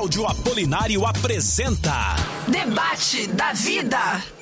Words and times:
Cláudio 0.00 0.26
Apolinário 0.26 1.04
apresenta 1.04 2.16
Debate 2.48 3.26
da 3.26 3.52
Vida. 3.52 3.98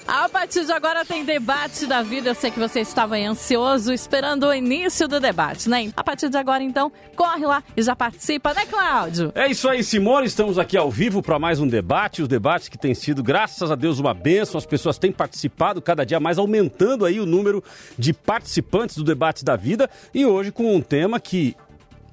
A 0.07 0.29
partir 0.29 0.65
de 0.65 0.71
agora 0.71 1.05
tem 1.05 1.25
debate 1.25 1.85
da 1.85 2.01
vida. 2.01 2.29
Eu 2.31 2.35
sei 2.37 2.53
que 2.53 2.61
você 2.61 2.79
estava 2.79 3.17
ansioso 3.17 3.93
esperando 3.93 4.47
o 4.47 4.55
início 4.55 5.09
do 5.09 5.19
debate, 5.19 5.69
né? 5.69 5.91
A 5.97 6.05
partir 6.05 6.29
de 6.29 6.37
agora, 6.37 6.63
então, 6.63 6.93
corre 7.17 7.45
lá 7.45 7.65
e 7.77 7.83
já 7.83 7.97
participa, 7.97 8.55
né, 8.55 8.67
Cláudio? 8.67 9.33
É 9.35 9.49
isso 9.49 9.69
aí, 9.69 9.83
Simone. 9.83 10.29
Estamos 10.29 10.61
aqui 10.61 10.77
ao 10.77 10.93
vivo 10.93 11.21
para 11.21 11.41
mais 11.41 11.59
um 11.59 11.67
debate. 11.67 12.23
Os 12.23 12.29
debates 12.29 12.69
que 12.69 12.79
têm 12.79 12.95
sido, 12.95 13.21
graças 13.21 13.69
a 13.69 13.75
Deus, 13.75 13.99
uma 13.99 14.15
bênção. 14.15 14.59
As 14.59 14.65
pessoas 14.65 14.97
têm 14.97 15.11
participado 15.11 15.83
cada 15.83 16.07
dia 16.07 16.21
mais, 16.21 16.39
aumentando 16.39 17.05
aí 17.05 17.19
o 17.19 17.27
número 17.27 17.65
de 17.99 18.13
participantes 18.13 18.95
do 18.95 19.03
debate 19.03 19.45
da 19.45 19.57
vida. 19.57 19.91
E 20.15 20.25
hoje 20.25 20.53
com 20.53 20.73
um 20.73 20.81
tema 20.81 21.19
que 21.19 21.57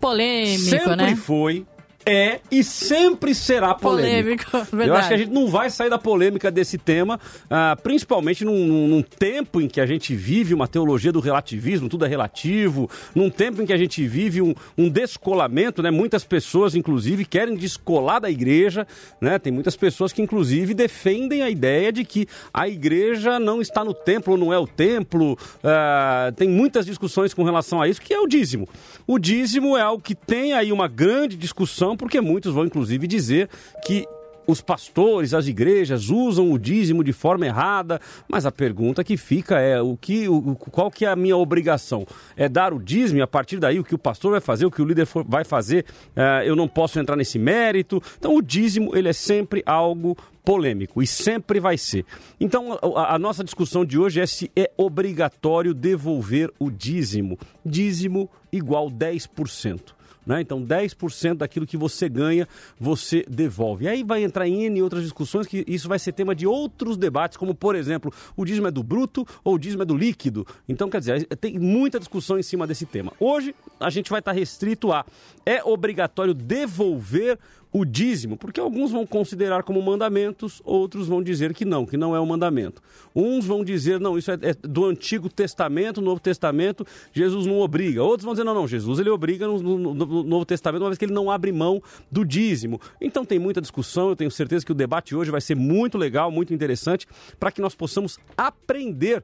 Polêmico, 0.02 0.64
sempre 0.64 0.96
né? 0.96 1.16
foi 1.16 1.64
é 2.06 2.40
e 2.52 2.64
sempre 2.64 3.34
será 3.34 3.74
polêmico. 3.74 4.46
Polêmico, 4.52 4.68
verdade. 4.76 4.90
Eu 4.90 4.96
acho 4.96 5.08
que 5.08 5.14
a 5.14 5.18
gente 5.18 5.32
não 5.32 5.48
vai 5.48 5.70
sair 5.70 5.90
da 5.90 5.98
polêmica 5.98 6.52
desse 6.52 6.78
tema, 6.78 7.20
ah, 7.50 7.78
principalmente 7.82 8.46
num, 8.46 8.88
num- 8.88 9.02
tempo 9.02 9.62
em 9.62 9.68
que 9.68 9.80
a 9.80 9.86
gente 9.86 10.14
vive 10.16 10.54
uma 10.54 10.68
teologia 10.68 11.12
do 11.12 11.20
relativismo, 11.20 11.88
tudo 11.88 12.06
é 12.06 12.08
relativo, 12.08 12.90
num 13.14 13.30
tempo 13.30 13.62
em 13.62 13.66
que 13.66 13.72
a 13.74 13.78
gente 13.78 14.06
vive 14.06 14.42
um, 14.42 14.54
um 14.78 14.90
descolamento, 14.90 15.82
né? 15.82 15.90
Muitas 15.90 16.24
pessoas, 16.24 16.76
inclusive, 16.76 17.24
querem 17.24 17.56
descolar 17.56 18.20
da 18.20 18.30
igreja, 18.30 18.86
né? 19.22 19.40
Tem 19.40 19.54
muitas 19.54 19.76
pessoas 19.76 20.12
que, 20.12 20.22
inclusive, 20.22 20.74
defendem 20.74 21.42
a 21.44 21.50
ideia 21.50 21.92
de 21.92 22.04
que 22.04 22.28
a 22.54 22.68
igreja 22.68 23.40
não 23.40 23.62
está 23.62 23.84
no 23.86 23.94
templo 23.94 24.34
ou 24.34 24.40
não 24.40 24.52
é 24.54 24.60
o 24.60 24.68
templo. 24.68 25.38
Ah, 25.64 26.34
tem 26.36 26.50
muitas 26.50 26.86
discussões 26.86 27.34
com 27.34 27.44
relação 27.44 27.82
a 27.82 27.88
isso, 27.88 28.02
que 28.02 28.14
é 28.14 28.20
o 28.20 28.28
dízimo. 28.28 28.68
O 29.08 29.18
dízimo 29.18 29.78
é 29.78 29.82
algo 29.82 30.04
que 30.04 30.16
tem 30.16 30.54
aí 30.54 30.72
uma 30.72 30.88
grande 30.88 31.38
discussão, 31.38 31.95
porque 31.98 32.20
muitos 32.22 32.54
vão, 32.54 32.66
inclusive, 32.66 33.08
dizer 33.08 33.50
que 33.86 34.06
os 34.48 34.62
pastores, 34.62 35.34
as 35.34 35.48
igrejas 35.48 36.10
usam 36.10 36.52
o 36.52 36.60
dízimo 36.60 37.04
de 37.04 37.12
forma 37.12 37.48
errada, 37.48 38.00
mas 38.30 38.46
a 38.46 38.52
pergunta 38.52 39.04
que 39.04 39.18
fica 39.18 39.60
é 39.60 39.82
o 39.82 39.98
que, 39.98 40.30
o, 40.30 40.54
qual 40.56 40.92
que 40.92 41.04
é 41.04 41.08
a 41.08 41.16
minha 41.16 41.36
obrigação? 41.36 42.06
É 42.38 42.48
dar 42.48 42.72
o 42.72 42.78
dízimo 42.80 43.18
e 43.18 43.22
a 43.24 43.28
partir 43.28 43.58
daí 43.58 43.80
o 43.80 43.84
que 43.84 43.96
o 43.96 43.98
pastor 43.98 44.34
vai 44.34 44.40
fazer, 44.40 44.68
o 44.68 44.70
que 44.70 44.84
o 44.84 44.86
líder 44.86 45.08
for- 45.08 45.26
vai 45.28 45.44
fazer, 45.44 45.84
eh, 46.16 46.44
eu 46.46 46.56
não 46.56 46.68
posso 46.68 47.00
entrar 47.00 47.16
nesse 47.16 47.40
mérito. 47.40 48.00
Então 48.20 48.36
o 48.36 48.42
dízimo 48.42 48.96
ele 48.96 49.10
é 49.10 49.14
sempre 49.14 49.64
algo 49.66 50.16
polêmico 50.44 51.02
e 51.02 51.08
sempre 51.08 51.60
vai 51.60 51.76
ser. 51.76 52.06
Então 52.40 52.78
a, 52.96 53.16
a 53.16 53.18
nossa 53.18 53.44
discussão 53.44 53.84
de 53.84 53.98
hoje 53.98 54.20
é 54.22 54.28
se 54.28 54.52
é 54.56 54.70
obrigatório 54.78 55.74
devolver 55.74 56.52
o 56.60 56.70
dízimo. 56.70 57.36
Dízimo 57.66 58.30
igual 58.52 58.92
10%. 58.92 59.95
Né? 60.26 60.42
Então, 60.42 60.62
10% 60.62 61.36
daquilo 61.36 61.66
que 61.66 61.78
você 61.78 62.10
ganha, 62.10 62.48
você 62.80 63.26
devolve. 63.30 63.86
E 63.86 63.88
aí 63.88 64.04
vai 64.04 64.24
entrar 64.24 64.48
em 64.48 64.66
N 64.66 64.82
outras 64.82 65.04
discussões, 65.04 65.48
que 65.48 65.64
isso 65.68 65.88
vai 65.88 66.00
ser 66.00 66.12
tema 66.14 66.34
de 66.34 66.48
outros 66.48 66.98
debates, 66.98 67.38
como, 67.38 67.54
por 67.54 67.76
exemplo, 67.76 68.12
o 68.36 68.44
dízimo 68.44 68.68
é 68.68 68.72
do 68.72 68.84
bruto 68.84 69.26
ou 69.44 69.56
o 69.56 69.60
dízimo 69.60 69.84
é 69.84 69.86
do 69.86 69.96
líquido. 69.96 70.46
Então, 70.68 70.90
quer 70.90 71.00
dizer, 71.00 71.26
tem 71.38 71.60
muita 71.60 72.00
discussão 72.00 72.40
em 72.40 72.44
cima 72.44 72.66
desse 72.66 72.86
tema. 72.86 73.14
Hoje, 73.20 73.56
a 73.80 73.90
gente 73.90 74.10
vai 74.10 74.20
estar 74.20 74.32
restrito 74.32 74.92
a 74.92 75.06
é 75.46 75.64
obrigatório 75.64 76.34
devolver 76.34 77.38
o 77.78 77.84
dízimo, 77.84 78.38
porque 78.38 78.58
alguns 78.58 78.90
vão 78.90 79.06
considerar 79.06 79.62
como 79.64 79.82
mandamentos, 79.82 80.62
outros 80.64 81.10
vão 81.10 81.22
dizer 81.22 81.54
que 81.54 81.66
não, 81.66 81.86
que 81.86 81.98
não 81.98 82.16
é 82.16 82.22
um 82.22 82.26
mandamento. 82.26 82.82
Uns 83.14 83.46
vão 83.46 83.66
dizer, 83.66 84.00
não, 84.00 84.18
isso 84.18 84.32
é, 84.32 84.38
é 84.42 84.54
do 84.54 84.86
Antigo 84.86 85.28
Testamento, 85.28 86.00
Novo 86.02 86.22
Testamento, 86.22 86.88
Jesus 87.12 87.46
não 87.46 87.60
obriga. 87.60 88.02
Outros 88.02 88.24
vão 88.24 88.34
dizer, 88.34 88.46
não, 88.46 88.54
não, 88.54 88.66
Jesus 88.66 88.98
ele 88.98 89.10
obriga 89.10 89.46
no, 89.46 89.60
no- 89.78 89.94
no 89.94 90.24
Novo 90.24 90.46
Testamento, 90.46 90.84
uma 90.84 90.90
vez 90.90 90.98
que 90.98 91.04
ele 91.04 91.14
não 91.14 91.30
abre 91.30 91.52
mão 91.52 91.84
do 92.10 92.24
dízimo. 92.24 92.80
Então 93.02 93.26
tem 93.26 93.40
muita 93.40 93.60
discussão, 93.60 94.08
eu 94.08 94.16
tenho 94.16 94.32
certeza 94.32 94.66
que 94.66 94.72
o 94.72 94.76
debate 94.76 95.14
hoje 95.14 95.30
vai 95.30 95.42
ser 95.42 95.56
muito 95.56 95.98
legal, 95.98 96.32
muito 96.32 96.54
interessante, 96.54 97.06
para 97.38 97.52
que 97.52 97.60
nós 97.60 97.76
possamos 97.76 98.18
aprender 98.38 99.22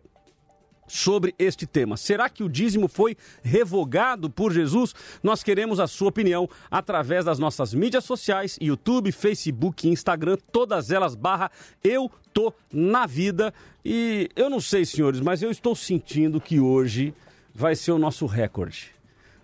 sobre 0.92 1.34
este 1.39 1.66
tema. 1.66 1.96
Será 1.96 2.29
que 2.29 2.44
o 2.44 2.50
dízimo 2.50 2.88
foi 2.88 3.16
revogado 3.41 4.29
por 4.29 4.52
Jesus? 4.52 4.94
Nós 5.24 5.41
queremos 5.41 5.79
a 5.79 5.88
sua 5.88 6.09
opinião 6.09 6.50
através 6.69 7.25
das 7.25 7.40
nossas 7.40 7.74
mídias 7.74 8.03
sociais, 8.03 8.57
YouTube, 8.62 9.12
Facebook, 9.12 9.88
Instagram, 9.88 10.38
todas 10.51 10.91
elas 10.91 11.16
barra 11.16 11.50
eu 11.84 12.12
tô 12.34 12.53
na 12.72 13.06
vida. 13.06 13.53
E 13.84 14.30
eu 14.35 14.50
não 14.50 14.59
sei, 14.59 14.85
senhores, 14.85 15.22
mas 15.22 15.41
eu 15.41 15.50
estou 15.50 15.75
sentindo 15.75 16.41
que 16.41 16.59
hoje 16.59 17.13
vai 17.53 17.75
ser 17.75 17.91
o 17.91 18.00
nosso 18.00 18.25
recorde. 18.25 19.00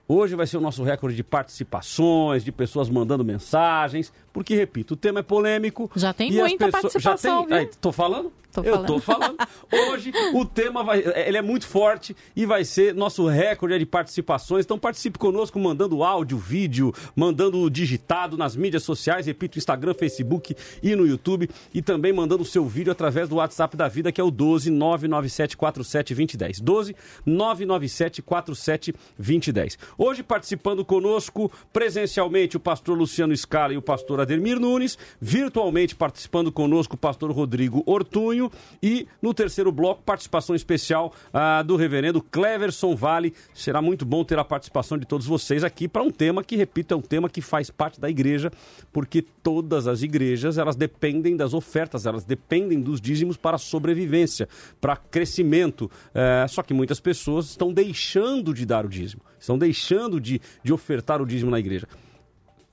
Hoje 0.07 0.35
vai 0.35 0.47
ser 0.47 0.55
o 0.55 0.61
nosso 0.61 0.83
recorde 0.83 1.15
de 1.15 1.23
participações, 1.23 2.43
de 2.43 2.51
pessoas 2.51 2.89
mandando 2.89 3.25
mensagens, 3.25 4.13
porque, 4.31 4.55
repito, 4.55 4.93
o 4.93 4.97
tema 4.97 5.19
é 5.19 5.23
polêmico. 5.23 5.91
Já 5.95 6.13
tem 6.13 6.31
muita 6.31 6.69
participação, 6.69 7.41
já 7.41 7.47
tem? 7.47 7.57
Aí, 7.57 7.69
tô 7.81 7.91
falando? 7.91 8.31
Tô 8.51 8.63
eu 8.63 8.83
tô 8.85 8.99
falando. 8.99 9.37
falando. 9.37 9.91
Hoje 9.91 10.11
o 10.33 10.45
tema 10.45 10.83
vai, 10.83 11.03
ele 11.27 11.37
é 11.37 11.41
muito 11.41 11.67
forte 11.67 12.15
e 12.35 12.45
vai 12.45 12.63
ser 12.63 12.93
nosso 12.93 13.27
recorde 13.27 13.77
de 13.77 13.85
participações. 13.85 14.65
Então 14.65 14.79
participe 14.79 15.19
conosco 15.19 15.59
mandando 15.59 16.03
áudio, 16.03 16.37
vídeo, 16.37 16.93
mandando 17.15 17.69
digitado 17.69 18.37
nas 18.37 18.55
mídias 18.55 18.83
sociais, 18.83 19.27
repito, 19.27 19.57
Instagram, 19.57 19.93
Facebook 19.93 20.55
e 20.81 20.95
no 20.95 21.05
YouTube 21.05 21.49
e 21.73 21.81
também 21.81 22.11
mandando 22.11 22.43
o 22.43 22.45
seu 22.45 22.65
vídeo 22.65 22.91
através 22.91 23.29
do 23.29 23.35
WhatsApp 23.35 23.77
da 23.77 23.87
vida 23.87 24.11
que 24.11 24.19
é 24.19 24.23
o 24.23 24.31
12 24.31 24.71
99747 24.71 26.15
2010. 26.15 26.59
12 26.59 26.95
997 27.25 28.21
47 28.21 28.95
2010. 29.17 29.77
Hoje 29.99 30.21
participando 30.21 30.85
conosco 30.85 31.51
presencialmente 31.73 32.55
o 32.55 32.59
pastor 32.59 32.95
Luciano 32.95 33.35
Scala 33.35 33.73
e 33.73 33.77
o 33.77 33.81
pastor 33.81 34.21
Ademir 34.21 34.59
Nunes, 34.59 34.95
virtualmente 35.19 35.95
participando 35.95 36.51
conosco 36.51 36.93
o 36.93 36.97
pastor 36.97 37.31
Rodrigo 37.31 37.81
Ortunho 37.83 38.51
e 38.81 39.07
no 39.19 39.33
terceiro 39.33 39.71
bloco 39.71 40.03
participação 40.03 40.55
especial 40.55 41.11
ah, 41.33 41.63
do 41.63 41.75
reverendo 41.75 42.21
Cleverson 42.21 42.95
Vale. 42.95 43.33
Será 43.55 43.81
muito 43.81 44.05
bom 44.05 44.23
ter 44.23 44.37
a 44.37 44.45
participação 44.45 44.99
de 44.99 45.05
todos 45.07 45.25
vocês 45.25 45.63
aqui 45.63 45.87
para 45.87 46.03
um 46.03 46.11
tema 46.11 46.43
que, 46.43 46.55
repito, 46.55 46.93
é 46.93 46.97
um 46.97 47.01
tema 47.01 47.27
que 47.27 47.41
faz 47.41 47.71
parte 47.71 47.99
da 47.99 48.07
igreja, 48.07 48.51
porque 48.93 49.23
todas 49.41 49.87
as 49.87 50.03
igrejas 50.03 50.59
elas 50.59 50.75
dependem 50.75 51.35
das 51.35 51.55
ofertas, 51.55 52.05
elas 52.05 52.23
dependem 52.23 52.79
dos 52.79 53.01
dízimos 53.01 53.35
para 53.35 53.57
sobrevivência, 53.57 54.47
para 54.79 54.95
crescimento. 54.95 55.89
Eh, 56.13 56.45
só 56.49 56.61
que 56.61 56.73
muitas 56.73 56.99
pessoas 56.99 57.47
estão 57.47 57.73
deixando 57.73 58.53
de 58.53 58.63
dar 58.63 58.85
o 58.85 58.89
dízimo, 58.89 59.23
estão 59.47 59.57
deixando 59.57 60.19
de, 60.19 60.41
de 60.61 60.73
ofertar 60.73 61.21
o 61.21 61.25
dízimo 61.25 61.49
na 61.49 61.59
igreja. 61.59 61.87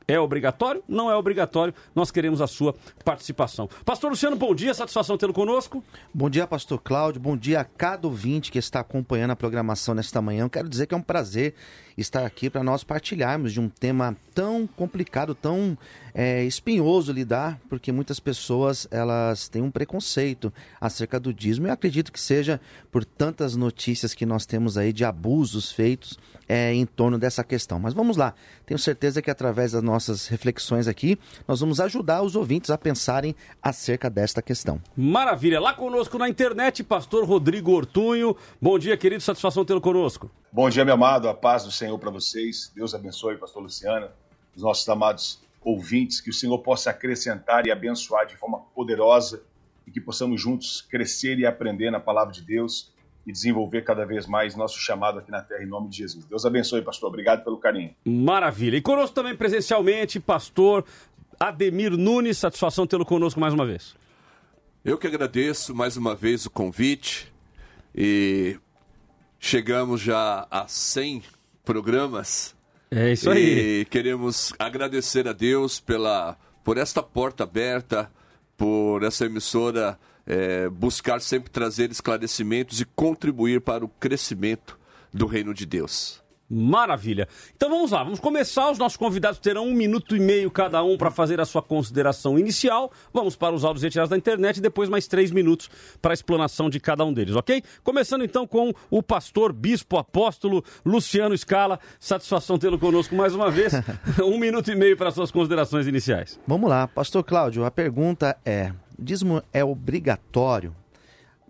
É 0.06 0.20
obrigatório? 0.20 0.84
Não 0.86 1.10
é 1.10 1.16
obrigatório. 1.16 1.72
Nós 1.94 2.10
queremos 2.10 2.42
a 2.42 2.46
sua 2.46 2.74
participação. 3.02 3.70
Pastor 3.86 4.10
Luciano, 4.10 4.36
bom 4.36 4.54
dia. 4.54 4.74
Satisfação 4.74 5.16
tê-lo 5.16 5.32
conosco. 5.32 5.82
Bom 6.12 6.28
dia, 6.28 6.46
pastor 6.46 6.78
Cláudio. 6.78 7.22
Bom 7.22 7.34
dia 7.34 7.60
a 7.60 7.64
cada 7.64 8.06
ouvinte 8.06 8.52
que 8.52 8.58
está 8.58 8.80
acompanhando 8.80 9.30
a 9.30 9.36
programação 9.36 9.94
nesta 9.94 10.20
manhã. 10.20 10.42
Eu 10.44 10.50
quero 10.50 10.68
dizer 10.68 10.86
que 10.86 10.94
é 10.94 10.96
um 10.96 11.02
prazer 11.02 11.54
estar 11.97 12.25
aqui 12.25 12.50
para 12.50 12.62
nós 12.62 12.82
partilharmos 12.82 13.53
de 13.53 13.60
um 13.60 13.69
tema 13.69 14.16
tão 14.34 14.66
complicado, 14.66 15.34
tão 15.34 15.78
é, 16.12 16.44
espinhoso 16.44 17.12
lidar, 17.12 17.60
porque 17.69 17.93
muitas 17.93 18.19
pessoas 18.19 18.87
elas 18.91 19.49
têm 19.49 19.62
um 19.62 19.71
preconceito 19.71 20.53
acerca 20.81 21.21
do 21.21 21.32
dízimo. 21.32 21.69
Eu 21.69 21.72
acredito 21.72 22.12
que 22.12 22.21
seja 22.21 22.60
por 22.91 23.05
tantas 23.05 23.55
notícias 23.56 24.15
que 24.15 24.27
nós 24.27 24.44
temos 24.47 24.77
aí 24.77 24.93
de 24.93 25.05
abusos 25.05 25.71
feitos 25.71 26.19
é, 26.49 26.75
em 26.75 26.84
torno 26.84 27.19
dessa 27.19 27.44
questão. 27.44 27.78
Mas 27.78 27.94
vamos 27.94 28.16
lá. 28.16 28.34
Tenho 28.66 28.78
certeza 28.78 29.22
que 29.22 29.31
através 29.31 29.72
das 29.72 29.82
nossas 29.82 30.26
reflexões 30.26 30.88
aqui, 30.88 31.19
nós 31.47 31.61
vamos 31.61 31.81
ajudar 31.81 32.22
os 32.22 32.37
ouvintes 32.37 32.71
a 32.71 32.78
pensarem 32.78 33.34
acerca 33.62 34.11
desta 34.11 34.43
questão. 34.43 34.81
Maravilha. 34.97 35.61
Lá 35.61 35.72
conosco 35.72 36.19
na 36.19 36.28
internet, 36.28 36.82
pastor 36.82 37.25
Rodrigo 37.25 37.72
Ortunho. 37.72 38.37
Bom 38.61 38.78
dia, 38.78 38.97
querido. 38.97 39.22
Satisfação 39.22 39.65
tê-lo 39.65 39.81
conosco. 39.81 40.31
Bom 40.54 40.70
dia, 40.70 40.84
meu 40.84 40.94
amado. 40.94 41.28
A 41.28 41.34
paz 41.34 41.65
do 41.65 41.72
Senhor 41.72 41.98
para 41.98 42.12
vocês. 42.12 42.70
Deus 42.72 42.94
abençoe, 42.94 43.37
pastor 43.37 43.60
Luciano, 43.60 44.09
os 44.54 44.62
nossos 44.62 44.88
amados 44.88 45.42
ouvintes, 45.60 46.20
que 46.20 46.31
o 46.31 46.32
Senhor 46.32 46.56
possa 46.60 46.91
acrescentar 46.91 47.67
e 47.67 47.73
abençoar 47.73 48.25
de 48.25 48.37
forma 48.37 48.61
poderosa 48.73 49.43
e 49.84 49.90
que 49.90 50.00
possamos 50.00 50.40
juntos 50.40 50.81
crescer 50.81 51.40
e 51.40 51.44
aprender 51.44 51.90
na 51.90 51.99
palavra 51.99 52.32
de 52.32 52.40
Deus 52.40 52.93
e 53.26 53.32
desenvolver 53.32 53.82
cada 53.82 54.06
vez 54.06 54.28
mais 54.28 54.55
nosso 54.55 54.78
chamado 54.78 55.19
aqui 55.19 55.28
na 55.28 55.43
terra 55.43 55.64
em 55.64 55.67
nome 55.67 55.88
de 55.88 55.96
Jesus. 55.96 56.25
Deus 56.25 56.46
abençoe, 56.46 56.82
pastor. 56.82 57.08
Obrigado 57.08 57.43
pelo 57.43 57.58
carinho. 57.58 57.93
Maravilha. 58.05 58.76
E 58.76 58.81
conosco 58.81 59.12
também 59.12 59.34
presencialmente, 59.34 60.20
pastor 60.20 60.84
Ademir 61.40 61.90
Nunes. 61.96 62.38
Satisfação 62.38 62.87
tê-lo 62.87 63.05
conosco 63.05 63.40
mais 63.40 63.52
uma 63.52 63.67
vez. 63.67 63.96
Eu 64.84 64.99
que 64.99 65.08
agradeço 65.08 65.75
mais 65.75 65.96
uma 65.96 66.14
vez 66.14 66.46
o 66.46 66.50
convite 66.50 67.34
e 67.93 68.56
chegamos 69.44 70.00
já 70.00 70.46
a 70.50 70.67
100 70.67 71.23
programas 71.62 72.56
É 72.91 73.12
isso 73.12 73.31
aí. 73.31 73.81
e 73.81 73.85
queremos 73.85 74.55
agradecer 74.58 75.29
a 75.29 75.32
Deus 75.32 75.79
pela 75.79 76.38
por 76.64 76.79
esta 76.79 77.02
porta 77.02 77.44
aberta, 77.44 78.11
por 78.56 79.02
essa 79.02 79.26
emissora 79.26 79.99
eh, 80.26 80.70
buscar 80.70 81.20
sempre 81.20 81.50
trazer 81.50 81.91
esclarecimentos 81.91 82.81
e 82.81 82.87
contribuir 82.87 83.61
para 83.61 83.85
o 83.85 83.88
crescimento 83.88 84.79
do 85.12 85.26
reino 85.26 85.52
de 85.52 85.67
Deus. 85.67 86.24
Maravilha. 86.54 87.26
Então 87.56 87.68
vamos 87.68 87.90
lá, 87.90 88.04
vamos 88.04 88.20
começar. 88.20 88.70
Os 88.70 88.78
nossos 88.78 88.96
convidados 88.96 89.40
terão 89.40 89.66
um 89.66 89.74
minuto 89.74 90.16
e 90.16 90.20
meio 90.20 90.50
cada 90.50 90.82
um 90.84 90.96
para 90.96 91.10
fazer 91.10 91.40
a 91.40 91.44
sua 91.44 91.60
consideração 91.60 92.38
inicial. 92.38 92.92
Vamos 93.12 93.34
para 93.34 93.54
os 93.54 93.64
áudios 93.64 93.82
retirados 93.82 94.10
da 94.10 94.16
internet 94.16 94.58
e 94.58 94.60
depois 94.60 94.88
mais 94.88 95.08
três 95.08 95.30
minutos 95.30 95.68
para 96.00 96.12
a 96.12 96.14
explanação 96.14 96.70
de 96.70 96.78
cada 96.78 97.04
um 97.04 97.12
deles, 97.12 97.34
ok? 97.34 97.62
Começando 97.82 98.24
então 98.24 98.46
com 98.46 98.72
o 98.90 99.02
pastor, 99.02 99.52
bispo, 99.52 99.98
apóstolo 99.98 100.64
Luciano 100.84 101.36
Scala. 101.36 101.80
Satisfação 101.98 102.58
tê-lo 102.58 102.78
conosco 102.78 103.14
mais 103.14 103.34
uma 103.34 103.50
vez. 103.50 103.72
um 104.24 104.38
minuto 104.38 104.70
e 104.70 104.76
meio 104.76 104.96
para 104.96 105.08
as 105.08 105.14
suas 105.14 105.30
considerações 105.30 105.86
iniciais. 105.86 106.38
Vamos 106.46 106.70
lá, 106.70 106.86
pastor 106.86 107.24
Cláudio, 107.24 107.64
a 107.64 107.70
pergunta 107.70 108.36
é: 108.44 108.72
dízimo 108.98 109.42
é 109.52 109.64
obrigatório? 109.64 110.74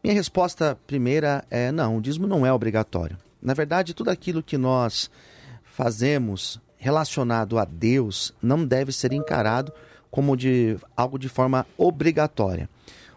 Minha 0.02 0.14
resposta 0.14 0.78
primeira 0.86 1.44
é 1.50 1.72
não, 1.72 1.96
o 1.96 2.00
dízimo 2.00 2.26
não 2.26 2.44
é 2.44 2.52
obrigatório. 2.52 3.16
Na 3.44 3.52
verdade, 3.52 3.92
tudo 3.92 4.08
aquilo 4.08 4.42
que 4.42 4.56
nós 4.56 5.10
fazemos 5.62 6.58
relacionado 6.78 7.58
a 7.58 7.64
Deus 7.66 8.32
não 8.40 8.64
deve 8.64 8.90
ser 8.90 9.12
encarado 9.12 9.70
como 10.10 10.36
de 10.36 10.78
algo 10.96 11.18
de 11.18 11.28
forma 11.28 11.66
obrigatória. 11.76 12.70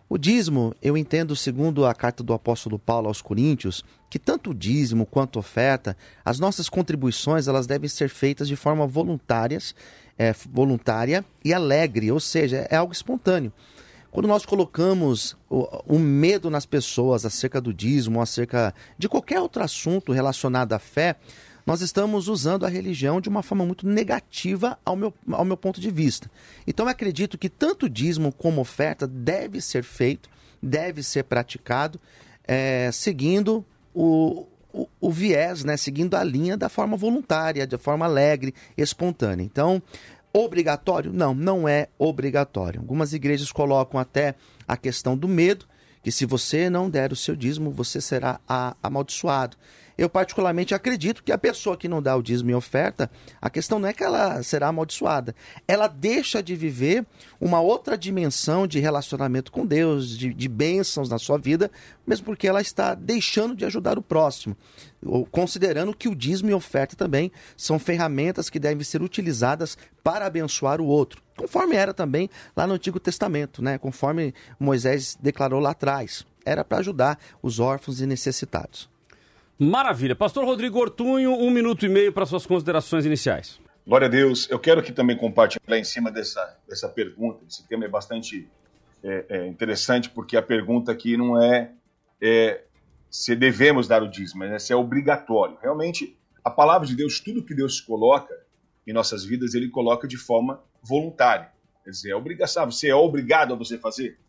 O 0.09 0.17
dízimo, 0.17 0.73
eu 0.81 0.97
entendo, 0.97 1.35
segundo 1.35 1.85
a 1.85 1.93
carta 1.93 2.23
do 2.23 2.33
apóstolo 2.33 2.79
Paulo 2.79 3.07
aos 3.07 3.21
Coríntios, 3.21 3.83
que 4.09 4.17
tanto 4.17 4.51
o 4.51 4.53
dízimo 4.53 5.05
quanto 5.05 5.37
oferta, 5.37 5.97
as 6.23 6.39
nossas 6.39 6.69
contribuições, 6.69 7.47
elas 7.47 7.67
devem 7.67 7.89
ser 7.89 8.09
feitas 8.09 8.47
de 8.47 8.55
forma 8.55 8.87
voluntárias, 8.87 9.75
é, 10.17 10.33
voluntária 10.49 11.23
e 11.43 11.53
alegre, 11.53 12.11
ou 12.11 12.19
seja, 12.19 12.67
é 12.69 12.75
algo 12.75 12.93
espontâneo. 12.93 13.51
Quando 14.11 14.27
nós 14.27 14.45
colocamos 14.45 15.35
o, 15.49 15.95
o, 15.95 15.99
medo 15.99 16.49
nas 16.49 16.65
pessoas 16.65 17.25
acerca 17.25 17.59
do 17.61 17.73
dízimo, 17.73 18.21
acerca 18.21 18.73
de 18.97 19.07
qualquer 19.07 19.39
outro 19.39 19.63
assunto 19.63 20.11
relacionado 20.11 20.73
à 20.73 20.79
fé, 20.79 21.15
nós 21.65 21.81
estamos 21.81 22.29
usando 22.29 22.65
a 22.65 22.69
religião 22.69 23.19
de 23.19 23.27
uma 23.27 23.43
forma 23.43 23.65
muito 23.65 23.85
negativa 23.85 24.79
ao 24.85 24.95
meu, 24.95 25.13
ao 25.29 25.43
meu 25.43 25.57
ponto 25.57 25.81
de 25.81 25.91
vista. 25.91 26.31
Então 26.65 26.85
eu 26.85 26.89
acredito 26.89 27.37
que 27.37 27.49
tanto 27.49 27.89
dízimo 27.89 28.31
como 28.31 28.61
oferta 28.61 29.05
deve 29.05 29.59
ser 29.59 29.83
feito, 29.83 30.29
deve 30.63 31.03
ser 31.03 31.23
praticado, 31.23 31.99
é, 32.47 32.89
seguindo 32.93 33.65
o, 33.93 34.47
o, 34.71 34.87
o, 35.01 35.11
viés, 35.11 35.65
né, 35.65 35.75
seguindo 35.75 36.15
a 36.15 36.23
linha 36.23 36.55
da 36.55 36.69
forma 36.69 36.95
voluntária, 36.95 37.67
de 37.67 37.77
forma 37.77 38.05
alegre, 38.05 38.53
espontânea. 38.77 39.43
Então, 39.43 39.83
Obrigatório? 40.33 41.11
Não, 41.11 41.33
não 41.33 41.67
é 41.67 41.87
obrigatório. 41.97 42.79
Algumas 42.79 43.13
igrejas 43.13 43.51
colocam 43.51 43.99
até 43.99 44.35
a 44.67 44.77
questão 44.77 45.17
do 45.17 45.27
medo, 45.27 45.65
que 46.03 46.11
se 46.11 46.25
você 46.25 46.69
não 46.69 46.89
der 46.89 47.11
o 47.11 47.15
seu 47.15 47.35
dízimo, 47.35 47.71
você 47.71 47.99
será 47.99 48.39
amaldiçoado. 48.81 49.57
Eu 49.97 50.07
particularmente 50.07 50.75
acredito 50.75 51.23
que 51.23 51.31
a 51.31 51.37
pessoa 51.37 51.75
que 51.75 51.87
não 51.87 52.01
dá 52.01 52.15
o 52.15 52.21
dízimo 52.21 52.51
e 52.51 52.53
oferta, 52.53 53.09
a 53.41 53.49
questão 53.49 53.79
não 53.79 53.89
é 53.89 53.93
que 53.93 54.03
ela 54.03 54.43
será 54.43 54.67
amaldiçoada. 54.67 55.35
Ela 55.67 55.87
deixa 55.87 56.43
de 56.43 56.55
viver 56.55 57.03
uma 57.41 57.59
outra 57.59 57.97
dimensão 57.97 58.67
de 58.67 58.79
relacionamento 58.79 59.51
com 59.51 59.65
Deus, 59.65 60.15
de, 60.15 60.31
de 60.31 60.47
bênçãos 60.47 61.09
na 61.09 61.17
sua 61.17 61.39
vida, 61.39 61.71
mesmo 62.05 62.25
porque 62.25 62.47
ela 62.47 62.61
está 62.61 62.93
deixando 62.93 63.55
de 63.55 63.65
ajudar 63.65 63.97
o 63.97 64.01
próximo. 64.03 64.55
Considerando 65.31 65.95
que 65.95 66.07
o 66.07 66.15
dízimo 66.15 66.51
e 66.51 66.53
oferta 66.53 66.95
também 66.95 67.31
são 67.55 67.79
ferramentas 67.79 68.51
que 68.51 68.59
devem 68.59 68.83
ser 68.83 69.01
utilizadas 69.01 69.77
para 70.03 70.27
abençoar 70.27 70.79
o 70.79 70.85
outro, 70.85 71.23
conforme 71.35 71.75
era 71.75 71.93
também 71.93 72.29
lá 72.55 72.67
no 72.67 72.73
Antigo 72.73 72.99
Testamento, 72.99 73.63
né? 73.63 73.77
conforme 73.79 74.33
Moisés 74.59 75.17
declarou 75.19 75.59
lá 75.59 75.71
atrás. 75.71 76.23
Era 76.45 76.63
para 76.63 76.77
ajudar 76.77 77.19
os 77.41 77.59
órfãos 77.59 77.99
e 77.99 78.05
necessitados. 78.05 78.89
Maravilha. 79.59 80.15
Pastor 80.15 80.45
Rodrigo 80.45 80.79
Ortunho, 80.79 81.31
um 81.31 81.49
minuto 81.49 81.83
e 81.83 81.89
meio 81.89 82.13
para 82.13 82.27
suas 82.27 82.45
considerações 82.45 83.05
iniciais. 83.05 83.59
Glória 83.87 84.05
a 84.05 84.09
Deus. 84.09 84.47
Eu 84.51 84.59
quero 84.59 84.81
aqui 84.81 84.91
também 84.91 85.17
compartilhar 85.17 85.79
em 85.79 85.83
cima 85.83 86.11
dessa, 86.11 86.59
dessa 86.67 86.87
pergunta. 86.87 87.43
Esse 87.49 87.67
tema 87.67 87.85
é 87.85 87.87
bastante 87.87 88.47
é, 89.03 89.25
é 89.29 89.47
interessante, 89.47 90.11
porque 90.11 90.37
a 90.37 90.43
pergunta 90.43 90.91
aqui 90.91 91.17
não 91.17 91.41
é, 91.41 91.71
é, 92.21 92.65
se 93.09 93.35
devemos 93.35 93.87
dar 93.87 94.03
o 94.03 94.07
dízimo, 94.07 94.39
mas 94.39 94.51
é 94.51 94.59
se 94.59 94.73
é 94.73 94.75
obrigatório. 94.75 95.57
Realmente, 95.59 96.15
a 96.43 96.51
palavra 96.51 96.87
de 96.87 96.95
Deus, 96.95 97.19
tudo 97.19 97.43
que 97.43 97.55
Deus 97.55 97.81
coloca 97.81 98.33
em 98.85 98.93
nossas 98.93 99.25
vidas, 99.25 99.55
ele 99.55 99.69
coloca 99.69 100.07
de 100.07 100.17
forma 100.17 100.61
voluntária. 100.83 101.51
Quer 101.83 101.89
dizer, 101.89 102.09
é 102.11 102.15
obrigação. 102.15 102.69
Você 102.69 102.89
é 102.89 102.95
obrigado 102.95 103.53
a 103.53 103.57
você 103.57 103.77
fazer? 103.77 104.19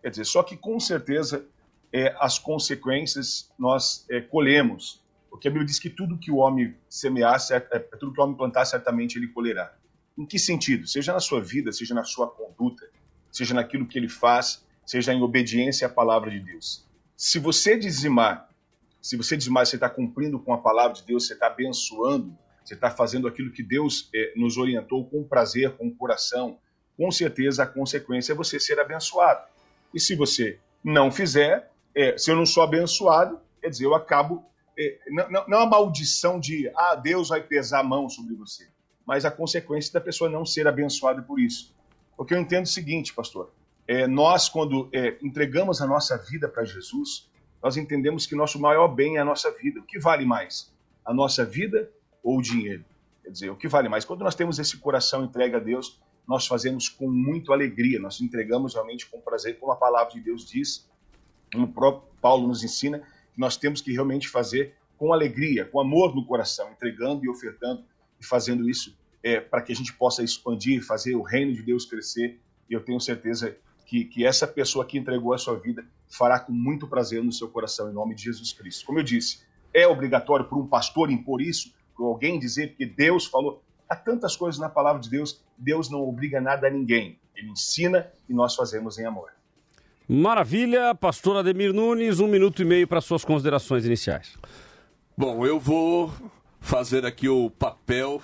Quer 0.00 0.10
dizer, 0.10 0.24
só 0.24 0.42
que 0.42 0.56
com 0.56 0.80
certeza 0.80 1.46
é, 1.92 2.14
as 2.18 2.38
consequências 2.38 3.50
nós 3.58 4.06
é, 4.10 4.20
colhemos. 4.20 5.02
Porque 5.30 5.48
a 5.48 5.50
Bíblia 5.50 5.66
diz 5.66 5.78
que 5.78 5.90
tudo 5.90 6.18
que 6.18 6.30
o 6.30 6.36
homem 6.36 6.74
semear, 6.88 7.38
é, 7.50 7.60
tudo 7.60 8.12
que 8.12 8.20
o 8.20 8.24
homem 8.24 8.36
plantar, 8.36 8.64
certamente 8.64 9.16
ele 9.16 9.28
colherá. 9.28 9.74
Em 10.16 10.26
que 10.26 10.38
sentido? 10.38 10.86
Seja 10.86 11.12
na 11.12 11.20
sua 11.20 11.40
vida, 11.40 11.70
seja 11.72 11.94
na 11.94 12.04
sua 12.04 12.28
conduta, 12.28 12.88
seja 13.30 13.54
naquilo 13.54 13.86
que 13.86 13.98
ele 13.98 14.08
faz, 14.08 14.66
seja 14.84 15.12
em 15.12 15.22
obediência 15.22 15.86
à 15.86 15.90
palavra 15.90 16.30
de 16.30 16.40
Deus. 16.40 16.86
Se 17.16 17.38
você 17.38 17.78
dizimar, 17.78 18.48
se 19.00 19.16
você 19.16 19.36
dizimar, 19.36 19.66
você 19.66 19.76
está 19.76 19.88
cumprindo 19.88 20.38
com 20.40 20.52
a 20.52 20.58
palavra 20.58 20.94
de 20.94 21.04
Deus, 21.04 21.26
você 21.26 21.34
está 21.34 21.46
abençoando, 21.46 22.36
você 22.64 22.74
está 22.74 22.90
fazendo 22.90 23.28
aquilo 23.28 23.52
que 23.52 23.62
Deus 23.62 24.10
é, 24.14 24.32
nos 24.36 24.56
orientou 24.56 25.08
com 25.08 25.22
prazer, 25.24 25.70
com 25.76 25.90
coração, 25.94 26.58
com 26.96 27.10
certeza 27.10 27.62
a 27.62 27.66
consequência 27.66 28.32
é 28.32 28.34
você 28.34 28.58
ser 28.58 28.80
abençoado. 28.80 29.46
E 29.94 30.00
se 30.00 30.16
você 30.16 30.58
não 30.82 31.10
fizer, 31.10 31.70
é, 31.98 32.16
se 32.16 32.30
eu 32.30 32.36
não 32.36 32.46
sou 32.46 32.62
abençoado, 32.62 33.40
quer 33.60 33.70
dizer, 33.70 33.84
eu 33.84 33.92
acabo. 33.92 34.44
É, 34.78 34.98
não, 35.08 35.30
não, 35.30 35.48
não 35.48 35.58
a 35.62 35.66
maldição 35.66 36.38
de, 36.38 36.70
ah, 36.76 36.94
Deus 36.94 37.30
vai 37.30 37.42
pesar 37.42 37.80
a 37.80 37.82
mão 37.82 38.08
sobre 38.08 38.36
você, 38.36 38.68
mas 39.04 39.24
a 39.24 39.30
consequência 39.32 39.92
da 39.92 40.00
pessoa 40.00 40.30
não 40.30 40.46
ser 40.46 40.68
abençoada 40.68 41.20
por 41.20 41.40
isso. 41.40 41.74
Porque 42.16 42.32
eu 42.32 42.38
entendo 42.38 42.66
o 42.66 42.68
seguinte, 42.68 43.12
pastor: 43.12 43.50
é, 43.88 44.06
nós, 44.06 44.48
quando 44.48 44.88
é, 44.92 45.18
entregamos 45.20 45.82
a 45.82 45.88
nossa 45.88 46.16
vida 46.16 46.48
para 46.48 46.64
Jesus, 46.64 47.28
nós 47.60 47.76
entendemos 47.76 48.26
que 48.26 48.36
nosso 48.36 48.60
maior 48.60 48.86
bem 48.86 49.16
é 49.16 49.20
a 49.20 49.24
nossa 49.24 49.50
vida. 49.50 49.80
O 49.80 49.84
que 49.84 49.98
vale 49.98 50.24
mais? 50.24 50.72
A 51.04 51.12
nossa 51.12 51.44
vida 51.44 51.90
ou 52.22 52.38
o 52.38 52.42
dinheiro? 52.42 52.84
Quer 53.24 53.30
dizer, 53.30 53.50
o 53.50 53.56
que 53.56 53.66
vale 53.66 53.88
mais? 53.88 54.04
Quando 54.04 54.22
nós 54.22 54.36
temos 54.36 54.60
esse 54.60 54.76
coração 54.76 55.24
entregue 55.24 55.56
a 55.56 55.58
Deus, 55.58 56.00
nós 56.28 56.46
fazemos 56.46 56.88
com 56.88 57.10
muita 57.10 57.52
alegria, 57.52 57.98
nós 57.98 58.20
entregamos 58.20 58.74
realmente 58.74 59.06
com 59.06 59.20
prazer, 59.20 59.58
como 59.58 59.72
a 59.72 59.76
palavra 59.76 60.12
de 60.12 60.20
Deus 60.20 60.46
diz, 60.46 60.88
como 61.52 61.66
o 61.66 61.72
próprio 61.72 62.08
Paulo 62.20 62.46
nos 62.48 62.62
ensina, 62.62 63.02
nós 63.36 63.56
temos 63.56 63.80
que 63.80 63.92
realmente 63.92 64.28
fazer 64.28 64.74
com 64.96 65.12
alegria, 65.12 65.64
com 65.64 65.80
amor 65.80 66.14
no 66.14 66.26
coração, 66.26 66.70
entregando 66.70 67.24
e 67.24 67.28
ofertando 67.28 67.84
e 68.20 68.26
fazendo 68.26 68.68
isso 68.68 68.96
é, 69.22 69.40
para 69.40 69.62
que 69.62 69.72
a 69.72 69.74
gente 69.74 69.92
possa 69.92 70.22
expandir, 70.22 70.84
fazer 70.84 71.14
o 71.14 71.22
reino 71.22 71.54
de 71.54 71.62
Deus 71.62 71.84
crescer. 71.84 72.40
E 72.68 72.74
eu 72.74 72.84
tenho 72.84 73.00
certeza 73.00 73.56
que, 73.86 74.04
que 74.04 74.26
essa 74.26 74.46
pessoa 74.46 74.84
que 74.84 74.98
entregou 74.98 75.32
a 75.32 75.38
sua 75.38 75.58
vida 75.58 75.84
fará 76.08 76.38
com 76.40 76.52
muito 76.52 76.86
prazer 76.86 77.22
no 77.22 77.32
seu 77.32 77.48
coração, 77.48 77.90
em 77.90 77.94
nome 77.94 78.14
de 78.14 78.24
Jesus 78.24 78.52
Cristo. 78.52 78.84
Como 78.86 78.98
eu 78.98 79.02
disse, 79.02 79.40
é 79.72 79.86
obrigatório 79.86 80.46
para 80.46 80.58
um 80.58 80.66
pastor 80.66 81.10
impor 81.10 81.40
isso, 81.40 81.72
para 81.96 82.06
alguém 82.06 82.38
dizer 82.38 82.74
que 82.74 82.84
Deus 82.84 83.26
falou. 83.26 83.62
Há 83.88 83.96
tantas 83.96 84.36
coisas 84.36 84.60
na 84.60 84.68
palavra 84.68 85.00
de 85.00 85.08
Deus, 85.08 85.42
Deus 85.56 85.90
não 85.90 86.00
obriga 86.00 86.40
nada 86.40 86.66
a 86.66 86.70
ninguém. 86.70 87.18
Ele 87.34 87.50
ensina 87.50 88.10
e 88.28 88.34
nós 88.34 88.54
fazemos 88.54 88.98
em 88.98 89.06
amor. 89.06 89.37
Maravilha, 90.08 90.94
pastor 90.94 91.36
Ademir 91.36 91.74
Nunes, 91.74 92.18
um 92.18 92.26
minuto 92.26 92.62
e 92.62 92.64
meio 92.64 92.88
para 92.88 92.98
suas 92.98 93.26
considerações 93.26 93.84
iniciais. 93.84 94.38
Bom, 95.14 95.44
eu 95.44 95.60
vou 95.60 96.10
fazer 96.60 97.04
aqui 97.04 97.28
o 97.28 97.50
papel 97.50 98.22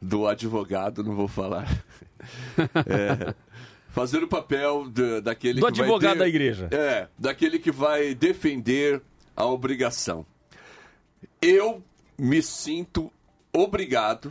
do 0.00 0.26
advogado, 0.26 1.04
não 1.04 1.14
vou 1.14 1.28
falar. 1.28 1.68
É, 2.86 3.34
fazer 3.88 4.22
o 4.22 4.28
papel 4.28 4.86
de, 4.90 5.22
daquele 5.22 5.58
do 5.58 5.72
que 5.72 5.80
advogado 5.80 6.18
vai 6.18 6.18
da 6.18 6.28
igreja. 6.28 6.68
É, 6.70 7.08
daquele 7.18 7.58
que 7.58 7.72
vai 7.72 8.14
defender 8.14 9.00
a 9.34 9.46
obrigação. 9.46 10.26
Eu 11.40 11.82
me 12.18 12.42
sinto 12.42 13.10
obrigado 13.50 14.30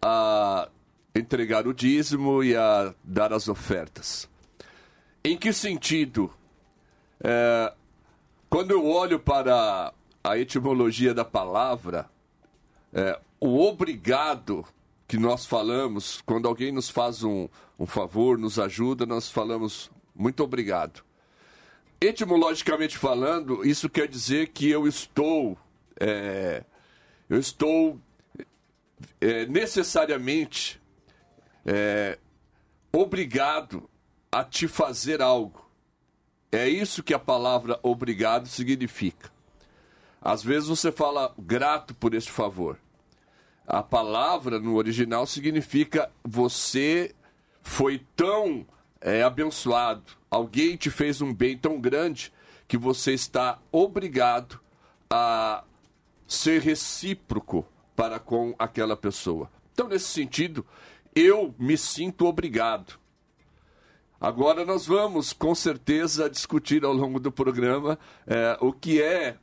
a 0.00 0.70
entregar 1.14 1.66
o 1.66 1.74
dízimo 1.74 2.42
e 2.42 2.56
a 2.56 2.94
dar 3.04 3.34
as 3.34 3.46
ofertas. 3.46 4.26
Em 5.24 5.36
que 5.36 5.52
sentido? 5.52 6.32
É, 7.22 7.72
quando 8.50 8.72
eu 8.72 8.84
olho 8.86 9.20
para 9.20 9.94
a 10.22 10.36
etimologia 10.36 11.14
da 11.14 11.24
palavra, 11.24 12.10
é, 12.92 13.18
o 13.40 13.60
obrigado 13.60 14.64
que 15.06 15.16
nós 15.16 15.46
falamos, 15.46 16.20
quando 16.26 16.48
alguém 16.48 16.72
nos 16.72 16.90
faz 16.90 17.22
um, 17.22 17.48
um 17.78 17.86
favor, 17.86 18.36
nos 18.36 18.58
ajuda, 18.58 19.06
nós 19.06 19.30
falamos 19.30 19.90
muito 20.12 20.42
obrigado. 20.42 21.04
Etimologicamente 22.00 22.98
falando, 22.98 23.64
isso 23.64 23.88
quer 23.88 24.08
dizer 24.08 24.48
que 24.48 24.68
eu 24.68 24.88
estou, 24.88 25.56
é, 26.00 26.64
eu 27.30 27.38
estou 27.38 27.96
é, 29.20 29.46
necessariamente 29.46 30.80
é, 31.64 32.18
obrigado 32.92 33.88
a 34.32 34.42
te 34.42 34.66
fazer 34.66 35.20
algo. 35.20 35.70
É 36.50 36.66
isso 36.68 37.02
que 37.02 37.12
a 37.12 37.18
palavra 37.18 37.78
obrigado 37.82 38.48
significa. 38.48 39.30
Às 40.20 40.42
vezes 40.42 40.68
você 40.68 40.90
fala 40.90 41.34
grato 41.38 41.94
por 41.94 42.14
este 42.14 42.32
favor. 42.32 42.78
A 43.66 43.82
palavra 43.82 44.58
no 44.58 44.76
original 44.76 45.26
significa 45.26 46.10
você 46.24 47.14
foi 47.62 48.04
tão 48.16 48.66
é, 49.00 49.22
abençoado, 49.22 50.02
alguém 50.30 50.76
te 50.76 50.90
fez 50.90 51.20
um 51.20 51.32
bem 51.34 51.56
tão 51.56 51.80
grande 51.80 52.32
que 52.66 52.78
você 52.78 53.12
está 53.12 53.58
obrigado 53.70 54.60
a 55.10 55.64
ser 56.26 56.60
recíproco 56.62 57.66
para 57.94 58.18
com 58.18 58.54
aquela 58.58 58.96
pessoa. 58.96 59.50
Então, 59.72 59.88
nesse 59.88 60.06
sentido, 60.06 60.64
eu 61.14 61.54
me 61.58 61.76
sinto 61.76 62.26
obrigado. 62.26 62.98
Agora 64.22 64.64
nós 64.64 64.86
vamos, 64.86 65.32
com 65.32 65.52
certeza, 65.52 66.30
discutir 66.30 66.84
ao 66.84 66.92
longo 66.92 67.18
do 67.18 67.32
programa 67.32 67.98
é, 68.24 68.56
o 68.60 68.72
que 68.72 69.02
é 69.02 69.34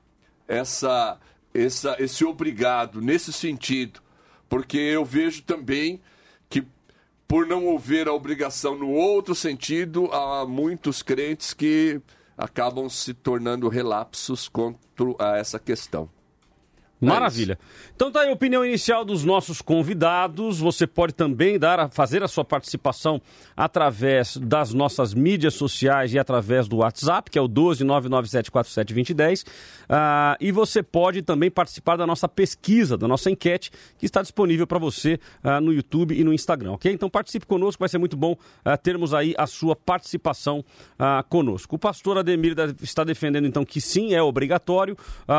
essa, 0.48 1.20
essa, 1.54 1.98
esse 2.00 2.24
obrigado 2.24 3.02
nesse 3.02 3.34
sentido, 3.34 4.00
porque 4.48 4.78
eu 4.78 5.04
vejo 5.04 5.44
também 5.44 6.00
que 6.50 6.66
por 7.28 7.46
não 7.46 7.76
haver 7.76 8.08
a 8.08 8.14
obrigação 8.14 8.74
no 8.74 8.90
outro 8.90 9.36
sentido, 9.36 10.06
há 10.14 10.46
muitos 10.48 11.02
crentes 11.02 11.54
que 11.54 12.00
acabam 12.38 12.88
se 12.88 13.14
tornando 13.14 13.68
relapsos 13.68 14.48
contra 14.48 15.38
essa 15.38 15.60
questão. 15.60 16.10
É 17.02 17.06
Maravilha. 17.06 17.58
Então 17.96 18.12
tá 18.12 18.22
aí 18.22 18.30
a 18.30 18.34
opinião 18.34 18.66
inicial 18.66 19.06
dos 19.06 19.24
nossos 19.24 19.62
convidados. 19.62 20.60
Você 20.60 20.86
pode 20.86 21.14
também 21.14 21.58
dar, 21.58 21.90
fazer 21.90 22.22
a 22.24 22.28
sua 22.28 22.44
participação 22.44 23.22
através 23.56 24.36
das 24.36 24.74
nossas 24.74 25.14
mídias 25.14 25.54
sociais 25.54 26.14
e 26.14 26.20
através 26.20 26.68
do 26.68 26.78
WhatsApp, 26.78 27.32
que 27.32 27.40
é 27.40 27.42
o 27.42 27.48
12997472010. 27.48 29.46
Uh, 29.90 30.36
e 30.42 30.52
você 30.52 30.84
pode 30.84 31.22
também 31.22 31.50
participar 31.50 31.96
da 31.96 32.06
nossa 32.06 32.28
pesquisa, 32.28 32.98
da 32.98 33.08
nossa 33.08 33.32
enquete, 33.32 33.72
que 33.98 34.06
está 34.06 34.22
disponível 34.22 34.68
para 34.68 34.78
você 34.78 35.18
uh, 35.44 35.62
no 35.62 35.72
YouTube 35.72 36.20
e 36.20 36.24
no 36.24 36.34
Instagram, 36.34 36.74
ok? 36.74 36.92
Então 36.92 37.10
participe 37.10 37.46
conosco, 37.46 37.80
vai 37.80 37.88
ser 37.90 37.98
muito 37.98 38.18
bom 38.18 38.34
uh, 38.34 38.78
termos 38.84 39.14
aí 39.14 39.34
a 39.38 39.48
sua 39.48 39.76
participação 39.76 40.64
conosco. 41.30 41.76
O 41.76 41.80
pastor 41.80 42.18
Ademir 42.18 42.56
está 42.82 43.04
defendendo 43.04 43.48
então 43.48 43.64
que 43.64 43.80
sim, 43.80 44.14
é 44.14 44.22
obrigatório. 44.22 44.98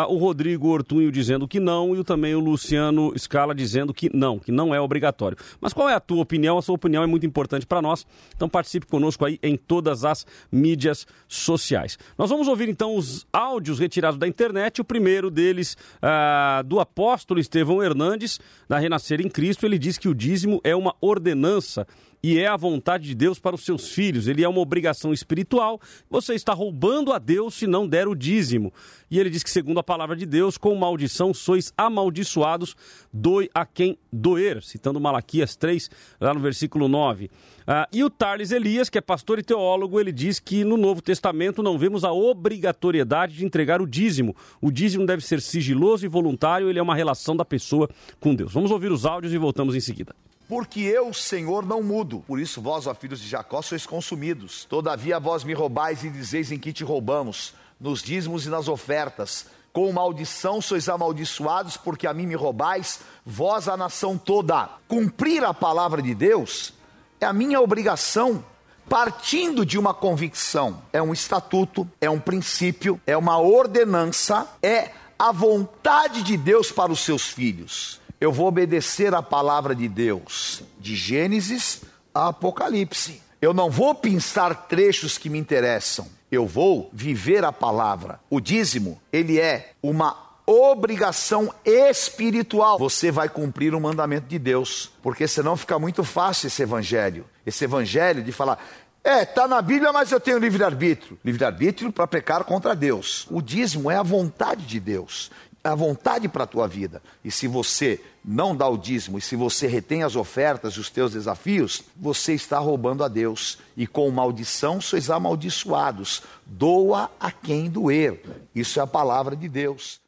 o 0.08 0.16
Rodrigo 0.16 0.68
Ortunho 0.68 1.12
dizendo 1.12 1.46
que 1.50 1.60
não 1.60 1.94
e 1.94 2.04
também 2.04 2.34
o 2.34 2.40
Luciano 2.40 3.12
Scala 3.18 3.54
dizendo 3.54 3.92
que 3.92 4.08
não, 4.14 4.38
que 4.38 4.52
não 4.52 4.74
é 4.74 4.80
obrigatório. 4.80 5.36
Mas 5.60 5.72
qual 5.72 5.88
é 5.88 5.94
a 5.94 6.00
tua 6.00 6.22
opinião? 6.22 6.56
A 6.56 6.62
sua 6.62 6.76
opinião 6.76 7.02
é 7.02 7.06
muito 7.06 7.26
importante 7.26 7.66
para 7.66 7.82
nós. 7.82 8.06
Então 8.34 8.48
participe 8.48 8.86
conosco 8.86 9.24
aí 9.24 9.38
em 9.42 9.56
todas 9.56 10.04
as 10.04 10.24
mídias 10.50 11.06
sociais. 11.28 11.98
Nós 12.16 12.30
vamos 12.30 12.48
ouvir 12.48 12.68
então 12.68 12.96
os 12.96 13.26
áudios 13.32 13.78
retirados 13.78 14.18
da 14.18 14.28
internet. 14.28 14.80
O 14.80 14.84
primeiro 14.84 15.30
deles 15.30 15.76
ah, 16.00 16.62
do 16.64 16.78
apóstolo 16.78 17.40
Estevão 17.40 17.82
Hernandes, 17.82 18.40
da 18.68 18.78
Renascer 18.78 19.20
em 19.20 19.28
Cristo. 19.28 19.66
Ele 19.66 19.78
diz 19.78 19.98
que 19.98 20.08
o 20.08 20.14
dízimo 20.14 20.60
é 20.62 20.74
uma 20.74 20.94
ordenança 21.00 21.86
e 22.22 22.38
é 22.38 22.46
a 22.46 22.56
vontade 22.56 23.08
de 23.08 23.14
Deus 23.14 23.38
para 23.38 23.54
os 23.54 23.64
seus 23.64 23.92
filhos. 23.92 24.28
Ele 24.28 24.44
é 24.44 24.48
uma 24.48 24.60
obrigação 24.60 25.12
espiritual. 25.12 25.80
Você 26.08 26.34
está 26.34 26.52
roubando 26.52 27.12
a 27.12 27.18
Deus 27.18 27.54
se 27.54 27.66
não 27.66 27.86
der 27.88 28.06
o 28.06 28.14
dízimo. 28.14 28.72
E 29.10 29.18
ele 29.18 29.30
diz 29.30 29.42
que, 29.42 29.50
segundo 29.50 29.80
a 29.80 29.82
palavra 29.82 30.14
de 30.14 30.26
Deus, 30.26 30.58
com 30.58 30.74
maldição 30.74 31.32
sois 31.32 31.72
amaldiçoados, 31.76 32.76
doe 33.12 33.50
a 33.54 33.64
quem 33.64 33.98
doer. 34.12 34.62
Citando 34.62 35.00
Malaquias 35.00 35.56
3, 35.56 35.90
lá 36.20 36.34
no 36.34 36.40
versículo 36.40 36.88
9. 36.88 37.30
Ah, 37.66 37.88
e 37.92 38.04
o 38.04 38.10
Tarles 38.10 38.50
Elias, 38.50 38.88
que 38.88 38.98
é 38.98 39.00
pastor 39.00 39.38
e 39.38 39.42
teólogo, 39.42 39.98
ele 39.98 40.12
diz 40.12 40.38
que 40.38 40.64
no 40.64 40.76
Novo 40.76 41.00
Testamento 41.00 41.62
não 41.62 41.78
vemos 41.78 42.04
a 42.04 42.12
obrigatoriedade 42.12 43.36
de 43.36 43.44
entregar 43.44 43.80
o 43.80 43.86
dízimo. 43.86 44.36
O 44.60 44.70
dízimo 44.70 45.06
deve 45.06 45.24
ser 45.24 45.40
sigiloso 45.40 46.04
e 46.04 46.08
voluntário, 46.08 46.68
ele 46.68 46.78
é 46.78 46.82
uma 46.82 46.94
relação 46.94 47.36
da 47.36 47.44
pessoa 47.44 47.88
com 48.18 48.34
Deus. 48.34 48.52
Vamos 48.52 48.70
ouvir 48.70 48.92
os 48.92 49.06
áudios 49.06 49.32
e 49.32 49.38
voltamos 49.38 49.74
em 49.74 49.80
seguida. 49.80 50.14
Porque 50.50 50.80
eu, 50.80 51.14
Senhor, 51.14 51.64
não 51.64 51.80
mudo. 51.80 52.24
Por 52.26 52.40
isso, 52.40 52.60
vós, 52.60 52.84
ó 52.88 52.92
filhos 52.92 53.20
de 53.20 53.28
Jacó, 53.28 53.62
sois 53.62 53.86
consumidos. 53.86 54.64
Todavia, 54.64 55.20
vós 55.20 55.44
me 55.44 55.54
roubais 55.54 56.02
e 56.02 56.10
dizeis 56.10 56.50
em 56.50 56.58
que 56.58 56.72
te 56.72 56.82
roubamos, 56.82 57.54
nos 57.78 58.02
dízimos 58.02 58.46
e 58.46 58.48
nas 58.48 58.66
ofertas. 58.66 59.46
Com 59.72 59.92
maldição 59.92 60.60
sois 60.60 60.88
amaldiçoados, 60.88 61.76
porque 61.76 62.04
a 62.04 62.12
mim 62.12 62.26
me 62.26 62.34
roubais, 62.34 62.98
vós, 63.24 63.68
a 63.68 63.76
nação 63.76 64.18
toda. 64.18 64.68
Cumprir 64.88 65.44
a 65.44 65.54
palavra 65.54 66.02
de 66.02 66.16
Deus 66.16 66.72
é 67.20 67.26
a 67.26 67.32
minha 67.32 67.60
obrigação 67.60 68.44
partindo 68.88 69.64
de 69.64 69.78
uma 69.78 69.94
convicção, 69.94 70.82
é 70.92 71.00
um 71.00 71.12
estatuto, 71.12 71.88
é 72.00 72.10
um 72.10 72.18
princípio, 72.18 73.00
é 73.06 73.16
uma 73.16 73.38
ordenança, 73.38 74.48
é 74.60 74.90
a 75.16 75.30
vontade 75.30 76.24
de 76.24 76.36
Deus 76.36 76.72
para 76.72 76.90
os 76.90 76.98
seus 76.98 77.28
filhos 77.28 78.00
eu 78.20 78.30
vou 78.30 78.48
obedecer 78.48 79.14
a 79.14 79.22
palavra 79.22 79.74
de 79.74 79.88
Deus, 79.88 80.62
de 80.78 80.94
Gênesis 80.94 81.82
a 82.14 82.28
Apocalipse. 82.28 83.22
Eu 83.40 83.54
não 83.54 83.70
vou 83.70 83.94
pensar 83.94 84.66
trechos 84.68 85.16
que 85.16 85.30
me 85.30 85.38
interessam. 85.38 86.06
Eu 86.30 86.46
vou 86.46 86.90
viver 86.92 87.44
a 87.44 87.50
palavra. 87.50 88.20
O 88.28 88.38
dízimo, 88.38 89.00
ele 89.10 89.40
é 89.40 89.72
uma 89.82 90.16
obrigação 90.46 91.52
espiritual. 91.64 92.78
Você 92.78 93.10
vai 93.10 93.28
cumprir 93.28 93.74
o 93.74 93.80
mandamento 93.80 94.26
de 94.28 94.38
Deus, 94.38 94.92
porque 95.02 95.26
senão 95.26 95.56
fica 95.56 95.78
muito 95.78 96.04
fácil 96.04 96.48
esse 96.48 96.62
evangelho. 96.62 97.24
Esse 97.46 97.64
evangelho 97.64 98.22
de 98.22 98.32
falar, 98.32 98.62
é, 99.02 99.24
tá 99.24 99.48
na 99.48 99.62
Bíblia, 99.62 99.92
mas 99.92 100.12
eu 100.12 100.20
tenho 100.20 100.38
livre-arbítrio. 100.38 101.18
Livre-arbítrio 101.24 101.90
para 101.90 102.06
pecar 102.06 102.44
contra 102.44 102.76
Deus. 102.76 103.26
O 103.30 103.40
dízimo 103.40 103.90
é 103.90 103.96
a 103.96 104.02
vontade 104.02 104.66
de 104.66 104.78
Deus 104.78 105.30
a 105.62 105.74
vontade 105.74 106.28
para 106.28 106.44
a 106.44 106.46
tua 106.46 106.66
vida. 106.66 107.02
E 107.24 107.30
se 107.30 107.46
você 107.46 108.00
não 108.24 108.56
dá 108.56 108.66
o 108.68 108.78
dízimo, 108.78 109.18
e 109.18 109.20
se 109.20 109.36
você 109.36 109.66
retém 109.66 110.02
as 110.02 110.16
ofertas 110.16 110.74
e 110.74 110.80
os 110.80 110.90
teus 110.90 111.12
desafios, 111.12 111.82
você 111.96 112.34
está 112.34 112.58
roubando 112.58 113.04
a 113.04 113.08
Deus. 113.08 113.58
E 113.76 113.86
com 113.86 114.10
maldição 114.10 114.80
sois 114.80 115.10
amaldiçoados. 115.10 116.22
Doa 116.46 117.10
a 117.20 117.30
quem 117.30 117.68
doer. 117.68 118.22
Isso 118.54 118.80
é 118.80 118.82
a 118.82 118.86
palavra 118.86 119.36
de 119.36 119.48
Deus. 119.48 120.00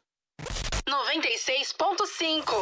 96.5 1.13 2.53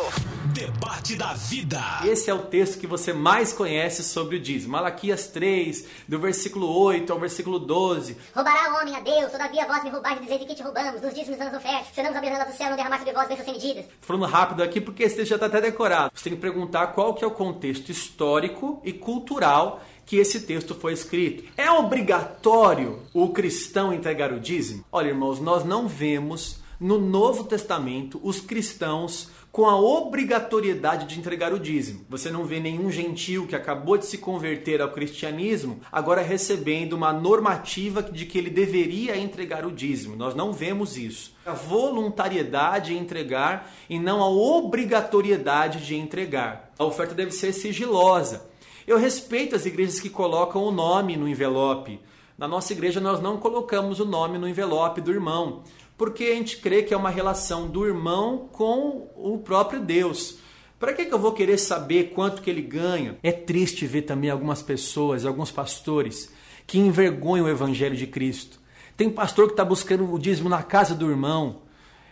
Debate 0.53 1.15
da 1.15 1.33
vida. 1.33 1.79
Esse 2.03 2.29
é 2.29 2.33
o 2.33 2.39
texto 2.39 2.77
que 2.77 2.85
você 2.85 3.13
mais 3.13 3.53
conhece 3.53 4.03
sobre 4.03 4.35
o 4.35 4.39
dízimo. 4.41 4.73
Malaquias 4.73 5.27
3, 5.27 5.87
do 6.05 6.19
versículo 6.19 6.67
8 6.67 7.13
ao 7.13 7.17
versículo 7.17 7.57
12. 7.57 8.17
Roubará 8.35 8.73
o 8.73 8.81
homem 8.81 8.93
a 8.93 8.99
Deus, 8.99 9.31
todavia 9.31 9.65
vós 9.65 9.81
me 9.85 9.89
roubais 9.89 10.17
e 10.17 10.23
dizeis 10.23 10.43
que 10.43 10.53
te 10.53 10.63
roubamos, 10.63 11.01
nos 11.01 11.13
dízimos 11.13 11.39
nas 11.39 11.53
ofertas, 11.53 11.95
senão 11.95 12.13
abrir 12.13 12.27
a 12.33 12.43
do 12.43 12.51
céu 12.51 12.69
não 12.69 12.75
derramar 12.75 12.97
sobre 12.97 13.13
vós 13.13 13.29
bênçãos 13.29 13.45
sem 13.45 13.53
medidas. 13.53 13.85
Falando 14.01 14.25
rápido 14.25 14.63
aqui 14.63 14.81
porque 14.81 15.03
esse 15.03 15.15
texto 15.15 15.29
já 15.29 15.35
está 15.35 15.45
até 15.45 15.61
decorado. 15.61 16.11
Você 16.13 16.25
tem 16.25 16.35
que 16.35 16.41
perguntar 16.41 16.87
qual 16.87 17.13
que 17.13 17.23
é 17.23 17.27
o 17.27 17.31
contexto 17.31 17.89
histórico 17.89 18.81
e 18.83 18.91
cultural 18.91 19.81
que 20.05 20.17
esse 20.17 20.41
texto 20.41 20.75
foi 20.75 20.91
escrito. 20.91 21.49
É 21.55 21.71
obrigatório 21.71 23.01
o 23.13 23.29
cristão 23.29 23.93
entregar 23.93 24.33
o 24.33 24.41
dízimo? 24.41 24.83
Olha, 24.91 25.07
irmãos, 25.07 25.39
nós 25.39 25.63
não 25.63 25.87
vemos 25.87 26.60
no 26.81 26.97
Novo 26.97 27.43
Testamento 27.43 28.19
os 28.23 28.41
cristãos 28.41 29.29
com 29.51 29.67
a 29.67 29.79
obrigatoriedade 29.79 31.05
de 31.05 31.19
entregar 31.19 31.53
o 31.53 31.59
dízimo. 31.59 32.03
Você 32.09 32.31
não 32.31 32.43
vê 32.43 32.59
nenhum 32.59 32.89
gentil 32.89 33.45
que 33.45 33.55
acabou 33.55 33.97
de 33.97 34.07
se 34.07 34.17
converter 34.17 34.81
ao 34.81 34.89
cristianismo 34.89 35.79
agora 35.91 36.23
recebendo 36.23 36.93
uma 36.93 37.13
normativa 37.13 38.01
de 38.01 38.25
que 38.25 38.35
ele 38.35 38.49
deveria 38.49 39.15
entregar 39.15 39.63
o 39.63 39.71
dízimo. 39.71 40.15
Nós 40.15 40.33
não 40.33 40.51
vemos 40.51 40.97
isso. 40.97 41.35
A 41.45 41.53
voluntariedade 41.53 42.95
em 42.95 42.97
entregar 42.97 43.71
e 43.87 43.99
não 43.99 44.23
a 44.23 44.29
obrigatoriedade 44.29 45.85
de 45.85 45.95
entregar. 45.95 46.71
A 46.79 46.83
oferta 46.83 47.13
deve 47.13 47.31
ser 47.31 47.53
sigilosa. 47.53 48.49
Eu 48.87 48.97
respeito 48.97 49.55
as 49.55 49.67
igrejas 49.67 49.99
que 49.99 50.09
colocam 50.09 50.63
o 50.63 50.71
nome 50.71 51.15
no 51.15 51.27
envelope. 51.27 51.99
Na 52.35 52.47
nossa 52.47 52.73
igreja 52.73 52.99
nós 52.99 53.21
não 53.21 53.37
colocamos 53.37 53.99
o 53.99 54.05
nome 54.05 54.39
no 54.39 54.49
envelope 54.49 54.99
do 54.99 55.11
irmão 55.11 55.61
porque 56.01 56.23
a 56.23 56.33
gente 56.33 56.57
crê 56.57 56.81
que 56.81 56.95
é 56.95 56.97
uma 56.97 57.11
relação 57.11 57.67
do 57.67 57.85
irmão 57.85 58.49
com 58.51 59.07
o 59.15 59.37
próprio 59.37 59.79
Deus. 59.79 60.39
Para 60.79 60.93
que, 60.93 61.05
que 61.05 61.13
eu 61.13 61.19
vou 61.19 61.31
querer 61.31 61.59
saber 61.59 62.05
quanto 62.15 62.41
que 62.41 62.49
ele 62.49 62.63
ganha? 62.63 63.19
É 63.21 63.31
triste 63.31 63.85
ver 63.85 64.01
também 64.01 64.31
algumas 64.31 64.63
pessoas, 64.63 65.27
alguns 65.27 65.51
pastores, 65.51 66.33
que 66.65 66.79
envergonham 66.79 67.45
o 67.45 67.49
evangelho 67.49 67.95
de 67.95 68.07
Cristo. 68.07 68.59
Tem 68.97 69.11
pastor 69.11 69.45
que 69.45 69.53
está 69.53 69.63
buscando 69.63 70.11
o 70.11 70.17
dízimo 70.17 70.49
na 70.49 70.63
casa 70.63 70.95
do 70.95 71.07
irmão. 71.07 71.61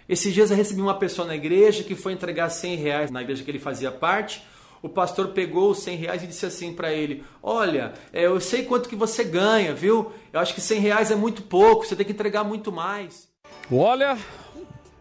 Esses 0.08 0.32
dias 0.36 0.52
eu 0.52 0.58
recebi 0.58 0.82
uma 0.82 1.00
pessoa 1.00 1.28
na 1.28 1.36
igreja 1.36 1.84
que 1.84 1.96
foi 1.96 2.14
entregar 2.14 2.52
100 2.52 2.76
reais 2.76 3.10
na 3.10 3.24
igreja 3.24 3.44
que 3.44 3.50
ele 3.50 3.58
fazia 3.58 3.92
parte. 3.92 4.46
O 4.84 4.88
pastor 4.88 5.30
pegou 5.30 5.72
os 5.72 5.80
100 5.80 5.98
reais 5.98 6.24
e 6.24 6.28
disse 6.28 6.46
assim 6.46 6.74
para 6.74 6.94
ele: 6.94 7.24
Olha, 7.42 7.94
é, 8.14 8.28
eu 8.28 8.40
sei 8.40 8.66
quanto 8.66 8.88
que 8.88 8.96
você 8.96 9.24
ganha, 9.24 9.74
viu? 9.74 10.12
Eu 10.32 10.40
acho 10.40 10.54
que 10.54 10.62
100 10.62 10.80
reais 10.80 11.10
é 11.10 11.16
muito 11.16 11.42
pouco, 11.42 11.88
você 11.88 11.96
tem 11.96 12.06
que 12.06 12.12
entregar 12.12 12.44
muito 12.44 12.72
mais. 12.72 13.29
Olha, 13.72 14.18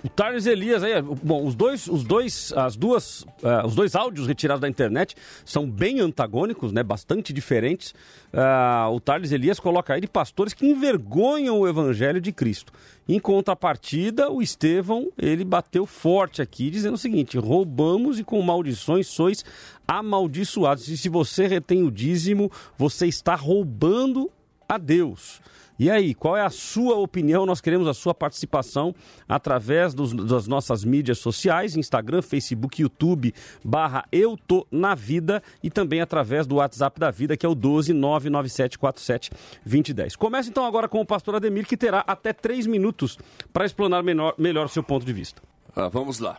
O 0.05 0.09
Tarles 0.09 0.47
Elias 0.47 0.85
aí, 0.85 1.03
bom, 1.03 1.45
os 1.45 1.57
dois, 1.57 1.89
os 1.89 2.05
dois, 2.05 2.53
as 2.53 2.77
duas, 2.77 3.23
uh, 3.23 3.67
os 3.67 3.75
dois 3.75 3.97
áudios 3.97 4.29
retirados 4.29 4.61
da 4.61 4.69
internet 4.69 5.17
são 5.45 5.69
bem 5.69 6.01
antagônicos, 6.01 6.71
né? 6.71 6.85
Bastante 6.85 7.33
diferentes. 7.33 7.93
Uh, 8.33 8.93
o 8.93 9.01
Tarles 9.01 9.33
Elias 9.33 9.59
coloca 9.59 9.95
aí 9.95 10.01
de 10.01 10.07
pastores 10.07 10.55
que 10.55 10.65
envergonham 10.65 11.59
o 11.59 11.67
evangelho 11.67 12.21
de 12.21 12.31
Cristo. 12.31 12.73
Em 13.09 13.19
contrapartida, 13.19 14.31
o 14.31 14.41
Estevão, 14.41 15.11
ele 15.19 15.45
bateu 15.45 15.85
forte 15.85 16.41
aqui, 16.41 16.71
dizendo 16.71 16.95
o 16.95 16.99
seguinte: 16.99 17.37
roubamos 17.37 18.21
e 18.21 18.25
com 18.25 18.41
maldições 18.41 19.09
sois 19.09 19.45
amaldiçoados. 19.87 20.87
E 20.89 20.97
se 20.97 21.09
você 21.09 21.49
retém 21.49 21.83
o 21.83 21.91
dízimo, 21.91 22.53
você 22.77 23.09
está 23.09 23.35
roubando 23.35 24.31
a 24.69 24.79
Deus. 24.79 25.41
E 25.79 25.91
aí, 25.91 26.13
qual 26.13 26.37
é 26.37 26.43
a 26.43 26.51
sua 26.51 26.97
opinião? 26.97 27.47
Nós 27.47 27.61
queremos 27.61 27.87
a 27.87 27.95
sua 27.95 28.13
participação 28.13 28.93
através 29.29 29.95
dos, 29.95 30.13
das 30.13 30.49
nossas 30.49 30.85
mídias 30.85 31.19
sociais, 31.19 31.77
Instagram, 31.77 32.21
Facebook, 32.21 32.83
YouTube, 32.83 33.33
barra 33.65 34.05
Eu 34.11 34.37
Tô 34.37 34.67
Na 34.73 34.97
Vida 34.97 35.41
e 35.63 35.71
também 35.71 36.01
através 36.01 36.49
do 36.49 36.57
WhatsApp 36.57 36.99
da 36.99 37.13
Vida, 37.13 37.37
que 37.37 37.47
é 37.47 37.49
o 37.49 37.55
12997472010. 37.55 40.17
Começa 40.17 40.49
então 40.49 40.65
agora 40.65 40.89
com 40.89 41.01
o 41.01 41.07
pastor 41.07 41.37
Ademir, 41.37 41.65
que 41.67 41.77
terá 41.77 42.03
até 42.07 42.33
três 42.33 42.67
minutos 42.67 43.17
para 43.53 43.65
explanar 43.65 44.03
melhor, 44.03 44.35
melhor 44.37 44.67
o 44.67 44.69
seu 44.69 44.83
ponto 44.83 45.07
de 45.07 45.13
vista. 45.13 45.41
Ah, 45.77 45.89
vamos 45.89 46.19
lá. 46.19 46.39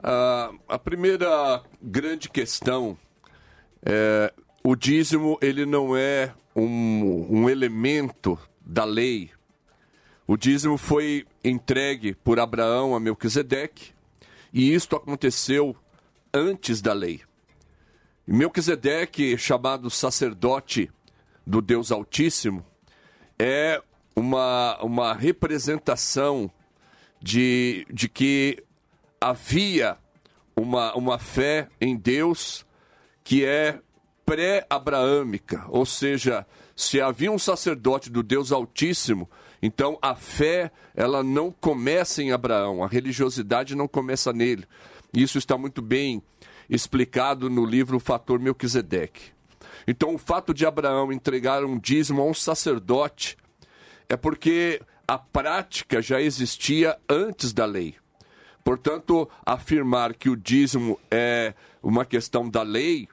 Ah, 0.00 0.52
a 0.68 0.78
primeira 0.78 1.60
grande 1.82 2.28
questão 2.28 2.96
é 3.84 4.32
o 4.62 4.76
dízimo 4.76 5.36
ele 5.40 5.66
não 5.66 5.96
é 5.96 6.32
um, 6.54 7.26
um 7.28 7.48
elemento 7.48 8.38
da 8.68 8.84
lei. 8.84 9.30
O 10.26 10.36
dízimo 10.36 10.76
foi 10.76 11.26
entregue 11.42 12.14
por 12.14 12.38
Abraão 12.38 12.94
a 12.94 13.00
Melquisedeque, 13.00 13.94
e 14.52 14.74
isto 14.74 14.94
aconteceu 14.94 15.74
antes 16.32 16.82
da 16.82 16.92
lei. 16.92 17.22
Melquisedeque, 18.26 19.38
chamado 19.38 19.88
sacerdote 19.88 20.90
do 21.46 21.62
Deus 21.62 21.90
Altíssimo, 21.90 22.64
é 23.38 23.82
uma, 24.14 24.78
uma 24.82 25.14
representação 25.14 26.50
de, 27.22 27.86
de 27.90 28.06
que 28.06 28.62
havia 29.18 29.96
uma, 30.54 30.94
uma 30.94 31.18
fé 31.18 31.68
em 31.80 31.96
Deus 31.96 32.66
que 33.24 33.46
é 33.46 33.80
pré-abraâmica, 34.26 35.64
ou 35.68 35.86
seja, 35.86 36.46
se 36.78 37.00
havia 37.00 37.32
um 37.32 37.40
sacerdote 37.40 38.08
do 38.08 38.22
Deus 38.22 38.52
Altíssimo, 38.52 39.28
então 39.60 39.98
a 40.00 40.14
fé, 40.14 40.70
ela 40.94 41.24
não 41.24 41.50
começa 41.50 42.22
em 42.22 42.30
Abraão, 42.30 42.84
a 42.84 42.86
religiosidade 42.86 43.74
não 43.74 43.88
começa 43.88 44.32
nele. 44.32 44.64
Isso 45.12 45.38
está 45.38 45.58
muito 45.58 45.82
bem 45.82 46.22
explicado 46.70 47.50
no 47.50 47.66
livro 47.66 47.98
Fator 47.98 48.38
Melquisedeque. 48.38 49.32
Então, 49.88 50.14
o 50.14 50.18
fato 50.18 50.54
de 50.54 50.64
Abraão 50.64 51.12
entregar 51.12 51.64
um 51.64 51.76
dízimo 51.76 52.22
a 52.22 52.24
um 52.24 52.32
sacerdote 52.32 53.36
é 54.08 54.16
porque 54.16 54.80
a 55.08 55.18
prática 55.18 56.00
já 56.00 56.22
existia 56.22 56.96
antes 57.08 57.52
da 57.52 57.64
lei. 57.64 57.96
Portanto, 58.62 59.28
afirmar 59.44 60.14
que 60.14 60.30
o 60.30 60.36
dízimo 60.36 60.96
é 61.10 61.54
uma 61.82 62.04
questão 62.04 62.48
da 62.48 62.62
lei 62.62 63.08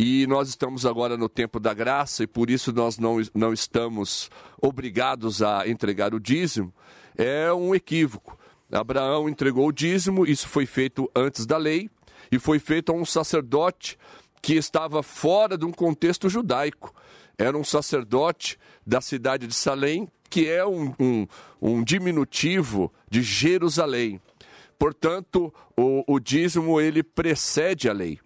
e 0.00 0.28
nós 0.28 0.48
estamos 0.48 0.86
agora 0.86 1.16
no 1.16 1.28
tempo 1.28 1.58
da 1.58 1.74
graça 1.74 2.22
e 2.22 2.26
por 2.28 2.50
isso 2.50 2.72
nós 2.72 3.00
não, 3.00 3.16
não 3.34 3.52
estamos 3.52 4.30
obrigados 4.62 5.42
a 5.42 5.66
entregar 5.66 6.14
o 6.14 6.20
dízimo. 6.20 6.72
É 7.16 7.52
um 7.52 7.74
equívoco. 7.74 8.38
Abraão 8.70 9.28
entregou 9.28 9.66
o 9.66 9.72
dízimo, 9.72 10.24
isso 10.24 10.46
foi 10.46 10.66
feito 10.66 11.10
antes 11.16 11.44
da 11.44 11.56
lei 11.56 11.90
e 12.30 12.38
foi 12.38 12.60
feito 12.60 12.92
a 12.92 12.94
um 12.94 13.04
sacerdote 13.04 13.98
que 14.40 14.54
estava 14.54 15.02
fora 15.02 15.58
de 15.58 15.64
um 15.64 15.72
contexto 15.72 16.28
judaico. 16.28 16.94
Era 17.36 17.58
um 17.58 17.64
sacerdote 17.64 18.56
da 18.86 19.00
cidade 19.00 19.48
de 19.48 19.54
Salém, 19.54 20.06
que 20.30 20.48
é 20.48 20.64
um, 20.64 20.94
um, 21.00 21.26
um 21.60 21.82
diminutivo 21.82 22.92
de 23.10 23.20
Jerusalém. 23.20 24.20
Portanto, 24.78 25.52
o, 25.76 26.04
o 26.06 26.20
dízimo 26.20 26.80
ele 26.80 27.02
precede 27.02 27.88
a 27.88 27.92
lei. 27.92 28.20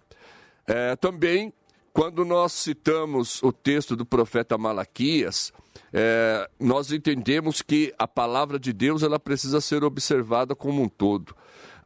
É, 0.66 0.94
também 0.96 1.52
quando 1.92 2.24
nós 2.24 2.52
citamos 2.52 3.42
o 3.42 3.52
texto 3.52 3.94
do 3.94 4.06
profeta 4.06 4.56
Malaquias, 4.56 5.52
é, 5.92 6.48
nós 6.58 6.90
entendemos 6.90 7.60
que 7.60 7.92
a 7.98 8.08
palavra 8.08 8.58
de 8.58 8.72
Deus 8.72 9.02
ela 9.02 9.20
precisa 9.20 9.60
ser 9.60 9.84
observada 9.84 10.54
como 10.54 10.82
um 10.82 10.88
todo. 10.88 11.34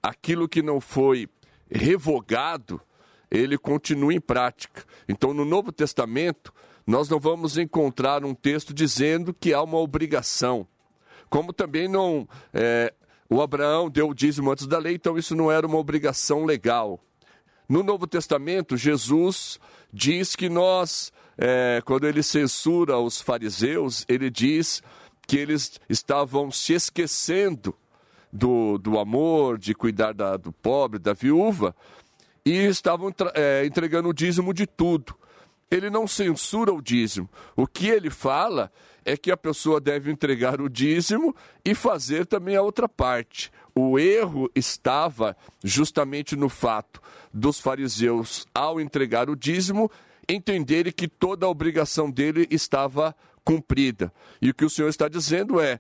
Aquilo 0.03 0.49
que 0.49 0.63
não 0.63 0.81
foi 0.81 1.29
revogado, 1.69 2.81
ele 3.31 3.59
continua 3.59 4.15
em 4.15 4.21
prática. 4.21 4.85
Então, 5.09 5.35
no 5.35 5.45
Novo 5.45 5.73
Testamento, 5.73 6.55
nós 6.87 7.09
não 7.09 7.19
vamos 7.19 7.59
encontrar 7.59 8.25
um 8.25 8.33
texto 8.33 8.73
dizendo 8.73 9.35
que 9.35 9.53
há 9.53 9.61
uma 9.61 9.79
obrigação. 9.79 10.69
Como 11.29 11.53
também 11.53 11.89
não. 11.89 12.29
É, 12.55 12.95
o 13.29 13.43
Abraão 13.43 13.91
deu 13.91 14.09
o 14.11 14.15
dízimo 14.15 14.53
antes 14.53 14.69
da 14.69 14.79
lei, 14.79 14.95
então 14.95 15.19
isso 15.19 15.35
não 15.35 15.51
era 15.51 15.67
uma 15.67 15.79
obrigação 15.79 16.45
legal. 16.45 17.01
No 17.69 17.83
Novo 17.83 18.07
Testamento, 18.07 18.77
Jesus 18.77 19.59
diz 19.93 20.37
que 20.37 20.49
nós, 20.49 21.13
é, 21.37 21.83
quando 21.85 22.07
ele 22.07 22.23
censura 22.23 22.99
os 22.99 23.21
fariseus, 23.21 24.05
ele 24.09 24.31
diz 24.31 24.83
que 25.27 25.37
eles 25.37 25.81
estavam 25.89 26.51
se 26.51 26.75
esquecendo 26.75 27.75
do, 28.33 28.79
do 28.79 28.99
amor, 28.99 29.59
de 29.59 29.75
cuidar 29.75 30.13
da, 30.13 30.37
do 30.37 30.53
pobre, 30.53 30.99
da 30.99 31.13
viúva, 31.13 31.75
e 32.45 32.53
estavam 32.67 33.13
é, 33.35 33.65
entregando 33.67 34.09
o 34.09 34.15
dízimo 34.15 34.55
de 34.55 34.67
tudo. 34.67 35.17
Ele 35.71 35.91
não 35.91 36.07
censura 36.07 36.73
o 36.73 36.81
dízimo. 36.81 37.29
O 37.57 37.67
que 37.67 37.89
ele 37.89 38.11
fala 38.11 38.71
é 39.05 39.17
que 39.17 39.31
a 39.31 39.37
pessoa 39.37 39.81
deve 39.81 40.11
entregar 40.11 40.61
o 40.61 40.69
dízimo 40.69 41.35
e 41.65 41.75
fazer 41.75 42.27
também 42.27 42.57
a 42.57 42.63
outra 42.63 42.89
parte. 42.89 43.51
O 43.75 43.99
erro 43.99 44.51
estava 44.55 45.37
justamente 45.63 46.35
no 46.35 46.49
fato 46.49 47.01
dos 47.33 47.61
fariseus, 47.61 48.47
ao 48.55 48.81
entregar 48.81 49.29
o 49.29 49.37
dízimo, 49.37 49.91
entenderem 50.29 50.93
que 50.93 51.07
toda 51.07 51.47
a 51.47 51.49
obrigação 51.49 52.11
dele 52.11 52.47
estava 52.51 53.15
cumprida. 53.47 54.13
E 54.43 54.51
o 54.51 54.55
que 54.55 54.65
o 54.65 54.71
Senhor 54.71 54.89
está 54.89 55.09
dizendo 55.09 55.61
é: 55.61 55.79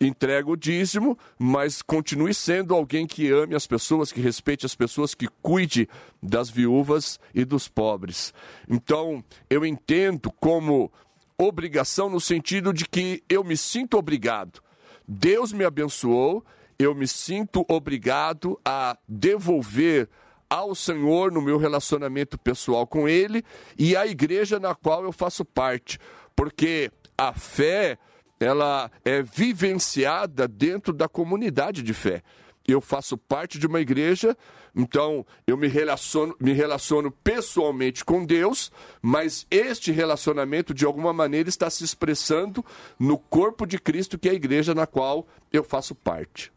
entrega 0.00 0.50
o 0.50 0.56
dízimo, 0.56 1.18
mas 1.38 1.80
continue 1.80 2.34
sendo 2.34 2.74
alguém 2.74 3.06
que 3.06 3.30
ame 3.30 3.54
as 3.54 3.66
pessoas, 3.66 4.12
que 4.12 4.20
respeite 4.20 4.66
as 4.66 4.74
pessoas, 4.74 5.14
que 5.14 5.26
cuide 5.40 5.88
das 6.22 6.50
viúvas 6.50 7.18
e 7.34 7.44
dos 7.44 7.66
pobres. 7.66 8.34
Então, 8.68 9.24
eu 9.48 9.64
entendo 9.64 10.30
como 10.38 10.92
obrigação 11.38 12.10
no 12.10 12.20
sentido 12.20 12.72
de 12.72 12.86
que 12.86 13.24
eu 13.28 13.42
me 13.42 13.56
sinto 13.56 13.96
obrigado. 13.96 14.60
Deus 15.08 15.52
me 15.52 15.64
abençoou, 15.64 16.44
eu 16.78 16.94
me 16.94 17.08
sinto 17.08 17.64
obrigado 17.68 18.60
a 18.64 18.98
devolver 19.08 20.08
ao 20.50 20.74
Senhor 20.74 21.32
no 21.32 21.40
meu 21.40 21.58
relacionamento 21.58 22.38
pessoal 22.38 22.86
com 22.86 23.08
Ele 23.08 23.44
e 23.78 23.96
à 23.96 24.06
igreja 24.06 24.60
na 24.60 24.74
qual 24.74 25.02
eu 25.02 25.12
faço 25.12 25.44
parte, 25.44 25.98
porque 26.34 26.90
a 27.16 27.32
fé 27.32 27.98
ela 28.38 28.90
é 29.04 29.22
vivenciada 29.22 30.46
dentro 30.46 30.92
da 30.92 31.08
comunidade 31.08 31.82
de 31.82 31.94
fé. 31.94 32.22
Eu 32.68 32.80
faço 32.80 33.16
parte 33.16 33.58
de 33.58 33.66
uma 33.66 33.80
igreja, 33.80 34.36
então 34.74 35.24
eu 35.46 35.56
me 35.56 35.68
relaciono, 35.68 36.34
me 36.40 36.52
relaciono 36.52 37.10
pessoalmente 37.10 38.04
com 38.04 38.26
Deus, 38.26 38.72
mas 39.00 39.46
este 39.50 39.92
relacionamento 39.92 40.74
de 40.74 40.84
alguma 40.84 41.12
maneira 41.12 41.48
está 41.48 41.70
se 41.70 41.84
expressando 41.84 42.64
no 42.98 43.16
corpo 43.16 43.64
de 43.64 43.78
Cristo, 43.78 44.18
que 44.18 44.28
é 44.28 44.32
a 44.32 44.34
igreja 44.34 44.74
na 44.74 44.86
qual 44.86 45.26
eu 45.52 45.62
faço 45.62 45.94
parte. 45.94 46.52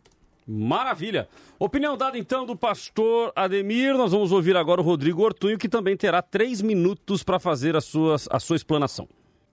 Maravilha. 0.48 1.30
Opinião 1.60 1.96
dada 1.96 2.18
então 2.18 2.44
do 2.44 2.56
pastor 2.56 3.32
Ademir. 3.36 3.94
Nós 3.96 4.12
vamos 4.12 4.32
ouvir 4.32 4.58
agora 4.58 4.82
o 4.82 4.84
Rodrigo 4.84 5.22
Ortunho, 5.22 5.60
que 5.60 5.70
também 5.70 5.96
terá 5.96 6.24
três 6.24 6.60
minutos 6.60 7.22
para 7.22 7.40
fazer 7.40 7.76
a 7.76 7.82
sua, 7.82 8.16
a 8.32 8.40
sua 8.40 8.56
explanação. 8.56 9.08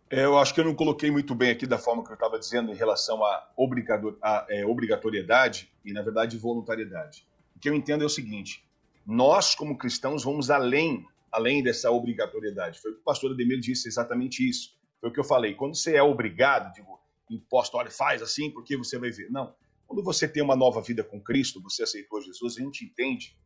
É, 0.08 0.24
eu 0.24 0.38
acho 0.38 0.54
que 0.54 0.60
eu 0.60 0.64
não 0.64 0.74
coloquei 0.74 1.10
muito 1.10 1.34
bem 1.34 1.50
aqui 1.50 1.66
da 1.66 1.78
forma 1.78 2.04
que 2.04 2.10
eu 2.10 2.14
estava 2.14 2.38
dizendo 2.38 2.70
em 2.70 2.76
relação 2.76 3.24
à 3.24 4.46
é, 4.48 4.64
obrigatoriedade 4.64 5.72
e, 5.84 5.92
na 5.92 6.00
verdade, 6.00 6.38
voluntariedade. 6.38 7.26
O 7.56 7.58
que 7.58 7.68
eu 7.68 7.74
entendo 7.74 8.02
é 8.02 8.06
o 8.06 8.10
seguinte: 8.10 8.64
nós, 9.04 9.54
como 9.54 9.76
cristãos, 9.76 10.22
vamos 10.22 10.48
além, 10.48 11.04
além 11.32 11.62
dessa 11.62 11.90
obrigatoriedade. 11.90 12.80
Foi 12.80 12.92
o 12.92 12.94
que 12.94 13.00
o 13.00 13.04
pastor 13.04 13.32
Ademir 13.32 13.58
disse 13.58 13.88
exatamente 13.88 14.48
isso. 14.48 14.76
Foi 15.00 15.10
o 15.10 15.12
que 15.12 15.18
eu 15.18 15.24
falei. 15.24 15.54
Quando 15.54 15.74
você 15.74 15.96
é 15.96 16.02
obrigado, 16.02 16.72
digo, 16.72 17.00
imposto, 17.28 17.76
olha, 17.76 17.90
faz 17.90 18.22
assim 18.22 18.50
porque 18.50 18.76
você 18.76 18.98
vai 18.98 19.10
ver. 19.10 19.28
Não. 19.30 19.54
Quando 19.88 20.02
você 20.02 20.28
tem 20.28 20.42
uma 20.42 20.56
nova 20.56 20.80
vida 20.80 21.02
com 21.02 21.20
Cristo, 21.20 21.60
você 21.60 21.82
aceitou 21.82 22.20
Jesus, 22.20 22.56
a 22.56 22.60
gente 22.60 22.84
entende 22.84 23.36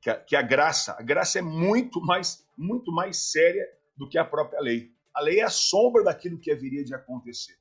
que 0.00 0.10
a, 0.10 0.14
que 0.14 0.36
a 0.36 0.42
graça, 0.42 0.96
a 0.98 1.02
graça 1.02 1.38
é 1.38 1.42
muito 1.42 2.00
mais, 2.00 2.46
muito 2.56 2.92
mais 2.92 3.16
séria 3.30 3.66
do 3.96 4.08
que 4.08 4.18
a 4.18 4.24
própria 4.24 4.60
lei. 4.60 4.92
A 5.18 5.20
lei 5.20 5.40
é 5.40 5.42
a 5.42 5.50
sombra 5.50 6.04
daquilo 6.04 6.38
que 6.38 6.48
haveria 6.48 6.84
de 6.84 6.94
acontecer. 6.94 7.58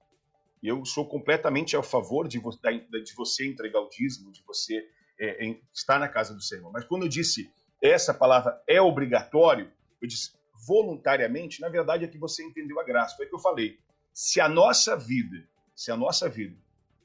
Eu 0.62 0.86
sou 0.86 1.08
completamente 1.08 1.76
a 1.76 1.82
favor 1.82 2.28
de, 2.28 2.39
de 2.39 3.15
você 3.15 3.48
entregar 3.48 3.80
o 3.80 3.89
dízimo, 3.89 4.32
de 4.32 4.43
você 4.46 4.88
é, 5.20 5.43
em 5.43 5.60
estar 5.74 5.98
na 5.98 6.08
casa 6.08 6.36
do 6.36 6.41
Senhor. 6.41 6.72
Mas 6.72 6.86
quando 6.86 7.04
eu 7.04 7.10
disse 7.10 7.52
essa 7.82 8.13
palavra 8.13 8.62
é 8.67 8.80
obrigatório, 8.80 9.72
eu 10.00 10.08
disse 10.08 10.34
voluntariamente, 10.67 11.60
na 11.60 11.67
verdade 11.67 12.06
é 12.06 12.08
que 12.08 12.20
você 12.20 12.43
entendeu 12.43 12.80
a 12.80 12.84
graça. 12.84 13.15
Foi 13.15 13.26
o 13.26 13.30
que 13.30 13.36
eu 13.36 13.39
falei. 13.39 13.80
Se 14.13 14.39
a 14.39 14.48
nossa 14.48 14.96
vida, 14.96 15.43
se 15.76 15.91
a 15.91 15.98
nossa 15.98 16.30
vida 16.30 16.56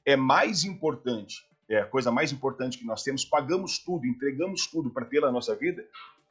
é 0.05 0.17
mais 0.17 0.65
importante, 0.65 1.49
é 1.67 1.79
a 1.79 1.87
coisa 1.87 2.11
mais 2.11 2.31
importante 2.31 2.77
que 2.77 2.85
nós 2.85 3.03
temos, 3.03 3.25
pagamos 3.25 3.79
tudo, 3.79 4.07
entregamos 4.07 4.67
tudo 4.67 4.91
para 4.91 5.07
ter 5.07 5.25
a 5.25 5.33
nossa 5.33 5.57
vida, 5.57 5.83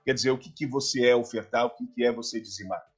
quer 0.06 0.14
dizer, 0.14 0.30
o 0.30 0.38
que, 0.38 0.52
que 0.52 0.68
você 0.68 1.08
é 1.08 1.16
ofertar, 1.16 1.66
o 1.66 1.72
que, 1.72 1.88
que 1.88 2.04
é 2.04 2.12
você 2.12 2.40
dizimar. 2.40 2.91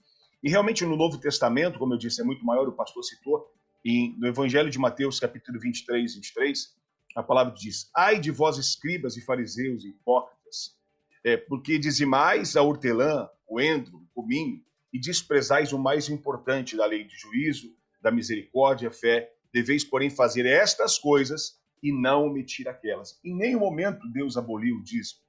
E 0.44 0.50
realmente 0.50 0.86
no 0.86 0.98
Novo 0.98 1.18
Testamento, 1.18 1.80
como 1.80 1.94
eu 1.94 1.98
disse, 1.98 2.22
é 2.22 2.24
muito 2.24 2.44
maior, 2.46 2.68
o 2.68 2.74
pastor 2.74 3.04
citou, 3.04 3.50
e 3.84 4.14
no 4.18 4.28
Evangelho 4.28 4.70
de 4.70 4.78
Mateus, 4.78 5.20
capítulo 5.20 5.58
23, 5.60 6.16
23, 6.16 6.76
a 7.16 7.24
palavra 7.24 7.54
diz: 7.54 7.90
Ai 7.96 8.20
de 8.20 8.30
vós, 8.30 8.58
escribas 8.58 9.16
e 9.16 9.22
fariseus 9.22 9.86
e 9.86 9.90
hipócritas, 9.90 10.78
é, 11.24 11.38
porque 11.38 11.78
dizimais 11.80 12.58
a 12.58 12.62
hortelã, 12.62 13.30
o 13.48 13.62
endro, 13.62 13.98
o 13.98 14.08
cominho, 14.22 14.62
e 14.92 15.00
desprezais 15.00 15.72
o 15.72 15.80
mais 15.80 16.10
importante 16.10 16.76
da 16.76 16.86
lei 16.86 17.06
de 17.06 17.18
juízo, 17.18 17.74
da 18.02 18.12
misericórdia, 18.12 18.92
fé. 18.92 19.32
Deveis, 19.52 19.84
porém, 19.84 20.10
fazer 20.10 20.46
estas 20.46 20.98
coisas 20.98 21.60
e 21.82 21.92
não 21.92 22.26
omitir 22.26 22.68
aquelas. 22.68 23.20
Em 23.24 23.36
nenhum 23.36 23.60
momento 23.60 24.08
Deus 24.12 24.36
aboliu 24.36 24.78
o 24.78 24.84
dízimo. 24.84 25.20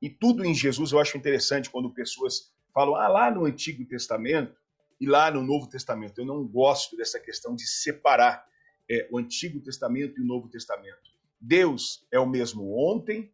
E 0.00 0.08
tudo 0.08 0.44
em 0.44 0.54
Jesus 0.54 0.92
eu 0.92 1.00
acho 1.00 1.16
interessante 1.16 1.70
quando 1.70 1.90
pessoas 1.90 2.52
falam, 2.72 2.94
ah, 2.96 3.08
lá 3.08 3.30
no 3.30 3.44
Antigo 3.44 3.84
Testamento 3.84 4.56
e 5.00 5.06
lá 5.06 5.30
no 5.30 5.42
Novo 5.42 5.68
Testamento. 5.68 6.20
Eu 6.20 6.26
não 6.26 6.46
gosto 6.46 6.96
dessa 6.96 7.20
questão 7.20 7.54
de 7.54 7.66
separar 7.66 8.46
é, 8.90 9.08
o 9.10 9.18
Antigo 9.18 9.60
Testamento 9.60 10.18
e 10.18 10.22
o 10.22 10.26
Novo 10.26 10.48
Testamento. 10.48 11.08
Deus 11.40 12.06
é 12.10 12.18
o 12.18 12.26
mesmo 12.26 12.76
ontem, 12.76 13.30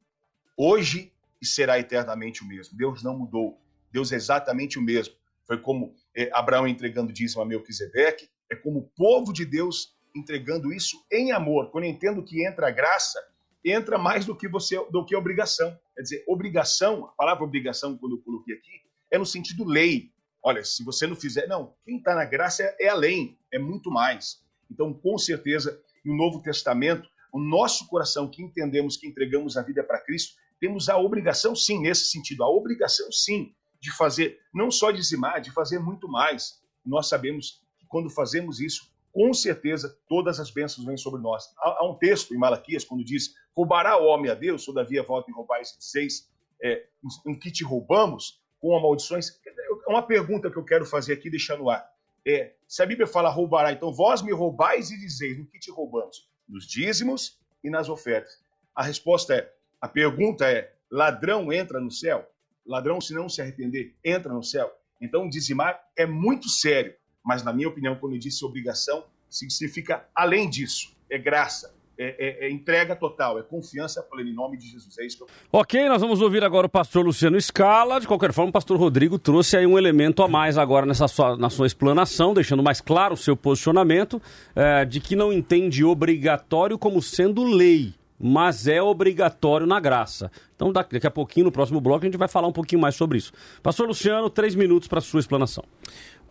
hoje 0.57 1.13
e 1.41 1.47
será 1.47 1.79
eternamente 1.79 2.43
o 2.43 2.47
mesmo. 2.47 2.77
Deus 2.77 3.03
não 3.03 3.19
mudou. 3.19 3.59
Deus 3.91 4.13
é 4.13 4.17
exatamente 4.17 4.79
o 4.79 4.83
mesmo. 4.83 5.15
Foi 5.47 5.59
como 5.59 5.95
é, 6.15 6.31
Abraão 6.33 6.67
entregando 6.67 7.13
dízimo 7.13 7.43
a 7.43 7.47
Melquisedeque, 7.47 8.29
é 8.51 8.57
como 8.57 8.81
o 8.81 8.89
povo 8.97 9.33
de 9.33 9.45
Deus 9.45 9.95
entregando 10.15 10.73
isso 10.73 11.05
em 11.11 11.33
amor. 11.33 11.71
Quando 11.71 11.85
eu 11.85 11.91
entendo 11.91 12.23
que 12.23 12.47
entra 12.47 12.69
a 12.69 12.71
graça, 12.71 13.19
entra 13.65 13.99
mais 13.99 14.25
do 14.25 14.37
que 14.37 14.49
você 14.49 14.77
do 14.91 15.05
que 15.05 15.17
obrigação. 15.17 15.79
Quer 15.95 16.03
dizer, 16.03 16.25
obrigação, 16.27 17.07
a 17.07 17.09
palavra 17.09 17.45
obrigação, 17.45 17.97
quando 17.97 18.17
eu 18.17 18.23
coloquei 18.23 18.55
aqui, 18.55 18.84
é 19.15 19.19
no 19.19 19.25
sentido 19.25 19.65
lei. 19.65 20.11
Olha, 20.43 20.65
se 20.65 20.85
você 20.85 21.07
não 21.07 21.15
fizer. 21.15 21.47
Não, 21.47 21.75
quem 21.85 21.99
está 21.99 22.15
na 22.15 22.25
graça 22.25 22.63
é, 22.63 22.87
é 22.87 22.89
além, 22.89 23.39
é 23.53 23.59
muito 23.59 23.91
mais. 23.91 24.43
Então, 24.71 24.93
com 24.93 25.17
certeza, 25.17 25.81
no 26.05 26.17
Novo 26.17 26.43
Testamento, 26.43 27.09
o 27.33 27.39
nosso 27.39 27.87
coração 27.89 28.29
que 28.29 28.43
entendemos 28.43 28.97
que 28.97 29.07
entregamos 29.07 29.57
a 29.57 29.63
vida 29.63 29.83
para 29.85 30.01
Cristo, 30.01 30.35
temos 30.61 30.89
a 30.89 30.99
obrigação, 30.99 31.55
sim, 31.55 31.81
nesse 31.81 32.07
sentido, 32.07 32.43
a 32.43 32.49
obrigação, 32.49 33.11
sim, 33.13 33.55
de 33.81 33.93
fazer, 33.97 34.39
não 34.53 34.71
só 34.71 34.91
dizimar, 34.91 35.41
de 35.41 35.53
fazer 35.53 35.79
muito 35.79 36.09
mais. 36.09 36.61
Nós 36.85 37.09
sabemos 37.09 37.63
que 37.79 37.87
quando 37.87 38.11
fazemos 38.11 38.61
isso, 38.61 38.93
com 39.13 39.33
certeza 39.33 39.97
todas 40.09 40.41
as 40.41 40.51
bênçãos 40.51 40.87
vêm 40.87 40.97
sobre 40.97 41.21
nós. 41.21 41.45
Há, 41.59 41.87
um 41.87 41.95
texto 41.95 42.35
em 42.35 42.39
Malaquias, 42.39 42.85
quando 42.85 43.05
diz: 43.05 43.35
Roubará 43.55 43.97
o 43.97 44.07
homem 44.07 44.31
a 44.31 44.35
Deus, 44.35 44.65
todavia 44.65 45.03
volta 45.03 45.31
em 45.31 45.35
roubar 45.35 45.61
esse 45.61 45.77
seis, 45.79 46.29
é, 46.63 46.87
em 47.27 47.39
que 47.39 47.51
te 47.51 47.63
roubamos, 47.63 48.43
com 48.65 48.81
maldições. 48.81 49.39
É 49.87 49.91
uma 49.91 50.03
pergunta 50.03 50.51
que 50.51 50.57
eu 50.57 50.65
quero 50.65 50.87
fazer 50.87 51.13
aqui, 51.13 51.29
deixar 51.29 51.59
no 51.59 51.69
ar. 51.69 51.87
É, 52.27 52.55
se 52.67 52.83
a 52.83 52.87
Bíblia 52.87 53.07
fala 53.07 53.29
roubará, 53.29 53.73
então 53.73 53.93
vós 53.93 54.23
me 54.23 54.33
roubais 54.33 54.91
e 54.91 54.99
dizeis: 54.99 55.37
no 55.37 55.45
que 55.45 55.59
te 55.59 55.71
roubamos? 55.71 56.27
nos 56.49 56.67
dízimos 56.67 57.39
e 57.63 57.71
nas 57.71 57.89
ofertas. 57.89 58.43
A 58.75 58.83
resposta 58.83 59.35
é, 59.35 59.53
a 59.81 59.89
pergunta 59.89 60.51
é, 60.51 60.73
ladrão 60.91 61.53
entra 61.53 61.81
no 61.81 61.91
céu? 61.91 62.29
Ladrão, 62.67 63.01
se 63.01 63.15
não 63.15 63.29
se 63.29 63.41
arrepender, 63.41 63.95
entra 64.05 64.33
no 64.33 64.43
céu? 64.43 64.71
Então, 65.01 65.29
dizimar 65.29 65.81
é 65.97 66.07
muito 66.07 66.49
sério, 66.49 66.95
mas 67.25 67.43
na 67.43 67.53
minha 67.53 67.69
opinião, 67.69 67.97
quando 67.97 68.15
eu 68.15 68.19
disse 68.19 68.45
obrigação, 68.45 69.07
significa 69.29 70.07
além 70.15 70.49
disso, 70.49 70.95
é 71.11 71.19
graça, 71.19 71.74
é, 71.99 72.45
é, 72.45 72.47
é, 72.47 72.51
entrega 72.51 72.97
total, 72.97 73.39
é 73.39 73.43
confiança 73.43 74.03
plena 74.03 74.29
em 74.29 74.35
nome 74.35 74.57
de 74.57 74.69
Jesus. 74.69 74.99
É 74.99 75.07
isso 75.07 75.19
que 75.19 75.23
eu... 75.23 75.29
Ok, 75.53 75.89
nós 75.89 76.01
vamos 76.01 76.21
ouvir 76.21 76.43
agora 76.43 76.67
o 76.67 76.71
pastor 76.71 77.05
Luciano 77.05 77.41
Scala. 77.41 78.01
De 78.01 78.07
qualquer 78.07 78.33
forma, 78.33 78.51
o 78.51 78.53
pastor 78.53 78.79
Rodrigo 78.79 79.19
trouxe 79.19 79.57
aí 79.57 79.67
um 79.67 79.79
elemento 79.79 80.23
a 80.23 80.29
mais 80.29 80.59
agora 80.59 80.87
nessa 80.87 81.07
sua, 81.07 81.37
na 81.37 81.49
sua 81.51 81.67
explanação, 81.67 82.35
deixando 82.35 82.63
mais 82.63 82.81
claro 82.81 83.15
o 83.15 83.17
seu 83.17 83.37
posicionamento 83.37 84.21
é, 84.55 84.85
de 84.85 85.01
que 85.01 85.15
não 85.15 85.33
entende 85.33 85.85
obrigatório 85.85 86.79
como 86.79 87.01
sendo 87.01 87.45
lei, 87.45 87.95
mas 88.19 88.67
é 88.67 88.83
obrigatório 88.83 89.67
na 89.67 89.79
graça. 89.79 90.31
Então, 90.57 90.73
daqui 90.73 91.07
a 91.07 91.11
pouquinho, 91.11 91.47
no 91.47 91.53
próximo 91.53 91.81
bloco, 91.81 92.05
a 92.05 92.09
gente 92.09 92.19
vai 92.19 92.29
falar 92.29 92.49
um 92.49 92.53
pouquinho 92.53 92.81
mais 92.81 92.95
sobre 92.95 93.19
isso. 93.19 93.33
Pastor 93.63 93.87
Luciano, 93.87 94.31
três 94.31 94.55
minutos 94.55 94.89
para 94.89 94.99
a 94.99 95.03
sua 95.03 95.21
explanação. 95.21 95.65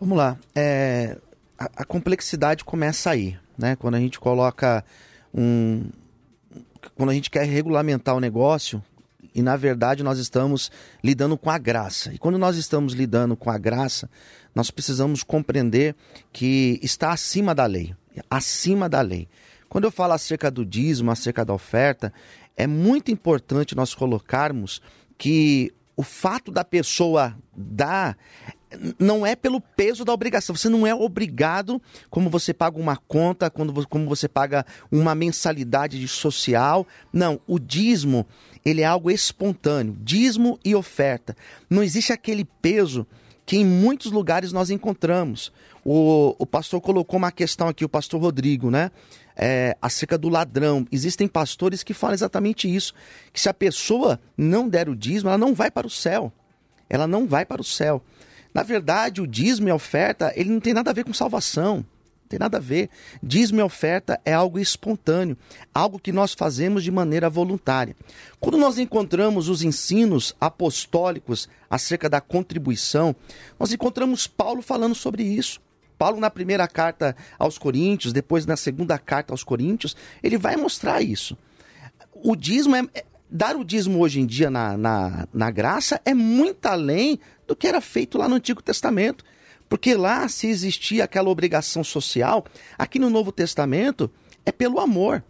Vamos 0.00 0.18
lá. 0.18 0.36
É, 0.54 1.16
a, 1.58 1.82
a 1.82 1.84
complexidade 1.84 2.64
começa 2.64 3.10
aí, 3.10 3.36
né? 3.56 3.76
Quando 3.76 3.94
a 3.94 4.00
gente 4.00 4.18
coloca 4.18 4.84
um 5.34 5.90
quando 6.94 7.10
a 7.10 7.14
gente 7.14 7.30
quer 7.30 7.44
regulamentar 7.44 8.14
o 8.14 8.20
negócio 8.20 8.82
e 9.34 9.42
na 9.42 9.56
verdade 9.56 10.02
nós 10.02 10.18
estamos 10.18 10.70
lidando 11.02 11.36
com 11.36 11.50
a 11.50 11.58
graça. 11.58 12.12
E 12.14 12.18
quando 12.18 12.38
nós 12.38 12.56
estamos 12.56 12.92
lidando 12.92 13.36
com 13.36 13.50
a 13.50 13.58
graça, 13.58 14.08
nós 14.54 14.70
precisamos 14.70 15.22
compreender 15.22 15.96
que 16.32 16.78
está 16.82 17.12
acima 17.12 17.54
da 17.54 17.66
lei, 17.66 17.94
acima 18.30 18.88
da 18.88 19.00
lei. 19.00 19.28
Quando 19.68 19.84
eu 19.84 19.90
falo 19.90 20.12
acerca 20.12 20.50
do 20.50 20.64
dízimo, 20.64 21.10
acerca 21.10 21.44
da 21.44 21.52
oferta, 21.52 22.12
é 22.56 22.66
muito 22.66 23.10
importante 23.10 23.74
nós 23.74 23.92
colocarmos 23.92 24.80
que 25.18 25.72
o 25.96 26.02
fato 26.02 26.52
da 26.52 26.64
pessoa 26.64 27.36
dar 27.56 28.16
não 28.98 29.26
é 29.26 29.34
pelo 29.36 29.60
peso 29.60 30.04
da 30.04 30.12
obrigação. 30.12 30.54
Você 30.54 30.68
não 30.68 30.86
é 30.86 30.94
obrigado, 30.94 31.80
como 32.10 32.30
você 32.30 32.52
paga 32.52 32.78
uma 32.78 32.96
conta, 32.96 33.50
quando, 33.50 33.86
como 33.88 34.08
você 34.08 34.28
paga 34.28 34.64
uma 34.90 35.14
mensalidade 35.14 35.98
de 35.98 36.08
social. 36.08 36.86
Não, 37.12 37.40
o 37.46 37.58
dízimo, 37.58 38.26
ele 38.64 38.80
é 38.80 38.84
algo 38.84 39.10
espontâneo. 39.10 39.96
Dízimo 40.00 40.58
e 40.64 40.74
oferta. 40.74 41.36
Não 41.68 41.82
existe 41.82 42.12
aquele 42.12 42.44
peso 42.44 43.06
que 43.46 43.56
em 43.56 43.64
muitos 43.64 44.10
lugares 44.10 44.52
nós 44.52 44.70
encontramos. 44.70 45.52
O, 45.84 46.34
o 46.38 46.46
pastor 46.46 46.80
colocou 46.80 47.18
uma 47.18 47.30
questão 47.30 47.68
aqui, 47.68 47.84
o 47.84 47.88
pastor 47.88 48.20
Rodrigo, 48.20 48.70
né? 48.70 48.90
É, 49.36 49.76
acerca 49.82 50.16
do 50.16 50.28
ladrão. 50.28 50.86
Existem 50.90 51.26
pastores 51.28 51.82
que 51.82 51.92
falam 51.92 52.14
exatamente 52.14 52.72
isso: 52.72 52.94
que 53.32 53.40
se 53.40 53.48
a 53.48 53.54
pessoa 53.54 54.18
não 54.36 54.68
der 54.68 54.88
o 54.88 54.96
dízimo, 54.96 55.28
ela 55.28 55.38
não 55.38 55.54
vai 55.54 55.70
para 55.70 55.86
o 55.86 55.90
céu. 55.90 56.32
Ela 56.88 57.06
não 57.06 57.26
vai 57.26 57.44
para 57.44 57.60
o 57.60 57.64
céu. 57.64 58.02
Na 58.54 58.62
verdade, 58.62 59.20
o 59.20 59.26
dízimo 59.26 59.66
e 59.66 59.70
a 59.72 59.74
oferta, 59.74 60.32
ele 60.36 60.48
não 60.48 60.60
tem 60.60 60.72
nada 60.72 60.90
a 60.90 60.94
ver 60.94 61.04
com 61.04 61.12
salvação. 61.12 61.78
Não 61.78 62.28
tem 62.28 62.38
nada 62.38 62.58
a 62.58 62.60
ver. 62.60 62.88
Dízimo 63.20 63.58
e 63.58 63.62
oferta 63.64 64.20
é 64.24 64.32
algo 64.32 64.60
espontâneo, 64.60 65.36
algo 65.74 65.98
que 65.98 66.12
nós 66.12 66.34
fazemos 66.34 66.84
de 66.84 66.90
maneira 66.92 67.28
voluntária. 67.28 67.96
Quando 68.38 68.56
nós 68.56 68.78
encontramos 68.78 69.48
os 69.48 69.62
ensinos 69.62 70.36
apostólicos 70.40 71.48
acerca 71.68 72.08
da 72.08 72.20
contribuição, 72.20 73.14
nós 73.58 73.72
encontramos 73.72 74.28
Paulo 74.28 74.62
falando 74.62 74.94
sobre 74.94 75.24
isso. 75.24 75.60
Paulo, 75.98 76.20
na 76.20 76.30
primeira 76.30 76.68
carta 76.68 77.16
aos 77.38 77.58
Coríntios, 77.58 78.12
depois 78.12 78.46
na 78.46 78.56
segunda 78.56 78.98
carta 78.98 79.32
aos 79.32 79.42
Coríntios, 79.42 79.96
ele 80.22 80.38
vai 80.38 80.56
mostrar 80.56 81.02
isso. 81.02 81.36
O 82.12 82.36
dízimo 82.36 82.76
é, 82.76 82.84
é 82.94 83.04
dar 83.30 83.56
o 83.56 83.64
dízimo 83.64 83.98
hoje 83.98 84.20
em 84.20 84.26
dia 84.26 84.48
na, 84.48 84.76
na, 84.76 85.28
na 85.32 85.50
graça 85.50 86.00
é 86.04 86.14
muito 86.14 86.66
além 86.66 87.18
do 87.46 87.56
que 87.56 87.66
era 87.66 87.80
feito 87.80 88.18
lá 88.18 88.28
no 88.28 88.36
Antigo 88.36 88.62
Testamento. 88.62 89.24
Porque 89.68 89.94
lá, 89.94 90.28
se 90.28 90.46
existia 90.46 91.04
aquela 91.04 91.30
obrigação 91.30 91.82
social, 91.82 92.44
aqui 92.78 92.98
no 92.98 93.10
Novo 93.10 93.32
Testamento 93.32 94.10
é 94.44 94.52
pelo 94.52 94.78
amor. 94.78 95.22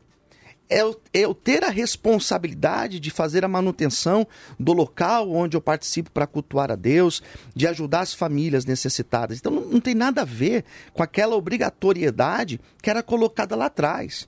É 0.69 0.81
eu, 0.81 1.01
é 1.13 1.21
eu 1.21 1.35
ter 1.35 1.63
a 1.63 1.69
responsabilidade 1.69 2.99
de 2.99 3.11
fazer 3.11 3.45
a 3.45 3.49
manutenção 3.49 4.27
do 4.59 4.73
local 4.73 5.31
onde 5.31 5.57
eu 5.57 5.61
participo 5.61 6.11
para 6.11 6.27
cultuar 6.27 6.71
a 6.71 6.75
Deus, 6.75 7.23
de 7.55 7.67
ajudar 7.67 8.01
as 8.01 8.15
famílias 8.15 8.65
necessitadas. 8.65 9.39
Então 9.39 9.53
não, 9.53 9.63
não 9.67 9.81
tem 9.81 9.95
nada 9.95 10.23
a 10.23 10.25
ver 10.25 10.65
com 10.93 11.03
aquela 11.03 11.37
obrigatoriedade 11.37 12.61
que 12.83 12.91
era 12.91 13.03
colocada 13.03 13.55
lá 13.55 13.67
atrás. 13.67 14.27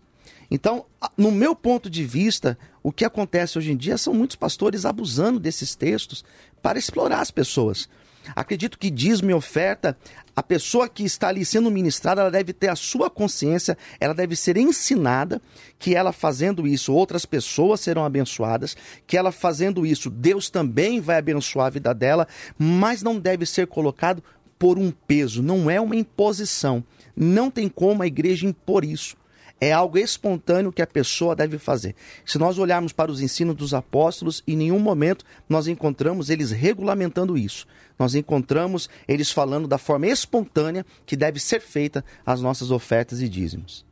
Então, 0.51 0.87
no 1.17 1.33
meu 1.33 1.57
ponto 1.57 1.91
de 1.91 2.05
vista, 2.05 2.57
o 2.83 2.93
que 2.93 3.05
acontece 3.05 3.59
hoje 3.59 3.73
em 3.73 3.77
dia 3.77 3.99
são 3.99 4.15
muitos 4.15 4.37
pastores 4.37 4.85
abusando 4.85 5.41
desses 5.41 5.75
textos 5.75 6.25
para 6.63 6.79
explorar 6.79 7.21
as 7.21 7.31
pessoas. 7.31 7.89
Acredito 8.35 8.79
que 8.79 8.91
dízimo 8.91 9.31
e 9.31 9.35
oferta, 9.35 9.97
a 10.35 10.43
pessoa 10.43 10.89
que 10.89 11.05
está 11.05 11.29
ali 11.29 11.45
sendo 11.45 11.71
ministrada, 11.71 12.23
ela 12.23 12.31
deve 12.31 12.53
ter 12.53 12.69
a 12.69 12.77
sua 12.77 13.09
consciência, 13.09 13.79
ela 14.01 14.15
deve 14.15 14.35
ser 14.35 14.57
ensinada 14.57 15.41
que 15.79 15.95
ela 15.95 16.13
fazendo 16.13 16.67
isso, 16.67 16.93
outras 16.93 17.25
pessoas 17.25 17.81
serão 17.81 18.05
abençoadas, 18.05 18.77
que 19.07 19.17
ela 19.17 19.31
fazendo 19.31 19.87
isso, 19.87 20.11
Deus 20.11 20.51
também 20.51 21.01
vai 21.01 21.19
abençoar 21.19 21.67
a 21.67 21.71
vida 21.71 21.95
dela, 21.95 22.27
mas 22.59 23.03
não 23.03 23.19
deve 23.19 23.47
ser 23.47 23.67
colocado 23.67 24.23
por 24.59 24.79
um 24.79 24.91
peso, 24.91 25.43
não 25.43 25.71
é 25.71 25.81
uma 25.81 25.97
imposição. 25.97 26.83
Não 27.15 27.51
tem 27.51 27.69
como 27.69 28.03
a 28.03 28.07
igreja 28.07 28.47
impor 28.47 28.85
isso 28.85 29.17
É 29.61 29.73
algo 29.73 29.97
espontâneo 29.97 30.73
que 30.73 30.83
a 30.83 30.87
pessoa 30.87 31.35
deve 31.35 31.59
fazer. 31.59 31.95
Se 32.25 32.39
nós 32.39 32.59
olharmos 32.59 32.93
para 32.93 33.11
os 33.11 33.21
ensinos 33.21 33.57
dos 33.57 33.73
apóstolos, 33.73 34.43
em 34.47 34.57
nenhum 34.57 34.79
momento 34.79 35.25
nós 35.49 35.67
encontramos 35.67 36.29
eles 36.29 36.51
regulamentando 36.51 37.39
isso. 37.39 37.67
Nós 37.99 38.15
encontramos 38.15 38.91
eles 39.09 39.31
falando 39.31 39.67
da 39.67 39.79
forma 39.79 40.07
espontânea 40.07 40.85
que 41.07 41.17
deve 41.17 41.41
ser 41.41 41.61
feita 41.61 42.05
as 42.25 42.43
nossas 42.43 42.71
ofertas 42.71 43.23
e 43.23 43.29
dízimos. 43.29 43.87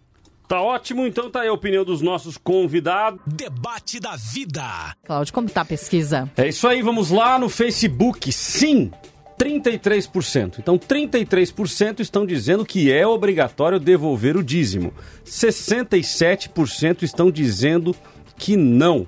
Tá 0.47 0.61
ótimo, 0.61 1.07
então 1.07 1.31
tá 1.31 1.41
aí 1.41 1.49
a 1.49 1.53
opinião 1.53 1.85
dos 1.85 2.03
nossos 2.03 2.37
convidados. 2.37 3.19
Debate 3.27 3.99
da 3.99 4.15
vida. 4.15 4.95
Cláudio, 5.03 5.33
como 5.33 5.49
tá 5.49 5.63
a 5.63 5.65
pesquisa? 5.65 6.31
É 6.37 6.47
isso 6.49 6.69
aí, 6.69 6.83
vamos 6.83 7.11
lá 7.11 7.39
no 7.39 7.49
Facebook. 7.49 8.31
Sim, 8.31 8.93
33%. 9.39 10.59
Então, 10.59 10.79
33% 10.79 12.01
estão 12.01 12.25
dizendo 12.25 12.65
que 12.65 12.93
é 12.93 13.07
obrigatório 13.07 13.81
devolver 13.81 14.37
o 14.37 14.43
dízimo. 14.43 14.93
67% 15.25 17.03
estão 17.03 17.31
dizendo 17.31 17.95
que 18.37 18.57
não. 18.57 19.07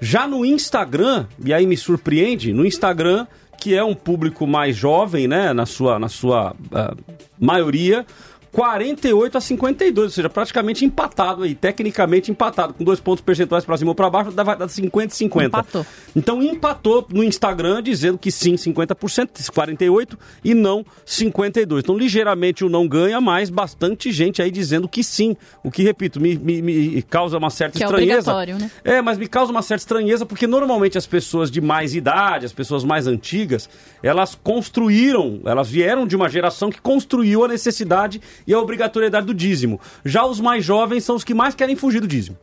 Já 0.00 0.26
no 0.26 0.44
Instagram, 0.44 1.26
e 1.44 1.54
aí 1.54 1.66
me 1.66 1.76
surpreende, 1.76 2.52
no 2.52 2.66
Instagram, 2.66 3.26
que 3.58 3.74
é 3.74 3.84
um 3.84 3.94
público 3.94 4.46
mais 4.46 4.74
jovem, 4.76 5.28
né, 5.28 5.52
na 5.52 5.64
sua, 5.64 5.98
na 5.98 6.08
sua 6.08 6.50
uh, 6.50 7.14
maioria, 7.38 8.04
48 8.52 9.38
a 9.38 9.40
52, 9.40 10.04
ou 10.04 10.10
seja, 10.10 10.28
praticamente 10.28 10.84
empatado 10.84 11.42
aí, 11.42 11.54
tecnicamente 11.54 12.30
empatado, 12.30 12.74
com 12.74 12.84
dois 12.84 13.00
pontos 13.00 13.24
percentuais 13.24 13.64
para 13.64 13.78
cima 13.78 13.92
ou 13.92 13.94
para 13.94 14.10
baixo, 14.10 14.30
dá, 14.30 14.42
dar 14.42 14.68
50 14.68 15.14
50. 15.14 15.46
Empatou. 15.46 15.86
Então 16.14 16.42
empatou 16.42 17.06
no 17.10 17.24
Instagram 17.24 17.82
dizendo 17.82 18.18
que 18.18 18.30
sim, 18.30 18.54
50%, 18.54 19.50
48 19.50 20.18
e 20.44 20.52
não 20.52 20.84
52. 21.06 21.82
Então 21.82 21.96
ligeiramente 21.96 22.62
o 22.62 22.68
não 22.68 22.86
ganha, 22.86 23.20
mas 23.22 23.48
bastante 23.48 24.12
gente 24.12 24.42
aí 24.42 24.50
dizendo 24.50 24.86
que 24.86 25.02
sim. 25.02 25.34
O 25.64 25.70
que, 25.70 25.82
repito, 25.82 26.20
me, 26.20 26.36
me, 26.36 26.60
me 26.60 27.02
causa 27.02 27.38
uma 27.38 27.48
certa 27.48 27.78
Que 27.78 27.84
é 27.84 27.86
estranheza. 27.86 28.32
obrigatório, 28.32 28.58
né? 28.58 28.70
É, 28.84 29.00
mas 29.00 29.16
me 29.16 29.26
causa 29.28 29.50
uma 29.50 29.62
certa 29.62 29.82
estranheza 29.82 30.26
porque 30.26 30.46
normalmente 30.46 30.98
as 30.98 31.06
pessoas 31.06 31.50
de 31.50 31.62
mais 31.62 31.94
idade, 31.94 32.44
as 32.44 32.52
pessoas 32.52 32.84
mais 32.84 33.06
antigas, 33.06 33.68
elas 34.02 34.34
construíram, 34.34 35.40
elas 35.46 35.70
vieram 35.70 36.06
de 36.06 36.14
uma 36.14 36.28
geração 36.28 36.68
que 36.70 36.80
construiu 36.82 37.44
a 37.44 37.48
necessidade 37.48 38.20
e 38.46 38.52
a 38.54 38.58
obrigatoriedade 38.60 39.26
do 39.26 39.34
dízimo. 39.34 39.80
Já 40.04 40.24
os 40.24 40.40
mais 40.40 40.64
jovens 40.64 41.04
são 41.04 41.16
os 41.16 41.24
que 41.24 41.34
mais 41.34 41.54
querem 41.54 41.76
fugir 41.76 42.00
do 42.00 42.06
dízimo. 42.08 42.36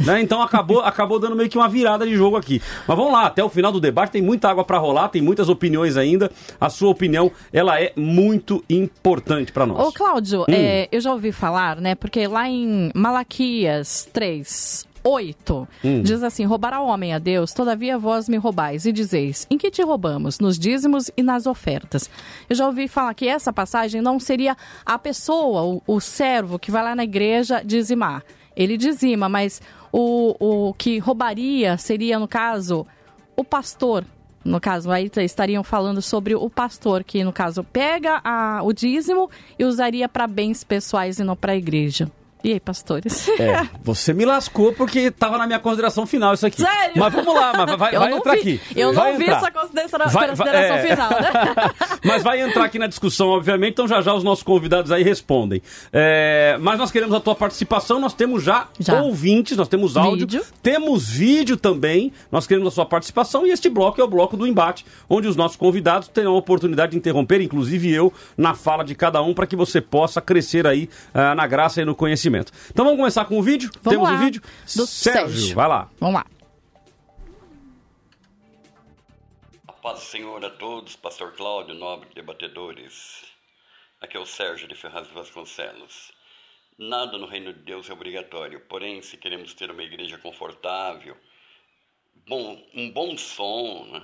Né? 0.00 0.20
Então 0.22 0.42
acabou, 0.42 0.80
acabou 0.84 1.18
dando 1.20 1.36
meio 1.36 1.48
que 1.48 1.56
uma 1.56 1.68
virada 1.68 2.04
de 2.06 2.16
jogo 2.16 2.36
aqui. 2.36 2.60
Mas 2.88 2.96
vamos 2.96 3.12
lá, 3.12 3.26
até 3.26 3.44
o 3.44 3.48
final 3.48 3.70
do 3.70 3.80
debate 3.80 4.10
tem 4.12 4.22
muita 4.22 4.48
água 4.48 4.64
para 4.64 4.78
rolar, 4.78 5.08
tem 5.08 5.22
muitas 5.22 5.48
opiniões 5.48 5.96
ainda. 5.96 6.30
A 6.60 6.68
sua 6.68 6.88
opinião, 6.90 7.30
ela 7.52 7.80
é 7.80 7.92
muito 7.94 8.64
importante 8.68 9.52
para 9.52 9.66
nós. 9.66 9.86
Ô, 9.86 9.92
Cláudio, 9.92 10.40
Hum. 10.42 10.44
é, 10.48 10.88
eu 10.90 11.00
já 11.00 11.12
ouvi 11.12 11.30
falar, 11.30 11.76
né? 11.80 11.94
Porque 11.94 12.26
lá 12.26 12.48
em 12.48 12.90
Malaquias 12.94 14.08
3, 14.12 14.86
8, 15.04 15.68
Hum. 15.84 16.02
diz 16.02 16.22
assim: 16.22 16.44
Roubará 16.44 16.80
o 16.80 16.86
homem 16.86 17.12
a 17.12 17.18
Deus, 17.18 17.52
todavia 17.52 17.98
vós 17.98 18.28
me 18.28 18.36
roubais, 18.36 18.86
e 18.86 18.92
dizeis: 18.92 19.46
Em 19.50 19.58
que 19.58 19.70
te 19.70 19.82
roubamos? 19.82 20.38
Nos 20.38 20.58
dízimos 20.58 21.10
e 21.16 21.22
nas 21.22 21.46
ofertas. 21.46 22.08
Eu 22.48 22.56
já 22.56 22.66
ouvi 22.66 22.86
falar 22.88 23.12
que 23.14 23.26
essa 23.28 23.52
passagem 23.52 24.00
não 24.00 24.20
seria 24.20 24.56
a 24.86 24.98
pessoa, 24.98 25.62
o, 25.62 25.82
o 25.96 26.00
servo 26.00 26.58
que 26.58 26.70
vai 26.70 26.82
lá 26.82 26.94
na 26.94 27.04
igreja 27.04 27.62
dizimar. 27.64 28.22
Ele 28.54 28.76
dizima, 28.76 29.28
mas 29.28 29.60
o, 29.90 30.36
o 30.68 30.74
que 30.74 30.98
roubaria 30.98 31.76
seria, 31.78 32.18
no 32.18 32.28
caso, 32.28 32.86
o 33.36 33.42
pastor. 33.42 34.04
No 34.44 34.60
caso, 34.60 34.90
aí 34.90 35.08
estariam 35.18 35.62
falando 35.62 36.02
sobre 36.02 36.34
o 36.34 36.50
pastor, 36.50 37.04
que 37.04 37.22
no 37.22 37.32
caso 37.32 37.62
pega 37.62 38.20
a- 38.24 38.60
o 38.64 38.72
dízimo 38.72 39.30
e 39.56 39.64
usaria 39.64 40.08
para 40.08 40.26
bens 40.26 40.64
pessoais 40.64 41.20
e 41.20 41.24
não 41.24 41.36
para 41.36 41.52
a 41.52 41.56
igreja. 41.56 42.10
E 42.44 42.52
aí, 42.54 42.60
pastores? 42.60 43.28
É, 43.38 43.68
você 43.84 44.12
me 44.12 44.24
lascou 44.24 44.72
porque 44.72 45.10
tava 45.10 45.38
na 45.38 45.46
minha 45.46 45.58
consideração 45.60 46.04
final 46.06 46.34
isso 46.34 46.46
aqui. 46.46 46.60
Sério? 46.62 46.92
Mas 46.96 47.12
vamos 47.14 47.34
lá, 47.34 47.52
mas 47.56 47.76
vai, 47.78 47.92
vai 47.96 48.12
entrar 48.12 48.32
vi- 48.34 48.38
aqui. 48.40 48.60
eu 48.74 48.92
Vai 48.92 49.12
não 49.12 49.18
vi 49.18 49.24
entrar. 49.24 49.36
essa 49.38 49.50
considera- 49.50 50.08
Vai- 50.08 50.28
consideração 50.28 50.76
é. 50.76 50.82
final, 50.88 51.10
né? 51.10 51.30
Mas 52.04 52.22
vai 52.22 52.40
entrar 52.40 52.64
aqui 52.64 52.78
na 52.80 52.86
discussão, 52.88 53.28
obviamente, 53.28 53.72
então 53.74 53.86
já 53.86 54.00
já 54.02 54.12
os 54.12 54.24
nossos 54.24 54.42
convidados 54.42 54.90
aí 54.90 55.02
respondem. 55.04 55.62
É, 55.92 56.56
mas 56.60 56.76
nós 56.78 56.90
queremos 56.90 57.14
a 57.14 57.20
tua 57.20 57.34
participação, 57.34 58.00
nós 58.00 58.12
temos 58.12 58.42
já, 58.42 58.66
Já. 58.80 59.00
ouvintes, 59.00 59.56
nós 59.56 59.68
temos 59.68 59.96
áudio, 59.96 60.26
Vídeo. 60.26 60.44
temos 60.62 61.08
vídeo 61.08 61.56
também, 61.56 62.12
nós 62.30 62.44
queremos 62.46 62.68
a 62.72 62.74
sua 62.74 62.84
participação 62.86 63.46
e 63.46 63.50
este 63.50 63.68
bloco 63.68 64.00
é 64.00 64.04
o 64.04 64.08
bloco 64.08 64.36
do 64.36 64.46
embate, 64.46 64.84
onde 65.08 65.28
os 65.28 65.36
nossos 65.36 65.56
convidados 65.56 66.08
terão 66.08 66.34
a 66.34 66.38
oportunidade 66.38 66.92
de 66.92 66.98
interromper, 66.98 67.40
inclusive 67.40 67.92
eu, 67.92 68.12
na 68.36 68.54
fala 68.54 68.82
de 68.84 68.94
cada 68.96 69.22
um, 69.22 69.32
para 69.32 69.46
que 69.46 69.54
você 69.54 69.80
possa 69.80 70.20
crescer 70.20 70.66
aí 70.66 70.88
ah, 71.14 71.34
na 71.36 71.46
graça 71.46 71.80
e 71.80 71.84
no 71.84 71.94
conhecimento. 71.94 72.31
Então 72.40 72.84
vamos 72.84 72.98
começar 72.98 73.24
com 73.24 73.38
o 73.38 73.42
vídeo? 73.42 73.70
Vamos 73.82 73.90
temos 73.90 74.08
lá. 74.08 74.14
o 74.14 74.18
vídeo? 74.18 74.42
Do 74.76 74.86
Sérgio, 74.86 74.86
Sérgio. 74.86 75.54
vai 75.54 75.68
lá. 75.68 75.90
Vamos 75.98 76.14
lá. 76.14 76.26
A 79.68 79.72
paz 79.72 79.98
do 80.00 80.04
Senhor 80.04 80.44
a 80.44 80.50
todos, 80.50 80.96
Pastor 80.96 81.32
Cláudio, 81.32 81.74
nobre 81.74 82.08
debatedores. 82.14 83.24
Aqui 84.00 84.16
é 84.16 84.20
o 84.20 84.26
Sérgio 84.26 84.66
de 84.66 84.74
Ferraz 84.74 85.06
de 85.08 85.14
Vasconcelos. 85.14 86.12
Nada 86.78 87.18
no 87.18 87.26
reino 87.26 87.52
de 87.52 87.60
Deus 87.60 87.88
é 87.90 87.92
obrigatório, 87.92 88.60
porém, 88.60 89.02
se 89.02 89.16
queremos 89.16 89.52
ter 89.54 89.70
uma 89.70 89.82
igreja 89.82 90.16
confortável, 90.18 91.16
bom, 92.26 92.60
um 92.74 92.90
bom 92.90 93.16
som, 93.16 93.86
né? 93.92 94.02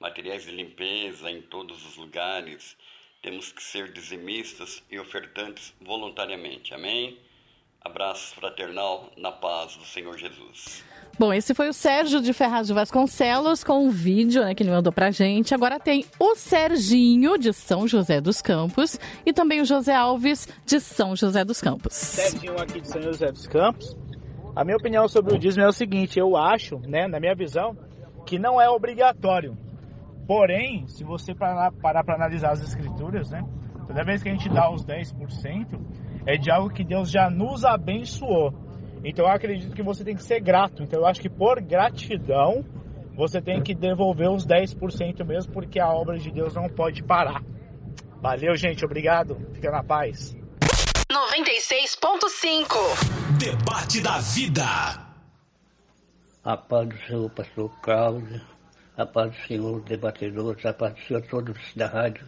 materiais 0.00 0.44
de 0.44 0.50
limpeza 0.50 1.30
em 1.30 1.40
todos 1.40 1.86
os 1.86 1.96
lugares, 1.96 2.76
temos 3.22 3.52
que 3.52 3.62
ser 3.62 3.92
dizimistas 3.92 4.82
e 4.90 4.98
ofertantes 4.98 5.72
voluntariamente. 5.80 6.74
Amém? 6.74 7.18
Abraço 7.82 8.34
fraternal 8.34 9.10
na 9.16 9.32
paz 9.32 9.74
do 9.76 9.84
Senhor 9.84 10.16
Jesus. 10.18 10.84
Bom, 11.18 11.32
esse 11.32 11.54
foi 11.54 11.68
o 11.68 11.72
Sérgio 11.72 12.20
de 12.20 12.32
Ferraz 12.32 12.66
de 12.66 12.74
Vasconcelos 12.74 13.64
com 13.64 13.86
o 13.86 13.90
vídeo 13.90 14.42
né, 14.44 14.54
que 14.54 14.62
ele 14.62 14.70
mandou 14.70 14.92
pra 14.92 15.10
gente. 15.10 15.54
Agora 15.54 15.80
tem 15.80 16.04
o 16.18 16.34
Serginho 16.34 17.38
de 17.38 17.52
São 17.52 17.88
José 17.88 18.20
dos 18.20 18.42
Campos 18.42 18.98
e 19.24 19.32
também 19.32 19.60
o 19.62 19.64
José 19.64 19.94
Alves 19.94 20.46
de 20.66 20.78
São 20.78 21.16
José 21.16 21.42
dos 21.44 21.60
Campos. 21.60 21.94
Serginho 21.94 22.60
aqui 22.60 22.80
de 22.80 22.88
São 22.88 23.00
José 23.02 23.32
dos 23.32 23.46
Campos. 23.46 23.96
A 24.54 24.64
minha 24.64 24.76
opinião 24.76 25.08
sobre 25.08 25.34
o 25.34 25.38
dízimo 25.38 25.64
é 25.64 25.68
o 25.68 25.72
seguinte, 25.72 26.18
eu 26.18 26.36
acho, 26.36 26.78
né, 26.80 27.06
na 27.08 27.18
minha 27.18 27.34
visão, 27.34 27.76
que 28.26 28.38
não 28.38 28.60
é 28.60 28.68
obrigatório. 28.68 29.56
Porém, 30.26 30.86
se 30.86 31.02
você 31.02 31.34
parar 31.34 31.72
parar 31.72 32.04
para 32.04 32.14
analisar 32.14 32.52
as 32.52 32.62
escrituras, 32.62 33.30
né, 33.30 33.42
toda 33.86 34.04
vez 34.04 34.22
que 34.22 34.28
a 34.28 34.32
gente 34.32 34.48
dá 34.48 34.70
os 34.70 34.84
10%, 34.84 35.80
é 36.26 36.36
de 36.36 36.50
algo 36.50 36.70
que 36.70 36.84
Deus 36.84 37.10
já 37.10 37.30
nos 37.30 37.64
abençoou. 37.64 38.52
Então 39.04 39.24
eu 39.24 39.30
acredito 39.30 39.74
que 39.74 39.82
você 39.82 40.04
tem 40.04 40.14
que 40.14 40.22
ser 40.22 40.40
grato. 40.40 40.82
Então 40.82 41.00
eu 41.00 41.06
acho 41.06 41.20
que 41.20 41.28
por 41.28 41.60
gratidão, 41.60 42.64
você 43.14 43.40
tem 43.40 43.62
que 43.62 43.74
devolver 43.74 44.30
os 44.30 44.46
10% 44.46 45.24
mesmo, 45.24 45.52
porque 45.52 45.80
a 45.80 45.88
obra 45.88 46.18
de 46.18 46.30
Deus 46.30 46.54
não 46.54 46.68
pode 46.68 47.02
parar. 47.02 47.42
Valeu, 48.20 48.54
gente. 48.56 48.84
Obrigado. 48.84 49.36
Fica 49.54 49.70
na 49.70 49.82
paz. 49.82 50.36
96.5. 51.10 53.38
Debate 53.38 54.00
da 54.00 54.18
vida. 54.18 54.64
A 56.44 56.56
paz 56.56 56.88
do 56.88 56.98
Senhor, 57.06 57.30
pastor 57.30 57.70
Cláudio, 57.82 58.40
a 58.96 59.04
paz 59.04 59.32
do 59.32 59.46
Senhor, 59.46 59.80
debatedores, 59.82 60.64
a 60.64 60.72
paz 60.72 60.94
do 60.94 61.00
Senhor, 61.00 61.22
todos 61.22 61.58
da 61.74 61.86
rádio, 61.86 62.26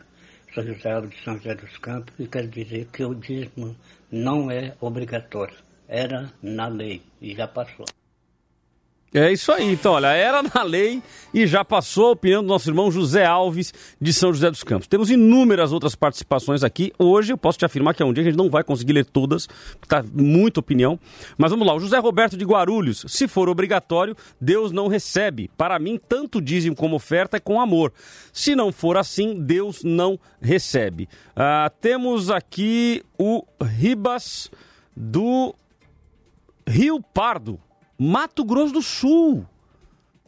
São 0.55 0.65
José 0.65 0.93
Alves 0.93 1.11
de 1.17 1.25
São 1.25 1.37
José 1.39 1.55
dos 1.55 1.79
Campos, 1.79 2.15
e 2.19 2.27
quero 2.27 2.49
dizer 2.49 2.87
que 2.93 3.03
o 3.05 3.15
dízimo 3.15 3.75
não 4.11 4.51
é 4.51 4.77
obrigatório, 4.81 5.57
era 5.89 6.31
na 6.43 6.69
lei 6.69 7.03
e 7.23 7.35
já 7.35 7.49
passou. 7.49 7.87
É 9.15 9.31
isso 9.31 9.53
aí, 9.53 9.71
então, 9.71 9.93
olha, 9.93 10.07
era 10.07 10.43
na 10.43 10.63
lei 10.63 11.03
e 11.35 11.47
já 11.47 11.63
passou 11.63 12.07
a 12.07 12.11
opinião 12.13 12.43
do 12.43 12.49
nosso 12.49 12.71
irmão 12.71 12.91
José 12.91 13.27
Alves 13.27 13.75
de 14.01 14.11
São 14.11 14.33
José 14.33 14.51
dos 14.51 14.65
Campos. 14.65 14.87
Temos 14.87 15.11
inúmeras 15.11 15.71
outras 15.71 15.95
participações 15.95 16.65
aqui. 16.65 16.95
Hoje 16.99 17.31
eu 17.31 17.37
posso 17.37 17.59
te 17.59 17.67
afirmar 17.67 17.93
que 17.93 18.03
é 18.03 18.07
um 18.07 18.13
dia 18.15 18.23
que 18.25 18.29
a 18.31 18.33
gente 18.33 18.39
não 18.39 18.49
vai 18.49 18.65
conseguir 18.65 18.95
ler 18.95 19.05
todas, 19.05 19.47
porque 19.47 19.87
tá 19.87 20.03
muita 20.15 20.61
opinião. 20.61 20.99
Mas 21.37 21.51
vamos 21.51 21.67
lá, 21.67 21.75
o 21.75 21.81
José 21.81 21.99
Roberto 21.99 22.39
de 22.39 22.45
Guarulhos. 22.47 23.05
Se 23.07 23.29
for 23.29 23.51
obrigatório, 23.51 24.17
Deus 24.41 24.73
não 24.73 24.89
recebe. 24.89 25.51
Para 25.59 25.79
mim, 25.79 26.01
tanto 26.09 26.41
dízimo 26.41 26.75
como 26.75 26.97
oferta 26.97 27.37
é 27.37 27.41
com 27.41 27.61
amor. 27.61 27.93
Se 28.33 28.57
não 28.57 28.73
for 28.73 28.97
assim, 28.97 29.39
Deus 29.39 29.85
não 29.85 30.19
recebe. 30.41 31.07
Ah, 31.37 31.71
temos 31.83 32.31
aqui 32.31 33.05
o 33.19 33.45
Ribas 33.63 34.51
do 34.97 35.55
Rio 36.67 36.99
Pardo. 37.13 37.61
Mato 38.03 38.45
Grosso 38.45 38.73
do 38.73 38.83
Sul. 38.83 39.47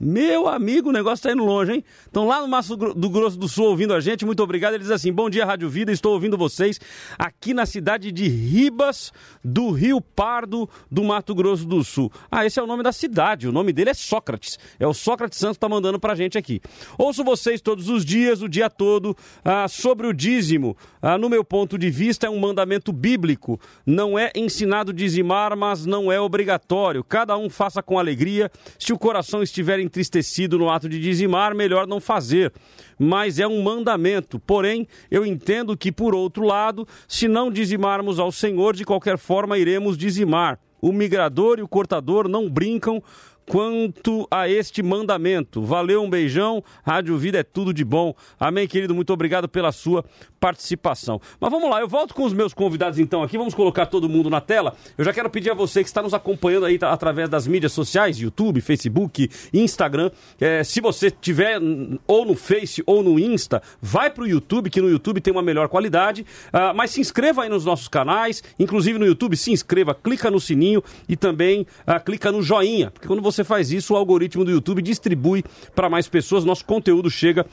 Meu 0.00 0.48
amigo, 0.48 0.88
o 0.88 0.92
negócio 0.92 1.22
tá 1.22 1.33
indo 1.33 1.44
longe, 1.44 1.72
hein? 1.72 1.85
Estão 2.04 2.26
lá 2.26 2.40
no 2.40 2.48
Mato 2.48 2.76
do 2.76 3.09
Grosso 3.09 3.38
do 3.38 3.48
Sul 3.48 3.66
ouvindo 3.66 3.94
a 3.94 4.00
gente, 4.00 4.26
muito 4.26 4.42
obrigado. 4.42 4.74
Ele 4.74 4.83
diz 4.83 4.90
assim: 4.90 5.12
Bom 5.12 5.30
dia, 5.30 5.44
Rádio 5.44 5.68
Vida, 5.68 5.92
estou 5.92 6.12
ouvindo 6.14 6.37
vocês 6.37 6.80
aqui 7.16 7.54
na 7.54 7.64
cidade 7.64 8.11
de 8.11 8.26
Ribas 8.26 9.12
do 9.44 9.70
Rio 9.70 10.00
Pardo 10.00 10.68
do 10.90 11.04
Mato 11.04 11.33
Grosso 11.33 11.64
do 11.64 11.85
Sul. 11.85 12.11
Ah, 12.28 12.44
esse 12.44 12.59
é 12.59 12.62
o 12.62 12.66
nome 12.66 12.83
da 12.83 12.90
cidade, 12.90 13.46
o 13.46 13.52
nome 13.52 13.72
dele 13.72 13.90
é 13.90 13.94
Sócrates. 13.94 14.59
É 14.80 14.87
o 14.87 14.92
Sócrates 14.92 15.38
Santos 15.38 15.59
que 15.59 15.61
tá 15.61 15.68
mandando 15.68 16.00
pra 16.00 16.16
gente 16.16 16.37
aqui. 16.37 16.61
Ouço 16.98 17.22
vocês 17.22 17.61
todos 17.61 17.88
os 17.88 18.04
dias, 18.04 18.42
o 18.42 18.48
dia 18.48 18.68
todo, 18.68 19.16
ah, 19.44 19.68
sobre 19.68 20.09
o 20.09 20.12
dízimo. 20.12 20.76
Ah, 21.00 21.16
no 21.16 21.28
meu 21.28 21.44
ponto 21.44 21.78
de 21.78 21.88
vista, 21.88 22.26
é 22.26 22.30
um 22.30 22.40
mandamento 22.40 22.92
bíblico. 22.92 23.61
Não 23.87 24.18
é 24.18 24.33
ensinado 24.35 24.92
dizimar, 24.92 25.57
mas 25.57 25.87
não 25.87 26.11
é 26.11 26.18
obrigatório. 26.18 27.04
Cada 27.04 27.37
um 27.37 27.48
faça 27.48 27.80
com 27.80 27.96
alegria. 27.96 28.50
Se 28.76 28.92
o 28.92 28.98
coração 28.98 29.40
estiver 29.40 29.83
entristecido 29.84 30.58
no 30.58 30.70
ato 30.70 30.88
de 30.88 30.98
dizimar, 30.98 31.54
melhor 31.54 31.86
não 31.86 32.00
fazer. 32.00 32.52
Mas 32.98 33.38
é 33.38 33.46
um 33.46 33.62
mandamento. 33.62 34.38
Porém, 34.38 34.88
eu 35.10 35.24
entendo 35.24 35.76
que, 35.76 35.92
por 35.92 36.14
outro 36.14 36.44
lado, 36.44 36.86
se 37.06 37.28
não 37.28 37.50
dizimarmos 37.50 38.18
ao 38.18 38.32
Senhor, 38.32 38.74
de 38.74 38.84
qualquer 38.84 39.18
forma 39.18 39.58
iremos 39.58 39.96
dizimar. 39.96 40.58
O 40.80 40.92
migrador 40.92 41.58
e 41.58 41.62
o 41.62 41.68
cortador 41.68 42.28
não 42.28 42.48
brincam 42.48 43.02
quanto 43.46 44.26
a 44.30 44.48
este 44.48 44.83
mandamento. 44.83 45.62
Valeu, 45.62 46.02
um 46.02 46.11
beijão. 46.11 46.62
Rádio 46.85 47.16
Vida 47.16 47.38
é 47.38 47.42
tudo 47.42 47.72
de 47.72 47.85
bom. 47.85 48.14
Amém, 48.38 48.66
querido. 48.66 48.94
Muito 48.94 49.12
obrigado 49.12 49.48
pela 49.48 49.72
sua 49.72 50.04
participação. 50.44 51.18
Mas 51.40 51.50
vamos 51.50 51.70
lá, 51.70 51.80
eu 51.80 51.88
volto 51.88 52.12
com 52.12 52.22
os 52.22 52.35
meus 52.35 52.52
convidados 52.52 52.98
então 52.98 53.22
aqui. 53.22 53.38
Vamos 53.38 53.54
colocar 53.54 53.87
todo 53.87 54.11
mundo 54.11 54.28
na 54.28 54.42
tela. 54.42 54.76
Eu 54.98 55.02
já 55.02 55.11
quero 55.11 55.30
pedir 55.30 55.50
a 55.50 55.54
você 55.54 55.83
que 55.83 55.88
está 55.88 56.02
nos 56.02 56.12
acompanhando 56.12 56.66
aí 56.66 56.78
tá, 56.78 56.92
através 56.92 57.30
das 57.30 57.46
mídias 57.46 57.72
sociais, 57.72 58.18
YouTube, 58.18 58.61
Facebook, 58.61 59.30
Instagram. 59.54 60.11
É, 60.38 60.62
se 60.62 60.83
você 60.83 61.11
tiver 61.11 61.59
ou 62.07 62.26
no 62.26 62.35
Face 62.35 62.83
ou 62.85 63.02
no 63.02 63.18
Insta, 63.18 63.62
vai 63.80 64.11
para 64.11 64.24
o 64.24 64.26
YouTube, 64.26 64.68
que 64.68 64.83
no 64.83 64.90
YouTube 64.90 65.18
tem 65.22 65.33
uma 65.33 65.42
melhor 65.42 65.68
qualidade. 65.68 66.26
Ah, 66.52 66.74
mas 66.74 66.90
se 66.90 67.00
inscreva 67.00 67.44
aí 67.44 67.48
nos 67.48 67.64
nossos 67.64 67.88
canais, 67.88 68.44
inclusive 68.59 68.98
no 68.98 69.07
YouTube, 69.07 69.38
se 69.38 69.50
inscreva, 69.50 69.94
clica 69.94 70.30
no 70.30 70.38
sininho 70.38 70.85
e 71.09 71.16
também 71.16 71.66
ah, 71.87 71.98
clica 71.98 72.30
no 72.30 72.42
joinha, 72.42 72.90
porque 72.90 73.09
quando 73.09 73.22
você 73.22 73.33
faz 73.42 73.72
isso, 73.72 73.94
o 73.94 73.96
algoritmo 73.96 74.44
do 74.44 74.50
YouTube 74.50 74.82
distribui 74.82 75.42
para 75.74 75.88
mais 75.90 76.06
pessoas, 76.06 76.44
nosso 76.44 76.64
conteúdo 76.64 77.10
chega 77.10 77.44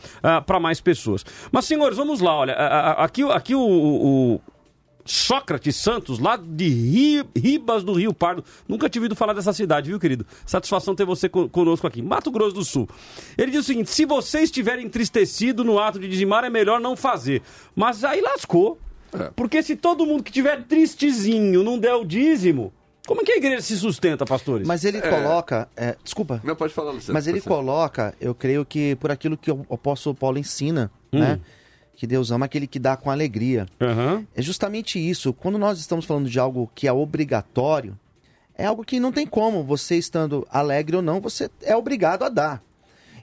para 0.45 0.59
mais 0.59 0.81
pessoas. 0.81 1.25
Mas, 1.51 1.65
senhores, 1.65 1.97
vamos 1.97 2.19
lá, 2.19 2.35
olha, 2.35 2.53
ah, 2.53 2.91
ah, 2.91 3.05
aqui, 3.05 3.23
aqui 3.23 3.55
o- 3.55 3.59
o, 3.61 4.41
Sócrates 5.03 5.75
Santos, 5.77 6.19
lá 6.19 6.37
de 6.37 6.67
Ri- 6.69 7.25
Ribas 7.35 7.83
do 7.83 7.93
Rio 7.93 8.13
Pardo. 8.13 8.45
Nunca 8.67 8.87
tinha 8.87 9.01
ouvido 9.01 9.15
falar 9.15 9.33
dessa 9.33 9.51
cidade, 9.51 9.89
viu, 9.89 9.99
querido? 9.99 10.25
Satisfação 10.45 10.93
ter 10.93 11.05
você 11.05 11.27
co- 11.27 11.49
conosco 11.49 11.87
aqui. 11.87 12.03
Mato 12.03 12.29
Grosso 12.29 12.53
do 12.53 12.63
Sul. 12.63 12.87
Ele 13.35 13.49
diz 13.51 13.61
o 13.61 13.63
seguinte: 13.63 13.89
se 13.89 14.05
você 14.05 14.41
estiver 14.41 14.77
entristecido 14.79 15.63
no 15.63 15.79
ato 15.79 15.97
de 15.99 16.07
dizimar, 16.07 16.43
é 16.43 16.51
melhor 16.51 16.79
não 16.79 16.95
fazer. 16.95 17.41
Mas 17.75 18.03
aí 18.03 18.21
lascou. 18.21 18.77
Porque 19.35 19.61
se 19.63 19.75
todo 19.75 20.05
mundo 20.05 20.23
que 20.23 20.31
tiver 20.31 20.63
tristezinho 20.63 21.63
não 21.63 21.77
der 21.79 21.95
o 21.95 22.05
dízimo, 22.05 22.71
como 23.07 23.21
é 23.21 23.23
que 23.23 23.31
a 23.31 23.37
igreja 23.37 23.61
se 23.61 23.77
sustenta, 23.77 24.25
pastores? 24.25 24.67
Mas 24.67 24.85
ele 24.85 25.01
coloca. 25.01 25.67
é, 25.75 25.95
desculpa. 26.03 26.39
Não, 26.43 26.55
pode 26.55 26.73
falar, 26.73 26.91
Luciano. 26.91 27.13
Mas 27.13 27.27
ele 27.27 27.41
coloca, 27.41 28.13
eu 28.21 28.33
creio 28.35 28.63
que 28.65 28.95
por 28.97 29.11
aquilo 29.11 29.37
que 29.37 29.51
o 29.51 29.65
apóstolo 29.69 30.15
Paulo 30.15 30.37
ensina, 30.37 30.91
Hum. 31.13 31.19
né? 31.19 31.39
Que 31.95 32.07
Deus 32.07 32.31
ama 32.31 32.45
aquele 32.47 32.65
que 32.65 32.79
dá 32.79 32.97
com 32.97 33.11
alegria. 33.11 33.67
É 34.35 34.41
justamente 34.41 34.97
isso. 34.97 35.33
Quando 35.33 35.59
nós 35.59 35.77
estamos 35.79 36.03
falando 36.05 36.27
de 36.29 36.39
algo 36.39 36.71
que 36.73 36.87
é 36.87 36.91
obrigatório, 36.93 37.95
é 38.57 38.65
algo 38.65 38.83
que 38.83 38.99
não 38.99 39.11
tem 39.11 39.27
como, 39.27 39.63
você 39.63 39.97
estando 39.97 40.47
alegre 40.49 40.95
ou 40.95 41.01
não, 41.01 41.19
você 41.21 41.49
é 41.61 41.75
obrigado 41.75 42.23
a 42.23 42.29
dar. 42.29 42.63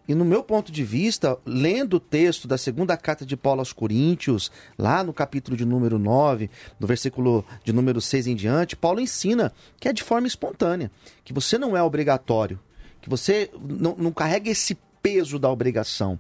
E 0.09 0.15
no 0.15 0.25
meu 0.25 0.43
ponto 0.43 0.73
de 0.73 0.83
vista, 0.83 1.39
lendo 1.45 1.99
o 1.99 2.01
texto 2.01 2.49
da 2.49 2.57
segunda 2.57 2.97
carta 2.97 3.27
de 3.27 3.37
Paulo 3.37 3.61
aos 3.61 3.75
Coríntios, 3.75 4.51
lá 4.79 5.05
no 5.05 5.13
capítulo 5.13 5.55
de 5.55 5.67
número 5.67 5.99
9, 5.99 6.49
no 6.81 6.87
versículo 6.87 7.45
de 7.63 7.75
número 7.75 8.01
6 8.01 8.27
em 8.27 8.35
diante, 8.35 8.75
Paulo 8.75 9.01
ensina 9.01 9.53
que 9.79 9.87
é 9.87 9.93
de 9.93 10.03
forma 10.03 10.27
espontânea, 10.27 10.91
que 11.23 11.35
você 11.35 11.59
não 11.59 11.77
é 11.77 11.83
obrigatório, 11.83 12.59
que 13.03 13.09
você 13.11 13.51
não, 13.61 13.95
não 13.99 14.11
carrega 14.11 14.49
esse 14.49 14.79
peso 15.03 15.39
da 15.39 15.51
obrigação. 15.51 16.19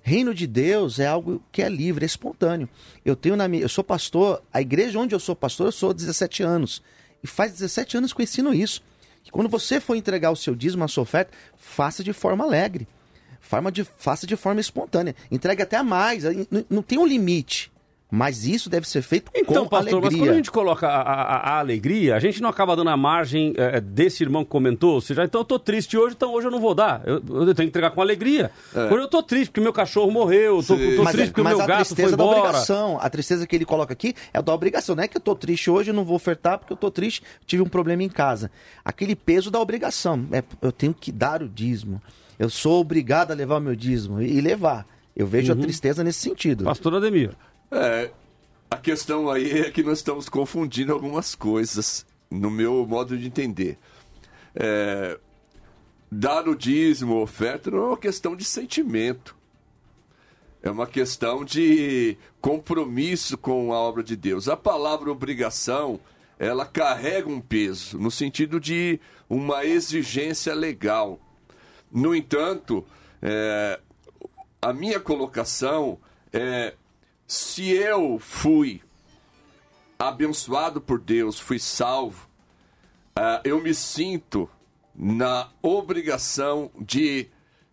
Reino 0.00 0.32
de 0.32 0.46
Deus 0.46 0.98
é 0.98 1.06
algo 1.06 1.42
que 1.52 1.60
é 1.60 1.68
livre, 1.68 2.04
é 2.04 2.06
espontâneo. 2.06 2.68
Eu 3.04 3.14
tenho 3.14 3.36
na 3.36 3.46
minha, 3.46 3.64
eu 3.64 3.68
sou 3.68 3.84
pastor, 3.84 4.42
a 4.50 4.62
igreja 4.62 4.98
onde 4.98 5.14
eu 5.14 5.20
sou 5.20 5.36
pastor, 5.36 5.66
eu 5.66 5.72
sou 5.72 5.90
há 5.90 5.92
17 5.92 6.42
anos. 6.42 6.82
E 7.22 7.26
faz 7.26 7.52
17 7.52 7.98
anos 7.98 8.14
que 8.14 8.22
eu 8.22 8.24
ensino 8.24 8.54
isso. 8.54 8.82
Que 9.22 9.30
quando 9.30 9.48
você 9.48 9.78
for 9.78 9.94
entregar 9.94 10.30
o 10.30 10.36
seu 10.36 10.54
dízimo, 10.54 10.84
a 10.84 10.88
sua 10.88 11.02
oferta, 11.02 11.32
faça 11.58 12.02
de 12.02 12.14
forma 12.14 12.44
alegre. 12.44 12.86
Forma 13.48 13.70
de, 13.70 13.84
faça 13.84 14.26
de 14.26 14.36
forma 14.36 14.60
espontânea. 14.60 15.14
Entregue 15.30 15.62
até 15.62 15.76
a 15.76 15.84
mais. 15.84 16.24
Não, 16.50 16.64
não 16.68 16.82
tem 16.82 16.98
um 16.98 17.06
limite. 17.06 17.70
Mas 18.08 18.46
isso 18.46 18.70
deve 18.70 18.88
ser 18.88 19.02
feito 19.02 19.32
Então, 19.34 19.64
com 19.64 19.68
pastor, 19.68 19.94
mas 19.94 20.04
alegria. 20.04 20.20
quando 20.22 20.30
a 20.30 20.36
gente 20.36 20.50
coloca 20.52 20.86
a, 20.86 21.00
a- 21.02 21.36
a 21.54 21.58
alegria, 21.58 22.14
a 22.14 22.20
gente 22.20 22.40
não 22.40 22.48
acaba 22.48 22.76
dando 22.76 22.88
a 22.90 22.96
margem 22.96 23.52
eh, 23.56 23.80
desse 23.80 24.22
irmão 24.22 24.44
que 24.44 24.50
comentou, 24.50 24.94
ou 24.94 25.00
seja, 25.00 25.24
então 25.24 25.40
eu 25.40 25.44
tô 25.44 25.58
triste 25.58 25.98
hoje, 25.98 26.14
então 26.16 26.32
hoje 26.32 26.46
eu 26.46 26.50
não 26.52 26.60
vou 26.60 26.72
dar. 26.72 27.02
Eu, 27.04 27.14
eu 27.16 27.46
tenho 27.46 27.54
que 27.56 27.64
entregar 27.64 27.90
com 27.90 28.00
alegria. 28.00 28.52
É. 28.72 28.84
Hoje 28.84 29.02
eu 29.02 29.08
tô 29.08 29.24
triste 29.24 29.50
porque 29.50 29.60
meu 29.60 29.72
cachorro 29.72 30.08
morreu, 30.12 30.62
tô, 30.62 30.76
tô 30.76 31.02
mas, 31.02 31.12
triste 31.16 31.30
porque 31.30 31.40
o 31.40 31.44
mas 31.44 31.56
meu 31.56 31.64
a 31.64 31.66
gato 31.66 31.78
foi 31.78 31.96
tristeza 31.96 32.16
da 32.16 32.22
embora. 32.22 32.38
obrigação, 32.38 32.98
a 33.00 33.10
tristeza 33.10 33.44
que 33.44 33.56
ele 33.56 33.64
coloca 33.64 33.92
aqui 33.92 34.14
é 34.32 34.40
da 34.40 34.54
obrigação. 34.54 34.94
Não 34.94 35.02
é 35.02 35.08
que 35.08 35.16
eu 35.16 35.20
tô 35.20 35.34
triste 35.34 35.68
hoje, 35.68 35.90
eu 35.90 35.94
não 35.94 36.04
vou 36.04 36.14
ofertar 36.14 36.58
porque 36.60 36.72
eu 36.72 36.76
tô 36.76 36.92
triste, 36.92 37.24
tive 37.44 37.64
um 37.64 37.68
problema 37.68 38.04
em 38.04 38.08
casa. 38.08 38.52
Aquele 38.84 39.16
peso 39.16 39.50
da 39.50 39.58
obrigação. 39.58 40.24
É, 40.30 40.44
eu 40.62 40.70
tenho 40.70 40.94
que 40.94 41.10
dar 41.10 41.42
o 41.42 41.48
dízimo. 41.48 42.00
Eu 42.38 42.50
sou 42.50 42.80
obrigado 42.80 43.30
a 43.30 43.34
levar 43.34 43.56
o 43.56 43.60
meu 43.60 43.74
dízimo 43.76 44.20
e, 44.20 44.40
levar. 44.40 44.86
Eu 45.14 45.26
vejo 45.26 45.52
Uhum. 45.52 45.58
a 45.60 45.62
tristeza 45.62 46.04
nesse 46.04 46.20
sentido. 46.20 46.64
Pastor 46.64 46.94
Ademir. 46.94 47.34
É, 47.70 48.10
a 48.70 48.76
questão 48.76 49.30
aí 49.30 49.50
é 49.60 49.70
que 49.70 49.82
nós 49.82 49.98
estamos 49.98 50.28
confundindo 50.28 50.92
algumas 50.92 51.34
coisas, 51.34 52.04
no 52.30 52.50
meu 52.50 52.86
modo 52.86 53.16
de 53.16 53.26
entender. 53.26 53.78
É, 54.54 55.18
dar 56.10 56.46
o 56.48 56.54
dízimo, 56.54 57.16
oferta, 57.20 57.70
não 57.70 57.78
é 57.78 57.86
uma 57.88 57.96
questão 57.96 58.36
de 58.36 58.44
sentimento. 58.44 59.34
É 60.62 60.70
uma 60.70 60.86
questão 60.86 61.44
de 61.44 62.16
compromisso 62.40 63.38
com 63.38 63.72
a 63.72 63.78
obra 63.78 64.02
de 64.02 64.16
Deus. 64.16 64.48
A 64.48 64.56
palavra 64.56 65.10
obrigação, 65.10 66.00
ela 66.38 66.66
carrega 66.66 67.28
um 67.28 67.40
peso, 67.40 67.98
no 67.98 68.10
sentido 68.10 68.58
de 68.58 68.98
uma 69.30 69.64
exigência 69.64 70.52
legal. 70.54 71.20
No 71.96 72.14
entanto, 72.14 72.86
é, 73.22 73.80
a 74.60 74.70
minha 74.70 75.00
colocação 75.00 75.98
é: 76.30 76.74
se 77.26 77.70
eu 77.70 78.18
fui 78.18 78.82
abençoado 79.98 80.78
por 80.78 81.00
Deus, 81.00 81.40
fui 81.40 81.58
salvo, 81.58 82.28
ah, 83.16 83.40
eu 83.44 83.62
me 83.62 83.72
sinto 83.72 84.46
na 84.94 85.48
obrigação 85.62 86.70
de 86.78 87.28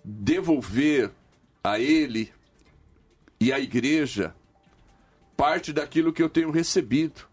devolver 0.05 1.11
a 1.61 1.77
Ele 1.77 2.31
e 3.41 3.51
à 3.51 3.59
igreja 3.59 4.33
parte 5.35 5.73
daquilo 5.73 6.13
que 6.13 6.23
eu 6.23 6.29
tenho 6.29 6.49
recebido. 6.49 7.27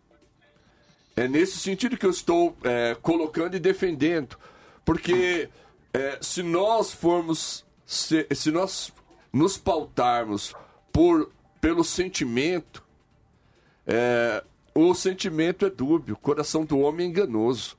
É 1.15 1.29
nesse 1.29 1.59
sentido 1.59 1.97
que 1.97 2.07
eu 2.07 2.11
estou 2.11 2.57
é, 2.65 2.97
colocando 3.01 3.55
e 3.55 3.61
defendendo. 3.61 4.37
Porque 4.85 5.49
é, 5.93 6.19
se 6.21 6.43
nós 6.43 6.93
formos, 6.93 7.65
se, 7.85 8.27
se 8.33 8.51
nós 8.51 8.93
nos 9.33 9.57
pautarmos 9.57 10.55
por, 10.93 11.31
pelo 11.61 11.85
sentimento, 11.85 12.85
é, 13.87 14.43
o 14.75 14.95
sentimento 14.95 15.67
é 15.67 15.71
dúbio, 15.71 16.15
o 16.15 16.19
coração 16.19 16.65
do 16.65 16.79
homem 16.79 17.07
é 17.07 17.11
enganoso. 17.11 17.77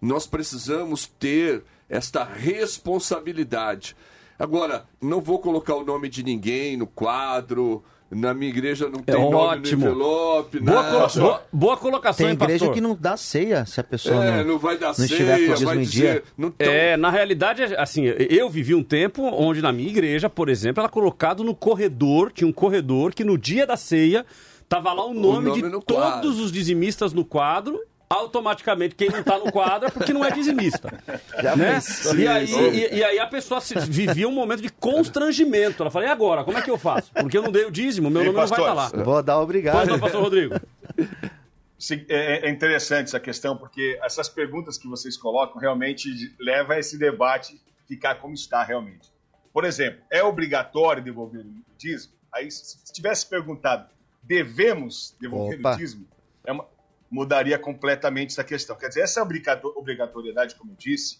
Nós 0.00 0.26
precisamos 0.26 1.06
ter 1.06 1.64
esta 1.88 2.22
responsabilidade. 2.22 3.96
Agora, 4.38 4.86
não 5.00 5.20
vou 5.20 5.40
colocar 5.40 5.74
o 5.74 5.84
nome 5.84 6.08
de 6.08 6.22
ninguém 6.22 6.76
no 6.76 6.86
quadro. 6.86 7.82
Na 8.10 8.32
minha 8.32 8.48
igreja 8.50 8.88
não 8.88 9.00
tem 9.00 9.14
nome 9.14 9.34
ótimo. 9.34 9.84
no 9.84 9.90
envelope. 9.90 10.60
Boa, 10.60 10.82
nada. 10.82 11.08
colo- 11.10 11.20
boa- 11.26 11.42
boa 11.52 11.76
colocação, 11.76 12.26
Tem 12.26 12.34
igreja 12.34 12.58
pastor? 12.60 12.74
que 12.74 12.80
não 12.80 12.96
dá 12.98 13.18
ceia 13.18 13.66
se 13.66 13.78
a 13.80 13.84
pessoa 13.84 14.24
É, 14.24 14.38
não, 14.38 14.52
não 14.52 14.58
vai 14.58 14.78
dar 14.78 14.94
não 14.96 15.04
estiver 15.04 15.38
com 15.38 15.44
ceia, 15.44 15.54
o 15.56 15.64
vai 15.66 15.76
em 15.76 15.80
dizer, 15.82 16.12
dia. 16.12 16.22
não 16.36 16.50
tão- 16.50 16.66
É, 16.72 16.96
na 16.96 17.10
realidade, 17.10 17.62
assim, 17.76 18.04
eu 18.06 18.48
vivi 18.48 18.74
um 18.74 18.82
tempo 18.82 19.22
onde 19.24 19.60
na 19.60 19.70
minha 19.72 19.90
igreja, 19.90 20.30
por 20.30 20.48
exemplo, 20.48 20.80
era 20.80 20.88
colocado 20.88 21.44
no 21.44 21.54
corredor, 21.54 22.32
tinha 22.32 22.48
um 22.48 22.52
corredor 22.52 23.12
que 23.12 23.24
no 23.24 23.36
dia 23.36 23.66
da 23.66 23.76
ceia 23.76 24.24
tava 24.66 24.90
lá 24.94 25.04
o 25.04 25.12
nome, 25.12 25.48
nome 25.48 25.62
de 25.62 25.68
no 25.68 25.82
quadro. 25.82 26.22
todos 26.22 26.40
os 26.40 26.50
dizimistas 26.50 27.12
no 27.12 27.26
quadro. 27.26 27.78
Automaticamente, 28.10 28.94
quem 28.94 29.10
não 29.10 29.22
tá 29.22 29.38
no 29.38 29.52
quadro 29.52 29.88
é 29.88 29.90
porque 29.90 30.12
não 30.14 30.24
é 30.24 30.30
dizimista. 30.30 30.88
Já 31.42 31.54
né? 31.54 31.78
e, 32.16 32.26
aí, 32.26 32.50
e, 32.52 32.94
e 32.96 33.04
aí 33.04 33.18
a 33.18 33.26
pessoa 33.26 33.60
se- 33.60 33.78
vivia 33.80 34.26
um 34.26 34.32
momento 34.32 34.62
de 34.62 34.70
constrangimento. 34.70 35.82
Ela 35.82 35.90
falou, 35.90 36.08
e 36.08 36.10
agora? 36.10 36.42
Como 36.42 36.56
é 36.56 36.62
que 36.62 36.70
eu 36.70 36.78
faço? 36.78 37.12
Porque 37.12 37.36
eu 37.36 37.42
não 37.42 37.52
dei 37.52 37.66
o 37.66 37.70
dízimo, 37.70 38.08
meu 38.08 38.22
E 38.22 38.24
nome 38.26 38.36
não 38.38 38.46
vai 38.46 38.58
estar 38.58 38.72
lá. 38.74 38.82
pastores? 38.84 39.04
Vou 39.04 39.22
dar 39.22 39.38
obrigado. 39.40 39.76
Pois 39.76 39.88
não, 39.88 39.98
pastor 39.98 40.22
Rodrigo. 40.22 40.54
Se- 41.78 42.06
É 42.08 42.46
é 42.48 42.50
interessante 42.50 43.06
essa 43.08 43.20
questão, 43.20 43.56
porque 43.56 43.98
essas 44.02 44.28
perguntas 44.28 44.76
que 44.78 44.88
vocês 44.88 45.16
colocam 45.16 45.60
realmente 45.60 46.08
levam 46.40 46.74
a 46.76 46.78
esse 46.78 46.98
debate 46.98 47.60
ficar 47.86 48.16
como 48.16 48.34
está 48.34 48.62
realmente. 48.64 49.12
Por 49.52 49.64
exemplo, 49.64 50.00
é 50.10 50.22
obrigatório 50.22 51.02
devolver 51.02 51.42
o 51.42 51.54
dízimo? 51.76 52.12
Aí, 52.32 52.50
se 52.50 52.76
tivesse 52.92 53.26
perguntado, 53.26 53.86
devemos 54.22 55.14
devolver 55.20 55.58
Opa. 55.60 55.74
o 55.74 55.76
dízimo, 55.76 56.06
é 56.44 56.52
uma- 56.52 56.66
mudaria 57.10 57.58
completamente 57.58 58.30
essa 58.30 58.44
questão. 58.44 58.76
Quer 58.76 58.88
dizer, 58.88 59.00
essa 59.00 59.22
obrigato- 59.22 59.72
obrigatoriedade, 59.76 60.54
como 60.54 60.72
eu 60.72 60.76
disse, 60.76 61.18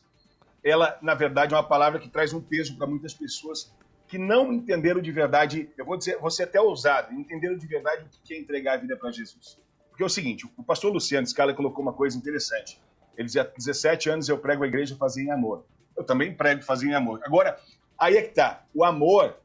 ela, 0.62 0.98
na 1.00 1.14
verdade, 1.14 1.54
é 1.54 1.56
uma 1.56 1.66
palavra 1.66 1.98
que 1.98 2.08
traz 2.08 2.32
um 2.32 2.40
peso 2.40 2.76
para 2.76 2.86
muitas 2.86 3.14
pessoas 3.14 3.72
que 4.06 4.18
não 4.18 4.52
entenderam 4.52 5.00
de 5.02 5.12
verdade, 5.12 5.70
eu 5.76 5.84
vou 5.84 5.96
dizer, 5.96 6.18
ser 6.30 6.44
até 6.44 6.60
ousado, 6.60 7.12
entenderam 7.12 7.56
de 7.56 7.66
verdade 7.66 8.04
o 8.04 8.08
que 8.24 8.34
é 8.34 8.38
entregar 8.38 8.74
a 8.74 8.76
vida 8.78 8.96
para 8.96 9.12
Jesus. 9.12 9.58
Porque 9.90 10.02
é 10.02 10.06
o 10.06 10.08
seguinte, 10.08 10.46
o 10.56 10.62
pastor 10.62 10.92
Luciano 10.92 11.26
Scala 11.26 11.52
colocou 11.52 11.82
uma 11.82 11.92
coisa 11.92 12.16
interessante. 12.16 12.80
Ele 13.16 13.26
dizia, 13.26 13.42
há 13.42 13.44
17 13.44 14.08
anos 14.08 14.28
eu 14.28 14.38
prego 14.38 14.64
a 14.64 14.66
igreja 14.66 14.96
fazer 14.96 15.24
em 15.24 15.30
amor. 15.30 15.64
Eu 15.96 16.04
também 16.04 16.32
prego 16.32 16.62
fazer 16.62 16.86
em 16.86 16.94
amor. 16.94 17.20
Agora, 17.24 17.58
aí 17.98 18.16
é 18.16 18.22
que 18.22 18.32
tá. 18.32 18.64
O 18.72 18.84
amor, 18.84 19.36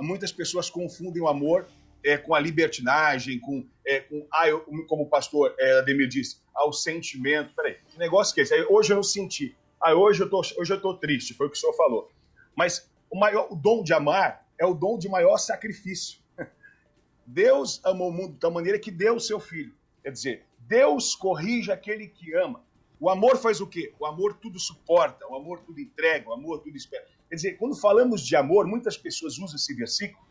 muitas 0.00 0.32
pessoas 0.32 0.68
confundem 0.70 1.22
o 1.22 1.28
amor 1.28 1.66
é, 2.04 2.16
com 2.16 2.34
a 2.34 2.40
libertinagem, 2.40 3.40
com, 3.40 3.66
é, 3.86 4.00
com 4.00 4.26
ah, 4.32 4.48
eu- 4.48 4.60
como 4.86 5.02
o 5.04 5.08
pastor 5.08 5.54
é, 5.58 5.78
Ademir 5.78 6.08
disse, 6.08 6.40
ao 6.54 6.72
sentimento. 6.72 7.54
Peraí, 7.54 7.76
que 7.86 7.98
negócio 7.98 8.34
que 8.34 8.40
é 8.40 8.44
esse? 8.44 8.66
Hoje 8.68 8.92
eu 8.92 8.96
não 8.96 9.02
senti. 9.02 9.56
Ah, 9.80 9.94
hoje 9.94 10.22
eu 10.22 10.30
tô, 10.30 10.40
hoje 10.40 10.72
eu 10.72 10.80
tô 10.80 10.94
triste, 10.94 11.34
foi 11.34 11.46
o 11.46 11.50
que 11.50 11.56
o 11.56 11.60
senhor 11.60 11.74
falou. 11.74 12.10
Mas 12.56 12.90
o, 13.10 13.18
maior, 13.18 13.46
o 13.50 13.56
dom 13.56 13.82
de 13.82 13.92
amar 13.92 14.46
é 14.58 14.66
o 14.66 14.74
dom 14.74 14.98
de 14.98 15.08
maior 15.08 15.38
sacrifício. 15.38 16.18
Deus 17.26 17.80
amou 17.84 18.08
o 18.08 18.12
mundo 18.12 18.36
tal 18.40 18.50
maneira 18.50 18.78
que 18.78 18.90
deu 18.90 19.16
o 19.16 19.20
seu 19.20 19.38
filho. 19.38 19.74
Quer 20.02 20.10
dizer, 20.12 20.44
Deus 20.58 21.14
corrige 21.14 21.70
aquele 21.70 22.08
que 22.08 22.34
ama. 22.34 22.64
O 23.00 23.08
amor 23.08 23.36
faz 23.36 23.60
o 23.60 23.66
quê? 23.66 23.92
O 23.98 24.06
amor 24.06 24.34
tudo 24.34 24.58
suporta, 24.58 25.24
o 25.28 25.36
amor 25.36 25.60
tudo 25.60 25.80
entrega, 25.80 26.28
o 26.28 26.32
amor 26.32 26.60
tudo 26.60 26.76
espera. 26.76 27.06
Quer 27.28 27.36
dizer, 27.36 27.56
quando 27.56 27.76
falamos 27.76 28.26
de 28.26 28.34
amor, 28.34 28.66
muitas 28.66 28.96
pessoas 28.96 29.38
usam 29.38 29.54
esse 29.54 29.72
versículo 29.74 30.27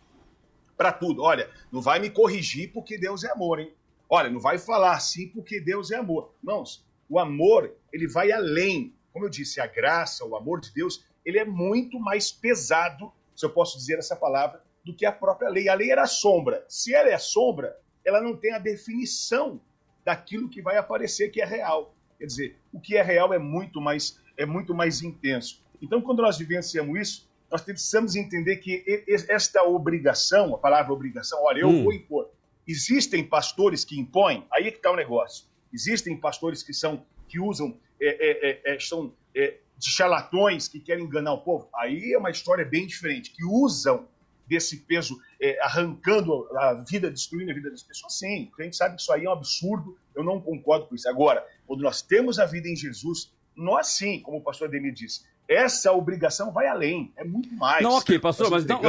para 0.78 0.94
tudo. 0.94 1.24
Olha, 1.24 1.50
não 1.72 1.82
vai 1.82 2.00
me 2.00 2.10
corrigir 2.10 2.72
porque 2.72 2.98
Deus 2.98 3.24
é 3.24 3.32
amor, 3.32 3.60
hein? 3.60 3.74
Olha, 4.10 4.30
não 4.30 4.40
vai 4.40 4.58
falar 4.58 4.94
assim 4.96 5.28
porque 5.30 5.60
Deus 5.60 5.92
é 5.92 5.98
amor. 5.98 6.34
Irmãos, 6.42 6.86
o 7.10 7.20
amor, 7.20 7.76
ele 7.92 8.08
vai 8.08 8.32
além. 8.32 8.94
Como 9.12 9.26
eu 9.26 9.30
disse, 9.30 9.60
a 9.60 9.68
graça, 9.68 10.24
o 10.24 10.36
amor 10.36 10.62
de 10.62 10.74
Deus, 10.74 11.04
ele 11.26 11.40
é 11.40 11.46
muito 11.46 12.00
mais 12.00 12.32
pesado, 12.32 13.12
se 13.36 13.46
eu 13.46 13.50
posso 13.50 13.78
dizer 13.78 13.98
essa 13.98 14.16
palavra, 14.16 14.64
do 14.86 14.96
que 14.96 15.06
a 15.06 15.12
própria 15.12 15.50
lei. 15.50 15.68
A 15.68 15.74
lei 15.74 15.92
era 15.92 16.06
sombra. 16.06 16.64
Se 16.70 16.94
ela 16.94 17.10
é 17.10 17.18
sombra, 17.18 17.78
ela 18.06 18.22
não 18.22 18.38
tem 18.38 18.54
a 18.54 18.60
definição 18.60 19.60
daquilo 20.06 20.48
que 20.48 20.62
vai 20.62 20.78
aparecer 20.78 21.30
que 21.30 21.42
é 21.42 21.46
real. 21.46 21.94
Quer 22.18 22.26
dizer, 22.26 22.58
o 22.72 22.80
que 22.80 22.96
é 22.96 23.02
real 23.02 23.34
é 23.34 23.38
muito 23.38 23.82
mais 23.82 24.22
é 24.38 24.46
muito 24.46 24.74
mais 24.74 25.02
intenso. 25.02 25.64
Então, 25.82 26.02
quando 26.02 26.22
nós 26.22 26.38
vivenciamos 26.38 27.00
isso, 27.00 27.27
nós 27.52 27.62
precisamos 27.62 28.16
entender 28.16 28.58
que 28.58 28.84
esta 29.30 29.64
obrigação, 29.64 30.54
a 30.54 30.58
palavra 30.58 30.92
obrigação, 30.92 31.42
olha, 31.44 31.62
eu 31.62 31.70
Hum. 31.70 31.84
vou 31.84 31.94
impor. 31.94 32.30
Existem 32.68 33.24
pastores 33.24 33.86
que 33.86 33.98
impõem, 34.00 34.46
aí 34.52 34.68
é 34.68 34.72
que 34.72 34.78
está 34.78 34.92
o 34.92 34.96
negócio. 34.96 35.46
Existem 35.74 36.18
pastores 36.18 36.62
que 36.62 36.74
são 36.74 37.06
que 37.28 37.40
usam 37.40 37.78
é, 38.00 38.08
é, 38.08 38.50
é, 38.72 38.76
é, 38.76 38.80
são 38.80 39.14
é, 39.36 39.58
de 39.78 39.90
charlatões 39.90 40.68
que 40.68 40.80
querem 40.80 41.06
enganar 41.06 41.34
o 41.34 41.42
povo. 41.42 41.70
Aí 41.76 42.14
é 42.14 42.18
uma 42.18 42.30
história 42.30 42.66
bem 42.66 42.86
diferente, 42.86 43.32
que 43.32 43.44
usam 43.44 44.08
desse 44.48 44.78
peso, 44.86 45.18
é, 45.42 45.62
arrancando 45.62 46.48
a 46.58 46.74
vida, 46.90 47.12
destruindo 47.12 47.52
a 47.52 47.54
vida 47.54 47.70
das 47.70 47.84
pessoas. 47.84 48.18
Sim, 48.18 48.50
a 48.58 48.64
gente 48.64 48.78
sabe 48.78 48.96
que 48.96 49.02
isso 49.02 49.12
aí 49.12 49.26
é 49.26 49.30
um 49.30 49.34
absurdo, 49.34 49.98
eu 50.16 50.24
não 50.24 50.40
concordo 50.40 50.88
com 50.88 50.96
isso. 50.96 51.10
Agora, 51.10 51.46
quando 51.66 51.82
nós 51.82 52.02
temos 52.02 52.40
a 52.40 52.46
vida 52.46 52.68
em 52.70 52.76
Jesus, 52.76 53.34
nós 53.56 53.88
sim, 53.88 54.22
como 54.22 54.38
o 54.38 54.42
pastor 54.42 54.70
Ademir 54.70 54.94
disse, 54.94 55.26
essa 55.48 55.92
obrigação 55.94 56.52
vai 56.52 56.68
além, 56.68 57.12
é 57.16 57.24
muito 57.24 57.54
mais. 57.56 57.82
Não, 57.82 57.92
ok, 57.92 58.20
pastor, 58.20 58.50
mas 58.52 58.64
então, 58.64 58.82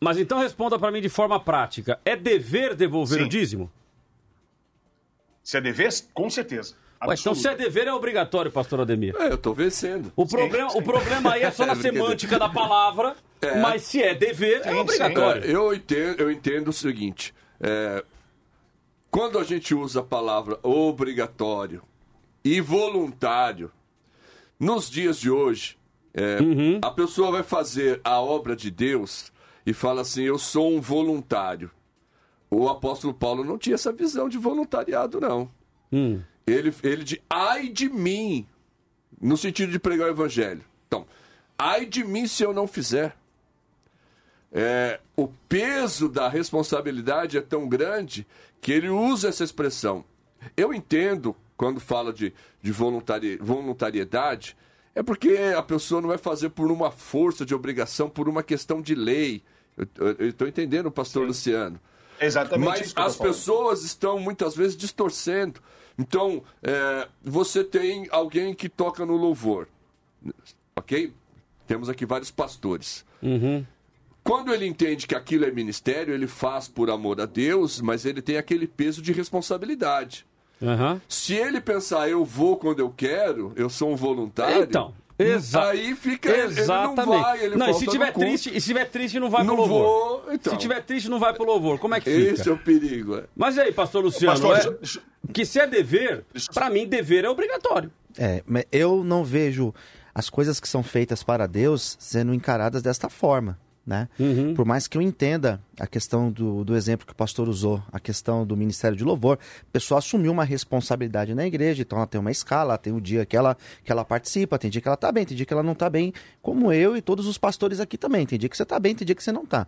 mas 0.00 0.18
então 0.18 0.38
responda 0.38 0.78
para 0.78 0.92
mim 0.92 1.00
de 1.00 1.08
forma 1.08 1.40
prática. 1.40 1.98
É 2.04 2.14
dever 2.14 2.74
devolver 2.74 3.18
Sim. 3.18 3.24
o 3.24 3.28
dízimo? 3.28 3.70
Se 5.42 5.56
é 5.56 5.60
dever, 5.60 5.90
com 6.14 6.30
certeza. 6.30 6.74
Ué, 7.06 7.14
então 7.18 7.34
se 7.34 7.48
é 7.48 7.54
dever 7.56 7.88
é 7.88 7.92
obrigatório, 7.92 8.52
pastor 8.52 8.80
Ademir. 8.80 9.16
É, 9.16 9.32
eu 9.32 9.38
tô 9.38 9.54
vencendo. 9.54 10.12
O 10.14 10.26
problema, 10.26 10.70
o 10.76 10.82
problema 10.82 11.32
aí 11.32 11.42
é 11.42 11.50
só 11.50 11.64
na 11.64 11.72
É, 11.74 11.76
semântica 11.76 12.38
da 12.38 12.48
palavra, 12.48 13.16
É. 13.40 13.58
mas 13.58 13.82
se 13.82 14.02
é 14.02 14.14
dever, 14.14 14.60
é 14.66 14.74
obrigatório. 14.74 15.42
É, 15.42 15.50
eu, 15.50 15.72
entendo, 15.72 16.20
eu 16.20 16.30
entendo 16.30 16.68
o 16.68 16.72
seguinte: 16.72 17.34
é, 17.58 18.04
quando 19.10 19.38
a 19.38 19.44
gente 19.44 19.74
usa 19.74 20.00
a 20.00 20.04
palavra 20.04 20.58
obrigatório 20.62 21.82
e 22.44 22.60
voluntário, 22.60 23.72
nos 24.58 24.90
dias 24.90 25.18
de 25.18 25.30
hoje, 25.30 25.78
é, 26.12 26.38
a 26.82 26.90
pessoa 26.90 27.30
vai 27.30 27.42
fazer 27.42 28.00
a 28.02 28.20
obra 28.20 28.56
de 28.56 28.70
Deus 28.70 29.32
e 29.64 29.72
fala 29.72 30.02
assim: 30.02 30.22
Eu 30.22 30.38
sou 30.38 30.72
um 30.72 30.80
voluntário. 30.80 31.70
O 32.50 32.68
apóstolo 32.68 33.14
Paulo 33.14 33.44
não 33.44 33.56
tinha 33.56 33.74
essa 33.74 33.92
visão 33.92 34.28
de 34.28 34.36
voluntariado, 34.36 35.20
não. 35.20 35.50
Ele, 36.46 36.74
ele 36.82 37.04
de 37.04 37.22
ai 37.30 37.68
de 37.68 37.88
mim, 37.88 38.44
no 39.20 39.36
sentido 39.36 39.70
de 39.70 39.78
pregar 39.78 40.08
o 40.08 40.10
evangelho. 40.10 40.62
Então, 40.88 41.06
ai 41.56 41.86
de 41.86 42.02
mim 42.02 42.26
se 42.26 42.42
eu 42.42 42.52
não 42.52 42.66
fizer. 42.66 43.16
É, 44.52 44.98
o 45.16 45.28
peso 45.48 46.08
da 46.08 46.28
responsabilidade 46.28 47.38
é 47.38 47.40
tão 47.40 47.68
grande 47.68 48.26
que 48.60 48.72
ele 48.72 48.88
usa 48.88 49.28
essa 49.28 49.44
expressão. 49.44 50.04
Eu 50.56 50.74
entendo 50.74 51.36
quando 51.56 51.78
fala 51.78 52.12
de, 52.12 52.32
de 52.60 52.72
voluntari, 52.72 53.36
voluntariedade, 53.36 54.56
é 54.94 55.02
porque 55.02 55.36
a 55.56 55.62
pessoa 55.62 56.00
não 56.00 56.08
vai 56.08 56.18
fazer 56.18 56.50
por 56.50 56.70
uma 56.70 56.90
força 56.90 57.44
de 57.44 57.54
obrigação, 57.54 58.08
por 58.08 58.28
uma 58.28 58.42
questão 58.42 58.82
de 58.82 58.94
lei. 58.94 59.42
Eu 59.96 60.28
estou 60.28 60.48
entendendo, 60.48 60.90
pastor 60.90 61.26
Luciano. 61.26 61.80
Exatamente 62.20 62.68
Mas 62.68 62.80
isso 62.82 62.94
que 62.94 63.00
eu 63.00 63.04
tô 63.04 63.10
as 63.10 63.16
falando. 63.16 63.32
pessoas 63.32 63.84
estão 63.84 64.18
muitas 64.18 64.54
vezes 64.54 64.76
distorcendo. 64.76 65.60
Então, 65.98 66.42
é, 66.62 67.08
você 67.22 67.64
tem 67.64 68.08
alguém 68.10 68.54
que 68.54 68.68
toca 68.68 69.06
no 69.06 69.16
louvor, 69.16 69.68
ok? 70.76 71.12
Temos 71.66 71.88
aqui 71.88 72.04
vários 72.04 72.30
pastores. 72.30 73.04
Quando 74.22 74.52
ele 74.52 74.66
entende 74.66 75.06
que 75.06 75.14
aquilo 75.14 75.44
é 75.44 75.50
ministério, 75.50 76.12
ele 76.12 76.26
faz 76.26 76.68
por 76.68 76.90
amor 76.90 77.20
a 77.20 77.26
Deus, 77.26 77.80
mas 77.80 78.04
ele 78.04 78.20
tem 78.20 78.36
aquele 78.36 78.66
peso 78.66 79.00
de 79.00 79.12
responsabilidade. 79.12 80.26
Se 81.08 81.34
ele 81.34 81.60
pensar, 81.60 82.08
eu 82.08 82.24
vou 82.24 82.56
quando 82.56 82.80
eu 82.80 82.90
quero, 82.90 83.52
eu 83.56 83.68
sou 83.70 83.90
um 83.92 83.96
voluntário. 83.96 84.62
Então, 84.62 84.94
exa 85.18 85.68
Aí 85.68 85.94
fica. 85.94 86.30
Exatamente. 86.36 87.00
Ele 87.00 87.06
não 87.16 87.22
vai, 87.22 87.44
ele 87.44 87.56
não, 87.56 87.70
e 87.70 87.74
se 87.74 87.86
no 87.86 87.92
tiver 87.92 88.12
culto. 88.12 88.28
triste, 88.28 88.50
e 88.56 88.60
se 88.60 88.66
tiver 88.68 88.84
triste 88.86 89.20
não 89.20 89.30
vai 89.30 89.42
Não 89.44 89.54
pro 89.54 89.64
louvor. 89.66 89.82
vou, 90.24 90.32
então. 90.34 90.52
Se 90.52 90.58
tiver 90.58 90.82
triste 90.82 91.08
não 91.08 91.18
vai 91.18 91.32
pro 91.34 91.44
louvor. 91.44 91.78
Como 91.78 91.94
é 91.94 92.00
que 92.00 92.10
fica? 92.10 92.32
Esse 92.32 92.48
é 92.48 92.52
o 92.52 92.58
perigo. 92.58 93.16
é. 93.16 93.24
Mas 93.36 93.56
e 93.56 93.60
aí, 93.60 93.72
pastor 93.72 94.02
Luciano, 94.04 94.38
Pastor, 94.40 94.78
é- 94.82 95.32
que 95.32 95.44
se 95.44 95.58
é 95.60 95.66
dever, 95.66 96.24
pra 96.54 96.68
mim 96.70 96.86
dever 96.86 97.24
é 97.24 97.28
obrigatório. 97.30 97.90
É, 98.18 98.42
mas 98.46 98.64
eu 98.72 99.04
não 99.04 99.24
vejo 99.24 99.72
as 100.14 100.28
coisas 100.28 100.58
que 100.58 100.68
são 100.68 100.82
feitas 100.82 101.22
para 101.22 101.46
Deus 101.46 101.96
sendo 102.00 102.34
encaradas 102.34 102.82
desta 102.82 103.08
forma, 103.08 103.58
né? 103.86 104.08
Por 104.54 104.64
mais 104.64 104.86
que 104.86 104.96
eu 104.96 105.02
entenda 105.02 105.60
a 105.78 105.86
questão 105.86 106.30
do, 106.30 106.64
do 106.64 106.76
exemplo 106.76 107.06
que 107.06 107.12
o 107.12 107.16
pastor 107.16 107.48
usou, 107.48 107.82
a 107.90 107.98
questão 107.98 108.46
do 108.46 108.56
ministério 108.56 108.96
de 108.96 109.04
louvor, 109.04 109.38
a 109.62 109.72
pessoa 109.72 109.98
assumiu 109.98 110.32
uma 110.32 110.44
responsabilidade 110.44 111.34
na 111.34 111.46
igreja, 111.46 111.82
então 111.82 111.98
ela 111.98 112.06
tem 112.06 112.20
uma 112.20 112.30
escala, 112.30 112.78
tem 112.78 112.92
o 112.92 113.00
dia 113.00 113.24
que 113.24 113.36
ela, 113.36 113.56
que 113.84 113.90
ela 113.90 114.04
participa, 114.04 114.58
tem 114.58 114.70
dia 114.70 114.80
que 114.80 114.88
ela 114.88 114.96
tá 114.96 115.10
bem, 115.10 115.24
tem 115.24 115.36
dia 115.36 115.46
que 115.46 115.52
ela 115.52 115.62
não 115.62 115.74
tá 115.74 115.88
bem, 115.88 116.12
como 116.42 116.72
eu 116.72 116.96
e 116.96 117.02
todos 117.02 117.26
os 117.26 117.38
pastores 117.38 117.80
aqui 117.80 117.96
também, 117.96 118.26
tem 118.26 118.38
dia 118.38 118.48
que 118.48 118.56
você 118.56 118.64
tá 118.64 118.78
bem, 118.78 118.94
tem 118.94 119.06
dia 119.06 119.14
que 119.14 119.24
você 119.24 119.32
não 119.32 119.46
tá. 119.46 119.66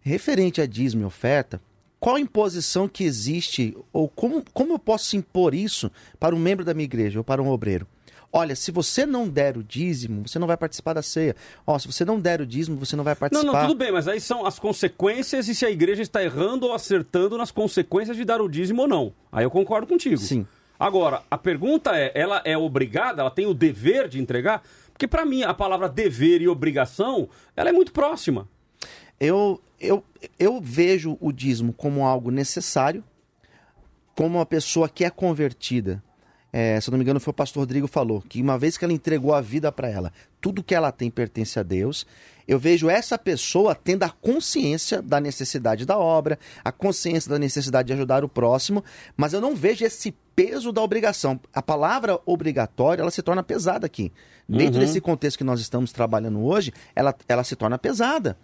Referente 0.00 0.60
a 0.60 0.66
dízimo 0.66 1.02
e 1.02 1.04
oferta, 1.04 1.60
qual 1.98 2.16
a 2.16 2.20
imposição 2.20 2.88
que 2.88 3.04
existe, 3.04 3.76
ou 3.92 4.08
como, 4.08 4.42
como 4.54 4.72
eu 4.72 4.78
posso 4.78 5.16
impor 5.16 5.54
isso 5.54 5.90
para 6.18 6.34
um 6.34 6.38
membro 6.38 6.64
da 6.64 6.72
minha 6.72 6.86
igreja 6.86 7.20
ou 7.20 7.24
para 7.24 7.42
um 7.42 7.50
obreiro? 7.50 7.86
Olha, 8.32 8.54
se 8.54 8.70
você 8.70 9.04
não 9.04 9.28
der 9.28 9.56
o 9.56 9.64
dízimo, 9.64 10.26
você 10.28 10.38
não 10.38 10.46
vai 10.46 10.56
participar 10.56 10.92
da 10.94 11.02
ceia. 11.02 11.34
Ó, 11.66 11.76
se 11.78 11.86
você 11.88 12.04
não 12.04 12.20
der 12.20 12.40
o 12.40 12.46
dízimo, 12.46 12.76
você 12.78 12.94
não 12.94 13.02
vai 13.02 13.14
Não, 13.14 13.18
participar. 13.18 13.52
não, 13.52 13.60
tudo 13.68 13.76
bem, 13.76 13.90
mas 13.90 14.06
aí 14.06 14.20
são 14.20 14.46
as 14.46 14.56
consequências 14.58 15.48
e 15.48 15.54
se 15.54 15.66
a 15.66 15.70
igreja 15.70 16.00
está 16.02 16.22
errando 16.22 16.66
ou 16.66 16.72
acertando 16.72 17.36
nas 17.36 17.50
consequências 17.50 18.16
de 18.16 18.24
dar 18.24 18.40
o 18.40 18.48
dízimo 18.48 18.82
ou 18.82 18.88
não. 18.88 19.12
Aí 19.32 19.44
eu 19.44 19.50
concordo 19.50 19.86
contigo. 19.88 20.18
Sim. 20.18 20.46
Agora, 20.78 21.22
a 21.30 21.36
pergunta 21.36 21.96
é, 21.96 22.12
ela 22.14 22.40
é 22.44 22.56
obrigada, 22.56 23.20
ela 23.20 23.30
tem 23.30 23.46
o 23.46 23.52
dever 23.52 24.08
de 24.08 24.20
entregar? 24.20 24.62
Porque 24.92 25.08
pra 25.08 25.26
mim 25.26 25.42
a 25.42 25.52
palavra 25.52 25.88
dever 25.88 26.40
e 26.40 26.48
obrigação, 26.48 27.28
ela 27.56 27.68
é 27.70 27.72
muito 27.72 27.92
próxima. 27.92 28.48
Eu, 29.18 29.60
eu, 29.80 30.04
eu 30.38 30.60
vejo 30.60 31.18
o 31.20 31.32
dízimo 31.32 31.72
como 31.72 32.06
algo 32.06 32.30
necessário, 32.30 33.02
como 34.14 34.38
uma 34.38 34.46
pessoa 34.46 34.88
que 34.88 35.04
é 35.04 35.10
convertida. 35.10 36.02
É, 36.52 36.80
se 36.80 36.88
eu 36.88 36.92
não 36.92 36.98
me 36.98 37.04
engano, 37.04 37.20
foi 37.20 37.30
o 37.30 37.34
pastor 37.34 37.60
Rodrigo 37.60 37.86
que 37.86 37.92
falou 37.92 38.20
que 38.28 38.42
uma 38.42 38.58
vez 38.58 38.76
que 38.76 38.84
ela 38.84 38.92
entregou 38.92 39.32
a 39.34 39.40
vida 39.40 39.70
para 39.70 39.88
ela, 39.88 40.12
tudo 40.40 40.62
que 40.62 40.74
ela 40.74 40.90
tem 40.90 41.10
pertence 41.10 41.58
a 41.58 41.62
Deus. 41.62 42.06
Eu 42.48 42.58
vejo 42.58 42.90
essa 42.90 43.16
pessoa 43.16 43.76
tendo 43.76 44.02
a 44.02 44.10
consciência 44.10 45.00
da 45.00 45.20
necessidade 45.20 45.86
da 45.86 45.96
obra, 45.96 46.36
a 46.64 46.72
consciência 46.72 47.30
da 47.30 47.38
necessidade 47.38 47.86
de 47.86 47.92
ajudar 47.92 48.24
o 48.24 48.28
próximo, 48.28 48.82
mas 49.16 49.32
eu 49.32 49.40
não 49.40 49.54
vejo 49.54 49.84
esse 49.84 50.12
peso 50.34 50.72
da 50.72 50.82
obrigação. 50.82 51.38
A 51.54 51.62
palavra 51.62 52.18
obrigatória, 52.26 53.02
ela 53.02 53.10
se 53.12 53.22
torna 53.22 53.44
pesada 53.44 53.86
aqui. 53.86 54.12
Dentro 54.48 54.80
Uhum. 54.80 54.86
desse 54.86 55.00
contexto 55.00 55.38
que 55.38 55.44
nós 55.44 55.60
estamos 55.60 55.92
trabalhando 55.92 56.44
hoje, 56.44 56.72
ela, 56.96 57.14
ela 57.28 57.44
se 57.44 57.54
torna 57.54 57.78
pesada. 57.78 58.36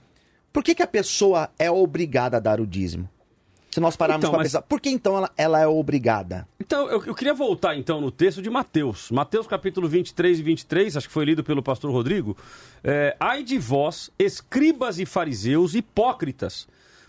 Por 0.53 0.63
que, 0.63 0.75
que 0.77 0.83
a 0.85 0.87
pessoa 0.87 1.51
é 1.59 1.69
obrigada 1.69 2.37
a 2.37 2.41
dar 2.41 2.61
o 2.61 2.67
dízimo? 2.67 3.09
Se 3.77 3.81
nós 3.81 3.95
pararmos 3.95 4.23
Então, 4.23 4.31
para 4.31 4.39
mas- 4.39 4.47
pensar, 4.53 4.63
por 4.63 4.81
que 4.81 4.89
então 4.89 5.19
ela, 5.19 5.31
ela 5.37 5.61
é 5.61 5.67
obrigada? 5.67 6.49
Então, 6.59 6.89
eu, 6.89 7.05
eu 7.05 7.15
queria 7.15 7.35
voltar 7.35 7.77
então 7.77 8.01
no 8.01 8.11
texto 8.11 8.41
de 8.41 8.49
Mateus. 8.49 9.11
Mateus 9.11 9.47
capítulo 9.47 9.87
23 9.87 10.39
e 10.39 10.43
23, 10.43 10.97
acho 10.97 11.07
que 11.09 11.13
foi 11.13 11.27
lido 11.27 11.45
pelo 11.45 11.63
pastor 11.63 11.93
Rodrigo. 11.93 12.35
É, 12.83 13.15
Ai 13.21 13.43
de 13.43 13.59
vós, 13.59 14.11
escribas 14.19 14.99
e 14.99 15.05
fariseus, 15.05 15.75
hipócritas, 15.75 16.67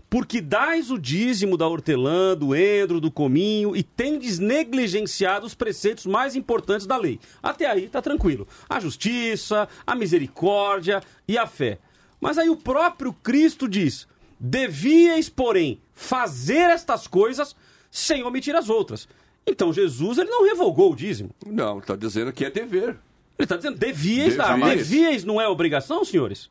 porque 0.09 0.41
dais 0.41 0.91
o 0.91 0.99
dízimo 0.99 1.55
da 1.55 1.65
hortelã, 1.65 2.36
do 2.36 2.53
endro, 2.53 2.99
do 2.99 3.09
cominho 3.09 3.74
e 3.74 3.82
tendes 3.82 4.38
negligenciado 4.38 5.45
os 5.45 5.55
preceitos 5.55 6.05
mais 6.05 6.36
importantes 6.36 6.86
da 6.86 6.97
lei. 6.97 7.18
Até 7.41 7.65
aí 7.65 7.88
tá 7.88 8.01
tranquilo. 8.01 8.45
A 8.68 8.78
justiça, 8.82 9.70
a 9.88 9.95
misericórdia 9.95 11.01
e 11.26 11.38
a 11.38 11.47
fé. 11.47 11.80
Mas 12.20 12.38
aí 12.38 12.49
o 12.49 12.57
próprio 12.57 13.13
Cristo 13.13 13.70
diz: 13.70 14.05
devíeis, 14.38 15.30
porém, 15.30 15.80
fazer 15.98 16.70
estas 16.70 17.08
coisas 17.08 17.56
sem 17.89 18.24
omitir 18.24 18.56
as 18.56 18.70
outras. 18.70 19.10
Então 19.45 19.74
Jesus 19.74 20.20
ele 20.20 20.30
não 20.30 20.45
revogou 20.45 20.91
o 20.93 20.95
dízimo. 20.95 21.32
Não, 21.45 21.80
está 21.80 21.95
dizendo 21.95 22.32
que 22.32 22.45
é 22.45 22.52
dever. 22.52 22.89
Ele 22.89 23.00
está 23.39 23.58
dizendo 23.58 23.78
devíeis 23.78 24.36
dar. 24.36 24.56
Devíeis. 24.58 24.88
Devíeis 24.88 25.24
não 25.24 25.41
é 25.41 25.48
obrigação, 25.48 26.06
senhores? 26.06 26.50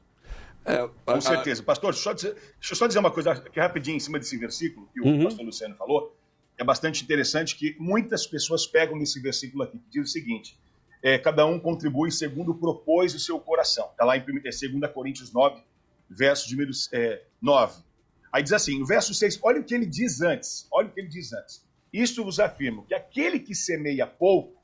Com 1.05 1.21
certeza. 1.21 1.63
Pastor, 1.63 1.93
deixa 1.93 2.01
eu, 2.01 2.03
só 2.03 2.13
dizer, 2.13 2.35
deixa 2.35 2.73
eu 2.73 2.77
só 2.77 2.87
dizer 2.89 2.99
uma 2.99 3.11
coisa 3.11 3.33
aqui 3.33 3.61
rapidinho 3.61 3.97
em 3.97 4.01
cima 4.01 4.19
desse 4.19 4.37
versículo 4.37 4.89
que 4.93 5.01
o 5.01 5.07
Uhum. 5.07 5.25
pastor 5.25 5.47
Luciano 5.47 5.77
falou. 5.77 6.17
É 6.59 6.65
bastante 6.65 7.05
interessante 7.05 7.55
que 7.55 7.77
muitas 7.79 8.27
pessoas 8.27 8.67
pegam 8.67 8.97
nesse 8.97 9.21
versículo 9.21 9.63
aqui, 9.63 9.79
que 9.79 9.91
diz 9.91 10.09
o 10.09 10.13
seguinte: 10.13 10.59
é, 11.03 11.19
cada 11.19 11.47
um 11.47 11.61
contribui 11.61 12.11
segundo 12.11 12.53
propôs 12.55 13.15
o 13.15 13.21
seu 13.21 13.39
coração. 13.39 13.89
Está 13.93 14.05
lá 14.05 14.17
em 14.17 14.25
2 14.25 14.93
Coríntios 14.93 15.33
9, 15.33 15.63
verso 16.11 16.49
de 16.49 16.57
número, 16.57 16.73
é, 16.93 17.23
9. 17.41 17.86
Aí 18.33 18.43
diz 18.43 18.53
assim, 18.53 18.79
no 18.79 18.87
verso 18.87 19.15
6, 19.15 19.41
olha 19.43 19.61
o 19.61 19.65
que 19.65 19.75
ele 19.75 19.87
diz 19.87 20.21
antes. 20.21 20.67
Olha 20.71 20.89
o 20.89 20.93
que 20.93 21.01
ele 21.01 21.09
diz 21.09 21.33
antes. 21.33 21.65
Isto 21.93 22.25
vos 22.25 22.39
afirmo, 22.39 22.85
que 22.85 22.95
aquele 22.95 23.39
que 23.39 23.55
semeia 23.55 24.07
pouco, 24.07 24.61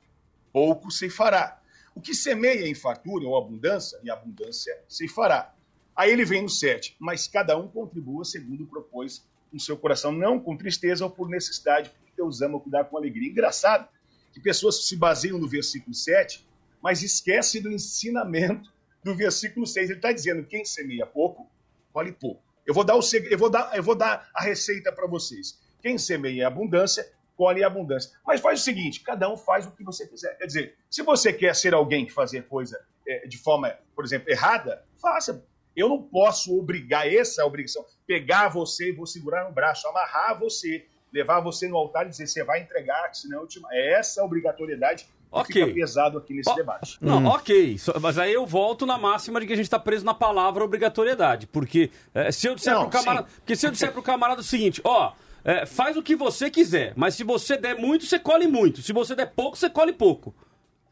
pouco 0.51 0.91
se 0.91 1.09
fará. 1.09 1.59
O 1.95 2.01
que 2.01 2.13
semeia 2.13 2.67
em 2.67 2.75
fartura 2.75 3.25
ou 3.25 3.37
abundância, 3.37 3.99
e 4.03 4.09
abundância 4.09 4.77
se 4.87 5.07
fará. 5.07 5.53
Aí 5.95 6.11
ele 6.11 6.25
vem 6.25 6.41
no 6.41 6.49
7, 6.49 6.95
mas 6.99 7.27
cada 7.27 7.57
um 7.57 7.67
contribua 7.67 8.25
segundo 8.25 8.65
propôs 8.65 9.25
no 9.51 9.59
seu 9.59 9.77
coração, 9.77 10.11
não 10.11 10.39
com 10.39 10.57
tristeza 10.57 11.05
ou 11.05 11.11
por 11.11 11.29
necessidade, 11.29 11.89
porque 11.91 12.11
Deus 12.17 12.41
ama 12.41 12.59
cuidar 12.59 12.85
com 12.85 12.97
alegria. 12.97 13.29
Engraçado 13.29 13.87
que 14.31 14.39
pessoas 14.39 14.87
se 14.87 14.95
baseiam 14.95 15.37
no 15.37 15.47
versículo 15.47 15.93
7, 15.93 16.45
mas 16.81 17.03
esquecem 17.03 17.61
do 17.61 17.71
ensinamento 17.71 18.73
do 19.03 19.15
versículo 19.15 19.67
6. 19.67 19.89
Ele 19.89 19.99
está 19.99 20.11
dizendo: 20.11 20.45
quem 20.45 20.65
semeia 20.65 21.05
pouco, 21.05 21.47
colhe 21.91 22.11
pouco. 22.11 22.41
Eu 22.65 22.73
vou 22.73 22.83
dar, 22.83 22.95
o, 22.95 23.01
eu 23.29 23.37
vou 23.37 23.49
dar, 23.49 23.75
eu 23.75 23.83
vou 23.83 23.95
dar 23.95 24.29
a 24.33 24.43
receita 24.43 24.91
para 24.91 25.07
vocês. 25.07 25.59
Quem 25.81 25.97
semeia 25.97 26.41
em 26.41 26.43
abundância, 26.43 27.05
colhe 27.35 27.61
em 27.61 27.63
abundância. 27.63 28.11
Mas 28.25 28.41
faz 28.41 28.61
o 28.61 28.63
seguinte: 28.63 29.01
cada 29.01 29.29
um 29.29 29.37
faz 29.37 29.65
o 29.65 29.71
que 29.71 29.83
você 29.83 30.07
quiser. 30.07 30.37
Quer 30.37 30.45
dizer, 30.45 30.77
se 30.89 31.01
você 31.01 31.33
quer 31.33 31.55
ser 31.55 31.73
alguém 31.73 32.05
que 32.05 32.13
fazer 32.13 32.47
coisa 32.47 32.79
eh, 33.07 33.27
de 33.27 33.37
forma, 33.37 33.77
por 33.95 34.05
exemplo, 34.05 34.29
errada, 34.29 34.83
faça. 35.01 35.45
Eu 35.75 35.89
não 35.89 36.03
posso 36.03 36.55
obrigar, 36.55 37.11
essa 37.11 37.41
é 37.41 37.45
obrigação, 37.45 37.83
pegar 38.05 38.47
você 38.47 38.89
e 38.89 38.91
vou 38.91 39.07
segurar 39.07 39.45
no 39.45 39.51
braço, 39.51 39.87
amarrar 39.87 40.39
você, 40.39 40.85
levar 41.11 41.39
você 41.39 41.67
no 41.67 41.75
altar 41.75 42.05
e 42.05 42.09
dizer, 42.09 42.27
você 42.27 42.43
vai 42.43 42.61
entregar, 42.61 43.11
senão 43.15 43.41
eu 43.41 43.47
te... 43.47 43.59
É 43.71 43.93
essa 43.93 44.23
obrigatoriedade 44.23 45.07
Ok. 45.41 45.61
fica 45.63 45.73
pesado 45.73 46.17
aqui 46.17 46.33
nesse 46.33 46.53
debate. 46.55 46.97
Não, 47.01 47.25
ok. 47.25 47.77
Só- 47.77 47.99
Mas 47.99 48.17
aí 48.17 48.33
eu 48.33 48.45
volto 48.45 48.85
na 48.85 48.97
máxima 48.97 49.39
de 49.39 49.47
que 49.47 49.53
a 49.53 49.55
gente 49.55 49.65
está 49.65 49.79
preso 49.79 50.05
na 50.05 50.13
palavra 50.13 50.63
obrigatoriedade. 50.63 51.47
Porque 51.47 51.89
eh, 52.13 52.31
se 52.31 52.47
eu 52.47 52.55
disser 52.55 52.73
Não, 52.73 52.89
pro 52.89 52.99
camarada. 52.99 53.27
sim. 53.27 53.33
Porque 53.37 53.55
se 53.55 53.65
eu 53.67 53.71
disser 53.71 53.91
pro 53.91 54.01
camarada 54.03 54.41
o 54.41 54.43
seguinte, 54.43 54.79
ó. 54.83 55.11
eh, 55.43 55.65
faz 55.65 55.97
o 55.97 56.03
que 56.03 56.15
você 56.15 56.49
quiser, 56.49 56.93
mas 56.95 57.15
se 57.15 57.23
você 57.23 57.57
der 57.57 57.75
muito, 57.77 58.05
você 58.05 58.17
colhe 58.19 58.47
muito. 58.47 58.81
Se 58.81 58.93
você 58.93 59.15
der 59.15 59.25
pouco, 59.33 59.57
você 59.57 59.69
colhe 59.69 59.91
pouco. 59.91 60.33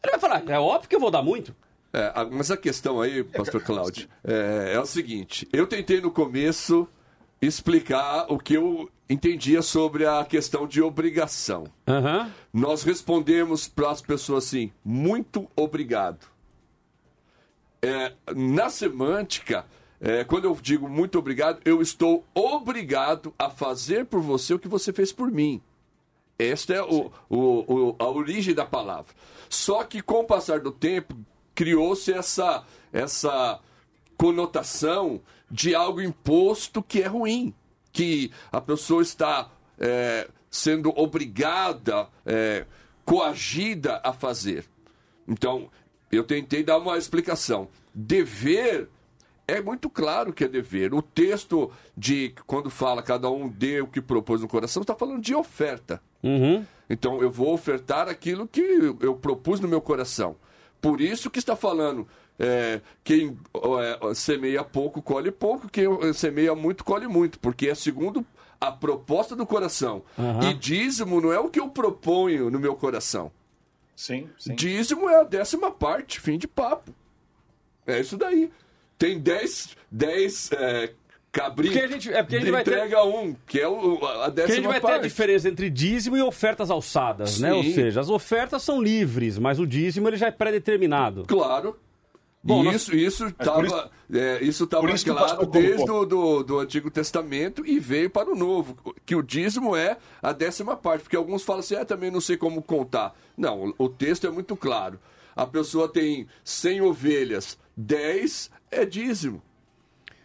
Ele 0.03 0.11
vai 0.11 0.19
falar, 0.19 0.43
é 0.47 0.59
óbvio 0.59 0.89
que 0.89 0.95
eu 0.95 0.99
vou 0.99 1.11
dar 1.11 1.21
muito. 1.21 1.55
É, 1.93 2.11
mas 2.31 2.49
a 2.49 2.57
questão 2.57 2.99
aí, 3.01 3.23
pastor 3.23 3.61
Cláudio, 3.61 4.07
é, 4.23 4.71
é 4.75 4.79
o 4.79 4.85
seguinte: 4.85 5.47
eu 5.53 5.67
tentei 5.67 5.99
no 6.01 6.09
começo 6.09 6.87
explicar 7.41 8.25
o 8.31 8.37
que 8.37 8.53
eu 8.53 8.89
entendia 9.09 9.61
sobre 9.61 10.05
a 10.05 10.23
questão 10.23 10.67
de 10.67 10.81
obrigação. 10.81 11.65
Nós 12.53 12.83
respondemos 12.83 13.67
para 13.67 13.89
as 13.91 14.01
pessoas 14.01 14.45
assim: 14.45 14.71
muito 14.83 15.49
obrigado. 15.55 16.25
É, 17.81 18.13
na 18.35 18.69
semântica, 18.69 19.65
é, 19.99 20.23
quando 20.23 20.45
eu 20.45 20.57
digo 20.61 20.87
muito 20.87 21.17
obrigado, 21.17 21.59
eu 21.65 21.81
estou 21.81 22.23
obrigado 22.33 23.33
a 23.39 23.49
fazer 23.49 24.05
por 24.05 24.21
você 24.21 24.53
o 24.53 24.59
que 24.59 24.67
você 24.67 24.93
fez 24.93 25.11
por 25.11 25.31
mim. 25.31 25.61
Esta 26.37 26.73
é 26.73 26.81
o, 26.81 27.11
o- 27.29 27.89
o- 27.89 27.95
a 27.99 28.07
origem 28.09 28.53
da 28.53 28.65
palavra. 28.65 29.13
Só 29.49 29.83
que 29.83 30.01
com 30.01 30.21
o 30.21 30.23
passar 30.23 30.59
do 30.59 30.71
tempo, 30.71 31.15
criou-se 31.53 32.11
essa, 32.13 32.63
essa 32.93 33.59
conotação 34.17 35.21
de 35.51 35.75
algo 35.75 36.01
imposto 36.01 36.81
que 36.81 37.01
é 37.01 37.07
ruim. 37.07 37.53
Que 37.91 38.31
a 38.51 38.61
pessoa 38.61 39.01
está 39.01 39.51
é, 39.77 40.27
sendo 40.49 40.93
obrigada, 40.97 42.07
é, 42.25 42.65
coagida 43.03 43.99
a 44.03 44.13
fazer. 44.13 44.65
Então, 45.27 45.69
eu 46.11 46.23
tentei 46.23 46.63
dar 46.63 46.77
uma 46.77 46.97
explicação. 46.97 47.67
Dever 47.93 48.87
é 49.47 49.61
muito 49.61 49.89
claro 49.89 50.31
que 50.31 50.45
é 50.45 50.47
dever. 50.47 50.93
O 50.93 51.01
texto 51.01 51.71
de 51.97 52.33
quando 52.47 52.69
fala 52.69 53.03
cada 53.03 53.29
um 53.29 53.49
dê 53.49 53.81
o 53.81 53.87
que 53.87 54.01
propôs 54.01 54.41
no 54.41 54.47
coração, 54.47 54.81
está 54.81 54.95
falando 54.95 55.21
de 55.21 55.35
oferta. 55.35 56.01
Então 56.89 57.21
eu 57.21 57.29
vou 57.29 57.53
ofertar 57.53 58.07
aquilo 58.07 58.47
que 58.47 58.61
eu 59.01 59.15
propus 59.15 59.59
no 59.59 59.67
meu 59.67 59.81
coração. 59.81 60.37
Por 60.79 61.01
isso 61.01 61.29
que 61.29 61.39
está 61.39 61.55
falando. 61.55 62.07
É, 62.41 62.81
quem 63.03 63.37
é, 64.09 64.13
semeia 64.13 64.63
pouco, 64.63 65.01
colhe 65.01 65.31
pouco. 65.31 65.69
Quem 65.69 65.85
semeia 66.13 66.55
muito, 66.55 66.83
colhe 66.83 67.07
muito. 67.07 67.39
Porque 67.39 67.67
é 67.69 67.75
segundo 67.75 68.25
a 68.59 68.71
proposta 68.71 69.35
do 69.35 69.45
coração. 69.45 70.03
Aham. 70.17 70.49
E 70.49 70.53
dízimo 70.53 71.21
não 71.21 71.31
é 71.31 71.39
o 71.39 71.49
que 71.49 71.59
eu 71.59 71.69
proponho 71.69 72.49
no 72.49 72.59
meu 72.59 72.75
coração. 72.75 73.31
Sim, 73.95 74.27
sim. 74.37 74.55
Dízimo 74.55 75.09
é 75.09 75.21
a 75.21 75.23
décima 75.23 75.69
parte, 75.71 76.19
fim 76.19 76.37
de 76.37 76.47
papo. 76.47 76.93
É 77.85 77.99
isso 77.99 78.17
daí. 78.17 78.51
Tem 78.97 79.19
dez, 79.19 79.75
dez 79.91 80.51
é, 80.51 80.91
cabritos. 81.31 81.73
Porque 81.75 81.85
a 81.85 81.91
gente- 81.97 82.13
é 82.13 82.21
porque 82.23 82.35
a 82.35 82.39
gente 82.39 82.51
vai 82.51 82.63
ter- 82.63 82.71
entrega 82.71 83.03
um, 83.03 83.35
que 83.47 83.59
é 83.59 83.67
o, 83.67 83.95
a 84.05 84.25
Porque 84.25 84.31
décima 84.31 84.53
a 84.53 84.55
gente 84.55 84.67
vai 84.67 84.79
ter 84.79 84.87
a 84.87 84.89
parte. 84.91 85.03
diferença 85.03 85.49
entre 85.49 85.69
dízimo 85.69 86.17
e 86.17 86.21
ofertas 86.21 86.69
alçadas, 86.69 87.39
né? 87.39 87.49
Sim. 87.51 87.57
Ou 87.57 87.63
seja, 87.63 87.99
as 88.01 88.09
ofertas 88.09 88.61
são 88.63 88.81
livres, 88.81 89.37
mas 89.39 89.59
o 89.59 89.65
dízimo 89.67 90.07
ele 90.07 90.17
já 90.17 90.27
é 90.27 90.31
pré-determinado. 90.31 91.25
Claro. 91.27 91.77
Bom, 92.43 92.63
nós- 92.63 92.75
isso 92.75 92.95
isso 92.95 93.27
estava 93.27 93.91
é, 94.11 94.43
isso 94.43 94.65
tava 94.65 94.81
por 94.81 94.89
isso 94.89 95.05
que 95.05 95.11
o 95.11 95.15
claro 95.15 95.45
desde 95.45 95.91
o 95.91 96.05
do, 96.05 96.43
do 96.43 96.59
Antigo 96.59 96.89
Testamento 96.89 97.63
e 97.65 97.79
veio 97.79 98.09
para 98.09 98.31
o 98.31 98.35
Novo, 98.35 98.75
que 99.05 99.15
o 99.15 99.21
dízimo 99.21 99.75
é 99.75 99.97
a 100.21 100.33
décima 100.33 100.75
parte, 100.75 101.03
porque 101.03 101.15
alguns 101.15 101.43
falam 101.43 101.59
assim, 101.59 101.75
ah, 101.75 101.85
também 101.85 102.09
não 102.09 102.19
sei 102.19 102.37
como 102.37 102.61
contar. 102.61 103.15
Não, 103.37 103.65
o, 103.77 103.85
o 103.85 103.89
texto 103.89 104.25
é 104.25 104.31
muito 104.31 104.55
claro. 104.55 104.99
A 105.35 105.45
pessoa 105.45 105.87
tem 105.87 106.27
100 106.43 106.81
ovelhas, 106.81 107.57
10 107.77 108.49
é 108.71 108.85
dízimo. 108.85 109.41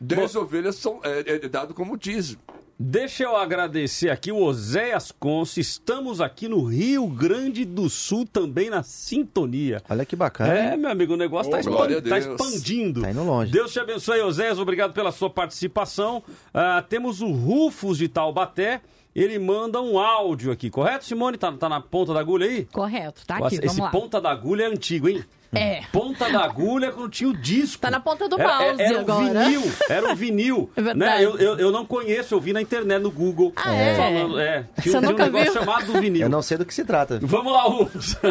10 0.00 0.36
ovelhas 0.36 0.76
são, 0.76 1.00
é, 1.04 1.34
é 1.36 1.38
dado 1.48 1.74
como 1.74 1.96
dízimo. 1.96 2.40
Deixa 2.78 3.24
eu 3.24 3.34
agradecer 3.34 4.10
aqui 4.10 4.30
o 4.30 4.36
Oséias 4.36 5.10
Conce. 5.10 5.60
Estamos 5.60 6.20
aqui 6.20 6.46
no 6.46 6.62
Rio 6.62 7.06
Grande 7.06 7.64
do 7.64 7.88
Sul 7.88 8.26
também 8.30 8.68
na 8.68 8.82
sintonia. 8.82 9.82
Olha 9.88 10.04
que 10.04 10.14
bacana. 10.14 10.52
É, 10.52 10.72
hein? 10.72 10.76
meu 10.76 10.90
amigo, 10.90 11.14
o 11.14 11.16
negócio 11.16 11.56
está 11.56 11.70
tá 11.70 11.86
Deus. 11.86 12.26
expandindo. 12.26 13.00
Tá 13.00 13.10
indo 13.10 13.24
longe. 13.24 13.50
Deus 13.50 13.72
te 13.72 13.80
abençoe, 13.80 14.20
Oséias. 14.20 14.58
Obrigado 14.58 14.92
pela 14.92 15.10
sua 15.10 15.30
participação. 15.30 16.22
Ah, 16.52 16.84
temos 16.86 17.22
o 17.22 17.32
Rufus 17.32 17.96
de 17.96 18.08
Taubaté. 18.08 18.82
Ele 19.14 19.38
manda 19.38 19.80
um 19.80 19.98
áudio 19.98 20.52
aqui, 20.52 20.68
correto, 20.68 21.06
Simone? 21.06 21.38
Tá, 21.38 21.50
tá 21.50 21.70
na 21.70 21.80
ponta 21.80 22.12
da 22.12 22.20
agulha 22.20 22.46
aí? 22.46 22.66
Correto, 22.66 23.22
tá 23.26 23.38
Nossa, 23.38 23.46
aqui, 23.46 23.56
vamos 23.56 23.72
Esse 23.72 23.80
lá. 23.80 23.90
ponta 23.90 24.20
da 24.20 24.30
agulha 24.30 24.64
é 24.64 24.66
antigo, 24.66 25.08
hein? 25.08 25.24
É. 25.54 25.82
Ponta 25.92 26.30
da 26.30 26.44
agulha 26.44 26.86
é 26.86 26.90
quando 26.90 27.08
tinha 27.10 27.30
o 27.30 27.36
disco. 27.36 27.80
Tá 27.80 27.90
na 27.90 28.00
ponta 28.00 28.28
do 28.28 28.38
Era- 28.38 28.58
mouse 28.58 28.82
era, 28.82 29.00
agora. 29.00 29.20
um 29.20 29.44
vinil, 29.44 29.62
era 29.88 30.08
um 30.08 30.14
vinil. 30.14 30.70
É 30.76 30.80
né? 30.80 30.86
verdade. 30.92 31.22
eu, 31.22 31.36
eu, 31.38 31.58
eu 31.58 31.72
não 31.72 31.86
conheço, 31.86 32.34
eu 32.34 32.40
vi 32.40 32.52
na 32.52 32.60
internet, 32.60 33.02
no 33.02 33.10
Google. 33.10 33.52
Ah, 33.56 33.74
é? 33.74 33.94
Falando, 33.94 34.38
é. 34.40 34.64
Tinha, 34.80 34.92
Você 34.92 34.96
um- 34.96 35.00
tinha 35.00 35.08
um 35.08 35.10
nunca 35.12 35.24
negócio 35.24 35.52
viu? 35.52 35.60
chamado 35.62 35.86
do 35.92 36.00
vinil. 36.00 36.22
Eu 36.22 36.28
não 36.28 36.42
sei 36.42 36.58
do 36.58 36.64
que 36.66 36.74
se 36.74 36.84
trata. 36.84 37.18
Vamos 37.22 37.52
lá, 37.52 37.62
Rufus. 37.62 38.16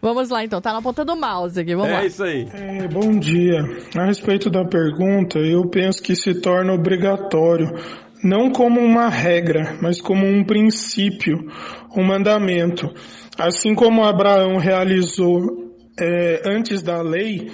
Vamos 0.00 0.28
lá 0.30 0.44
então, 0.44 0.60
tá 0.60 0.72
na 0.72 0.80
ponta 0.80 1.04
do 1.04 1.16
mouse 1.16 1.58
aqui, 1.58 1.74
vamos 1.74 1.90
lá. 1.90 2.04
É 2.04 2.06
isso 2.06 2.22
aí. 2.22 2.48
É, 2.54 2.86
bom 2.86 3.18
dia. 3.18 3.58
A 3.96 4.04
respeito 4.04 4.48
da 4.48 4.64
pergunta, 4.64 5.40
eu 5.40 5.66
penso 5.68 6.00
que 6.00 6.14
se 6.14 6.34
torna 6.40 6.72
obrigatório 6.72 7.74
não 8.22 8.48
como 8.52 8.78
uma 8.80 9.08
regra, 9.08 9.76
mas 9.82 10.00
como 10.00 10.24
um 10.24 10.44
princípio, 10.44 11.50
um 11.96 12.04
mandamento. 12.04 12.88
Assim 13.36 13.74
como 13.74 14.04
Abraão 14.04 14.56
realizou 14.56 15.67
é, 16.00 16.42
antes 16.46 16.82
da 16.82 17.02
lei, 17.02 17.50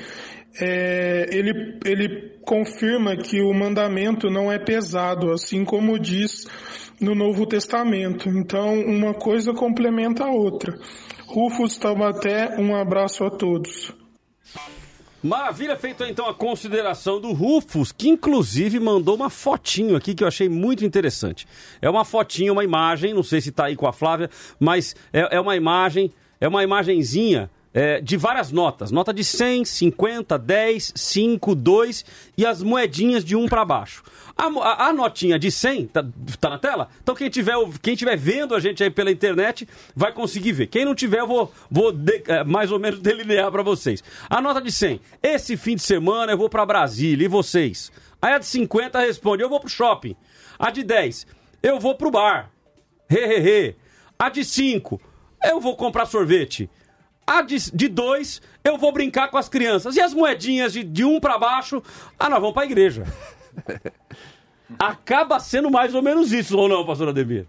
é, 0.60 1.26
ele, 1.30 1.78
ele 1.84 2.38
confirma 2.44 3.16
que 3.16 3.40
o 3.40 3.52
mandamento 3.52 4.30
não 4.30 4.52
é 4.52 4.58
pesado, 4.58 5.32
assim 5.32 5.64
como 5.64 5.98
diz 5.98 6.46
no 7.00 7.14
Novo 7.14 7.46
Testamento. 7.46 8.28
Então, 8.28 8.80
uma 8.80 9.14
coisa 9.14 9.52
complementa 9.52 10.24
a 10.24 10.30
outra. 10.30 10.78
Rufus 11.26 11.76
Taubaté, 11.76 12.56
um 12.58 12.76
abraço 12.76 13.24
a 13.24 13.30
todos. 13.30 13.92
Maravilha, 15.22 15.74
feita 15.74 16.06
então 16.06 16.28
a 16.28 16.34
consideração 16.34 17.18
do 17.18 17.32
Rufus, 17.32 17.90
que 17.90 18.10
inclusive 18.10 18.78
mandou 18.78 19.16
uma 19.16 19.30
fotinho 19.30 19.96
aqui 19.96 20.14
que 20.14 20.22
eu 20.22 20.28
achei 20.28 20.50
muito 20.50 20.84
interessante. 20.84 21.46
É 21.80 21.88
uma 21.88 22.04
fotinha, 22.04 22.52
uma 22.52 22.62
imagem, 22.62 23.14
não 23.14 23.22
sei 23.22 23.40
se 23.40 23.50
tá 23.50 23.64
aí 23.64 23.74
com 23.74 23.86
a 23.86 23.92
Flávia, 23.92 24.28
mas 24.60 24.94
é, 25.14 25.36
é 25.36 25.40
uma 25.40 25.56
imagem, 25.56 26.12
é 26.38 26.46
uma 26.46 26.62
imagenzinha 26.62 27.50
é, 27.74 28.00
de 28.00 28.16
várias 28.16 28.52
notas. 28.52 28.92
Nota 28.92 29.12
de 29.12 29.24
100, 29.24 29.64
50, 29.64 30.38
10, 30.38 30.92
5, 30.94 31.54
2 31.56 32.04
e 32.38 32.46
as 32.46 32.62
moedinhas 32.62 33.24
de 33.24 33.34
um 33.34 33.48
para 33.48 33.64
baixo. 33.64 34.04
A, 34.36 34.46
a, 34.46 34.86
a, 34.88 34.92
notinha 34.92 35.38
de 35.38 35.50
100, 35.50 35.86
tá, 35.88 36.04
tá, 36.40 36.50
na 36.50 36.58
tela? 36.58 36.88
Então 37.02 37.14
quem 37.14 37.28
tiver, 37.28 37.54
quem 37.82 37.96
tiver 37.96 38.16
vendo 38.16 38.54
a 38.54 38.60
gente 38.60 38.82
aí 38.82 38.90
pela 38.90 39.10
internet 39.10 39.68
vai 39.94 40.12
conseguir 40.12 40.52
ver. 40.52 40.68
Quem 40.68 40.84
não 40.84 40.94
tiver, 40.94 41.20
eu 41.20 41.26
vou, 41.26 41.52
vou 41.68 41.90
de, 41.90 42.22
é, 42.28 42.44
mais 42.44 42.70
ou 42.70 42.78
menos 42.78 43.00
delinear 43.02 43.50
para 43.50 43.62
vocês. 43.62 44.02
A 44.30 44.40
nota 44.40 44.62
de 44.62 44.70
100, 44.70 45.00
esse 45.22 45.56
fim 45.56 45.74
de 45.74 45.82
semana 45.82 46.32
eu 46.32 46.38
vou 46.38 46.48
para 46.48 46.64
Brasília, 46.64 47.24
e 47.24 47.28
vocês? 47.28 47.90
Aí 48.22 48.32
a 48.32 48.38
de 48.38 48.46
50 48.46 49.00
responde, 49.00 49.42
eu 49.42 49.48
vou 49.48 49.60
pro 49.60 49.68
shopping. 49.68 50.16
A 50.58 50.70
de 50.70 50.84
10, 50.84 51.26
eu 51.62 51.80
vou 51.80 51.96
pro 51.96 52.10
bar. 52.10 52.50
Hehehe. 53.10 53.76
A 54.18 54.28
de 54.30 54.44
5, 54.44 55.00
eu 55.44 55.60
vou 55.60 55.76
comprar 55.76 56.06
sorvete. 56.06 56.70
A 57.26 57.42
de 57.42 57.88
2, 57.88 58.42
eu 58.62 58.76
vou 58.76 58.92
brincar 58.92 59.28
com 59.28 59.38
as 59.38 59.48
crianças. 59.48 59.96
E 59.96 60.00
as 60.00 60.12
moedinhas 60.12 60.72
de, 60.72 60.82
de 60.84 61.04
um 61.04 61.18
para 61.18 61.38
baixo, 61.38 61.82
ah, 62.18 62.28
nós 62.28 62.40
vamos 62.40 62.54
pra 62.54 62.64
igreja. 62.64 63.04
Acaba 64.78 65.38
sendo 65.38 65.70
mais 65.70 65.94
ou 65.94 66.02
menos 66.02 66.32
isso, 66.32 66.56
ou 66.58 66.68
não, 66.68 66.84
pastor 66.84 67.08
Ademir? 67.08 67.46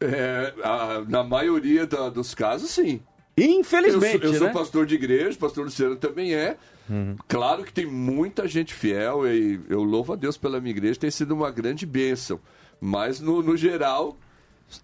É, 0.00 0.54
a, 0.62 1.04
na 1.08 1.22
maioria 1.22 1.86
da, 1.86 2.08
dos 2.08 2.34
casos, 2.34 2.70
sim. 2.70 3.00
Infelizmente, 3.36 4.14
Eu, 4.14 4.20
sou, 4.20 4.28
eu 4.28 4.32
né? 4.32 4.38
sou 4.38 4.50
pastor 4.50 4.86
de 4.86 4.94
igreja, 4.94 5.38
pastor 5.38 5.64
Luciano 5.64 5.96
também 5.96 6.34
é. 6.34 6.56
Uhum. 6.88 7.16
Claro 7.28 7.64
que 7.64 7.72
tem 7.72 7.86
muita 7.86 8.48
gente 8.48 8.74
fiel 8.74 9.26
e 9.26 9.60
eu 9.68 9.82
louvo 9.82 10.12
a 10.12 10.16
Deus 10.16 10.36
pela 10.36 10.60
minha 10.60 10.72
igreja, 10.72 10.98
tem 10.98 11.10
sido 11.10 11.32
uma 11.32 11.50
grande 11.50 11.86
bênção. 11.86 12.40
Mas, 12.80 13.20
no, 13.20 13.42
no 13.42 13.56
geral, 13.56 14.16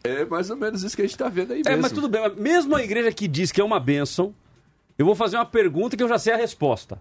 é 0.05 0.25
mais 0.25 0.51
ou 0.51 0.57
menos 0.57 0.83
isso 0.83 0.97
que 0.97 1.03
a 1.03 1.05
gente 1.05 1.15
está 1.15 1.29
vendo 1.29 1.53
aí 1.53 1.59
mesmo. 1.59 1.73
É, 1.73 1.77
mas 1.77 1.93
tudo 1.93 2.09
bem. 2.09 2.23
Mesmo 2.37 2.75
a 2.75 2.83
igreja 2.83 3.13
que 3.13 3.29
diz 3.29 3.53
que 3.53 3.61
é 3.61 3.65
uma 3.65 3.81
bênção, 3.81 4.35
eu 4.99 5.05
vou 5.05 5.15
fazer 5.15 5.37
uma 5.37 5.47
pergunta 5.47 5.97
que 5.97 6.03
eu 6.03 6.09
já 6.09 6.19
sei 6.19 6.33
a 6.33 6.37
resposta. 6.37 7.01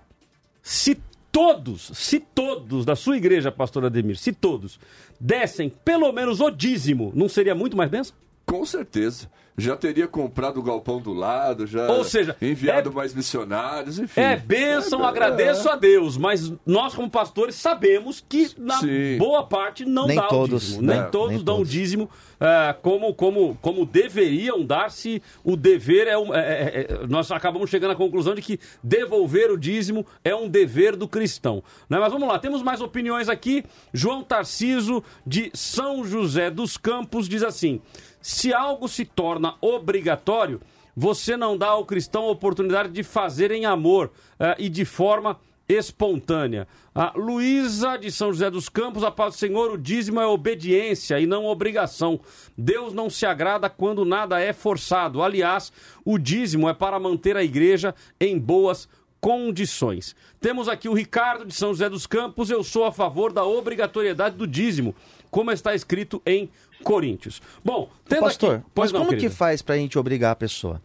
Se 0.61 0.97
todos, 1.31 1.91
se 1.93 2.19
todos 2.19 2.85
da 2.85 2.95
sua 2.95 3.17
igreja, 3.17 3.51
pastor 3.51 3.85
Ademir, 3.85 4.17
se 4.17 4.31
todos 4.31 4.79
dessem 5.19 5.69
pelo 5.69 6.11
menos 6.11 6.39
o 6.39 6.49
dízimo, 6.49 7.11
não 7.15 7.27
seria 7.27 7.53
muito 7.53 7.75
mais 7.75 7.89
bênção? 7.89 8.15
Com 8.45 8.65
certeza. 8.65 9.29
Já 9.57 9.77
teria 9.77 10.07
comprado 10.07 10.59
o 10.59 10.63
galpão 10.63 10.99
do 10.99 11.13
lado, 11.13 11.65
já 11.65 11.89
Ou 11.89 12.03
seja, 12.03 12.35
enviado 12.41 12.89
é... 12.89 12.93
mais 12.93 13.13
missionários, 13.13 13.97
enfim. 13.97 14.19
É 14.19 14.35
bênção, 14.35 15.03
é, 15.03 15.07
agradeço 15.07 15.69
é. 15.69 15.71
a 15.71 15.75
Deus, 15.75 16.17
mas 16.17 16.51
nós 16.65 16.93
como 16.93 17.09
pastores 17.09 17.55
sabemos 17.55 18.23
que 18.27 18.51
na 18.57 18.77
Sim. 18.79 19.17
boa 19.17 19.45
parte 19.45 19.85
não 19.85 20.07
nem 20.07 20.17
dá 20.17 20.27
todos, 20.27 20.63
o 20.63 20.65
dízimo. 20.65 20.81
né? 20.81 21.01
Nem 21.01 21.11
todos 21.11 21.35
nem 21.35 21.43
dão 21.43 21.55
todos. 21.55 21.69
o 21.69 21.71
dízimo 21.71 22.09
uh, 22.35 22.79
como, 22.81 23.13
como, 23.13 23.57
como 23.61 23.85
deveriam 23.85 24.63
dar 24.63 24.91
se 24.91 25.21
o 25.43 25.55
dever 25.55 26.07
é, 26.07 26.17
um, 26.17 26.33
é, 26.33 27.05
Nós 27.07 27.31
acabamos 27.31 27.69
chegando 27.69 27.91
à 27.91 27.95
conclusão 27.95 28.35
de 28.35 28.41
que 28.41 28.59
devolver 28.83 29.51
o 29.51 29.57
dízimo 29.57 30.05
é 30.23 30.35
um 30.35 30.49
dever 30.49 30.95
do 30.95 31.07
cristão. 31.07 31.63
Né? 31.89 31.97
Mas 31.99 32.11
vamos 32.11 32.27
lá, 32.27 32.37
temos 32.39 32.61
mais 32.61 32.81
opiniões 32.81 33.29
aqui. 33.29 33.63
João 33.93 34.23
Tarciso, 34.23 35.03
de 35.25 35.49
São 35.53 36.03
José 36.03 36.49
dos 36.49 36.77
Campos, 36.77 37.29
diz 37.29 37.43
assim... 37.43 37.81
Se 38.27 38.51
algo 38.51 38.87
se 38.87 39.05
torna 39.05 39.53
obrigatório, 39.61 40.59
você 40.95 41.37
não 41.37 41.55
dá 41.55 41.67
ao 41.67 41.85
cristão 41.85 42.23
a 42.23 42.31
oportunidade 42.31 42.89
de 42.89 43.03
fazer 43.03 43.51
em 43.51 43.67
amor 43.67 44.07
uh, 44.39 44.55
e 44.57 44.67
de 44.67 44.83
forma 44.83 45.39
espontânea. 45.69 46.67
A 46.95 47.13
Luísa 47.15 47.97
de 47.97 48.11
São 48.11 48.33
José 48.33 48.49
dos 48.49 48.67
Campos, 48.67 49.03
a 49.03 49.11
paz 49.11 49.35
do 49.35 49.37
Senhor, 49.37 49.71
o 49.71 49.77
dízimo 49.77 50.19
é 50.19 50.25
obediência 50.25 51.19
e 51.19 51.27
não 51.27 51.45
obrigação. 51.45 52.19
Deus 52.57 52.95
não 52.95 53.11
se 53.11 53.27
agrada 53.27 53.69
quando 53.69 54.03
nada 54.03 54.41
é 54.41 54.53
forçado. 54.53 55.21
Aliás, 55.21 55.71
o 56.03 56.17
dízimo 56.17 56.67
é 56.67 56.73
para 56.73 56.99
manter 56.99 57.37
a 57.37 57.43
igreja 57.43 57.93
em 58.19 58.39
boas 58.39 58.89
condições. 59.25 60.15
Temos 60.39 60.67
aqui 60.67 60.87
o 60.87 60.93
Ricardo 60.93 61.45
de 61.45 61.53
São 61.55 61.69
José 61.69 61.89
dos 61.89 62.05
Campos, 62.05 62.51
eu 62.51 62.63
sou 62.63 62.85
a 62.85 62.91
favor 62.91 63.33
da 63.33 63.43
obrigatoriedade 63.43 64.35
do 64.35 64.45
dízimo, 64.45 64.95
como 65.35 65.51
está 65.51 65.75
escrito 65.75 66.21
em 66.25 66.49
Coríntios. 66.81 67.41
Bom, 67.61 67.89
tendo 68.07 68.21
Pastor, 68.21 68.55
aqui... 68.55 68.65
mas 68.73 68.93
não, 68.93 69.05
como 69.05 69.17
que 69.17 69.29
faz 69.29 69.61
pra 69.61 69.75
gente 69.75 69.99
obrigar 69.99 70.31
a 70.31 70.35
pessoa? 70.35 70.81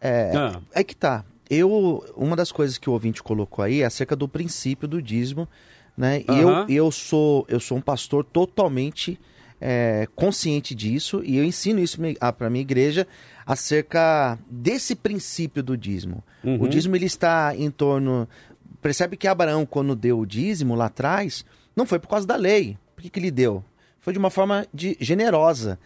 É, 0.00 0.32
Ah. 0.34 0.58
é 0.72 0.82
que 0.82 0.96
tá. 0.96 1.22
Eu, 1.50 2.02
uma 2.16 2.34
das 2.34 2.50
coisas 2.50 2.78
que 2.78 2.88
o 2.88 2.94
ouvinte 2.94 3.22
colocou 3.22 3.62
aí 3.62 3.82
é 3.82 3.84
acerca 3.84 4.16
do 4.16 4.26
princípio 4.26 4.88
do 4.88 5.02
dízimo, 5.02 5.46
né? 5.94 6.20
E 6.20 6.40
eu, 6.40 6.66
eu 6.66 6.90
sou 6.90 7.44
eu 7.46 7.60
sou 7.60 7.76
um 7.76 7.80
pastor 7.82 8.24
totalmente 8.24 9.20
é, 9.60 10.08
consciente 10.16 10.74
disso 10.74 11.22
e 11.22 11.36
eu 11.36 11.44
ensino 11.44 11.78
isso 11.78 11.98
para 12.38 12.48
minha 12.48 12.62
igreja 12.62 13.06
acerca 13.44 14.38
desse 14.50 14.94
princípio 14.94 15.62
do 15.62 15.76
dízimo. 15.76 16.24
Uhum. 16.42 16.62
O 16.62 16.68
dízimo 16.68 16.96
ele 16.96 17.04
está 17.04 17.54
em 17.54 17.70
torno 17.70 18.26
percebe 18.80 19.14
que 19.14 19.28
Abraão 19.28 19.66
quando 19.66 19.94
deu 19.94 20.20
o 20.20 20.26
dízimo 20.26 20.74
lá 20.74 20.86
atrás 20.86 21.44
não 21.76 21.84
foi 21.84 21.98
por 21.98 22.08
causa 22.08 22.26
da 22.26 22.36
lei. 22.36 22.78
Por 22.96 23.02
que, 23.02 23.10
que 23.10 23.20
ele 23.20 23.30
deu? 23.30 23.62
Foi 24.04 24.12
de 24.12 24.18
uma 24.18 24.28
forma 24.28 24.66
de, 24.72 24.98
generosa. 25.00 25.78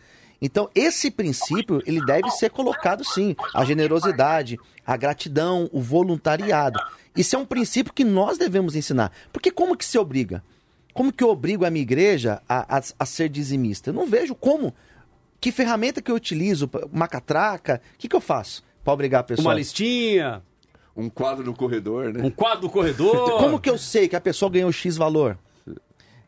Então, 0.42 0.68
esse 0.74 1.08
princípio, 1.08 1.80
ele 1.86 2.04
deve 2.04 2.28
ser 2.32 2.50
colocado 2.50 3.04
sim. 3.04 3.36
A 3.54 3.64
generosidade, 3.64 4.58
a 4.84 4.96
gratidão, 4.96 5.70
o 5.72 5.80
voluntariado. 5.80 6.80
Isso 7.16 7.36
é 7.36 7.38
um 7.38 7.46
princípio 7.46 7.92
que 7.92 8.02
nós 8.02 8.36
devemos 8.36 8.74
ensinar. 8.74 9.12
Porque 9.32 9.52
como 9.52 9.76
que 9.76 9.84
se 9.84 9.96
obriga? 9.96 10.42
Como 10.92 11.12
que 11.12 11.22
eu 11.22 11.28
obrigo 11.28 11.64
a 11.64 11.70
minha 11.70 11.82
igreja 11.82 12.42
a, 12.48 12.78
a, 12.78 12.82
a 12.98 13.06
ser 13.06 13.28
dizimista? 13.28 13.90
Eu 13.90 13.94
não 13.94 14.04
vejo 14.04 14.34
como. 14.34 14.74
Que 15.40 15.52
ferramenta 15.52 16.02
que 16.02 16.10
eu 16.10 16.16
utilizo? 16.16 16.68
Uma 16.92 17.06
catraca? 17.06 17.80
O 17.94 17.98
que, 17.98 18.08
que 18.08 18.16
eu 18.16 18.20
faço 18.20 18.64
para 18.82 18.92
obrigar 18.92 19.20
a 19.20 19.24
pessoa? 19.24 19.46
Uma 19.46 19.54
listinha, 19.54 20.42
Um 20.96 21.08
quadro 21.08 21.44
no 21.44 21.54
corredor, 21.54 22.12
né? 22.12 22.20
um 22.24 22.30
quadro 22.30 22.62
do 22.62 22.70
corredor. 22.70 23.38
Como 23.38 23.60
que 23.60 23.70
eu 23.70 23.78
sei 23.78 24.08
que 24.08 24.16
a 24.16 24.20
pessoa 24.20 24.50
ganhou 24.50 24.72
X 24.72 24.96
valor? 24.96 25.38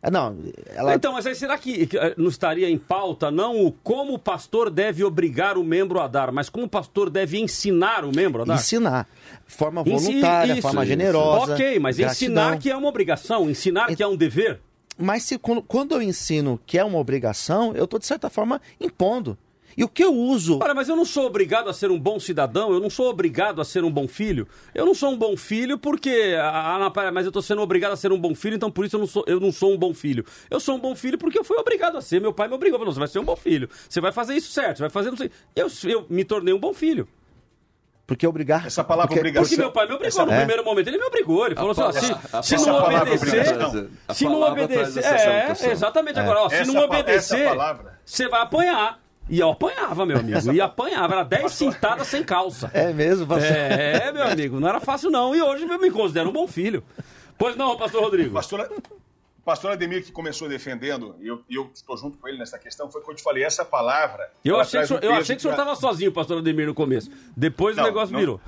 Ah, 0.03 0.11
Não, 0.11 0.37
ela... 0.75 0.95
Então, 0.95 1.13
mas 1.13 1.27
aí 1.27 1.35
será 1.35 1.59
que 1.59 1.89
eh, 1.93 2.15
não 2.17 2.29
estaria 2.29 2.69
em 2.71 2.79
pauta 2.79 3.31
não 3.31 3.67
o 3.67 3.71
como 3.71 4.15
o 4.15 4.19
pastor 4.19 4.71
deve 4.71 5.05
obrigar 5.05 5.59
o 5.59 5.65
membro 5.65 6.01
a 6.01 6.09
dar, 6.09 6.33
mas 6.33 6.49
como 6.49 6.65
o 6.65 6.69
pastor 6.69 7.11
deve 7.11 7.39
ensinar 7.39 8.05
o 8.05 8.15
membro 8.15 8.43
a 8.43 8.45
dar? 8.47 8.55
ensinar. 8.55 9.07
Forma 9.47 9.83
voluntária, 9.83 10.53
isso, 10.53 10.63
forma 10.63 10.83
isso. 10.83 10.91
generosa. 10.91 11.53
Ok, 11.53 11.79
mas 11.79 11.99
gratidão. 11.99 12.13
ensinar 12.13 12.59
que 12.59 12.71
é 12.71 12.77
uma 12.77 12.89
obrigação, 12.89 13.51
ensinar 13.51 13.95
que 13.95 14.03
é 14.03 14.07
um 14.07 14.17
dever. 14.17 14.61
Mas 14.97 15.25
se, 15.25 15.39
quando, 15.39 15.63
quando 15.63 15.95
eu 15.95 16.03
ensino 16.03 16.61
que 16.67 16.79
é 16.79 16.85
uma 16.85 16.99
obrigação, 16.99 17.75
eu 17.75 17.85
estou, 17.85 17.99
de 17.99 18.07
certa 18.07 18.31
forma, 18.31 18.61
impondo. 18.81 19.37
E 19.77 19.85
o 19.85 19.89
que 19.89 20.03
eu 20.03 20.13
uso. 20.15 20.59
Ora, 20.63 20.75
mas 20.75 20.89
eu 20.89 20.97
não 20.97 21.05
sou 21.05 21.27
obrigado 21.27 21.69
a 21.69 21.73
ser 21.73 21.91
um 21.91 21.99
bom 21.99 22.19
cidadão, 22.19 22.73
eu 22.73 22.81
não 22.81 22.91
sou 22.91 23.09
obrigado 23.09 23.61
a 23.61 23.65
ser 23.65 23.85
um 23.85 23.91
bom 23.91 24.07
filho. 24.09 24.47
Eu 24.75 24.85
não 24.85 24.95
sou 24.95 25.11
um 25.11 25.17
bom 25.17 25.37
filho 25.37 25.79
porque. 25.79 26.35
Ah, 26.39 26.91
mas 27.13 27.25
eu 27.25 27.31
estou 27.31 27.43
sendo 27.43 27.63
obrigado 27.63 27.93
a 27.93 27.97
ser 27.97 28.13
um 28.13 28.19
bom 28.21 28.35
filho, 28.35 28.57
então 28.57 28.71
por 28.71 28.85
isso 28.85 28.97
eu 28.97 29.01
não, 29.01 29.07
sou, 29.07 29.25
eu 29.27 29.39
não 29.41 29.53
sou 29.53 29.73
um 29.73 29.79
bom 29.79 29.95
filho. 29.95 30.25
Eu 30.51 30.61
sou 30.61 30.75
um 30.77 30.79
bom 30.81 30.95
filho 30.95 31.17
porque 31.17 31.39
eu 31.39 31.45
fui 31.45 31.57
obrigado 31.57 31.97
a 31.97 32.01
ser. 32.03 32.21
Meu 32.21 32.33
pai 32.33 32.49
me 32.49 32.55
obrigou. 32.55 32.79
Falou, 32.79 32.93
você 32.93 32.99
vai 32.99 33.09
ser 33.09 33.19
um 33.21 33.25
bom 33.25 33.37
filho. 33.37 33.69
Você 33.89 34.01
vai 34.01 34.13
fazer 34.13 34.35
isso 34.35 34.51
certo, 34.53 34.79
você 34.79 34.83
vai 34.83 34.91
fazer 34.91 35.11
não 35.11 35.17
sei. 35.17 35.31
Eu, 35.55 35.69
eu 35.85 36.07
me 36.11 36.25
tornei 36.25 36.53
um 36.53 36.59
bom 36.59 36.75
filho. 36.75 37.07
Porque 38.07 38.27
obrigar. 38.27 38.67
Essa 38.67 38.83
palavra 38.83 39.07
porque, 39.07 39.21
obrigação- 39.21 39.49
Porque 39.49 39.63
meu 39.63 39.71
pai 39.71 39.87
me 39.87 39.93
obrigou 39.95 40.09
Essa- 40.09 40.27
no 40.27 40.33
é. 40.33 40.39
primeiro 40.39 40.65
momento. 40.65 40.89
Ele 40.89 40.99
me 40.99 41.05
obrigou. 41.05 41.47
Ele 41.47 41.55
falou 41.55 41.71
assim: 41.71 41.83
ó, 41.83 41.93
se, 41.93 42.13
a- 42.33 42.43
se 42.43 42.55
a 42.57 42.59
não 42.59 42.85
obedecer. 42.85 43.57
A 44.09 44.15
Se 44.15 44.25
não 44.25 44.41
obedecer. 44.43 45.05
É, 45.05 45.71
exatamente. 45.71 46.19
Agora, 46.19 46.41
ó, 46.41 46.49
se 46.49 46.57
Essa 46.57 46.73
não 46.73 46.83
obedecer, 46.83 47.49
palavra. 47.49 48.01
você 48.05 48.29
vai 48.29 48.43
apanhar. 48.43 48.99
E 49.31 49.39
eu 49.39 49.51
apanhava, 49.51 50.05
meu 50.05 50.19
amigo. 50.19 50.53
E 50.53 50.61
apanhava. 50.61 51.15
Era 51.15 51.23
10 51.23 51.53
cintadas 51.53 52.09
sem 52.09 52.25
calça. 52.25 52.69
É 52.75 52.93
mesmo, 52.93 53.27
pastor? 53.29 53.47
É, 53.47 54.11
meu 54.11 54.25
amigo, 54.25 54.59
não 54.59 54.69
era 54.69 54.81
fácil 54.81 55.09
não. 55.09 55.35
E 55.37 55.41
hoje 55.41 55.65
eu 55.67 55.79
me 55.79 55.91
considero 55.91 56.29
um 56.31 56.33
bom 56.33 56.49
filho. 56.49 56.83
Pois 57.39 57.55
não, 57.57 57.77
pastor 57.77 58.03
Rodrigo. 58.03 58.35
Pastor, 58.35 58.69
pastor 59.45 59.71
Ademir, 59.73 60.05
que 60.05 60.11
começou 60.13 60.49
defendendo, 60.49 61.15
e 61.21 61.29
eu, 61.29 61.43
eu 61.49 61.71
estou 61.73 61.97
junto 61.97 62.19
com 62.19 62.27
ele 62.29 62.39
nessa 62.39 62.59
questão, 62.59 62.91
foi 62.91 63.01
quando 63.03 63.13
eu 63.13 63.17
te 63.17 63.23
falei, 63.23 63.45
essa 63.45 63.65
palavra. 63.65 64.31
Eu 64.45 64.59
achei, 64.59 64.81
que 64.81 64.87
senhor, 64.89 65.03
eu 65.05 65.15
achei 65.15 65.37
que 65.37 65.41
o 65.41 65.43
senhor 65.43 65.55
pra- 65.55 65.63
estava 65.65 65.81
sozinho, 65.81 66.13
pastor 66.13 66.39
Ademir, 66.39 66.67
no 66.67 66.75
começo. 66.75 67.09
Depois 67.37 67.77
Não, 67.77 67.85
o 67.85 67.87
negócio 67.87 68.13
não- 68.13 68.21
virou. 68.21 68.41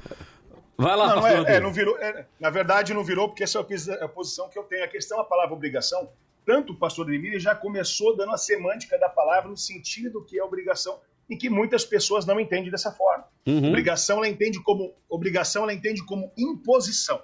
Vai 0.76 0.96
lá, 0.96 1.08
Não, 1.08 1.14
não 1.16 1.22
pastor 1.22 1.30
é, 1.30 1.34
é, 1.34 1.38
Rodrigo. 1.38 1.62
não 1.62 1.72
virou. 1.72 1.98
é, 1.98 2.26
na 2.40 2.50
verdade, 2.50 2.92
não 2.92 3.04
virou, 3.04 3.28
porque 3.28 3.44
essa 3.44 3.58
é 3.58 3.62
a 4.02 4.04
a 4.04 4.08
posição 4.08 4.48
que 4.48 4.58
eu 4.58 4.64
tenho. 4.64 4.84
A 4.84 4.88
questão, 4.88 5.20
a 5.20 5.24
palavra 5.24 5.54
obrigação, 5.54 6.08
tanto 6.45 6.72
o 6.72 6.76
pastor 6.76 7.12
Emílio 7.12 7.38
já 7.38 7.55
começou 7.55 8.16
dando 8.16 8.32
a 8.32 8.36
semântica 8.38 8.99
da 8.99 9.09
palavra 9.09 9.49
no 9.51 9.57
sentido 9.57 10.24
que 10.24 10.38
é 10.38 10.45
obrigação 10.45 11.01
e 11.30 11.36
que 11.36 11.49
muitas 11.49 11.84
pessoas 11.84 12.26
não 12.26 12.38
entendem 12.40 12.70
dessa 12.70 12.93
forma. 12.93 13.26
Uhum. 13.47 13.68
Obrigação 13.68 14.18
ela 14.18 14.28
entende 14.28 14.61
como 14.62 14.95
obrigação 15.09 15.62
ela 15.62 15.72
entende 15.72 16.05
como 16.05 16.32
imposição. 16.36 17.22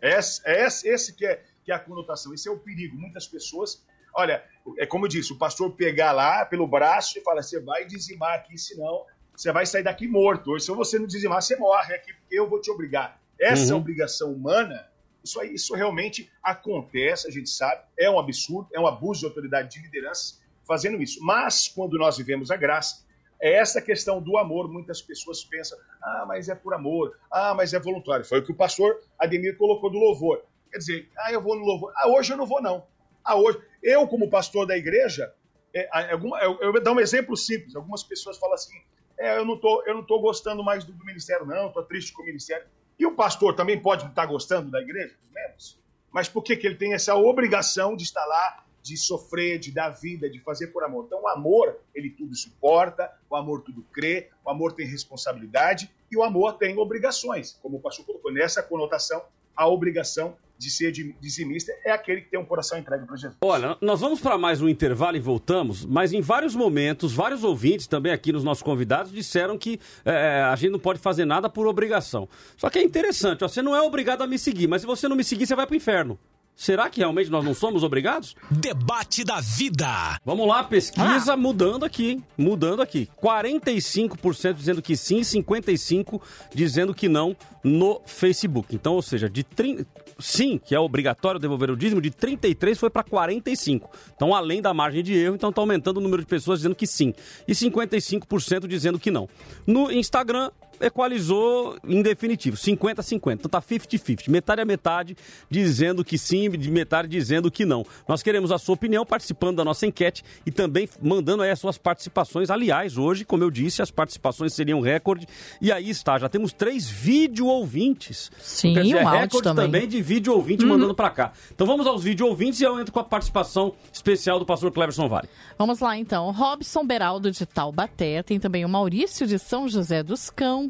Esse, 0.00 0.42
é 0.44 0.66
esse, 0.66 1.14
que, 1.14 1.24
é, 1.24 1.42
que 1.64 1.72
é 1.72 1.74
a 1.74 1.78
conotação, 1.78 2.34
esse 2.34 2.48
é 2.48 2.52
o 2.52 2.58
perigo. 2.58 2.96
Muitas 2.96 3.26
pessoas, 3.26 3.82
olha, 4.14 4.44
é 4.78 4.84
como 4.84 5.06
eu 5.06 5.08
disse, 5.08 5.32
o 5.32 5.38
pastor 5.38 5.70
pegar 5.72 6.12
lá 6.12 6.44
pelo 6.44 6.66
braço 6.66 7.18
e 7.18 7.22
fala: 7.22 7.42
você 7.42 7.60
vai 7.60 7.86
dizimar 7.86 8.34
aqui, 8.34 8.58
senão 8.58 9.04
você 9.34 9.50
vai 9.50 9.64
sair 9.64 9.82
daqui 9.82 10.06
morto. 10.06 10.50
Ou 10.50 10.60
se 10.60 10.70
você 10.72 10.98
não 10.98 11.06
dizimar, 11.06 11.40
você 11.40 11.56
morre 11.56 11.94
aqui, 11.94 12.12
porque 12.12 12.38
eu 12.38 12.48
vou 12.48 12.60
te 12.60 12.70
obrigar. 12.70 13.20
Essa 13.38 13.72
Uhum. 13.72 13.80
obrigação 13.80 14.32
humana, 14.32 14.86
isso, 15.24 15.40
aí, 15.40 15.54
isso 15.54 15.74
realmente 15.74 16.30
acontece, 16.42 17.26
a 17.26 17.30
gente 17.30 17.48
sabe, 17.48 17.82
é 17.98 18.10
um 18.10 18.18
absurdo, 18.18 18.68
é 18.72 18.78
um 18.78 18.86
abuso 18.86 19.20
de 19.20 19.26
autoridade 19.26 19.70
de 19.70 19.82
liderança 19.82 20.44
fazendo 20.66 21.02
isso. 21.02 21.18
Mas, 21.22 21.66
quando 21.66 21.98
nós 21.98 22.18
vivemos 22.18 22.50
a 22.50 22.56
graça, 22.56 23.04
é 23.40 23.54
essa 23.54 23.80
questão 23.80 24.22
do 24.22 24.36
amor. 24.36 24.70
Muitas 24.70 25.02
pessoas 25.02 25.44
pensam, 25.44 25.78
ah, 26.02 26.24
mas 26.26 26.48
é 26.48 26.54
por 26.54 26.74
amor, 26.74 27.18
ah, 27.30 27.54
mas 27.54 27.72
é 27.72 27.80
voluntário. 27.80 28.24
Foi 28.24 28.40
o 28.40 28.44
que 28.44 28.52
o 28.52 28.56
pastor 28.56 29.00
Ademir 29.18 29.56
colocou 29.56 29.90
do 29.90 29.98
louvor. 29.98 30.44
Quer 30.70 30.78
dizer, 30.78 31.10
ah, 31.18 31.32
eu 31.32 31.42
vou 31.42 31.56
no 31.56 31.64
louvor. 31.64 31.92
Ah, 31.96 32.08
hoje 32.08 32.32
eu 32.32 32.36
não 32.36 32.46
vou, 32.46 32.62
não. 32.62 32.86
Ah, 33.24 33.36
hoje. 33.36 33.60
Eu, 33.82 34.06
como 34.08 34.30
pastor 34.30 34.66
da 34.66 34.76
igreja, 34.76 35.32
é, 35.74 35.88
alguma, 36.10 36.38
eu, 36.40 36.58
eu 36.60 36.72
vou 36.72 36.82
dar 36.82 36.92
um 36.92 37.00
exemplo 37.00 37.36
simples. 37.36 37.74
Algumas 37.74 38.02
pessoas 38.02 38.38
falam 38.38 38.54
assim: 38.54 38.80
é, 39.18 39.36
eu 39.36 39.44
não 39.44 39.58
tô, 39.58 39.82
eu 39.86 39.94
não 39.94 40.04
gostando 40.04 40.62
mais 40.62 40.84
do, 40.84 40.92
do 40.92 41.04
ministério, 41.04 41.46
não, 41.46 41.70
tô 41.70 41.82
triste 41.82 42.12
com 42.12 42.22
o 42.22 42.26
ministério. 42.26 42.66
E 42.98 43.06
o 43.06 43.14
pastor 43.14 43.54
também 43.54 43.80
pode 43.80 44.06
estar 44.06 44.26
gostando 44.26 44.70
da 44.70 44.80
igreja, 44.80 45.14
dos 45.20 45.30
membros. 45.32 45.78
Mas 46.12 46.28
por 46.28 46.42
que, 46.42 46.56
que 46.56 46.66
ele 46.66 46.76
tem 46.76 46.94
essa 46.94 47.14
obrigação 47.16 47.96
de 47.96 48.04
estar 48.04 48.24
lá, 48.24 48.64
de 48.82 48.96
sofrer, 48.96 49.58
de 49.58 49.72
dar 49.72 49.90
vida, 49.90 50.30
de 50.30 50.38
fazer 50.40 50.68
por 50.68 50.84
amor? 50.84 51.06
Então, 51.06 51.22
o 51.22 51.28
amor, 51.28 51.80
ele 51.94 52.10
tudo 52.10 52.34
suporta, 52.36 53.10
o 53.28 53.34
amor 53.34 53.62
tudo 53.62 53.82
crê, 53.92 54.30
o 54.44 54.50
amor 54.50 54.72
tem 54.72 54.86
responsabilidade 54.86 55.90
e 56.10 56.16
o 56.16 56.22
amor 56.22 56.56
tem 56.56 56.78
obrigações. 56.78 57.58
Como 57.60 57.78
o 57.78 57.80
pastor 57.80 58.06
colocou, 58.06 58.32
nessa 58.32 58.62
conotação, 58.62 59.24
a 59.56 59.66
obrigação 59.66 60.36
de 60.64 60.70
ser 60.70 60.90
dizimista 61.20 61.70
é 61.84 61.92
aquele 61.92 62.22
que 62.22 62.30
tem 62.30 62.40
um 62.40 62.44
coração 62.44 62.78
entregue 62.78 63.04
para 63.06 63.16
Jesus. 63.16 63.36
Olha, 63.42 63.76
nós 63.82 64.00
vamos 64.00 64.18
para 64.18 64.38
mais 64.38 64.62
um 64.62 64.68
intervalo 64.68 65.16
e 65.16 65.20
voltamos, 65.20 65.84
mas 65.84 66.12
em 66.12 66.22
vários 66.22 66.54
momentos, 66.54 67.12
vários 67.12 67.44
ouvintes 67.44 67.86
também 67.86 68.12
aqui 68.12 68.32
nos 68.32 68.42
nossos 68.42 68.62
convidados 68.62 69.12
disseram 69.12 69.58
que 69.58 69.78
é, 70.04 70.42
a 70.42 70.56
gente 70.56 70.70
não 70.70 70.78
pode 70.78 70.98
fazer 70.98 71.26
nada 71.26 71.50
por 71.50 71.66
obrigação. 71.66 72.26
Só 72.56 72.70
que 72.70 72.78
é 72.78 72.82
interessante, 72.82 73.44
ó, 73.44 73.48
você 73.48 73.60
não 73.60 73.76
é 73.76 73.82
obrigado 73.82 74.22
a 74.22 74.26
me 74.26 74.38
seguir, 74.38 74.66
mas 74.66 74.80
se 74.80 74.86
você 74.86 75.06
não 75.06 75.16
me 75.16 75.24
seguir, 75.24 75.46
você 75.46 75.54
vai 75.54 75.66
para 75.66 75.74
o 75.74 75.76
inferno. 75.76 76.18
Será 76.56 76.88
que 76.88 77.00
realmente 77.00 77.30
nós 77.30 77.44
não 77.44 77.52
somos 77.52 77.82
obrigados? 77.82 78.36
Debate 78.48 79.24
da 79.24 79.40
vida. 79.40 80.20
Vamos 80.24 80.46
lá, 80.46 80.62
pesquisa 80.62 81.36
mudando 81.36 81.84
aqui, 81.84 82.12
hein? 82.12 82.24
Mudando 82.38 82.80
aqui. 82.80 83.08
45% 83.20 84.54
dizendo 84.54 84.80
que 84.80 84.96
sim, 84.96 85.20
55% 85.20 86.20
dizendo 86.54 86.94
que 86.94 87.08
não 87.08 87.36
no 87.62 88.00
Facebook. 88.06 88.74
Então, 88.74 88.94
ou 88.94 89.02
seja, 89.02 89.28
de 89.28 89.42
30, 89.42 89.84
sim, 90.18 90.58
que 90.58 90.74
é 90.74 90.80
obrigatório 90.80 91.40
devolver 91.40 91.70
o 91.70 91.76
dízimo, 91.76 92.00
de 92.00 92.10
33 92.10 92.78
foi 92.78 92.90
para 92.90 93.02
45. 93.02 93.90
Então, 94.14 94.34
além 94.34 94.60
da 94.62 94.72
margem 94.74 95.02
de 95.02 95.14
erro, 95.14 95.34
então 95.34 95.50
está 95.50 95.60
aumentando 95.60 95.98
o 95.98 96.00
número 96.00 96.22
de 96.22 96.28
pessoas 96.28 96.60
dizendo 96.60 96.74
que 96.74 96.86
sim. 96.86 97.14
E 97.46 97.52
55% 97.52 98.66
dizendo 98.66 98.98
que 98.98 99.10
não. 99.10 99.28
No 99.66 99.90
Instagram, 99.90 100.50
equalizou 100.80 101.76
em 101.86 102.02
definitivo, 102.02 102.56
50-50. 102.56 103.34
Então 103.34 103.48
tá 103.50 103.60
50-50, 103.60 104.28
metade 104.28 104.60
a 104.60 104.64
metade 104.64 105.16
dizendo 105.50 106.04
que 106.04 106.18
sim, 106.18 106.50
de 106.50 106.70
metade 106.70 107.08
dizendo 107.08 107.50
que 107.50 107.64
não. 107.64 107.84
Nós 108.08 108.22
queremos 108.22 108.50
a 108.52 108.58
sua 108.58 108.74
opinião 108.74 109.04
participando 109.04 109.56
da 109.56 109.64
nossa 109.64 109.86
enquete 109.86 110.24
e 110.46 110.50
também 110.50 110.88
mandando 111.02 111.42
aí 111.42 111.50
as 111.50 111.58
suas 111.58 111.78
participações. 111.78 112.50
Aliás, 112.50 112.96
hoje, 112.96 113.24
como 113.24 113.42
eu 113.42 113.50
disse, 113.50 113.82
as 113.82 113.90
participações 113.90 114.52
seriam 114.54 114.80
recorde. 114.80 115.26
E 115.60 115.70
aí 115.72 115.90
está, 115.90 116.18
já 116.18 116.28
temos 116.28 116.52
três 116.52 116.88
vídeo 116.88 117.46
ouvintes. 117.46 118.30
Sim, 118.38 118.74
Quer 118.74 118.82
dizer, 118.82 118.96
um 118.96 118.98
é 118.98 119.20
recorde 119.20 119.42
também. 119.42 119.64
também 119.66 119.88
de 119.88 120.02
vídeo 120.02 120.32
ouvinte 120.34 120.64
mandando 120.64 120.94
para 120.94 121.10
cá. 121.10 121.32
Então 121.54 121.66
vamos 121.66 121.86
aos 121.86 122.02
vídeo 122.02 122.26
ouvintes 122.26 122.60
e 122.60 122.64
eu 122.64 122.78
entro 122.80 122.92
com 122.92 123.00
a 123.00 123.04
participação 123.04 123.74
especial 123.92 124.38
do 124.38 124.46
pastor 124.46 124.70
Cleverson 124.72 125.08
Vale. 125.08 125.28
Vamos 125.58 125.80
lá 125.80 125.96
então. 125.96 126.30
Robson 126.30 126.86
Beraldo 126.86 127.30
de 127.30 127.46
Taubaté, 127.46 128.22
tem 128.22 128.40
também 128.40 128.64
o 128.64 128.68
Maurício 128.68 129.26
de 129.26 129.38
São 129.38 129.68
José 129.68 130.02
dos 130.02 130.30
Campos 130.30 130.63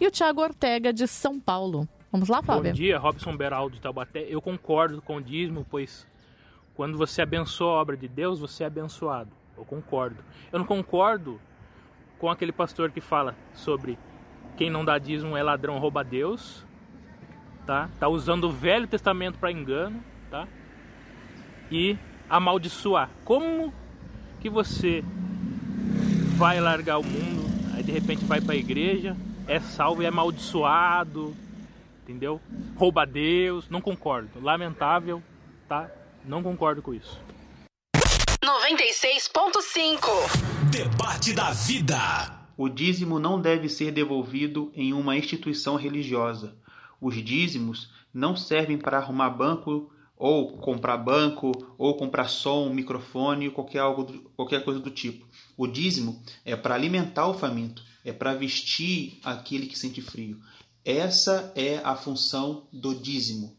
e 0.00 0.06
o 0.06 0.10
Tiago 0.10 0.40
Ortega 0.40 0.92
de 0.92 1.06
São 1.06 1.38
Paulo. 1.38 1.88
Vamos 2.10 2.28
lá, 2.28 2.42
Fábio? 2.42 2.70
Bom 2.70 2.72
dia, 2.72 2.98
Robson 2.98 3.36
Beraldo 3.36 3.74
de 3.74 3.80
Taubaté. 3.80 4.26
Eu 4.28 4.40
concordo 4.40 5.02
com 5.02 5.16
o 5.16 5.22
dízimo, 5.22 5.66
pois 5.68 6.06
quando 6.74 6.98
você 6.98 7.22
abençoa 7.22 7.72
a 7.72 7.80
obra 7.80 7.96
de 7.96 8.08
Deus, 8.08 8.38
você 8.38 8.64
é 8.64 8.66
abençoado. 8.66 9.30
Eu 9.56 9.64
concordo. 9.64 10.22
Eu 10.52 10.58
não 10.58 10.66
concordo 10.66 11.40
com 12.18 12.30
aquele 12.30 12.52
pastor 12.52 12.90
que 12.90 13.00
fala 13.00 13.36
sobre 13.52 13.98
quem 14.56 14.70
não 14.70 14.84
dá 14.84 14.98
dízimo 14.98 15.36
é 15.36 15.42
ladrão, 15.42 15.78
rouba 15.78 16.04
Deus, 16.04 16.64
tá? 17.66 17.90
Tá 17.98 18.08
usando 18.08 18.44
o 18.44 18.52
Velho 18.52 18.86
Testamento 18.86 19.38
para 19.38 19.50
engano, 19.50 20.02
tá? 20.30 20.46
E 21.70 21.98
amaldiçoar. 22.28 23.10
Como 23.24 23.72
que 24.40 24.48
você 24.48 25.04
vai 26.36 26.60
largar 26.60 26.98
o 26.98 27.04
mundo, 27.04 27.43
aí 27.74 27.82
de 27.82 27.92
repente 27.92 28.24
vai 28.24 28.40
para 28.40 28.54
a 28.54 28.56
igreja, 28.56 29.16
é 29.46 29.60
salvo 29.60 30.02
e 30.02 30.04
é 30.04 30.08
amaldiçoado, 30.08 31.34
entendeu? 32.02 32.40
Rouba 32.76 33.02
a 33.02 33.04
Deus, 33.04 33.68
não 33.68 33.80
concordo. 33.80 34.40
Lamentável, 34.40 35.22
tá? 35.68 35.90
Não 36.24 36.42
concordo 36.42 36.80
com 36.80 36.94
isso. 36.94 37.20
96.5 38.42 40.00
Debate 40.70 41.32
da 41.32 41.50
vida. 41.50 41.98
O 42.56 42.68
dízimo 42.68 43.18
não 43.18 43.40
deve 43.40 43.68
ser 43.68 43.90
devolvido 43.90 44.70
em 44.74 44.92
uma 44.92 45.16
instituição 45.16 45.76
religiosa. 45.76 46.56
Os 47.00 47.16
dízimos 47.16 47.90
não 48.12 48.36
servem 48.36 48.78
para 48.78 48.98
arrumar 48.98 49.30
banco 49.30 49.90
ou 50.16 50.56
comprar 50.58 50.96
banco 50.96 51.50
ou 51.76 51.96
comprar 51.96 52.28
som, 52.28 52.70
microfone, 52.70 53.50
qualquer 53.50 53.80
algo, 53.80 54.06
qualquer 54.36 54.62
coisa 54.62 54.78
do 54.78 54.90
tipo. 54.90 55.26
O 55.56 55.66
dízimo 55.66 56.22
é 56.44 56.56
para 56.56 56.74
alimentar 56.74 57.28
o 57.28 57.34
faminto, 57.34 57.82
é 58.04 58.12
para 58.12 58.34
vestir 58.34 59.20
aquele 59.22 59.66
que 59.66 59.78
sente 59.78 60.02
frio. 60.02 60.40
Essa 60.84 61.52
é 61.54 61.78
a 61.84 61.94
função 61.94 62.66
do 62.72 62.94
dízimo: 62.94 63.56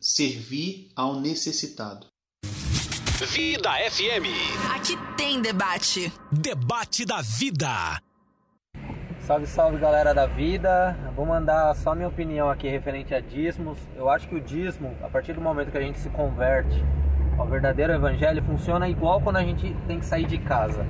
servir 0.00 0.90
ao 0.96 1.20
necessitado. 1.20 2.06
Vida 3.28 3.70
FM. 3.90 4.74
Aqui 4.74 4.96
tem 5.16 5.40
debate. 5.40 6.12
Debate 6.32 7.04
da 7.06 7.22
vida. 7.22 8.02
Salve, 9.20 9.46
salve 9.46 9.78
galera 9.78 10.12
da 10.12 10.26
vida. 10.26 10.98
Vou 11.14 11.24
mandar 11.24 11.72
só 11.76 11.94
minha 11.94 12.08
opinião 12.08 12.50
aqui 12.50 12.68
referente 12.68 13.14
a 13.14 13.20
dízimos. 13.20 13.78
Eu 13.94 14.10
acho 14.10 14.28
que 14.28 14.34
o 14.34 14.40
dízimo, 14.40 14.96
a 15.00 15.08
partir 15.08 15.32
do 15.32 15.40
momento 15.40 15.70
que 15.70 15.78
a 15.78 15.80
gente 15.80 16.00
se 16.00 16.10
converte 16.10 16.82
ao 17.38 17.46
verdadeiro 17.46 17.92
evangelho, 17.92 18.42
funciona 18.42 18.88
igual 18.88 19.20
quando 19.20 19.36
a 19.36 19.42
gente 19.42 19.74
tem 19.86 19.98
que 19.98 20.06
sair 20.06 20.26
de 20.26 20.38
casa. 20.38 20.86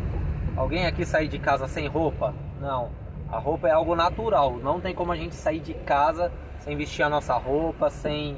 Alguém 0.57 0.87
aqui 0.87 1.05
sair 1.05 1.29
de 1.29 1.39
casa 1.39 1.67
sem 1.67 1.87
roupa? 1.87 2.35
Não. 2.61 2.91
A 3.31 3.39
roupa 3.39 3.69
é 3.69 3.71
algo 3.73 3.95
natural. 3.95 4.59
Não 4.59 4.81
tem 4.81 4.95
como 4.95 5.13
a 5.13 5.17
gente 5.17 5.35
sair 5.35 5.61
de 5.61 5.75
casa 5.75 6.31
sem 6.59 6.77
vestir 6.77 7.03
a 7.03 7.09
nossa 7.09 7.35
roupa, 7.35 7.89
sem 7.91 8.37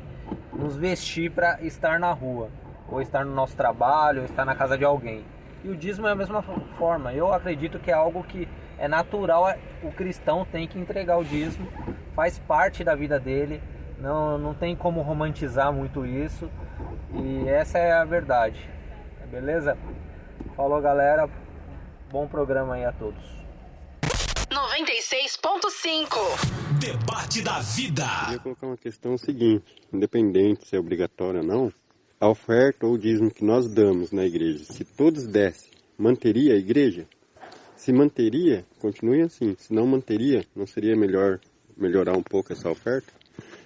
nos 0.52 0.76
vestir 0.76 1.30
para 1.30 1.60
estar 1.62 1.98
na 1.98 2.12
rua, 2.12 2.48
ou 2.88 3.00
estar 3.02 3.24
no 3.24 3.34
nosso 3.34 3.56
trabalho, 3.56 4.20
ou 4.20 4.24
estar 4.24 4.44
na 4.44 4.54
casa 4.54 4.78
de 4.78 4.84
alguém. 4.84 5.24
E 5.64 5.68
o 5.68 5.76
dízimo 5.76 6.06
é 6.06 6.12
a 6.12 6.14
mesma 6.14 6.42
forma. 6.78 7.12
Eu 7.12 7.32
acredito 7.32 7.78
que 7.78 7.90
é 7.90 7.94
algo 7.94 8.22
que 8.22 8.48
é 8.78 8.86
natural, 8.86 9.48
é- 9.48 9.58
o 9.82 9.90
cristão 9.90 10.44
tem 10.44 10.66
que 10.66 10.78
entregar 10.78 11.16
o 11.18 11.24
dízimo, 11.24 11.66
faz 12.14 12.38
parte 12.38 12.82
da 12.84 12.94
vida 12.94 13.18
dele, 13.18 13.62
não, 13.98 14.38
não 14.38 14.54
tem 14.54 14.74
como 14.74 15.00
romantizar 15.02 15.72
muito 15.72 16.04
isso, 16.04 16.50
e 17.22 17.48
essa 17.48 17.78
é 17.78 17.92
a 17.92 18.04
verdade. 18.04 18.68
Beleza? 19.30 19.76
Falou 20.56 20.80
galera, 20.80 21.28
bom 22.10 22.26
programa 22.26 22.74
aí 22.74 22.84
a 22.84 22.92
todos. 22.92 23.22
96.5 24.50 26.16
Debate 26.80 27.42
da 27.42 27.60
vida. 27.60 28.04
queria 28.24 28.38
colocar 28.38 28.66
uma 28.66 28.76
questão 28.76 29.18
seguinte, 29.18 29.76
independente 29.92 30.68
se 30.68 30.76
é 30.76 30.78
obrigatório 30.78 31.40
ou 31.40 31.46
não, 31.46 31.72
a 32.20 32.28
oferta 32.28 32.86
ou 32.86 32.94
o 32.94 32.98
dízimo 32.98 33.30
que 33.30 33.44
nós 33.44 33.68
damos 33.68 34.12
na 34.12 34.24
igreja, 34.24 34.64
se 34.64 34.84
todos 34.84 35.26
dessem, 35.26 35.70
manteria 35.98 36.54
a 36.54 36.56
igreja? 36.56 37.06
Se 37.76 37.92
manteria, 37.92 38.64
continue 38.80 39.22
assim. 39.22 39.54
Se 39.58 39.74
não 39.74 39.86
manteria, 39.86 40.44
não 40.56 40.66
seria 40.66 40.96
melhor 40.96 41.38
melhorar 41.76 42.16
um 42.16 42.22
pouco 42.22 42.52
essa 42.52 42.70
oferta? 42.70 43.12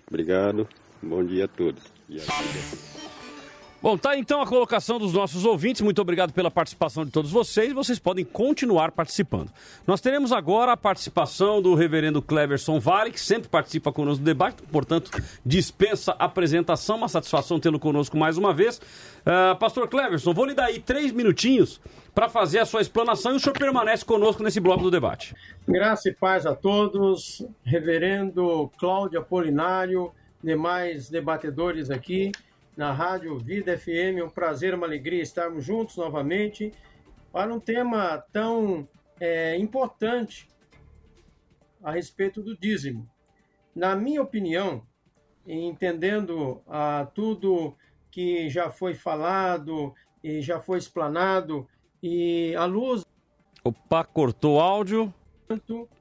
Obrigado, 0.09 0.67
bom 1.03 1.25
dia 1.25 1.45
a 1.45 1.49
todos. 1.49 1.85
E 2.09 2.17
a 2.17 2.25
vida. 2.25 2.88
Bom, 3.81 3.97
tá 3.97 4.19
então 4.19 4.43
a 4.43 4.47
colocação 4.47 4.99
dos 4.99 5.13
nossos 5.13 5.45
ouvintes. 5.45 5.83
Muito 5.83 6.03
obrigado 6.03 6.33
pela 6.33 6.51
participação 6.51 7.05
de 7.05 7.13
todos 7.13 7.31
vocês. 7.31 7.73
Vocês 7.73 7.97
podem 7.97 8.25
continuar 8.25 8.91
participando. 8.91 9.53
Nós 9.87 10.01
teremos 10.01 10.33
agora 10.33 10.73
a 10.73 10.77
participação 10.77 11.63
do 11.63 11.77
reverendo 11.77 12.21
Cleverson 12.21 12.81
Vale, 12.81 13.13
que 13.13 13.21
sempre 13.21 13.49
participa 13.49 13.93
conosco 13.93 14.21
do 14.21 14.25
debate, 14.25 14.61
portanto, 14.65 15.13
dispensa 15.47 16.11
apresentação. 16.19 16.97
Uma 16.97 17.09
satisfação 17.09 17.61
tê-lo 17.61 17.79
conosco 17.79 18.17
mais 18.17 18.37
uma 18.37 18.53
vez. 18.53 18.79
Uh, 18.79 19.57
Pastor 19.61 19.87
Cleverson, 19.87 20.35
vou 20.35 20.47
lhe 20.47 20.55
dar 20.55 20.65
aí 20.65 20.81
três 20.81 21.13
minutinhos 21.13 21.81
para 22.13 22.29
fazer 22.29 22.59
a 22.59 22.67
sua 22.67 22.81
explanação 22.81 23.35
e 23.35 23.37
o 23.37 23.41
senhor 23.41 23.57
permanece 23.57 24.05
conosco 24.05 24.43
nesse 24.43 24.59
bloco 24.59 24.83
do 24.83 24.91
debate. 24.91 25.37
Graça 25.69 26.09
e 26.09 26.13
paz 26.13 26.47
a 26.47 26.55
todos, 26.55 27.47
reverendo 27.63 28.73
Cláudio 28.77 29.21
Apolinário, 29.21 30.11
demais 30.43 31.09
debatedores 31.09 31.93
aqui 31.93 32.33
na 32.79 32.93
Rádio 32.93 33.37
Vida 33.37 33.77
FM. 33.77 34.19
É 34.19 34.25
um 34.25 34.31
prazer, 34.31 34.73
uma 34.73 34.87
alegria 34.87 35.21
estarmos 35.21 35.65
juntos 35.65 35.97
novamente 35.97 36.73
para 37.33 37.53
um 37.53 37.59
tema 37.59 38.25
tão 38.33 38.89
é, 39.21 39.59
importante 39.59 40.49
a 41.83 41.91
respeito 41.91 42.41
do 42.41 42.57
dízimo. 42.57 43.11
Na 43.75 43.97
minha 43.97 44.23
opinião, 44.23 44.87
entendendo 45.45 46.63
ah, 46.69 47.09
tudo 47.13 47.77
que 48.13 48.49
já 48.49 48.71
foi 48.71 48.95
falado 48.95 49.93
e 50.23 50.41
já 50.41 50.61
foi 50.61 50.79
explanado, 50.79 51.67
e 52.01 52.55
a 52.55 52.65
luz. 52.65 53.05
Opa, 53.65 54.05
cortou 54.05 54.57
o 54.57 54.61
áudio. 54.61 55.13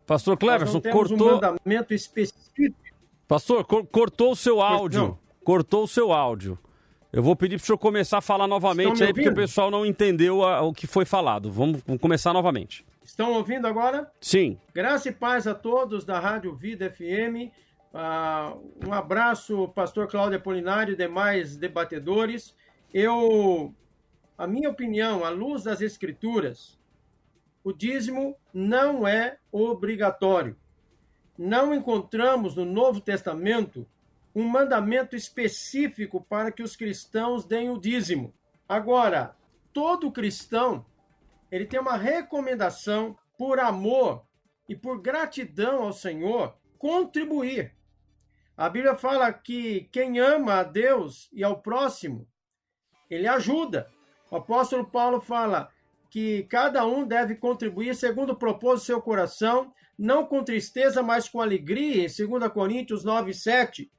Pastor 0.05 0.37
Cleverson, 0.37 0.79
cortou. 0.79 1.27
Um 1.27 1.33
mandamento 1.33 1.91
específico. 1.91 2.77
Pastor, 3.27 3.65
cor 3.65 3.85
cortou 3.87 4.31
o 4.31 4.35
seu 4.35 4.61
áudio. 4.61 5.01
Não. 5.01 5.19
Cortou 5.43 5.83
o 5.83 5.87
seu 5.87 6.11
áudio. 6.11 6.59
Eu 7.11 7.23
vou 7.23 7.35
pedir 7.35 7.57
para 7.57 7.63
o 7.63 7.65
senhor 7.65 7.77
começar 7.77 8.17
a 8.17 8.21
falar 8.21 8.47
novamente 8.47 9.03
aí, 9.03 9.13
porque 9.13 9.29
o 9.29 9.35
pessoal 9.35 9.71
não 9.71 9.85
entendeu 9.85 10.43
a, 10.43 10.61
o 10.61 10.73
que 10.73 10.85
foi 10.85 11.05
falado. 11.05 11.49
Vamos, 11.51 11.81
vamos, 11.85 12.01
começar 12.01 12.33
novamente. 12.33 12.85
Estão 13.03 13.33
ouvindo 13.33 13.65
agora? 13.65 14.11
Sim. 14.19 14.59
Graça 14.73 15.09
e 15.09 15.13
paz 15.13 15.47
a 15.47 15.55
todos 15.55 16.03
da 16.03 16.19
Rádio 16.19 16.53
Vida 16.53 16.89
FM. 16.91 17.49
Uh, 17.93 18.87
um 18.87 18.93
abraço, 18.93 19.69
pastor 19.69 20.07
Cláudio 20.07 20.37
Apolinário 20.37 20.93
e 20.93 20.97
demais 20.97 21.55
debatedores. 21.55 22.53
Eu, 22.93 23.73
a 24.37 24.45
minha 24.45 24.69
opinião, 24.69 25.23
à 25.23 25.29
luz 25.29 25.63
das 25.63 25.81
Escrituras, 25.81 26.77
o 27.63 27.71
dízimo 27.71 28.35
não 28.53 29.07
é 29.07 29.37
obrigatório. 29.51 30.57
Não 31.37 31.73
encontramos 31.73 32.55
no 32.55 32.65
Novo 32.65 32.99
Testamento 32.99 33.87
um 34.37 34.47
mandamento 34.47 35.15
específico 35.15 36.21
para 36.21 36.51
que 36.51 36.61
os 36.61 36.75
cristãos 36.75 37.43
deem 37.43 37.71
o 37.71 37.79
dízimo. 37.79 38.31
Agora, 38.69 39.35
todo 39.73 40.11
cristão, 40.11 40.85
ele 41.51 41.65
tem 41.65 41.79
uma 41.79 41.97
recomendação 41.97 43.17
por 43.35 43.59
amor 43.59 44.23
e 44.69 44.75
por 44.75 45.01
gratidão 45.01 45.81
ao 45.81 45.91
Senhor 45.91 46.55
contribuir. 46.77 47.75
A 48.55 48.69
Bíblia 48.69 48.95
fala 48.95 49.33
que 49.33 49.89
quem 49.91 50.19
ama 50.19 50.59
a 50.59 50.63
Deus 50.63 51.27
e 51.33 51.43
ao 51.43 51.59
próximo, 51.59 52.27
ele 53.09 53.27
ajuda. 53.27 53.89
O 54.29 54.35
apóstolo 54.35 54.85
Paulo 54.85 55.19
fala 55.19 55.71
que 56.11 56.43
cada 56.43 56.85
um 56.85 57.07
deve 57.07 57.33
contribuir 57.33 57.95
segundo 57.95 58.33
o 58.33 58.37
propósito 58.37 58.83
do 58.83 58.85
seu 58.85 59.01
coração, 59.01 59.73
não 59.97 60.23
com 60.27 60.43
tristeza, 60.43 61.01
mas 61.01 61.27
com 61.27 61.41
alegria, 61.41 62.05
em 62.05 62.27
2 62.27 62.51
Coríntios 62.53 63.03
9, 63.03 63.33
7 63.33 63.91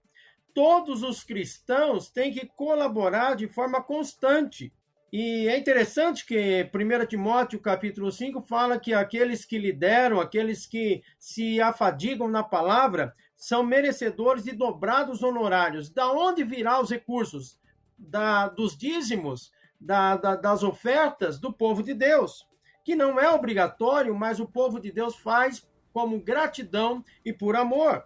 todos 0.54 1.02
os 1.02 1.22
cristãos 1.22 2.10
têm 2.10 2.32
que 2.32 2.46
colaborar 2.46 3.34
de 3.34 3.46
forma 3.46 3.82
constante. 3.82 4.72
E 5.10 5.48
é 5.48 5.56
interessante 5.56 6.26
que 6.26 6.70
1 6.74 7.06
Timóteo 7.06 7.60
capítulo 7.60 8.12
5 8.12 8.42
fala 8.42 8.78
que 8.78 8.92
aqueles 8.92 9.44
que 9.44 9.58
lideram, 9.58 10.20
aqueles 10.20 10.66
que 10.66 11.02
se 11.18 11.60
afadigam 11.62 12.28
na 12.28 12.42
palavra, 12.42 13.14
são 13.34 13.62
merecedores 13.62 14.44
de 14.44 14.52
dobrados 14.52 15.22
honorários. 15.22 15.88
Da 15.88 16.12
onde 16.12 16.44
virá 16.44 16.80
os 16.80 16.90
recursos? 16.90 17.58
Da, 17.96 18.48
dos 18.48 18.76
dízimos, 18.76 19.50
da, 19.80 20.16
da, 20.16 20.36
das 20.36 20.62
ofertas 20.62 21.38
do 21.38 21.52
povo 21.52 21.82
de 21.82 21.94
Deus, 21.94 22.46
que 22.84 22.94
não 22.94 23.18
é 23.18 23.30
obrigatório, 23.30 24.14
mas 24.14 24.38
o 24.38 24.46
povo 24.46 24.78
de 24.78 24.92
Deus 24.92 25.16
faz 25.16 25.66
como 25.92 26.20
gratidão 26.20 27.02
e 27.24 27.32
por 27.32 27.56
amor 27.56 28.04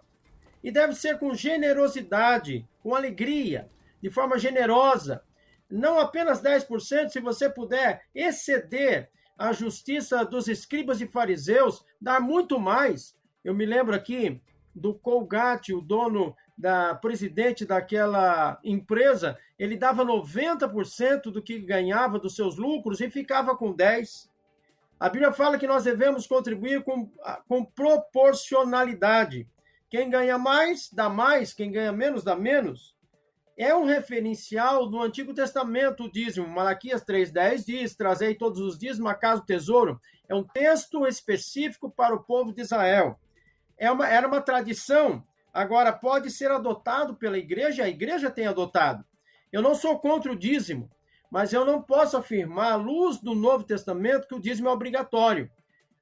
e 0.63 0.71
deve 0.71 0.95
ser 0.95 1.19
com 1.19 1.33
generosidade, 1.33 2.67
com 2.81 2.95
alegria, 2.95 3.69
de 4.01 4.09
forma 4.09 4.37
generosa. 4.37 5.23
Não 5.69 5.99
apenas 5.99 6.41
10%, 6.41 7.09
se 7.09 7.19
você 7.19 7.49
puder 7.49 8.03
exceder 8.15 9.09
a 9.37 9.51
justiça 9.51 10.23
dos 10.23 10.47
escribas 10.47 11.01
e 11.01 11.07
fariseus, 11.07 11.83
dar 11.99 12.21
muito 12.21 12.59
mais. 12.59 13.17
Eu 13.43 13.53
me 13.53 13.65
lembro 13.65 13.93
aqui 13.93 14.41
do 14.73 14.93
Colgate, 14.93 15.73
o 15.73 15.81
dono 15.81 16.35
da 16.57 16.95
presidente 16.95 17.65
daquela 17.65 18.59
empresa, 18.63 19.37
ele 19.57 19.75
dava 19.75 20.05
90% 20.05 21.23
do 21.23 21.41
que 21.41 21.59
ganhava 21.59 22.19
dos 22.19 22.35
seus 22.35 22.57
lucros 22.57 23.01
e 23.01 23.09
ficava 23.09 23.55
com 23.55 23.73
10. 23.73 24.29
A 24.99 25.09
Bíblia 25.09 25.33
fala 25.33 25.57
que 25.57 25.67
nós 25.67 25.83
devemos 25.83 26.27
contribuir 26.27 26.83
com, 26.83 27.11
com 27.47 27.65
proporcionalidade. 27.65 29.47
Quem 29.93 30.09
ganha 30.09 30.39
mais, 30.39 30.89
dá 30.91 31.07
mais, 31.07 31.53
quem 31.53 31.71
ganha 31.71 31.91
menos, 31.91 32.23
dá 32.23 32.35
menos. 32.35 32.95
É 33.55 33.75
um 33.75 33.85
referencial 33.85 34.89
do 34.89 34.99
Antigo 34.99 35.35
Testamento, 35.35 36.05
o 36.05 36.11
dízimo. 36.11 36.47
Malaquias 36.47 37.05
3,10 37.05 37.63
diz: 37.63 37.95
Trazei 37.95 38.33
todos 38.33 38.59
os 38.59 38.75
dias 38.75 38.97
uma 38.97 39.13
casa 39.13 39.45
tesouro. 39.45 40.01
É 40.27 40.33
um 40.33 40.43
texto 40.43 41.05
específico 41.05 41.91
para 41.91 42.15
o 42.15 42.23
povo 42.23 42.51
de 42.51 42.61
Israel. 42.61 43.19
É 43.77 43.91
uma, 43.91 44.07
era 44.07 44.27
uma 44.27 44.41
tradição, 44.41 45.23
agora 45.53 45.93
pode 45.93 46.31
ser 46.31 46.49
adotado 46.49 47.15
pela 47.15 47.37
igreja, 47.37 47.83
a 47.83 47.87
igreja 47.87 48.31
tem 48.31 48.47
adotado. 48.47 49.05
Eu 49.51 49.61
não 49.61 49.75
sou 49.75 49.99
contra 49.99 50.31
o 50.31 50.35
dízimo, 50.35 50.89
mas 51.29 51.53
eu 51.53 51.63
não 51.63 51.79
posso 51.79 52.17
afirmar, 52.17 52.71
à 52.71 52.75
luz 52.77 53.21
do 53.21 53.35
Novo 53.35 53.63
Testamento, 53.63 54.27
que 54.27 54.33
o 54.33 54.41
dízimo 54.41 54.69
é 54.69 54.71
obrigatório. 54.71 55.51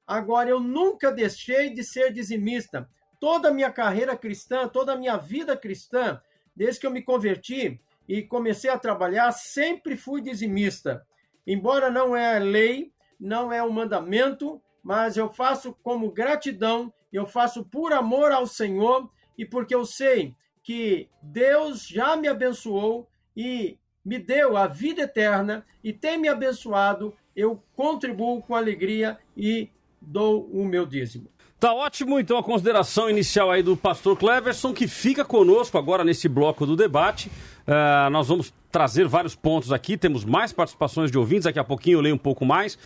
Agora, 0.06 0.48
eu 0.48 0.60
nunca 0.60 1.12
deixei 1.12 1.68
de 1.68 1.84
ser 1.84 2.10
dizimista 2.10 2.88
toda 3.22 3.50
a 3.50 3.52
minha 3.52 3.70
carreira 3.70 4.16
cristã, 4.16 4.66
toda 4.66 4.94
a 4.94 4.96
minha 4.96 5.16
vida 5.16 5.56
cristã, 5.56 6.20
desde 6.56 6.80
que 6.80 6.86
eu 6.88 6.90
me 6.90 7.00
converti 7.00 7.80
e 8.08 8.20
comecei 8.20 8.68
a 8.68 8.76
trabalhar, 8.76 9.30
sempre 9.30 9.96
fui 9.96 10.20
dizimista. 10.20 11.06
Embora 11.46 11.88
não 11.88 12.16
é 12.16 12.40
lei, 12.40 12.92
não 13.20 13.52
é 13.52 13.62
um 13.62 13.70
mandamento, 13.70 14.60
mas 14.82 15.16
eu 15.16 15.32
faço 15.32 15.72
como 15.84 16.10
gratidão, 16.10 16.92
eu 17.12 17.24
faço 17.24 17.64
por 17.64 17.92
amor 17.92 18.32
ao 18.32 18.44
Senhor 18.44 19.08
e 19.38 19.46
porque 19.46 19.72
eu 19.72 19.86
sei 19.86 20.34
que 20.60 21.08
Deus 21.22 21.86
já 21.86 22.16
me 22.16 22.26
abençoou 22.26 23.08
e 23.36 23.78
me 24.04 24.18
deu 24.18 24.56
a 24.56 24.66
vida 24.66 25.02
eterna 25.02 25.64
e 25.84 25.92
tem 25.92 26.18
me 26.18 26.26
abençoado, 26.26 27.16
eu 27.36 27.62
contribuo 27.76 28.42
com 28.42 28.56
alegria 28.56 29.16
e 29.36 29.70
dou 30.00 30.44
o 30.46 30.64
meu 30.64 30.84
dízimo. 30.84 31.30
Tá 31.62 31.72
ótimo, 31.72 32.18
então 32.18 32.36
a 32.36 32.42
consideração 32.42 33.08
inicial 33.08 33.48
aí 33.48 33.62
do 33.62 33.76
pastor 33.76 34.16
Cleverson, 34.18 34.72
que 34.72 34.88
fica 34.88 35.24
conosco 35.24 35.78
agora 35.78 36.02
nesse 36.02 36.28
bloco 36.28 36.66
do 36.66 36.74
debate. 36.74 37.28
Uh, 37.28 38.10
nós 38.10 38.26
vamos 38.26 38.52
trazer 38.68 39.06
vários 39.06 39.36
pontos 39.36 39.70
aqui, 39.70 39.96
temos 39.96 40.24
mais 40.24 40.52
participações 40.52 41.08
de 41.08 41.16
ouvintes, 41.16 41.44
daqui 41.44 41.60
a 41.60 41.64
pouquinho 41.64 41.98
eu 41.98 42.00
leio 42.00 42.16
um 42.16 42.18
pouco 42.18 42.44
mais. 42.44 42.76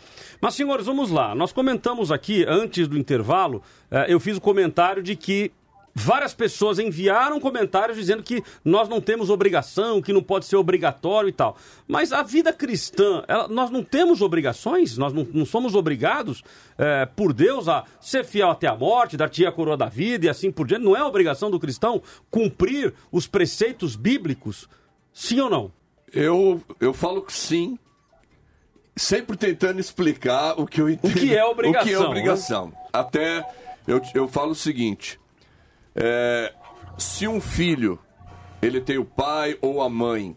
Mas, 0.42 0.56
senhores, 0.56 0.84
vamos 0.84 1.10
lá. 1.10 1.34
Nós 1.34 1.52
comentamos 1.52 2.12
aqui, 2.12 2.44
antes 2.46 2.86
do 2.86 2.98
intervalo, 2.98 3.62
uh, 3.90 4.04
eu 4.08 4.20
fiz 4.20 4.36
o 4.36 4.42
comentário 4.42 5.02
de 5.02 5.16
que 5.16 5.50
várias 5.98 6.34
pessoas 6.34 6.78
enviaram 6.78 7.40
comentários 7.40 7.96
dizendo 7.96 8.22
que 8.22 8.44
nós 8.62 8.86
não 8.86 9.00
temos 9.00 9.30
obrigação, 9.30 10.02
que 10.02 10.12
não 10.12 10.22
pode 10.22 10.44
ser 10.44 10.56
obrigatório 10.56 11.30
e 11.30 11.32
tal. 11.32 11.56
Mas 11.88 12.12
a 12.12 12.22
vida 12.22 12.52
cristã, 12.52 13.24
ela, 13.26 13.48
nós 13.48 13.70
não 13.70 13.82
temos 13.82 14.20
obrigações, 14.20 14.98
nós 14.98 15.14
não, 15.14 15.26
não 15.32 15.46
somos 15.46 15.74
obrigados 15.74 16.44
é, 16.76 17.06
por 17.06 17.32
Deus 17.32 17.66
a 17.66 17.84
ser 17.98 18.26
fiel 18.26 18.50
até 18.50 18.66
a 18.66 18.74
morte, 18.74 19.16
dar-te 19.16 19.46
a 19.46 19.50
coroa 19.50 19.74
da 19.74 19.86
vida 19.86 20.26
e 20.26 20.28
assim 20.28 20.52
por 20.52 20.66
diante. 20.66 20.84
Não 20.84 20.94
é 20.94 21.02
obrigação 21.02 21.50
do 21.50 21.58
cristão 21.58 22.02
cumprir 22.30 22.92
os 23.10 23.26
preceitos 23.26 23.96
bíblicos? 23.96 24.68
Sim 25.14 25.40
ou 25.40 25.48
não? 25.48 25.72
Eu, 26.12 26.62
eu 26.78 26.92
falo 26.92 27.22
que 27.22 27.32
sim, 27.32 27.78
sempre 28.94 29.34
tentando 29.34 29.80
explicar 29.80 30.60
o 30.60 30.66
que 30.66 30.78
eu 30.78 30.90
entendo. 30.90 31.10
O 31.10 31.14
que 31.14 31.34
é 31.34 31.42
obrigação. 31.42 31.82
O 31.82 31.88
que 31.88 31.94
é 31.94 31.98
obrigação. 31.98 32.66
Né? 32.66 32.72
Até 32.92 33.48
eu, 33.88 34.02
eu 34.14 34.28
falo 34.28 34.50
o 34.50 34.54
seguinte: 34.54 35.18
é, 35.96 36.52
se 36.98 37.26
um 37.26 37.40
filho 37.40 37.98
ele 38.62 38.80
tem 38.80 38.98
o 38.98 39.04
pai 39.04 39.56
ou 39.60 39.80
a 39.82 39.88
mãe 39.88 40.36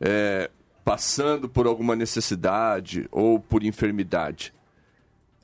é, 0.00 0.50
passando 0.84 1.48
por 1.48 1.66
alguma 1.66 1.96
necessidade 1.96 3.08
ou 3.10 3.40
por 3.40 3.62
enfermidade, 3.64 4.52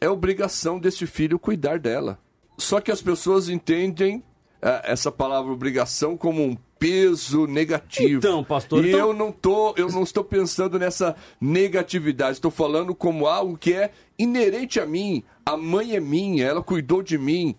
é 0.00 0.08
obrigação 0.08 0.78
desse 0.78 1.06
filho 1.06 1.38
cuidar 1.38 1.78
dela. 1.78 2.18
Só 2.58 2.80
que 2.80 2.90
as 2.92 3.00
pessoas 3.02 3.48
entendem 3.48 4.22
é, 4.60 4.92
essa 4.92 5.10
palavra 5.10 5.52
obrigação 5.52 6.16
como 6.16 6.42
um 6.42 6.56
peso 6.78 7.46
negativo. 7.46 8.18
Então, 8.18 8.42
pastor, 8.44 8.84
E 8.84 8.88
então- 8.88 9.00
eu 9.08 9.12
não 9.12 9.30
tô, 9.30 9.72
eu 9.76 9.88
não 9.88 10.02
estou 10.02 10.24
pensando 10.24 10.78
nessa 10.78 11.14
negatividade. 11.40 12.32
Estou 12.32 12.50
falando 12.50 12.94
como 12.94 13.26
algo 13.26 13.56
que 13.56 13.72
é 13.72 13.92
inerente 14.18 14.80
a 14.80 14.86
mim. 14.86 15.22
A 15.46 15.56
mãe 15.56 15.94
é 15.94 16.00
minha, 16.00 16.44
ela 16.44 16.62
cuidou 16.62 17.02
de 17.02 17.16
mim. 17.16 17.54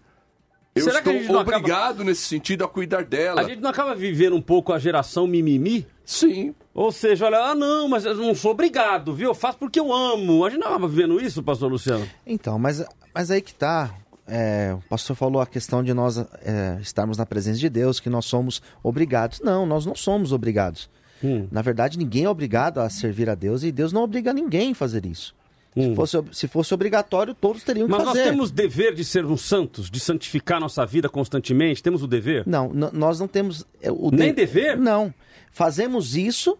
Eu 0.75 0.83
Será 0.85 0.99
estou 0.99 1.13
não 1.13 1.39
acaba- 1.39 1.57
obrigado 1.57 2.03
nesse 2.03 2.21
sentido 2.23 2.63
a 2.63 2.67
cuidar 2.67 3.03
dela. 3.05 3.41
A 3.41 3.43
gente 3.43 3.61
não 3.61 3.69
acaba 3.69 3.93
vivendo 3.93 4.35
um 4.35 4.41
pouco 4.41 4.73
a 4.73 4.79
geração 4.79 5.27
mimimi? 5.27 5.85
Sim. 6.03 6.53
Ou 6.73 6.91
seja, 6.91 7.25
olha, 7.27 7.37
ah, 7.37 7.55
não, 7.55 7.87
mas 7.87 8.05
eu 8.05 8.15
não 8.15 8.33
sou 8.33 8.51
obrigado, 8.51 9.13
viu? 9.13 9.29
Eu 9.29 9.35
faço 9.35 9.59
porque 9.59 9.79
eu 9.79 9.93
amo. 9.93 10.43
A 10.43 10.49
gente 10.49 10.59
não 10.61 10.67
acaba 10.69 10.87
vivendo 10.87 11.21
isso, 11.21 11.43
pastor 11.43 11.71
Luciano? 11.71 12.07
Então, 12.25 12.57
mas, 12.57 12.83
mas 13.13 13.29
aí 13.29 13.41
que 13.41 13.53
tá. 13.53 13.93
É, 14.25 14.73
o 14.73 14.81
pastor 14.89 15.15
falou 15.15 15.41
a 15.41 15.45
questão 15.45 15.83
de 15.83 15.93
nós 15.93 16.17
é, 16.17 16.77
estarmos 16.81 17.17
na 17.17 17.25
presença 17.25 17.59
de 17.59 17.69
Deus, 17.69 17.99
que 17.99 18.09
nós 18.09 18.25
somos 18.25 18.61
obrigados. 18.81 19.41
Não, 19.41 19.65
nós 19.65 19.85
não 19.85 19.93
somos 19.93 20.31
obrigados. 20.31 20.89
Hum. 21.23 21.47
Na 21.51 21.61
verdade, 21.61 21.97
ninguém 21.99 22.23
é 22.25 22.29
obrigado 22.29 22.79
a 22.79 22.89
servir 22.89 23.29
a 23.29 23.35
Deus 23.35 23.63
e 23.63 23.71
Deus 23.71 23.93
não 23.93 24.01
obriga 24.03 24.33
ninguém 24.33 24.71
a 24.71 24.75
fazer 24.75 25.05
isso. 25.05 25.35
Se, 25.75 25.95
fosse, 25.95 26.23
se 26.31 26.47
fosse 26.47 26.73
obrigatório, 26.73 27.33
todos 27.33 27.63
teriam 27.63 27.87
que 27.87 27.93
Hum. 27.93 27.97
Mas 27.97 28.05
nós 28.05 28.17
fazer. 28.17 28.29
temos 28.29 28.51
dever 28.51 28.93
de 28.93 29.03
sermos 29.03 29.41
santos, 29.41 29.89
de 29.89 29.99
santificar 29.99 30.59
nossa 30.59 30.85
vida 30.85 31.09
constantemente? 31.09 31.81
Temos 31.81 32.03
o 32.03 32.07
dever? 32.07 32.43
Não, 32.47 32.71
nós 32.93 33.19
não 33.19 33.27
temos. 33.27 33.65
é, 33.81 33.91
O 33.91 34.11
Nem 34.11 34.29
de- 34.29 34.35
dever? 34.35 34.77
Não. 34.77 35.13
Fazemos 35.51 36.15
isso 36.15 36.57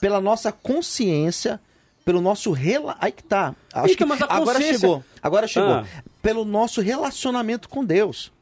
pela 0.00 0.20
nossa 0.20 0.50
consciência, 0.52 1.60
pelo 2.04 2.20
nosso 2.20 2.50
rela... 2.52 2.96
Aí 3.00 3.12
que 3.12 3.22
tá. 3.22 3.54
Acho 3.72 3.92
Então, 3.94 4.06
que 4.08 4.12
mas 4.14 4.22
a 4.22 4.24
agora 4.24 4.58
consciência- 4.58 4.78
chegou. 4.80 5.04
Agora 5.22 5.46
chegou. 5.46 5.70
Ah. 5.70 5.84
Pelo 6.22 6.44
nosso 6.44 6.80
relacionamento 6.80 7.68
com 7.68 7.84
Deus. 7.84 8.32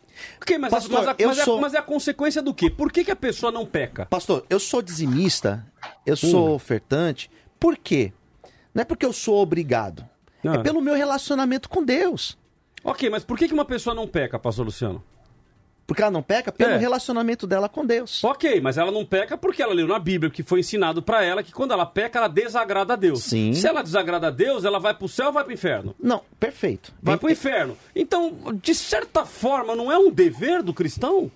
Ok, 0.41 0.59
mas, 0.59 0.70
Pastor, 0.70 0.93
mas, 0.99 1.09
a- 1.09 1.14
eu 1.18 1.28
mas 1.28 1.39
é- 1.39 1.45
sou- 1.45 1.61
mas 1.61 1.74
é 1.74 1.78
a 1.78 1.83
consequência 1.83 2.43
do 2.43 2.53
quê? 2.55 2.68
Por 2.70 2.93
que, 2.93 3.03
que 3.05 3.11
a 3.11 3.16
pessoa 3.16 3.51
não 3.51 3.64
peca? 3.66 4.07
Pastor, 4.07 4.45
eu 4.51 4.61
sou 4.61 4.80
dizimista, 4.83 5.66
eu 6.07 6.16
sou 6.16 6.51
Hum. 6.51 6.53
ofertante. 6.55 7.30
Por 7.59 7.76
quê? 7.76 8.12
Não 8.74 8.82
é 8.82 8.84
porque 8.84 9.04
eu 9.06 9.12
sou 9.12 9.36
obrigado. 9.42 10.04
É 10.44 10.58
pelo 10.58 10.80
meu 10.80 10.94
relacionamento 10.94 11.68
com 11.68 11.84
Deus. 11.84 12.36
Ok, 12.82 13.08
mas 13.10 13.22
por 13.22 13.38
que, 13.38 13.46
uma 13.52 13.64
pessoa 13.64 13.94
não 13.94 14.08
peca, 14.08 14.38
pastor 14.38 14.64
Luciano? 14.64 15.02
Porque 15.86 16.00
ela 16.00 16.10
não 16.10 16.22
peca 16.22 16.50
pelo 16.50 16.72
É. 16.72 16.76
relacionamento 16.78 17.46
dela 17.46 17.68
com 17.68 17.84
Deus. 17.84 18.22
Ok, 18.24 18.60
mas 18.60 18.78
ela 18.78 18.90
não 18.90 19.04
peca 19.04 19.36
porque 19.36 19.62
ela 19.62 19.74
leu 19.74 19.86
na 19.86 19.98
Bíblia 19.98 20.30
que 20.30 20.42
foi 20.42 20.60
ensinado 20.60 21.02
pra 21.02 21.22
ela 21.22 21.42
que 21.42 21.52
quando 21.52 21.72
ela 21.72 21.84
peca, 21.84 22.18
ela 22.18 22.28
desagrada 22.28 22.94
a 22.94 22.96
Deus. 22.96 23.24
Sim. 23.24 23.52
Se 23.52 23.66
ela 23.66 23.82
desagrada 23.82 24.28
a 24.28 24.30
Deus, 24.30 24.64
ela 24.64 24.78
vai 24.78 24.94
pro 24.94 25.08
céu 25.08 25.26
ou 25.26 25.32
vai 25.32 25.44
pro 25.44 25.52
inferno? 25.52 25.94
Não, 26.00 26.22
perfeito. 26.40 26.92
Vai 27.02 27.16
pro 27.18 27.30
inferno. 27.30 27.76
Então, 27.94 28.32
de 28.62 28.74
certa 28.74 29.24
forma, 29.26 29.74
não 29.76 29.92
é 29.92 29.98
um 29.98 30.10
dever 30.10 30.62
do 30.62 30.72
cristão? 30.72 31.30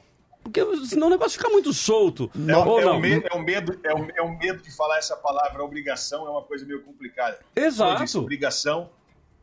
Porque 0.50 0.86
senão 0.86 1.08
o 1.08 1.10
negócio 1.10 1.38
fica 1.38 1.50
muito 1.50 1.72
solto. 1.72 2.30
É, 2.48 2.56
Ou 2.56 2.80
é 2.80 2.86
o 2.86 3.00
medo, 3.00 3.26
é, 3.30 3.34
o 3.34 3.42
medo, 3.42 3.80
é, 3.82 3.94
o, 3.94 4.08
é 4.16 4.22
o 4.22 4.38
medo 4.38 4.62
de 4.62 4.74
falar 4.74 4.98
essa 4.98 5.16
palavra 5.16 5.62
obrigação, 5.62 6.26
é 6.26 6.30
uma 6.30 6.42
coisa 6.42 6.64
meio 6.64 6.82
complicada. 6.82 7.38
Exato. 7.54 8.04
Disse, 8.04 8.16
obrigação, 8.16 8.90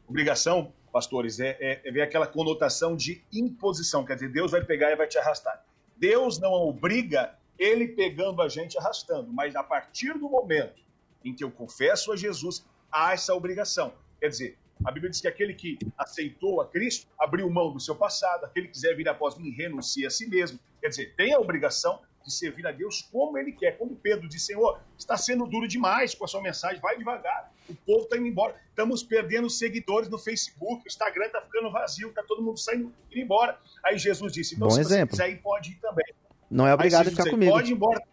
obrigação, 0.08 0.74
pastores, 0.91 1.39
é, 1.39 1.58
é, 1.60 1.82
é 1.84 1.91
ver 1.91 2.01
aquela 2.01 2.26
conotação 2.26 2.95
de 2.95 3.24
imposição. 3.34 4.06
Quer 4.06 4.16
dizer, 4.16 4.30
Deus 4.30 4.51
vai 4.51 4.64
pegar 4.64 4.91
e 4.91 4.95
vai 4.95 5.08
te 5.08 5.18
arrastar. 5.18 5.64
Deus 5.97 6.39
não 6.39 6.51
obriga 6.51 7.36
ele 7.58 7.89
pegando 7.89 8.41
a 8.41 8.47
gente 8.47 8.78
arrastando, 8.78 9.32
mas 9.32 9.56
a 9.56 9.64
partir 9.64 10.14
do 10.18 10.30
momento 10.30 10.82
em 11.24 11.34
que 11.34 11.43
eu 11.43 11.51
confesso 11.51 12.12
a 12.12 12.16
Jesus, 12.16 12.66
há 12.91 13.14
essa 13.14 13.34
obrigação. 13.34 13.93
Quer 14.20 14.30
dizer, 14.30 14.58
a 14.86 14.91
Bíblia 14.91 15.10
diz 15.10 15.22
que 15.22 15.28
aquele 15.28 15.54
que 15.54 15.78
aceitou 15.97 16.62
a 16.62 16.68
Cristo 16.68 17.08
abriu 17.20 17.49
mão 17.49 17.72
do 17.72 17.80
seu 17.80 17.95
passado, 17.95 18.45
aquele 18.45 18.68
que 18.68 18.74
quiser 18.74 18.95
vir 18.95 19.08
após 19.08 19.38
mim 19.38 19.49
renuncia 19.51 20.08
a 20.08 20.12
si 20.12 20.28
mesmo. 20.28 20.60
Quer 20.84 20.89
dizer, 20.89 21.13
tem 21.15 21.34
a 21.34 21.39
obrigação 21.39 22.01
de 22.25 22.34
servir 22.34 22.67
a 22.67 22.71
Deus 22.73 23.07
como 23.09 23.38
ele 23.38 23.53
quer. 23.53 23.77
Quando 23.77 23.95
Pedro 23.95 24.27
disse, 24.27 24.47
Senhor, 24.47 24.81
está 24.97 25.15
sendo 25.15 25.47
duro 25.47 25.65
demais 25.65 26.13
com 26.13 26.25
a 26.25 26.27
sua 26.27 26.41
mensagem, 26.41 26.81
vai 26.81 26.97
devagar. 26.97 27.53
O 27.69 27.73
povo 27.73 28.03
está 28.03 28.17
indo 28.17 28.27
embora. 28.27 28.53
Estamos 28.67 29.01
perdendo 29.01 29.49
seguidores 29.49 30.09
no 30.09 30.19
Facebook, 30.19 30.84
o 30.84 30.88
Instagram 30.88 31.27
está 31.27 31.41
ficando 31.41 31.71
vazio, 31.71 32.09
está 32.09 32.21
todo 32.21 32.43
mundo 32.43 32.59
saindo 32.59 32.93
indo 33.09 33.17
embora. 33.17 33.57
Aí 33.81 33.97
Jesus 33.97 34.34
disse, 34.34 34.55
então 34.55 34.67
Bom 34.67 34.73
se 34.73 34.81
exemplo. 34.81 35.15
você 35.15 35.23
quiser 35.23 35.38
ir, 35.38 35.41
pode 35.41 35.71
ir 35.71 35.75
também. 35.75 36.13
Não 36.51 36.67
é 36.67 36.73
obrigado 36.73 37.07
a 37.07 37.11
ficar 37.11 37.23
disse, 37.23 37.34
comigo. 37.34 37.53
Pode 37.53 37.71
ir 37.71 37.75
embora. 37.75 38.03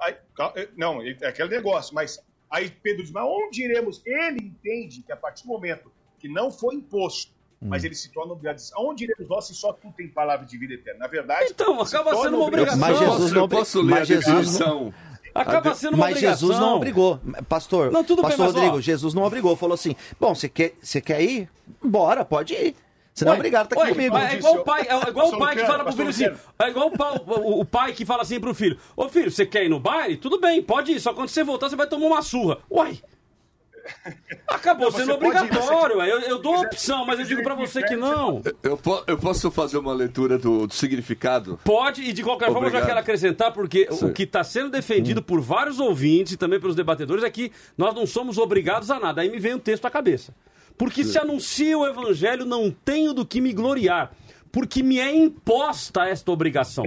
Aí, 0.00 0.16
eh, 0.56 0.68
não, 0.76 1.00
é 1.00 1.10
aquele 1.24 1.50
negócio, 1.50 1.94
mas 1.94 2.20
aí 2.50 2.68
Pedro 2.68 3.04
diz, 3.04 3.12
mas 3.12 3.24
onde 3.24 3.62
iremos? 3.62 4.02
Ele 4.04 4.44
entende 4.44 5.02
que 5.02 5.12
a 5.12 5.16
partir 5.16 5.44
do 5.44 5.50
momento 5.50 5.92
que 6.18 6.28
não 6.28 6.50
foi 6.50 6.74
imposto. 6.74 7.32
Mas 7.62 7.84
ele 7.84 7.94
se 7.94 8.10
torna 8.10 8.32
obrigado, 8.32 8.60
aonde 8.74 9.04
iremos 9.04 9.28
nós 9.28 9.46
se 9.46 9.54
só 9.54 9.72
tu 9.72 9.92
tem 9.96 10.08
palavra 10.08 10.44
de 10.46 10.58
vida 10.58 10.74
eterna? 10.74 11.00
Na 11.00 11.06
verdade, 11.06 11.46
Então, 11.50 11.84
se 11.84 11.96
acaba 11.96 12.16
sendo 12.16 12.36
uma 12.36 12.46
obrigação. 12.46 12.78
Mas 12.78 12.98
Jesus 12.98 13.32
não, 13.32 13.48
posso 13.48 13.80
ler 13.80 13.90
mas 13.90 14.00
a 14.00 14.04
Jesus 14.04 14.58
não... 14.58 14.94
Acaba 15.34 15.74
sendo 15.74 15.94
uma 15.94 16.04
mas 16.04 16.16
obrigação. 16.16 16.48
Jesus 16.48 16.58
não 16.60 16.76
obrigou. 16.76 17.20
Pastor, 17.48 17.90
Não, 17.90 18.04
tudo 18.04 18.20
bem, 18.20 18.30
pastor 18.32 18.46
mas, 18.46 18.54
ó- 18.54 18.58
Rodrigo, 18.58 18.80
Jesus 18.82 19.14
não 19.14 19.22
obrigou. 19.22 19.56
Falou 19.56 19.74
assim, 19.74 19.96
bom, 20.20 20.34
você 20.34 20.46
quer, 20.48 20.74
você 20.80 21.00
quer 21.00 21.22
ir? 21.22 21.48
Bora, 21.82 22.22
pode 22.24 22.52
ir. 22.52 22.76
Você 23.14 23.24
não 23.24 23.32
é 23.32 23.36
obrigado 23.36 23.62
a 23.62 23.64
estar 23.64 23.76
ué, 23.78 23.82
aqui 23.84 23.94
comigo. 23.94 24.16
É 24.16 24.34
igual 24.36 24.54
o 24.56 24.64
pai, 24.64 24.86
é 24.88 25.08
igual 25.08 25.28
o 25.28 25.38
pai 25.38 25.56
que 25.56 25.66
fala 25.66 25.84
pro 25.84 25.92
filho 25.92 26.08
assim. 26.08 26.26
É 26.58 26.68
igual 26.68 26.88
o 26.88 26.90
pai, 26.96 27.20
o, 27.26 27.60
o 27.60 27.64
pai 27.64 27.92
que 27.92 28.06
fala 28.06 28.22
assim 28.22 28.40
pro 28.40 28.54
filho: 28.54 28.78
Ô 28.96 29.08
filho, 29.08 29.30
você 29.30 29.44
quer 29.44 29.64
ir 29.64 29.68
no 29.68 29.78
baile? 29.78 30.16
Tudo 30.16 30.40
bem, 30.40 30.62
pode 30.62 30.92
ir. 30.92 31.00
Só 31.00 31.12
quando 31.12 31.28
você 31.28 31.44
voltar, 31.44 31.68
você 31.68 31.76
vai 31.76 31.86
tomar 31.86 32.06
uma 32.06 32.22
surra. 32.22 32.58
Uai! 32.70 32.98
Acabou 34.46 34.90
Não, 34.90 34.98
sendo 34.98 35.10
ir, 35.10 35.14
obrigatório. 35.14 35.96
você- 35.96 36.02
ué. 36.02 36.12
eu, 36.12 36.20
eu 36.20 36.38
dou 36.40 36.54
quiser- 36.54 36.66
opção, 36.66 37.06
mas 37.06 37.18
eu 37.18 37.26
digo 37.26 37.42
pra 37.42 37.54
você 37.54 37.82
que 37.82 37.96
não. 37.96 38.40
Eu, 38.62 38.78
eu 39.06 39.18
posso 39.18 39.50
fazer 39.50 39.78
uma 39.78 39.92
leitura 39.92 40.38
do, 40.38 40.66
do 40.66 40.74
significado? 40.74 41.58
Pode, 41.64 42.02
e 42.02 42.12
de 42.12 42.22
qualquer 42.22 42.46
forma 42.46 42.60
eu 42.68 42.70
já 42.70 42.78
Obrigado. 42.78 42.86
quero 42.88 43.00
acrescentar, 43.00 43.52
porque 43.52 43.88
o 43.90 43.94
Sim. 43.94 44.12
que 44.12 44.22
está 44.24 44.44
sendo 44.44 44.70
defendido 44.70 45.22
por 45.22 45.40
vários 45.40 45.80
ouvintes 45.80 46.34
e 46.34 46.36
também 46.36 46.60
pelos 46.60 46.76
debatedores 46.76 47.24
é 47.24 47.30
que 47.30 47.50
nós 47.76 47.94
não 47.94 48.06
somos 48.06 48.38
obrigados 48.38 48.90
a 48.90 49.00
nada. 49.00 49.20
Aí 49.22 49.30
me 49.30 49.38
vem 49.38 49.54
um 49.54 49.58
texto 49.58 49.84
à 49.84 49.90
cabeça. 49.90 50.34
Porque 50.78 51.04
se 51.04 51.18
anuncia 51.18 51.76
o 51.78 51.86
evangelho, 51.86 52.44
não 52.44 52.70
tenho 52.70 53.12
do 53.12 53.26
que 53.26 53.40
me 53.40 53.52
gloriar, 53.52 54.12
porque 54.50 54.82
me 54.82 54.98
é 54.98 55.14
imposta 55.14 56.06
esta 56.06 56.30
obrigação. 56.32 56.84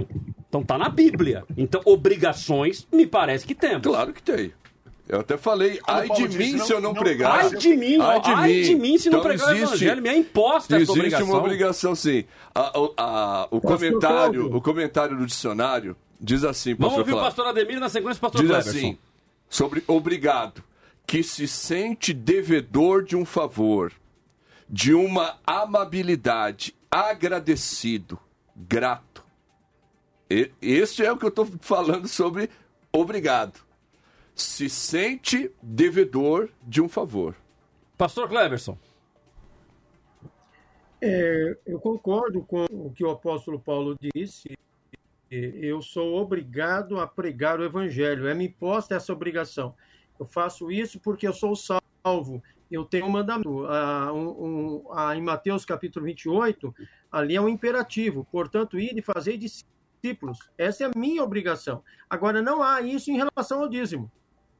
Então 0.48 0.62
tá 0.62 0.76
na 0.78 0.88
Bíblia. 0.88 1.44
Então, 1.56 1.80
obrigações, 1.84 2.86
me 2.92 3.06
parece 3.06 3.46
que 3.46 3.54
temos. 3.54 3.82
Claro 3.82 4.12
que 4.12 4.22
tem. 4.22 4.52
Eu 5.08 5.20
até 5.20 5.36
falei, 5.36 5.78
Como 5.78 5.98
ai 5.98 6.08
de 6.08 6.26
disse, 6.28 6.38
mim 6.38 6.52
não- 6.58 6.66
se 6.66 6.72
eu 6.72 6.80
não, 6.80 6.92
não- 6.92 7.00
pregar. 7.00 7.38
Ai 7.44 7.50
de 7.56 7.76
mim, 7.76 7.98
ó, 7.98 8.20
ai 8.24 8.62
de 8.62 8.74
mim 8.74 8.98
se 8.98 9.08
não 9.08 9.18
Então 9.20 9.30
pregar 9.30 9.54
o 9.54 9.56
evangelho, 9.56 10.02
me 10.02 10.08
é 10.08 10.16
imposta 10.16 10.74
essa 10.74 10.82
Existe 10.82 10.98
obrigação. 10.98 11.26
uma 11.28 11.38
obrigação, 11.38 11.94
sim. 11.94 12.24
A- 12.54 12.78
o- 12.80 12.94
a- 12.96 13.48
o, 13.52 13.60
comentário, 13.60 14.54
o 14.56 14.60
comentário 14.60 15.16
do 15.16 15.24
dicionário 15.24 15.96
diz 16.20 16.42
assim, 16.42 16.74
Vamos 16.74 16.98
ouvir 16.98 17.12
o 17.14 17.20
pastor 17.20 17.46
Ademir 17.46 17.78
na 17.78 17.88
sequência 17.88 18.20
pastor 18.20 18.40
Diz 18.40 18.50
Cleverson. 18.50 18.70
assim, 18.78 18.98
sobre 19.48 19.84
obrigado, 19.86 20.64
que 21.06 21.22
se 21.22 21.46
sente 21.46 22.12
devedor 22.12 23.04
de 23.04 23.14
um 23.16 23.24
favor, 23.24 23.92
de 24.68 24.92
uma 24.92 25.36
amabilidade, 25.46 26.74
agradecido, 26.90 28.18
grato. 28.56 29.22
E, 30.28 30.50
este 30.60 31.04
é 31.04 31.12
o 31.12 31.16
que 31.16 31.24
eu 31.24 31.28
estou 31.28 31.46
falando 31.60 32.08
sobre 32.08 32.50
obrigado. 32.92 33.60
Se 34.36 34.68
sente 34.68 35.50
devedor 35.62 36.50
de 36.62 36.82
um 36.82 36.90
favor. 36.90 37.34
Pastor 37.96 38.28
Cleverson. 38.28 38.76
É, 41.00 41.56
eu 41.66 41.80
concordo 41.80 42.42
com 42.42 42.66
o 42.70 42.92
que 42.94 43.02
o 43.02 43.10
apóstolo 43.10 43.58
Paulo 43.58 43.96
disse. 44.14 44.54
Eu 45.30 45.80
sou 45.80 46.16
obrigado 46.16 47.00
a 47.00 47.06
pregar 47.06 47.58
o 47.58 47.64
evangelho. 47.64 48.28
É 48.28 48.34
me 48.34 48.44
imposta 48.46 48.94
essa 48.94 49.10
obrigação. 49.10 49.74
Eu 50.20 50.26
faço 50.26 50.70
isso 50.70 51.00
porque 51.00 51.26
eu 51.26 51.32
sou 51.32 51.54
salvo. 51.56 52.42
Eu 52.70 52.84
tenho 52.84 53.06
um 53.06 53.10
mandamento. 53.10 53.64
Ah, 53.66 54.12
um- 54.12 54.28
um- 54.84 54.92
ah, 54.92 55.16
em 55.16 55.22
Mateus 55.22 55.64
capítulo 55.64 56.04
28, 56.04 56.74
ali 57.10 57.36
é 57.36 57.40
um 57.40 57.48
imperativo. 57.48 58.26
Portanto, 58.30 58.78
ir 58.78 58.98
e 58.98 59.02
fazer 59.02 59.38
discípulos. 59.38 60.38
Essa 60.58 60.84
é 60.84 60.86
a 60.88 60.98
minha 60.98 61.24
obrigação. 61.24 61.82
Agora, 62.08 62.42
não 62.42 62.62
há 62.62 62.82
isso 62.82 63.10
em 63.10 63.16
relação 63.16 63.62
ao 63.62 63.68
dízimo. 63.68 64.10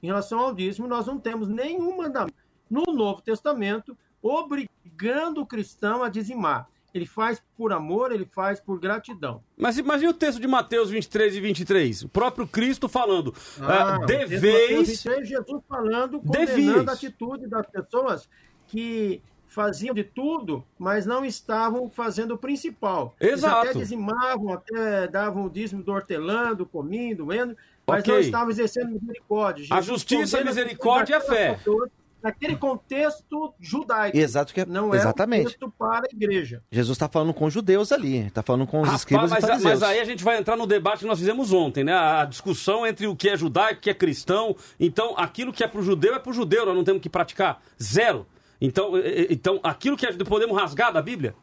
Em 0.06 0.10
relação 0.10 0.38
ao 0.38 0.54
dízimo, 0.54 0.86
nós 0.86 1.04
não 1.04 1.18
temos 1.18 1.48
nenhum 1.48 1.96
mandamento 1.96 2.36
no 2.70 2.84
Novo 2.92 3.20
Testamento 3.20 3.98
obrigando 4.22 5.40
o 5.40 5.46
cristão 5.46 6.04
a 6.04 6.08
dizimar. 6.08 6.68
Ele 6.94 7.04
faz 7.04 7.42
por 7.56 7.72
amor, 7.72 8.12
ele 8.12 8.24
faz 8.24 8.60
por 8.60 8.78
gratidão. 8.78 9.42
Mas 9.56 9.78
imagine 9.78 10.08
o 10.08 10.14
texto 10.14 10.40
de 10.40 10.46
Mateus 10.46 10.90
23 10.90 11.34
e 11.34 11.40
23. 11.40 12.02
O 12.04 12.08
próprio 12.08 12.46
Cristo 12.46 12.88
falando: 12.88 13.34
ah, 13.60 13.94
de 13.94 13.98
Mateus 13.98 14.30
deveis. 14.30 14.88
23, 14.90 15.28
Jesus 15.28 15.62
falando, 15.68 16.20
condenando 16.20 16.88
a 16.88 16.94
atitude 16.94 17.48
das 17.48 17.66
pessoas 17.66 18.28
que 18.68 19.20
faziam 19.48 19.94
de 19.94 20.04
tudo, 20.04 20.64
mas 20.78 21.04
não 21.04 21.24
estavam 21.24 21.90
fazendo 21.90 22.34
o 22.34 22.38
principal. 22.38 23.16
Eles 23.18 23.38
Exato. 23.38 23.70
até 23.70 23.72
dizimavam, 23.72 24.52
até 24.52 25.08
davam 25.08 25.46
o 25.46 25.50
dízimo 25.50 25.82
do 25.82 25.90
hortelã, 25.90 26.54
do 26.54 26.64
cominho, 26.64 27.16
doendo, 27.16 27.56
mas 27.86 28.00
Ok. 28.00 28.12
não 28.14 28.20
estavam 28.20 28.50
exercendo 28.50 28.90
misericórdia. 28.90 29.66
A 29.70 29.80
Jesus 29.80 29.86
justiça, 30.00 30.40
a 30.40 30.44
misericórdia 30.44 31.14
e 31.14 31.16
a 31.16 31.20
fé. 31.20 31.54
pessoas 31.54 31.90
naquele 32.22 32.56
contexto 32.56 33.54
judaico. 33.60 34.16
Exato, 34.16 34.52
que 34.52 34.60
é- 34.62 34.66
Não 34.66 34.92
é 34.92 34.96
exatamente. 34.96 35.42
um 35.42 35.50
texto 35.50 35.72
para 35.78 36.06
a 36.06 36.08
igreja. 36.12 36.62
Jesus 36.72 36.96
está 36.96 37.08
falando 37.08 37.32
com 37.32 37.48
judeus 37.48 37.92
ali, 37.92 38.26
está 38.26 38.42
falando 38.42 38.66
com 38.66 38.78
os 38.80 38.84
Rapaz, 38.86 39.00
escribas 39.02 39.30
mas, 39.30 39.44
e 39.44 39.46
fariseus. 39.46 39.72
mas 39.80 39.82
aí 39.84 40.00
a 40.00 40.04
gente 40.04 40.24
vai 40.24 40.36
entrar 40.38 40.56
no 40.56 40.66
debate 40.66 41.00
que 41.00 41.06
nós 41.06 41.18
fizemos 41.20 41.52
ontem, 41.52 41.84
né? 41.84 41.92
A 41.92 42.24
discussão 42.24 42.84
entre 42.84 43.06
o 43.06 43.14
que 43.14 43.28
é 43.28 43.36
judaico, 43.36 43.78
o 43.78 43.82
que 43.82 43.90
é 43.90 43.94
cristão. 43.94 44.56
Então, 44.80 45.14
aquilo 45.16 45.52
que 45.52 45.62
é 45.62 45.68
pro 45.68 45.82
judeu 45.82 46.14
é 46.14 46.18
pro 46.18 46.32
judeu, 46.32 46.66
nós 46.66 46.74
não 46.74 46.82
temos 46.82 47.00
que 47.00 47.08
praticar. 47.08 47.62
Zero. 47.80 48.26
Então, 48.60 48.92
então 49.30 49.60
aquilo 49.62 49.96
que 49.96 50.06
é 50.06 50.12
podemos 50.24 50.56
rasgar 50.56 50.92
da 50.92 51.02
Bíblia? 51.02 51.34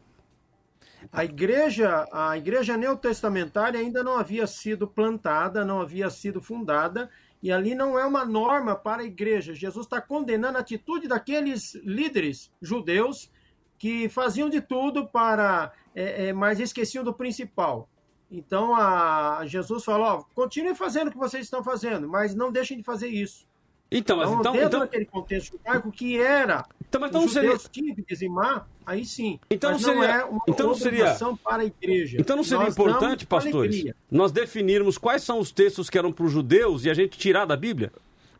A 1.14 1.24
igreja, 1.24 2.08
a 2.12 2.36
igreja 2.36 2.76
neotestamentária 2.76 3.78
ainda 3.78 4.02
não 4.02 4.18
havia 4.18 4.48
sido 4.48 4.84
plantada, 4.88 5.64
não 5.64 5.80
havia 5.80 6.10
sido 6.10 6.42
fundada, 6.42 7.08
e 7.40 7.52
ali 7.52 7.72
não 7.72 7.96
é 7.96 8.04
uma 8.04 8.24
norma 8.24 8.74
para 8.74 9.02
a 9.02 9.06
igreja. 9.06 9.54
Jesus 9.54 9.86
está 9.86 10.00
condenando 10.00 10.58
a 10.58 10.60
atitude 10.60 11.06
daqueles 11.06 11.76
líderes 11.84 12.50
judeus 12.60 13.30
que 13.78 14.08
faziam 14.08 14.50
de 14.50 14.60
tudo 14.60 15.06
para, 15.06 15.72
é, 15.94 16.26
é, 16.26 16.32
mas 16.32 16.58
esqueciam 16.58 17.04
do 17.04 17.14
principal. 17.14 17.88
Então, 18.28 18.74
a, 18.74 19.46
Jesus 19.46 19.84
falou: 19.84 20.06
ó, 20.06 20.24
continuem 20.34 20.74
fazendo 20.74 21.08
o 21.08 21.10
que 21.12 21.16
vocês 21.16 21.44
estão 21.44 21.62
fazendo, 21.62 22.08
mas 22.08 22.34
não 22.34 22.50
deixem 22.50 22.76
de 22.76 22.82
fazer 22.82 23.06
isso. 23.06 23.46
Então, 23.90 24.16
mas 24.16 24.30
então- 24.30 24.52
dentro 24.52 24.66
então- 24.68 24.80
daquele 24.80 25.04
contexto 25.04 25.52
judaico 25.52 25.92
que 25.92 26.18
era, 26.18 26.64
Então, 26.88 27.00
mas 27.00 27.12
não 27.12 27.24
os 27.24 27.32
judeus 27.32 27.62
seria- 27.62 27.68
tinham 27.70 27.94
que 27.94 28.02
dizimar, 28.02 28.66
aí 28.84 29.04
sim. 29.04 29.38
Então 29.50 29.72
mas 29.72 29.82
não 29.82 29.88
seria, 29.94 30.04
é 30.10 30.24
uma 30.24 30.40
então 30.48 30.66
não 30.66 30.74
seria, 30.74 31.14
para 31.44 31.62
a 31.62 31.64
igreja. 31.66 32.16
então 32.20 32.36
não 32.36 32.42
seria 32.44 32.64
Nós 32.64 32.72
importante, 32.74 33.24
pastores, 33.26 33.72
alegria. 33.74 33.96
nós 34.10 34.32
definirmos 34.32 34.98
quais 34.98 35.22
são 35.22 35.38
os 35.38 35.52
textos 35.52 35.88
que 35.88 35.96
eram 35.96 36.12
para 36.12 36.24
os 36.24 36.32
judeus 36.32 36.84
e 36.84 36.90
a 36.90 36.94
gente 36.94 37.16
tirar 37.16 37.44
da 37.44 37.56
Bíblia? 37.56 37.92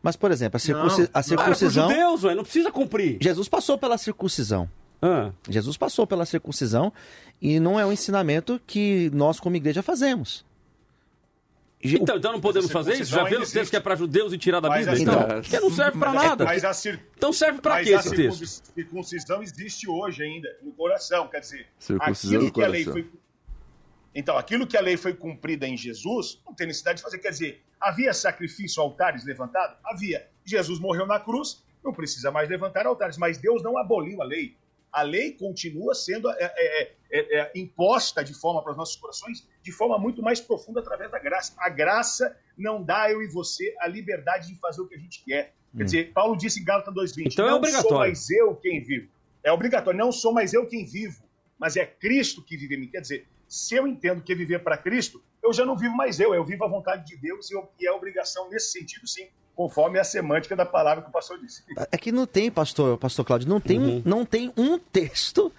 Mas, 0.02 0.16
por 0.16 0.30
exemplo, 0.30 0.56
a, 0.56 0.60
circunci- 0.60 1.02
Não. 1.02 1.08
a 1.14 1.22
circuncisão. 1.22 1.86
Pros 1.86 1.96
judeus, 1.98 2.24
ué, 2.24 2.34
não 2.34 2.42
precisa 2.42 2.70
cumprir. 2.72 3.18
Jesus 3.20 3.48
passou 3.48 3.78
pela 3.78 3.96
circuncisão. 3.96 4.68
Ah. 5.00 5.30
Jesus 5.48 5.76
passou 5.76 6.06
pela 6.06 6.26
circuncisão 6.26 6.92
e 7.40 7.58
não 7.60 7.78
é 7.78 7.86
um 7.86 7.92
ensinamento 7.92 8.60
que 8.66 9.10
nós, 9.14 9.38
como 9.40 9.56
igreja, 9.56 9.82
fazemos. 9.82 10.44
E- 11.84 11.96
Então, 11.96 12.16
então 12.16 12.32
não 12.32 12.40
podemos 12.40 12.70
fazer 12.72 12.94
isso? 12.94 13.10
Já 13.12 13.24
vê 13.24 13.30
textos 13.36 13.54
existe. 13.56 13.70
que 13.70 13.76
é 13.76 13.80
para 13.80 13.94
judeus 13.94 14.32
e 14.32 14.38
tirar 14.38 14.58
da 14.60 14.70
Mas 14.70 14.86
Bíblia? 14.86 14.94
a- 14.98 15.02
Então, 15.02 15.22
Então, 15.28 15.40
porque 15.42 15.60
não 15.60 15.70
serve 15.70 15.98
para 15.98 16.10
a- 16.10 16.14
nada. 16.14 16.44
mas 16.46 16.64
a 16.64 16.72
cir- 16.72 16.98
Então 17.16 17.32
serve 17.32 17.60
para 17.60 17.82
quê 17.84 17.92
a 17.94 17.98
esse 18.00 18.08
texto? 18.10 18.20
circuncis- 18.38 18.62
circuncisão 18.74 19.42
existe 19.42 19.88
hoje 19.88 20.22
ainda, 20.22 20.48
no 20.62 20.72
coração. 20.72 21.28
Quer 21.28 21.40
dizer, 21.40 21.66
Circuncisão 21.78 22.30
aquilo 22.36 22.44
no 22.46 22.52
que 22.52 22.62
a 22.62 22.66
lei 22.68 22.84
coração. 22.84 23.02
foi. 23.10 23.20
Então, 24.14 24.38
aquilo 24.38 24.66
que 24.66 24.76
a 24.76 24.80
lei 24.80 24.96
foi 24.96 25.12
cumprida 25.12 25.66
em 25.66 25.76
Jesus, 25.76 26.40
não 26.46 26.54
tem 26.54 26.66
necessidade 26.68 26.98
de 26.98 27.02
fazer. 27.02 27.18
Quer 27.18 27.30
dizer, 27.30 27.62
havia 27.80 28.14
sacrifício, 28.14 28.80
altares 28.82 29.24
levantados? 29.24 29.76
Havia. 29.84 30.26
Jesus 30.44 30.78
morreu 30.78 31.04
na 31.06 31.18
cruz, 31.20 31.62
não 31.84 31.92
precisa 31.92 32.30
mais 32.30 32.48
levantar 32.48 32.86
altares. 32.86 33.18
Mas 33.18 33.36
Deus 33.38 33.62
não 33.62 33.76
aboliu 33.76 34.22
a 34.22 34.24
lei. 34.24 34.56
A 34.94 35.02
lei 35.02 35.32
continua 35.32 35.94
sendo 35.94 36.30
é, 36.30 36.36
é, 36.40 36.82
é, 37.10 37.40
é, 37.40 37.52
imposta 37.56 38.22
de 38.22 38.32
forma 38.32 38.62
para 38.62 38.72
os 38.72 38.76
nossos 38.78 38.96
corações, 38.96 39.46
de 39.62 39.72
forma 39.72 39.98
muito 39.98 40.22
mais 40.22 40.40
profunda 40.40 40.80
através 40.80 41.10
da 41.10 41.18
graça. 41.18 41.52
A 41.58 41.68
graça 41.68 42.36
não 42.56 42.82
dá 42.82 43.10
eu 43.10 43.20
e 43.22 43.26
você 43.26 43.74
a 43.80 43.88
liberdade 43.88 44.48
de 44.52 44.58
fazer 44.60 44.80
o 44.80 44.86
que 44.86 44.94
a 44.94 44.98
gente 44.98 45.24
quer. 45.24 45.52
Quer 45.76 45.82
Hum. 45.82 45.84
dizer, 45.84 46.12
Paulo 46.12 46.36
disse 46.36 46.60
em 46.60 46.64
Gálatas 46.64 46.94
2,20: 46.94 47.32
Então 47.32 47.46
é 47.46 47.50
Não 47.50 47.56
obrigatório. 47.56 47.88
sou 47.88 47.98
mais 47.98 48.30
eu 48.30 48.54
quem 48.56 48.82
vivo. 48.82 49.08
É 49.42 49.50
obrigatório. 49.52 49.98
Não 49.98 50.12
sou 50.12 50.32
mais 50.32 50.52
eu 50.54 50.64
quem 50.66 50.84
vivo, 50.84 51.24
mas 51.58 51.76
é 51.76 51.84
Cristo 51.84 52.40
que 52.42 52.56
vive 52.56 52.76
em 52.76 52.80
mim. 52.82 52.88
Quer 52.88 53.00
dizer, 53.00 53.26
se 53.48 53.74
eu 53.74 53.86
entendo 53.88 54.22
que 54.22 54.32
é 54.32 54.36
viver 54.36 54.60
para 54.60 54.76
Cristo, 54.78 55.20
eu 55.42 55.52
já 55.52 55.66
não 55.66 55.76
vivo 55.76 55.94
mais 55.96 56.18
eu, 56.20 56.32
eu 56.34 56.44
vivo 56.44 56.64
a 56.64 56.68
vontade 56.68 57.04
de 57.04 57.16
Deus 57.16 57.50
e 57.50 57.54
eu- 57.54 57.68
e 57.80 57.86
é 57.86 57.92
obrigação 57.92 58.48
nesse 58.48 58.70
sentido, 58.70 59.06
sim, 59.06 59.28
conforme 59.54 59.98
a 59.98 60.04
semântica 60.04 60.56
da 60.56 60.66
palavra 60.66 61.02
que 61.02 61.08
o 61.08 61.12
pastor 61.12 61.38
disse. 61.38 61.62
É 61.90 61.96
que 61.96 62.10
não 62.10 62.26
tem, 62.26 62.50
pastor, 62.50 62.98
pastor 62.98 63.24
Cláudio, 63.24 63.48
não 63.48 63.60
tem, 63.60 63.78
Uhum. 63.78 64.02
não 64.04 64.24
tem 64.24 64.52
um 64.56 64.78
texto 64.78 65.52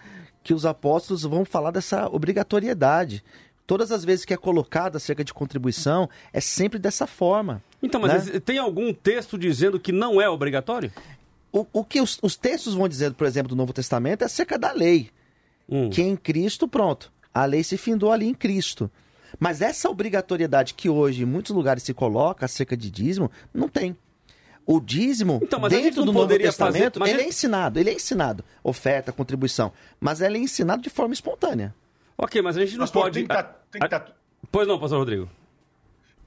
que 0.43 0.54
os 0.54 0.66
apóstolos 0.66 1.24
vão 1.24 1.43
falar 1.46 1.72
dessa 1.72 2.08
obrigatoriedade. 2.08 3.24
Todas 3.66 3.91
as 3.91 4.06
vezes 4.06 4.26
que 4.26 4.34
é 4.34 4.38
colocado 4.38 4.96
acerca 4.96 5.24
de 5.24 5.34
contribuição, 5.34 6.08
é 6.32 6.39
sempre 6.39 6.78
dessa 6.78 7.08
forma. 7.08 7.64
Então, 7.82 8.00
mas 8.00 8.28
né? 8.28 8.39
tem 8.39 8.60
algum 8.60 8.93
texto 8.93 9.38
dizendo 9.38 9.80
que 9.80 9.91
não 9.91 10.22
é 10.22 10.30
obrigatório? 10.30 10.91
O, 11.52 11.66
o 11.74 11.84
que 11.84 12.00
os, 12.00 12.20
os 12.22 12.36
textos 12.36 12.76
vão 12.76 12.88
dizer, 12.88 13.14
por 13.14 13.26
exemplo, 13.26 13.50
do 13.50 13.56
Novo 13.56 13.74
Testamento 13.74 14.22
é 14.22 14.26
acerca 14.26 14.60
da 14.60 14.72
lei. 14.72 15.10
Hum. 15.68 15.89
Que 15.89 16.02
em 16.04 16.16
Cristo, 16.16 16.68
pronto. 16.68 17.12
A 17.34 17.46
lei 17.46 17.64
se 17.64 17.78
findou 17.78 18.12
ali 18.12 18.28
em 18.28 18.34
Cristo. 18.34 18.91
Mas 19.40 19.62
essa 19.62 19.90
obrigatoriedade 19.90 20.74
que 20.74 20.90
hoje 20.90 21.24
em 21.24 21.26
muitos 21.26 21.52
lugares 21.56 21.84
se 21.84 21.94
coloca 21.94 22.46
acerca 22.46 22.76
de 22.76 22.90
dízimo, 22.90 23.30
não 23.54 23.68
tem. 23.68 23.96
O 24.66 24.80
dízimo, 24.80 25.40
Então, 25.44 25.60
dentro 25.70 26.04
do 26.04 26.12
Novo 26.12 26.28
fazer- 26.28 26.40
Testamento, 26.44 27.00
mas 27.00 27.10
ele 27.10 27.20
é 27.20 27.22
gente- 27.24 27.30
ensinado, 27.30 27.80
ele 27.80 27.90
é 27.92 27.94
ensinado. 27.94 28.44
Oferta, 28.64 29.12
contribuição. 29.12 29.72
Mas 30.00 30.22
ele 30.22 30.38
é 30.38 30.42
ensinado 30.42 30.82
de 30.82 30.90
forma 30.90 31.14
espontânea. 31.14 31.74
Ok, 32.18 32.42
mas 32.42 32.58
a 32.58 32.62
gente 32.62 32.74
não 32.74 32.80
Pastor, 32.80 33.04
pode. 33.04 33.14
tem 33.14 33.24
que 33.28 33.34
tá- 33.34 33.44
tem 33.72 33.82
que 33.82 33.88
tá- 33.88 34.08
Pois 34.52 34.68
não, 34.68 34.80
pastor 34.80 35.00
Rodrigo. 35.00 35.30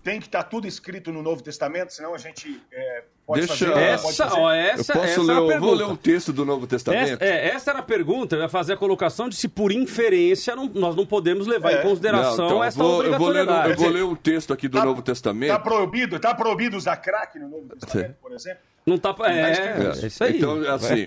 Tem 0.08 0.20
que 0.20 0.26
estar 0.26 0.42
tudo 0.44 0.66
escrito 0.66 1.12
no 1.12 1.22
Novo 1.22 1.42
Testamento, 1.42 1.92
senão 1.92 2.14
a 2.14 2.18
gente 2.18 2.62
é, 2.72 3.02
pode 3.26 3.46
Deixa 3.46 3.66
fazer... 3.66 3.78
Essa, 3.78 4.02
pode 4.04 4.16
fazer- 4.16 4.40
ó, 4.40 4.50
essa, 4.52 4.92
eu 4.92 4.96
posso 5.00 5.06
essa 5.12 5.22
ler, 5.22 5.36
eu 5.54 5.60
vou 5.60 5.74
ler 5.74 5.84
um 5.84 5.96
texto 5.96 6.32
do 6.32 6.46
Novo 6.46 6.66
Testamento. 6.66 7.12
Essa, 7.22 7.24
é, 7.24 7.48
essa 7.48 7.70
era 7.72 7.80
a 7.80 7.82
pergunta, 7.82 8.34
eu 8.36 8.40
ia 8.40 8.48
fazer 8.48 8.72
a 8.72 8.76
colocação 8.78 9.28
de 9.28 9.36
se 9.36 9.48
por 9.48 9.70
inferência 9.70 10.56
não- 10.56 10.70
nós 10.74 10.96
não 10.96 11.04
podemos 11.04 11.46
levar 11.46 11.72
É. 11.72 11.80
em 11.80 11.82
consideração 11.82 12.36
Não, 12.36 12.46
então, 12.46 12.64
essa 12.64 12.78
vou, 12.78 13.04
eu 13.04 13.18
vou 13.18 13.28
ler, 13.28 13.40
um- 13.40 13.42
obrigatoriedade. 13.42 13.70
eu 13.70 13.76
vou 13.76 13.88
ler 13.90 14.04
um 14.04 14.14
texto 14.16 14.50
aqui 14.52 14.66
do 14.66 14.82
Novo 14.82 15.02
Testamento. 15.02 15.50
Tá 15.50 15.58
proibido, 15.58 16.18
tá 16.18 16.34
proibido 16.34 16.76
usar 16.78 16.96
crack 16.96 17.38
no 17.38 17.48
Novo 17.48 17.68
Testamento, 17.78 18.16
por 18.22 18.32
exemplo? 18.32 18.60
Não 18.86 18.96
tá. 18.96 19.14
É, 19.26 19.52
escrito 19.52 20.04
é 20.04 20.06
isso 20.06 20.24
aí. 20.24 20.36
Então, 20.38 20.74
assim, 20.74 21.04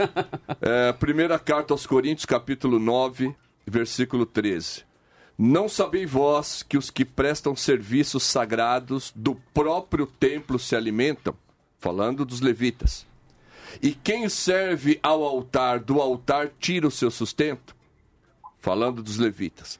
é, 0.62 0.94
primeira 0.94 1.40
carta 1.40 1.74
aos 1.74 1.88
Coríntios, 1.88 2.26
capítulo 2.28 2.78
9, 2.78 3.36
versículo 3.66 4.28
13. 4.28 4.84
Não 5.44 5.68
sabeis 5.68 6.08
vós 6.08 6.62
que 6.62 6.78
os 6.78 6.92
que 6.92 7.04
prestam 7.04 7.56
serviços 7.56 8.22
sagrados 8.22 9.12
do 9.16 9.34
próprio 9.34 10.06
templo 10.06 10.60
se 10.60 10.76
alimentam? 10.76 11.36
Falando 11.80 12.24
dos 12.24 12.42
levitas. 12.42 13.08
E 13.82 13.92
quem 13.92 14.30
serve 14.30 15.00
ao 15.02 15.24
altar, 15.24 15.80
do 15.80 16.00
altar 16.00 16.52
tira 16.60 16.86
o 16.86 16.92
seu 16.92 17.10
sustento? 17.10 17.76
Falando 18.60 19.02
dos 19.02 19.18
levitas. 19.18 19.80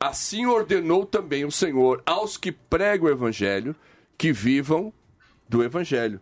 Assim 0.00 0.44
ordenou 0.44 1.06
também 1.06 1.44
o 1.44 1.52
Senhor 1.52 2.02
aos 2.04 2.36
que 2.36 2.50
pregam 2.50 3.06
o 3.06 3.12
evangelho 3.12 3.76
que 4.18 4.32
vivam 4.32 4.92
do 5.48 5.62
evangelho. 5.62 6.20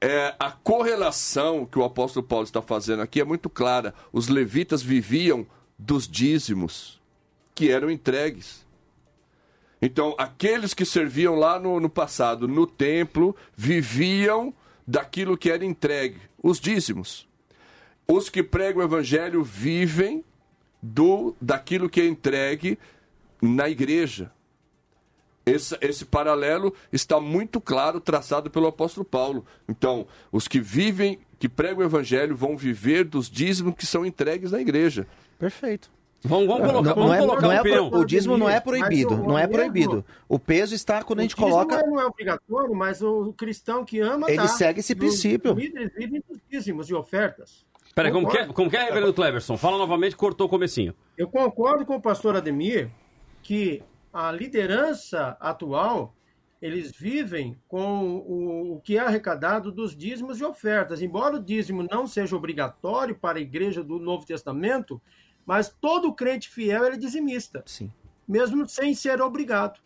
É, 0.00 0.36
a 0.38 0.52
correlação 0.52 1.66
que 1.66 1.80
o 1.80 1.84
apóstolo 1.84 2.24
Paulo 2.24 2.44
está 2.44 2.62
fazendo 2.62 3.02
aqui 3.02 3.20
é 3.20 3.24
muito 3.24 3.50
clara. 3.50 3.92
Os 4.12 4.28
levitas 4.28 4.84
viviam 4.84 5.44
dos 5.76 6.06
dízimos 6.06 7.04
que 7.56 7.72
eram 7.72 7.90
entregues. 7.90 8.64
Então, 9.80 10.14
aqueles 10.18 10.74
que 10.74 10.84
serviam 10.84 11.34
lá 11.34 11.58
no, 11.58 11.80
no 11.80 11.88
passado, 11.88 12.46
no 12.46 12.66
templo, 12.66 13.34
viviam 13.56 14.54
daquilo 14.86 15.36
que 15.36 15.50
era 15.50 15.64
entregue, 15.64 16.20
os 16.40 16.60
dízimos. 16.60 17.26
Os 18.06 18.28
que 18.28 18.42
pregam 18.42 18.82
o 18.82 18.84
evangelho 18.84 19.42
vivem 19.42 20.24
do 20.80 21.34
daquilo 21.40 21.88
que 21.88 22.00
é 22.00 22.06
entregue 22.06 22.78
na 23.42 23.68
igreja. 23.68 24.30
Esse, 25.44 25.76
esse 25.80 26.04
paralelo 26.04 26.74
está 26.92 27.20
muito 27.20 27.60
claro, 27.60 28.00
traçado 28.00 28.50
pelo 28.50 28.66
apóstolo 28.66 29.04
Paulo. 29.04 29.46
Então, 29.68 30.06
os 30.30 30.46
que 30.46 30.60
vivem, 30.60 31.18
que 31.38 31.48
pregam 31.48 31.78
o 31.78 31.86
evangelho, 31.86 32.36
vão 32.36 32.56
viver 32.56 33.04
dos 33.04 33.30
dízimos 33.30 33.74
que 33.74 33.86
são 33.86 34.04
entregues 34.04 34.52
na 34.52 34.60
igreja. 34.60 35.06
Perfeito. 35.38 35.95
Vamos, 36.26 36.46
vamos 36.46 36.66
colocar, 36.66 36.72
Não- 36.72 36.94
vamos 36.94 37.08
não 37.08 37.14
é- 37.14 37.18
colocar 37.18 37.40
não 37.42 37.48
um 37.48 37.52
é 37.52 37.80
o 38.00 38.04
dízimo 38.04 38.36
não 38.36 38.48
é 38.48 38.60
proibido, 38.60 39.14
o- 39.14 39.26
não 39.28 39.38
é 39.38 39.44
o 39.46 39.48
proibido. 39.48 40.04
O 40.28 40.38
peso 40.38 40.74
está 40.74 41.02
quando 41.02 41.20
a 41.20 41.22
gente 41.22 41.34
O 41.34 41.36
dízimo 41.36 41.50
coloca. 41.52 41.86
Não 41.86 42.00
é 42.00 42.06
obrigatório, 42.06 42.74
mas 42.74 43.02
o 43.02 43.32
cristão 43.32 43.84
que 43.84 44.00
ama 44.00 44.26
Ele 44.28 44.36
dá. 44.38 44.48
segue 44.48 44.80
esse 44.80 44.92
Os 44.92 44.98
princípio. 44.98 45.52
líderes 45.54 45.92
vivem 45.94 46.22
dos 46.28 46.38
dízimos 46.50 46.88
e 46.90 46.94
ofertas. 46.94 47.64
Peraí, 47.94 48.12
como 48.12 48.28
que, 48.28 48.36
é, 48.36 48.46
como 48.46 48.68
que 48.68 48.76
é, 48.76 48.84
reverendo 48.84 49.14
Cleverson? 49.14 49.56
Fala 49.56 49.78
novamente, 49.78 50.14
cortou 50.16 50.46
o 50.46 50.50
comecinho. 50.50 50.94
Eu 51.16 51.28
concordo 51.28 51.86
com 51.86 51.96
o 51.96 52.00
pastor 52.00 52.36
Ademir 52.36 52.90
que 53.42 53.82
a 54.12 54.30
liderança 54.32 55.36
atual 55.40 56.12
eles 56.60 56.90
vivem 56.90 57.56
com 57.68 58.16
o, 58.16 58.72
o 58.76 58.80
que 58.80 58.96
é 58.96 59.00
arrecadado 59.00 59.70
dos 59.70 59.94
dízimos 59.96 60.40
e 60.40 60.44
ofertas. 60.44 61.00
Embora 61.02 61.36
o 61.36 61.42
dízimo 61.42 61.86
não 61.90 62.06
seja 62.06 62.34
obrigatório 62.34 63.14
para 63.14 63.38
a 63.38 63.40
igreja 63.40 63.84
do 63.84 63.98
Novo 63.98 64.26
Testamento, 64.26 65.00
mas 65.46 65.68
todo 65.68 66.12
crente 66.12 66.50
fiel 66.50 66.84
ele 66.84 66.96
é 66.96 66.98
dizimista. 66.98 67.62
Sim. 67.64 67.90
Mesmo 68.26 68.68
sem 68.68 68.92
ser 68.92 69.22
obrigado. 69.22 69.80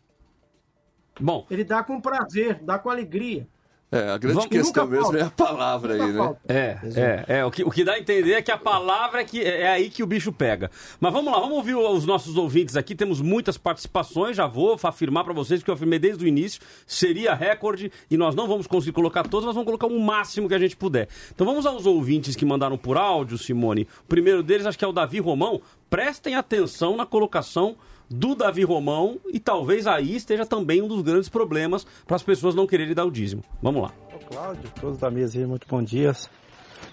Bom. 1.20 1.46
Ele 1.50 1.62
dá 1.62 1.84
com 1.84 2.00
prazer, 2.00 2.62
dá 2.62 2.78
com 2.78 2.88
alegria. 2.88 3.46
É, 3.92 4.10
a 4.10 4.18
grande 4.18 4.34
Vamos- 4.36 4.50
questão 4.50 4.84
Nunca 4.84 4.96
mesmo 4.96 5.04
falta. 5.06 5.18
é 5.18 5.22
a 5.22 5.30
palavra 5.30 5.94
aí, 5.94 6.12
né? 6.12 6.36
É, 6.48 6.78
é, 6.94 7.24
é. 7.38 7.44
O 7.44 7.50
que, 7.50 7.64
o 7.64 7.70
que 7.72 7.82
dá 7.82 7.94
a 7.94 7.98
entender 7.98 8.34
é 8.34 8.42
que 8.42 8.52
a 8.52 8.56
palavra 8.56 9.20
é, 9.20 9.24
que, 9.24 9.42
é 9.42 9.68
aí 9.68 9.90
que 9.90 10.00
o 10.02 10.06
bicho 10.06 10.32
pega. 10.32 10.70
Mas 11.00 11.12
vamos 11.12 11.32
lá, 11.32 11.40
vamos 11.40 11.56
ouvir 11.56 11.74
os 11.74 12.06
nossos 12.06 12.36
ouvintes 12.36 12.76
aqui. 12.76 12.94
Temos 12.94 13.20
muitas 13.20 13.58
participações, 13.58 14.36
já 14.36 14.46
vou 14.46 14.78
afirmar 14.80 15.24
para 15.24 15.32
vocês 15.34 15.60
que 15.60 15.68
eu 15.68 15.74
afirmei 15.74 15.98
desde 15.98 16.24
o 16.24 16.28
início. 16.28 16.60
Seria 16.86 17.34
recorde 17.34 17.90
e 18.08 18.16
nós 18.16 18.34
não 18.36 18.46
vamos 18.46 18.68
conseguir 18.68 18.92
colocar 18.92 19.26
todos, 19.26 19.44
nós 19.44 19.54
vamos 19.56 19.66
colocar 19.66 19.88
o 19.88 19.98
máximo 20.00 20.48
que 20.48 20.54
a 20.54 20.58
gente 20.58 20.76
puder. 20.76 21.08
Então 21.34 21.44
vamos 21.44 21.66
aos 21.66 21.84
ouvintes 21.84 22.36
que 22.36 22.44
mandaram 22.44 22.78
por 22.78 22.96
áudio, 22.96 23.36
Simone. 23.38 23.88
O 24.04 24.08
primeiro 24.08 24.42
deles 24.42 24.66
acho 24.66 24.78
que 24.78 24.84
é 24.84 24.88
o 24.88 24.92
Davi 24.92 25.18
Romão. 25.18 25.60
Prestem 25.88 26.36
atenção 26.36 26.96
na 26.96 27.04
colocação 27.04 27.74
do 28.10 28.34
Davi 28.34 28.64
Romão 28.64 29.20
e 29.32 29.38
talvez 29.38 29.86
aí 29.86 30.16
esteja 30.16 30.44
também 30.44 30.82
um 30.82 30.88
dos 30.88 31.02
grandes 31.02 31.28
problemas 31.28 31.86
para 32.04 32.16
as 32.16 32.22
pessoas 32.22 32.54
não 32.54 32.66
quererem 32.66 32.94
dar 32.94 33.04
o 33.04 33.10
dízimo. 33.10 33.42
Vamos 33.62 33.82
lá. 33.82 33.92
Cláudio, 34.28 34.70
todos 34.80 34.98
da 34.98 35.10
mesa 35.10 35.38
aí, 35.38 35.46
muito 35.46 35.66
bom 35.68 35.82
dia. 35.82 36.12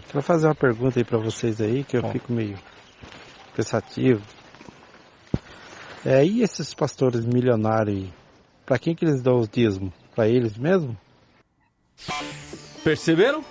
Quero 0.10 0.22
fazer 0.22 0.48
uma 0.48 0.56
pergunta 0.56 1.00
aí 1.00 1.04
pra 1.04 1.18
vocês 1.18 1.60
aí, 1.60 1.84
que 1.84 1.98
eu 1.98 2.04
fico 2.12 2.32
meio 2.32 2.58
pensativo. 3.56 4.22
É, 6.06 6.24
e 6.26 6.42
esses 6.42 6.74
pastores 6.74 7.26
milionários 7.26 7.98
aí? 7.98 8.14
Pra 8.66 8.78
quem 8.78 8.96
que 8.96 9.04
eles 9.04 9.22
dão 9.22 9.40
os 9.40 9.50
dízimos? 9.50 9.94
Pra 10.16 10.28
eles 10.28 10.58
mesmo? 10.58 10.96
Perceberam? 12.84 13.44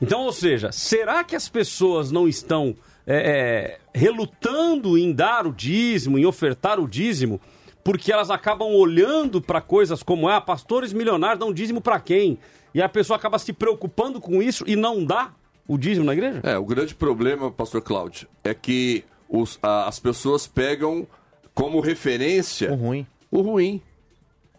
Então, 0.00 0.22
ou 0.22 0.32
seja, 0.32 0.70
será 0.72 1.24
que 1.24 1.36
as 1.36 1.48
pessoas 1.48 2.10
não 2.10 2.28
estão 2.28 2.74
é, 3.06 3.16
é, 3.16 3.78
relutando 3.98 4.96
em 4.96 5.12
dar 5.12 5.46
o 5.46 5.52
dízimo, 5.52 6.18
em 6.18 6.24
ofertar 6.26 6.78
o 6.80 6.86
dízimo, 6.88 7.40
porque 7.84 8.12
elas 8.12 8.30
acabam 8.30 8.68
olhando 8.74 9.40
para 9.42 9.60
coisas 9.60 10.02
como 10.02 10.28
ah, 10.28 10.40
pastores 10.40 10.92
milionários 10.92 11.38
dão 11.40 11.52
dízimo 11.52 11.80
para 11.80 11.98
quem? 11.98 12.38
E 12.74 12.80
a 12.80 12.88
pessoa 12.88 13.16
acaba 13.16 13.38
se 13.38 13.52
preocupando 13.52 14.20
com 14.20 14.42
isso 14.42 14.64
e 14.66 14.76
não 14.76 15.04
dá 15.04 15.32
o 15.68 15.76
dízimo 15.76 16.06
na 16.06 16.12
igreja? 16.12 16.40
É, 16.42 16.56
o 16.56 16.64
grande 16.64 16.94
problema, 16.94 17.50
pastor 17.50 17.82
Cláudio, 17.82 18.28
é 18.44 18.54
que 18.54 19.04
os- 19.28 19.58
a- 19.62 19.86
as 19.88 19.98
pessoas 19.98 20.46
pegam 20.46 21.06
como 21.54 21.80
referência 21.80 22.72
o 22.72 22.76
ruim. 22.76 23.06
O 23.30 23.40
ruim. 23.42 23.80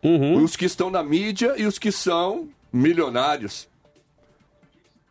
Uhum. 0.04 0.44
Os 0.44 0.56
que 0.56 0.66
estão 0.66 0.90
na 0.92 1.02
mídia 1.02 1.54
e 1.58 1.66
os 1.66 1.80
que 1.80 1.92
são 1.92 2.50
milionários. 2.72 3.68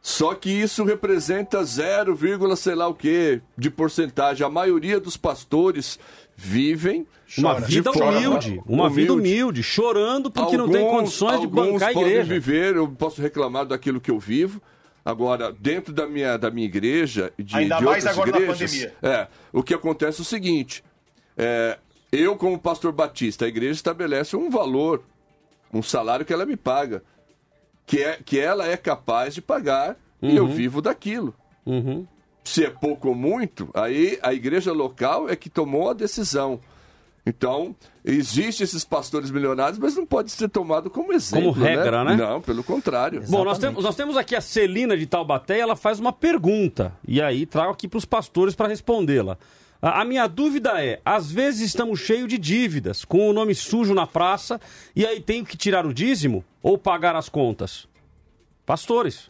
Só 0.03 0.35
que 0.35 0.51
isso 0.51 0.83
representa 0.83 1.65
0, 1.65 2.19
sei 2.57 2.75
lá 2.75 2.89
o 2.89 2.95
que 2.95 3.41
de 3.57 3.71
porcentagem. 3.71 4.45
A 4.45 4.51
maioria 4.51 4.99
dos 4.99 5.17
pastores 5.17 5.97
vivem 6.35 7.07
Uma 7.39 7.61
de 7.61 7.77
vida 7.77 7.93
forma 7.93 8.11
humilde, 8.19 8.61
uma 8.67 8.91
vida 8.91 9.13
humilde, 9.13 9.63
chorando 9.63 10.29
porque 10.29 10.57
não 10.57 10.69
tem 10.69 10.85
condições 10.85 11.39
de 11.39 11.47
alguns 11.47 11.73
bancar 11.75 11.91
a 11.91 11.93
podem 11.93 12.09
igreja. 12.11 12.35
viver, 12.35 12.75
eu 12.75 12.89
posso 12.89 13.23
reclamar 13.23 13.65
daquilo 13.65 14.01
que 14.01 14.11
eu 14.11 14.19
vivo. 14.19 14.61
Agora, 15.05 15.53
dentro 15.53 15.93
da 15.93 16.07
minha, 16.07 16.37
da 16.37 16.51
minha 16.51 16.67
igreja 16.67 17.33
de, 17.39 17.57
Ainda 17.57 17.77
de 17.77 17.85
mais 17.85 18.05
agora 18.05 18.33
na 18.33 18.39
igrejas, 18.39 18.71
pandemia. 18.73 18.95
é, 19.03 19.29
o 19.53 19.63
que 19.63 19.73
acontece 19.75 20.21
é 20.21 20.23
o 20.23 20.25
seguinte: 20.25 20.83
é, 21.37 21.79
eu, 22.11 22.37
como 22.37 22.59
pastor 22.59 22.91
batista, 22.93 23.45
a 23.45 23.49
igreja 23.49 23.73
estabelece 23.75 24.37
um 24.37 24.51
valor, 24.51 25.03
um 25.73 25.83
salário 25.83 26.25
que 26.27 26.33
ela 26.33 26.45
me 26.47 26.57
paga, 26.57 27.03
que, 27.87 27.99
é, 28.03 28.19
que 28.25 28.39
ela 28.39 28.67
é 28.67 28.77
capaz 28.77 29.35
de 29.35 29.43
pagar 29.43 29.97
e 30.21 30.37
eu 30.37 30.45
Uhum. 30.45 30.53
vivo 30.53 30.81
daquilo. 30.83 31.35
Se 32.45 32.65
é 32.65 32.71
pouco 32.71 33.09
ou 33.09 33.15
muito, 33.15 33.71
aí 33.75 34.19
a 34.23 34.33
igreja 34.35 34.73
local 34.73 35.29
é 35.29 35.37
que 35.37 35.49
tomou 35.49 35.91
a 35.91 35.93
decisão. 35.93 36.59
Então, 37.25 37.75
existem 38.05 38.65
esses 38.65 38.85
pastores 38.85 39.31
milionários, 39.31 39.79
mas 39.79 39.95
não 39.95 40.05
pode 40.05 40.33
ser 40.33 40.49
tomado 40.49 40.91
como 40.91 41.13
exemplo. 41.13 41.53
Como 41.55 41.65
regra, 41.65 42.03
né? 42.03 42.17
Não, 42.17 42.41
pelo 42.41 42.65
contrário. 42.65 43.23
Bom, 43.29 43.45
nós 43.45 43.59
temos, 43.59 43.85
nós 43.85 43.95
temos 43.95 44.17
aqui 44.17 44.35
a 44.35 44.41
Celina 44.41 44.97
de 44.97 45.07
Taubaté 45.07 45.61
ela 45.61 45.77
faz 45.77 46.01
uma 46.01 46.13
pergunta. 46.13 46.93
E 47.07 47.23
aí 47.23 47.47
trago 47.47 47.71
aqui 47.71 47.87
para 47.87 47.99
os 47.99 48.05
pastores 48.05 48.57
para 48.57 48.67
respondê-la. 48.67 49.39
A, 49.83 50.05
minha 50.05 50.29
dúvida 50.29 50.81
é: 50.83 51.01
às 51.05 51.31
vezes 51.31 51.61
estamos 51.63 51.99
cheios 51.99 52.29
de 52.29 52.39
dívidas, 52.39 53.05
com 53.05 53.29
o 53.29 53.33
nome 53.33 53.53
sujo 53.55 53.93
na 53.93 54.07
praça, 54.07 54.61
e 54.95 55.05
aí 55.05 55.21
tenho 55.21 55.45
que 55.45 55.57
tirar 55.57 55.85
o 55.85 55.93
dízimo 55.93 56.45
ou 56.63 56.79
pagar 56.79 57.17
as 57.17 57.29
contas? 57.29 57.89
Pastores. 58.65 59.29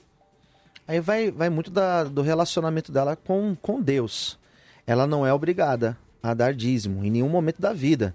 Aí 0.86 1.00
vai, 1.00 1.30
vai 1.30 1.48
muito 1.48 1.70
da- 1.70 2.04
do 2.04 2.20
relacionamento 2.20 2.92
dela 2.92 3.16
com, 3.16 3.56
com 3.62 3.80
Deus. 3.80 4.38
Ela 4.86 5.06
não 5.06 5.26
é 5.26 5.32
obrigada 5.32 5.96
a 6.22 6.34
dar 6.34 6.52
dízimo 6.52 7.02
em 7.02 7.10
nenhum 7.10 7.28
momento 7.30 7.60
da 7.60 7.72
vida. 7.72 8.14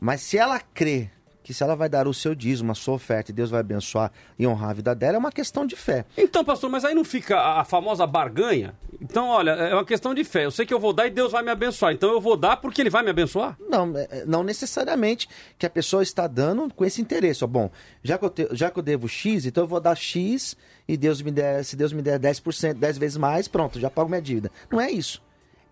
Mas 0.00 0.20
se 0.20 0.38
ela 0.38 0.60
crê 0.60 1.10
que 1.48 1.54
se 1.54 1.62
ela 1.62 1.74
vai 1.74 1.88
dar 1.88 2.06
o 2.06 2.12
seu 2.12 2.34
dízimo, 2.34 2.72
a 2.72 2.74
sua 2.74 2.92
oferta, 2.92 3.30
e 3.30 3.34
Deus 3.34 3.48
vai 3.48 3.60
abençoar 3.60 4.12
e 4.38 4.46
honrar 4.46 4.68
a 4.68 4.72
vida 4.74 4.94
dela, 4.94 5.16
é 5.16 5.18
uma 5.18 5.32
questão 5.32 5.64
de 5.64 5.74
fé. 5.76 6.04
Então, 6.14 6.44
pastor, 6.44 6.68
mas 6.68 6.84
aí 6.84 6.94
não 6.94 7.02
fica 7.06 7.38
a, 7.38 7.62
a 7.62 7.64
famosa 7.64 8.06
barganha? 8.06 8.74
Então, 9.00 9.28
olha, 9.28 9.52
é 9.52 9.72
uma 9.72 9.84
questão 9.86 10.12
de 10.12 10.24
fé. 10.24 10.44
Eu 10.44 10.50
sei 10.50 10.66
que 10.66 10.74
eu 10.74 10.78
vou 10.78 10.92
dar 10.92 11.06
e 11.06 11.10
Deus 11.10 11.32
vai 11.32 11.42
me 11.42 11.50
abençoar. 11.50 11.94
Então 11.94 12.10
eu 12.12 12.20
vou 12.20 12.36
dar 12.36 12.58
porque 12.58 12.82
ele 12.82 12.90
vai 12.90 13.02
me 13.02 13.08
abençoar? 13.08 13.56
Não, 13.66 13.96
é, 13.96 14.24
não 14.26 14.42
necessariamente 14.44 15.26
que 15.58 15.64
a 15.64 15.70
pessoa 15.70 16.02
está 16.02 16.26
dando 16.26 16.68
com 16.74 16.84
esse 16.84 17.00
interesse. 17.00 17.46
Bom, 17.46 17.70
já 18.02 18.18
que, 18.18 18.24
eu 18.26 18.30
te- 18.30 18.48
já 18.52 18.70
que 18.70 18.78
eu 18.78 18.82
devo 18.82 19.08
X, 19.08 19.46
então 19.46 19.64
eu 19.64 19.68
vou 19.68 19.80
dar 19.80 19.96
X 19.96 20.54
e 20.86 20.98
Deus 20.98 21.22
me 21.22 21.30
der, 21.30 21.64
se 21.64 21.76
Deus 21.76 21.94
me 21.94 22.02
der 22.02 22.20
10%, 22.20 22.74
10 22.74 22.98
vezes 22.98 23.16
mais, 23.16 23.48
pronto, 23.48 23.80
já 23.80 23.88
pago 23.88 24.10
minha 24.10 24.20
dívida. 24.20 24.50
Não 24.70 24.78
é 24.78 24.90
isso. 24.90 25.22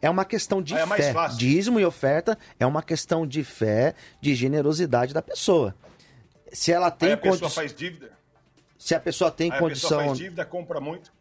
É 0.01 0.10
uma 0.10 0.24
questão 0.24 0.60
de 0.62 0.74
Aí 0.74 0.82
é 0.82 0.86
mais 0.86 1.05
fé. 1.05 1.12
fácil. 1.12 1.39
Dízimo 1.39 1.81
e 1.81 1.85
oferta 1.85 2.39
é 2.60 2.66
uma 2.66 2.82
questão 2.82 3.27
de 3.27 3.43
fé, 3.43 3.94
de 4.20 4.35
generosidade 4.35 5.12
da 5.14 5.23
pessoa. 5.23 5.74
Se 6.52 6.70
ela 6.73 6.90
tem 6.90 7.09
Aí 7.09 7.14
a 7.14 7.16
pessoa 7.18 7.40
condi- 7.40 7.55
faz 7.55 7.74
dívida. 7.74 8.10
se 8.78 8.94
a 8.94 9.01
pessoa 9.01 9.31
tem 9.31 9.51
Aí 9.51 9.56
a 9.56 9.60
condição 9.60 9.89
pessoa 9.90 10.05
faz 10.06 10.18
dívida, 10.18 10.44
compra 10.44 10.81
muito. 10.81 11.12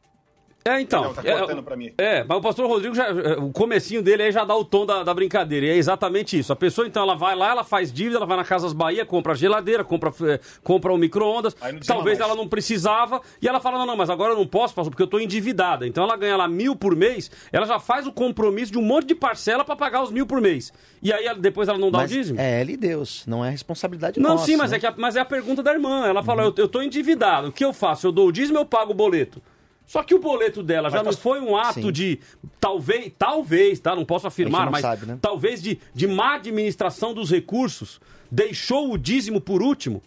É, 0.68 0.82
então. 0.82 1.04
Não, 1.04 1.14
tá 1.14 1.22
é, 1.24 1.62
pra 1.62 1.78
mim. 1.78 1.94
É, 1.96 2.24
mas 2.24 2.40
o 2.40 2.42
pastor 2.42 2.68
Rodrigo, 2.68 2.96
já, 2.96 3.06
é, 3.08 3.34
o 3.34 3.52
comecinho 3.52 4.02
dele 4.02 4.24
aí 4.24 4.32
já 4.32 4.44
dá 4.44 4.56
o 4.56 4.66
tom 4.66 4.84
da, 4.84 5.04
da 5.04 5.14
brincadeira. 5.14 5.68
E 5.68 5.70
é 5.70 5.78
exatamente 5.78 6.40
isso. 6.40 6.52
A 6.52 6.56
pessoa, 6.56 6.88
então, 6.88 7.04
ela 7.04 7.14
vai 7.16 7.36
lá, 7.36 7.52
ela 7.52 7.64
faz 7.64 7.94
dívida, 7.94 8.18
ela 8.18 8.26
vai 8.26 8.36
na 8.36 8.44
Casas 8.44 8.74
Bahia, 8.74 9.06
compra 9.06 9.34
a 9.34 9.36
geladeira, 9.36 9.84
compra, 9.84 10.12
é, 10.28 10.40
compra 10.64 10.92
o 10.92 10.98
micro-ondas. 10.98 11.56
Não 11.72 11.80
Talvez 11.82 12.20
ela 12.20 12.34
não 12.34 12.48
precisava. 12.48 13.22
E 13.40 13.48
ela 13.48 13.60
fala, 13.60 13.78
não, 13.78 13.86
não, 13.86 13.96
mas 13.96 14.10
agora 14.10 14.34
eu 14.34 14.38
não 14.38 14.48
posso, 14.48 14.74
pastor, 14.74 14.90
porque 14.90 15.04
eu 15.04 15.08
tô 15.08 15.20
endividada. 15.20 15.86
Então 15.86 16.04
ela 16.04 16.18
ganha 16.18 16.36
lá 16.36 16.48
mil 16.48 16.76
por 16.76 16.96
mês, 16.96 17.30
ela 17.52 17.68
já 17.68 17.80
faz 17.80 18.08
o 18.08 18.12
compromisso 18.12 18.72
de 18.72 18.80
um 18.80 18.84
monte 18.84 19.06
de 19.10 19.14
parcela 19.14 19.64
pra 19.64 19.76
pagar 19.76 20.02
os 20.02 20.10
mil 20.10 20.26
por 20.26 20.42
mês. 20.42 20.74
E 21.00 21.14
aí 21.14 21.26
ela- 21.28 21.38
depois 21.38 21.70
ela 21.70 21.78
não 21.78 21.92
dá 21.92 22.00
Mas 22.00 22.10
o 22.10 22.14
dízimo? 22.16 22.40
é 22.40 22.62
ela 22.62 22.72
e 22.72 22.78
Deus, 22.78 23.24
não 23.28 23.46
é 23.46 23.52
responsabilidade 23.52 24.20
Não, 24.20 24.32
nossa. 24.32 24.46
sim, 24.48 24.56
mas 24.56 24.72
né? 24.72 24.78
é, 24.78 24.80
que 24.80 24.88
a, 24.88 24.94
mas 24.98 25.16
é 25.16 25.20
a 25.20 25.26
pergunta 25.26 25.62
da 25.62 25.72
irmã. 25.72 26.08
Ela 26.08 26.24
fala, 26.24 26.42
eu, 26.42 26.54
eu 26.58 26.68
tô 26.68 26.82
endividado, 26.82 27.50
o 27.50 27.52
que 27.52 27.64
eu 27.64 27.72
faço? 27.72 28.08
Eu 28.08 28.12
dou 28.12 28.28
o 28.30 28.32
dízimo 28.32 28.58
ou 28.58 28.64
eu 28.64 28.68
pago 28.68 28.90
o 28.94 28.96
boleto? 28.96 29.40
Só 29.88 30.02
que 30.04 30.16
o 30.16 30.20
boleto 30.20 30.64
dela 30.64 30.90
já 30.90 30.98
Mas 30.98 31.06
não 31.06 31.14
tá- 31.14 31.20
foi 31.20 31.40
um 31.40 31.56
ato 31.56 31.82
Sim. 31.82 31.92
de, 31.92 32.20
talvez, 32.60 33.12
talvez, 33.18 33.80
tá? 33.80 33.96
Não 33.96 34.04
posso 34.06 34.26
afirmar, 34.28 34.66
não 34.66 34.72
mas 34.72 34.82
sabe, 34.82 35.06
né? 35.06 35.20
talvez 35.22 35.62
de, 35.62 35.80
de 35.94 36.08
má 36.08 36.36
administração 36.36 37.14
dos 37.14 37.30
recursos, 37.30 38.02
deixou 38.32 38.92
o 38.92 38.98
dízimo 38.98 39.40
por 39.40 39.62
último. 39.62 40.02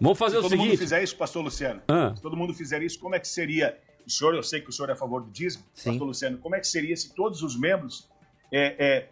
Vamos 0.00 0.18
fazer 0.18 0.36
Se 0.36 0.38
o 0.38 0.42
todo 0.42 0.52
mundo 0.52 0.62
seguinte... 0.66 0.78
fizer 0.78 1.02
isso, 1.02 1.16
pastor 1.16 1.42
Luciano, 1.44 1.82
Ah. 1.88 2.12
se 2.14 2.22
todo 2.22 2.36
mundo 2.36 2.54
fizer 2.54 2.82
isso, 2.82 2.98
como 3.00 3.14
é 3.14 3.18
que 3.20 3.28
seria? 3.28 3.76
O 4.06 4.10
senhor, 4.10 4.34
eu 4.34 4.42
sei 4.42 4.60
que 4.60 4.70
o 4.70 4.72
senhor 4.72 4.88
é 4.88 4.92
a 4.92 4.96
favor 4.96 5.20
do 5.22 5.30
dízimo, 5.30 5.64
pastor 5.74 6.06
Luciano, 6.06 6.38
como 6.38 6.54
é 6.54 6.60
que 6.60 6.66
seria 6.66 6.96
se 6.96 7.12
todos 7.14 7.42
os 7.42 7.58
membros 7.58 8.08
é, 8.50 8.74
é, 8.78 9.08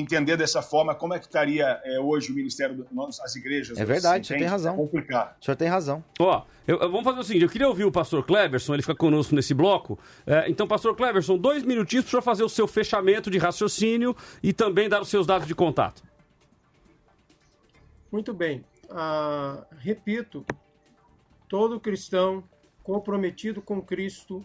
entender 0.00 0.36
dessa 0.36 0.62
forma, 0.62 0.94
como 0.94 1.14
é 1.14 1.18
que 1.18 1.26
estaria 1.26 1.80
é, 1.84 1.98
hoje 2.00 2.30
o 2.32 2.34
ministério, 2.34 2.76
do, 2.76 2.86
nós, 2.92 3.18
as 3.20 3.34
igrejas? 3.36 3.78
É 3.78 3.84
verdade, 3.84 4.26
você 4.26 4.36
tem 4.36 4.46
razão. 4.46 4.74
É 4.74 4.76
complicado. 4.76 5.36
O 5.40 5.44
senhor 5.44 5.56
tem 5.56 5.68
razão. 5.68 6.04
Ó, 6.18 6.42
eu- 6.66 6.78
eu- 6.78 6.90
vamos 6.90 7.04
fazer 7.04 7.20
o 7.20 7.24
seguinte, 7.24 7.42
eu 7.44 7.48
queria 7.48 7.68
ouvir 7.68 7.84
o 7.84 7.92
pastor 7.92 8.24
Cleverson, 8.24 8.74
ele 8.74 8.82
fica 8.82 8.94
conosco 8.94 9.34
nesse 9.34 9.54
bloco. 9.54 9.98
É, 10.26 10.48
então, 10.50 10.66
pastor 10.66 10.94
Cleverson, 10.96 11.36
dois 11.38 11.62
minutinhos 11.62 12.04
para 12.04 12.08
o 12.08 12.10
senhor 12.10 12.22
fazer 12.22 12.42
o 12.44 12.48
seu 12.48 12.66
fechamento 12.68 13.30
de 13.30 13.38
raciocínio 13.38 14.14
e 14.42 14.52
também 14.52 14.88
dar 14.88 15.00
os 15.02 15.08
seus 15.08 15.26
dados 15.26 15.46
de 15.48 15.54
contato. 15.54 16.02
Muito 18.10 18.32
bem. 18.32 18.64
Ah, 18.90 19.64
repito, 19.78 20.44
todo 21.48 21.78
cristão 21.80 22.42
comprometido 22.82 23.60
com 23.60 23.82
Cristo, 23.82 24.42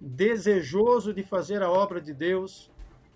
desejoso 0.00 1.12
de 1.12 1.22
fazer 1.22 1.62
a 1.62 1.70
obra 1.70 2.00
de 2.00 2.12
Deus, 2.14 2.69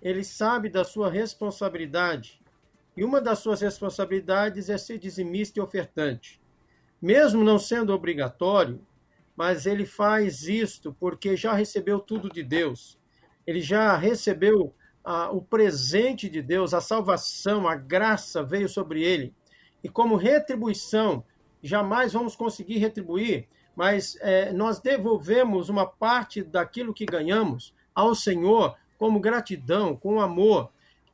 ele 0.05 0.23
sabe 0.23 0.69
da 0.69 0.85
sua 0.85 1.11
responsabilidade. 1.11 2.39
E 2.95 3.03
uma 3.03 3.23
das 3.23 3.39
suas 3.39 3.63
responsabilidades 3.63 4.69
é 4.69 4.77
ser 4.77 4.99
dizimista 4.99 5.59
e 5.59 5.63
ofertante. 5.63 6.41
Mesmo 7.01 7.43
não 7.43 7.59
sendo 7.59 7.95
obrigatório, 7.95 8.87
mas 9.35 9.65
ele 9.65 9.87
faz 9.87 10.47
isto 10.47 10.95
porque 11.01 11.37
já 11.37 11.55
recebeu 11.55 11.99
tudo 11.99 12.29
de 12.29 12.43
Deus. 12.43 13.01
Ele 13.47 13.63
já 13.63 13.97
recebeu 13.97 14.75
o 15.33 15.41
presente 15.41 16.29
de 16.29 16.41
Deus, 16.41 16.73
a 16.73 16.81
salvação, 16.81 17.67
a 17.67 17.75
graça 17.75 18.43
veio 18.43 18.69
sobre 18.69 19.03
ele. 19.03 19.35
E 19.83 19.89
como 19.89 20.17
retribuição, 20.17 21.25
jamais 21.63 22.13
vamos 22.13 22.37
conseguir 22.37 22.79
retribuir, 22.79 23.49
mas 23.77 24.17
eh, 24.21 24.53
nós 24.53 24.81
devolvemos 24.81 25.69
uma 25.69 25.87
parte 25.87 26.43
daquilo 26.43 26.95
que 26.95 27.05
ganhamos 27.05 27.75
ao 27.95 28.15
Senhor 28.15 28.77
como 29.05 29.21
gratidão, 29.21 29.95
com 29.95 30.19
amor. 30.19 30.71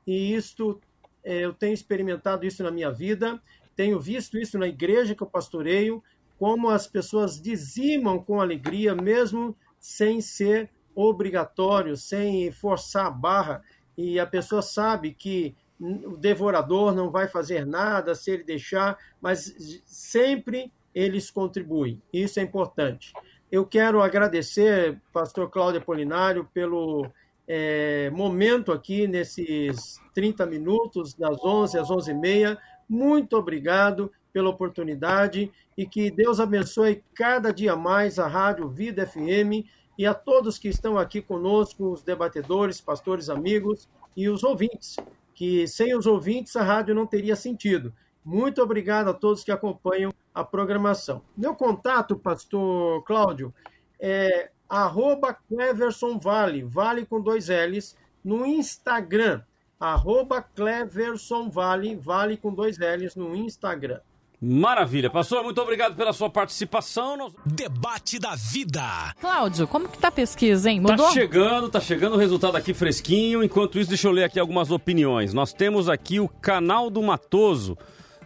E 0.06 0.32
isto, 0.32 0.80
eh, 1.24 1.40
eu 1.40 1.52
tenho 1.52 1.74
experimentado 1.74 2.46
isso 2.46 2.62
na 2.62 2.70
minha 2.70 2.88
vida, 2.88 3.42
tenho 3.74 3.98
visto 3.98 4.38
isso 4.38 4.56
na 4.56 4.68
igreja 4.68 5.12
que 5.12 5.24
eu 5.24 5.26
pastoreio, 5.26 6.00
como 6.38 6.70
as 6.70 6.86
pessoas 6.86 7.42
dizimam 7.42 8.22
com 8.22 8.40
alegria, 8.40 8.94
mesmo 8.94 9.56
sem 9.80 10.20
ser 10.20 10.70
obrigatório, 10.94 11.96
sem 11.96 12.52
forçar 12.52 13.06
a 13.06 13.10
barra, 13.10 13.60
e 13.98 14.20
a 14.20 14.26
pessoa 14.26 14.62
sabe 14.62 15.12
que 15.12 15.56
o 15.80 16.16
devorador 16.16 16.94
não 16.94 17.10
vai 17.10 17.26
fazer 17.26 17.66
nada 17.66 18.14
se 18.14 18.30
ele 18.30 18.44
deixar, 18.44 18.96
mas 19.20 19.82
sempre 19.84 20.72
eles 20.94 21.28
contribuem. 21.28 22.00
Isso 22.12 22.38
é 22.38 22.42
importante. 22.44 23.12
Eu 23.50 23.66
quero 23.66 24.00
agradecer, 24.00 24.96
pastor 25.12 25.50
Cláudio 25.50 25.80
Apolinário, 25.80 26.48
pelo 26.54 27.10
é, 27.52 28.08
momento 28.10 28.70
aqui 28.70 29.08
nesses 29.08 30.00
30 30.14 30.46
minutos, 30.46 31.14
das 31.14 31.36
11 31.42 31.78
às 31.80 31.88
11h30. 31.88 32.56
Muito 32.88 33.36
obrigado 33.36 34.12
pela 34.32 34.48
oportunidade 34.48 35.50
e 35.76 35.84
que 35.84 36.12
Deus 36.12 36.38
abençoe 36.38 37.02
cada 37.12 37.52
dia 37.52 37.74
mais 37.74 38.20
a 38.20 38.28
Rádio 38.28 38.68
Vida 38.68 39.04
FM 39.04 39.66
e 39.98 40.06
a 40.06 40.14
todos 40.14 40.60
que 40.60 40.68
estão 40.68 40.96
aqui 40.96 41.20
conosco, 41.20 41.90
os 41.90 42.04
debatedores, 42.04 42.80
pastores, 42.80 43.28
amigos 43.28 43.88
e 44.16 44.28
os 44.28 44.44
ouvintes, 44.44 44.94
que 45.34 45.66
sem 45.66 45.96
os 45.96 46.06
ouvintes 46.06 46.54
a 46.54 46.62
rádio 46.62 46.94
não 46.94 47.04
teria 47.04 47.34
sentido. 47.34 47.92
Muito 48.24 48.62
obrigado 48.62 49.08
a 49.08 49.12
todos 49.12 49.42
que 49.42 49.50
acompanham 49.50 50.12
a 50.32 50.44
programação. 50.44 51.20
Meu 51.36 51.56
contato, 51.56 52.14
pastor 52.14 53.02
Cláudio, 53.02 53.52
é 53.98 54.50
arroba 54.70 55.36
Cleverson 55.48 56.18
Vale, 56.18 56.62
vale 56.62 57.04
com 57.04 57.20
dois 57.20 57.48
L's, 57.48 57.96
no 58.24 58.46
Instagram, 58.46 59.42
arroba 59.78 60.40
Cleverson 60.40 61.50
Vale, 61.50 61.96
vale 61.96 62.36
com 62.36 62.54
dois 62.54 62.78
L's 62.78 63.16
no 63.16 63.34
Instagram. 63.34 63.98
Maravilha. 64.42 65.10
Pastor, 65.10 65.44
muito 65.44 65.60
obrigado 65.60 65.94
pela 65.94 66.14
sua 66.14 66.30
participação. 66.30 67.30
Debate 67.44 68.18
da 68.18 68.34
vida. 68.34 69.14
Cláudio, 69.20 69.68
como 69.68 69.86
que 69.86 69.98
tá 69.98 70.08
a 70.08 70.12
pesquisa, 70.12 70.70
hein? 70.70 70.80
Mudou? 70.80 71.08
Tá 71.08 71.12
chegando, 71.12 71.68
tá 71.68 71.78
chegando 71.78 72.14
o 72.14 72.18
resultado 72.18 72.56
aqui 72.56 72.72
fresquinho. 72.72 73.44
Enquanto 73.44 73.78
isso, 73.78 73.90
deixa 73.90 74.08
eu 74.08 74.12
ler 74.12 74.24
aqui 74.24 74.40
algumas 74.40 74.70
opiniões. 74.70 75.34
Nós 75.34 75.52
temos 75.52 75.90
aqui 75.90 76.20
o 76.20 76.26
canal 76.26 76.88
do 76.88 77.02
Matoso. 77.02 77.76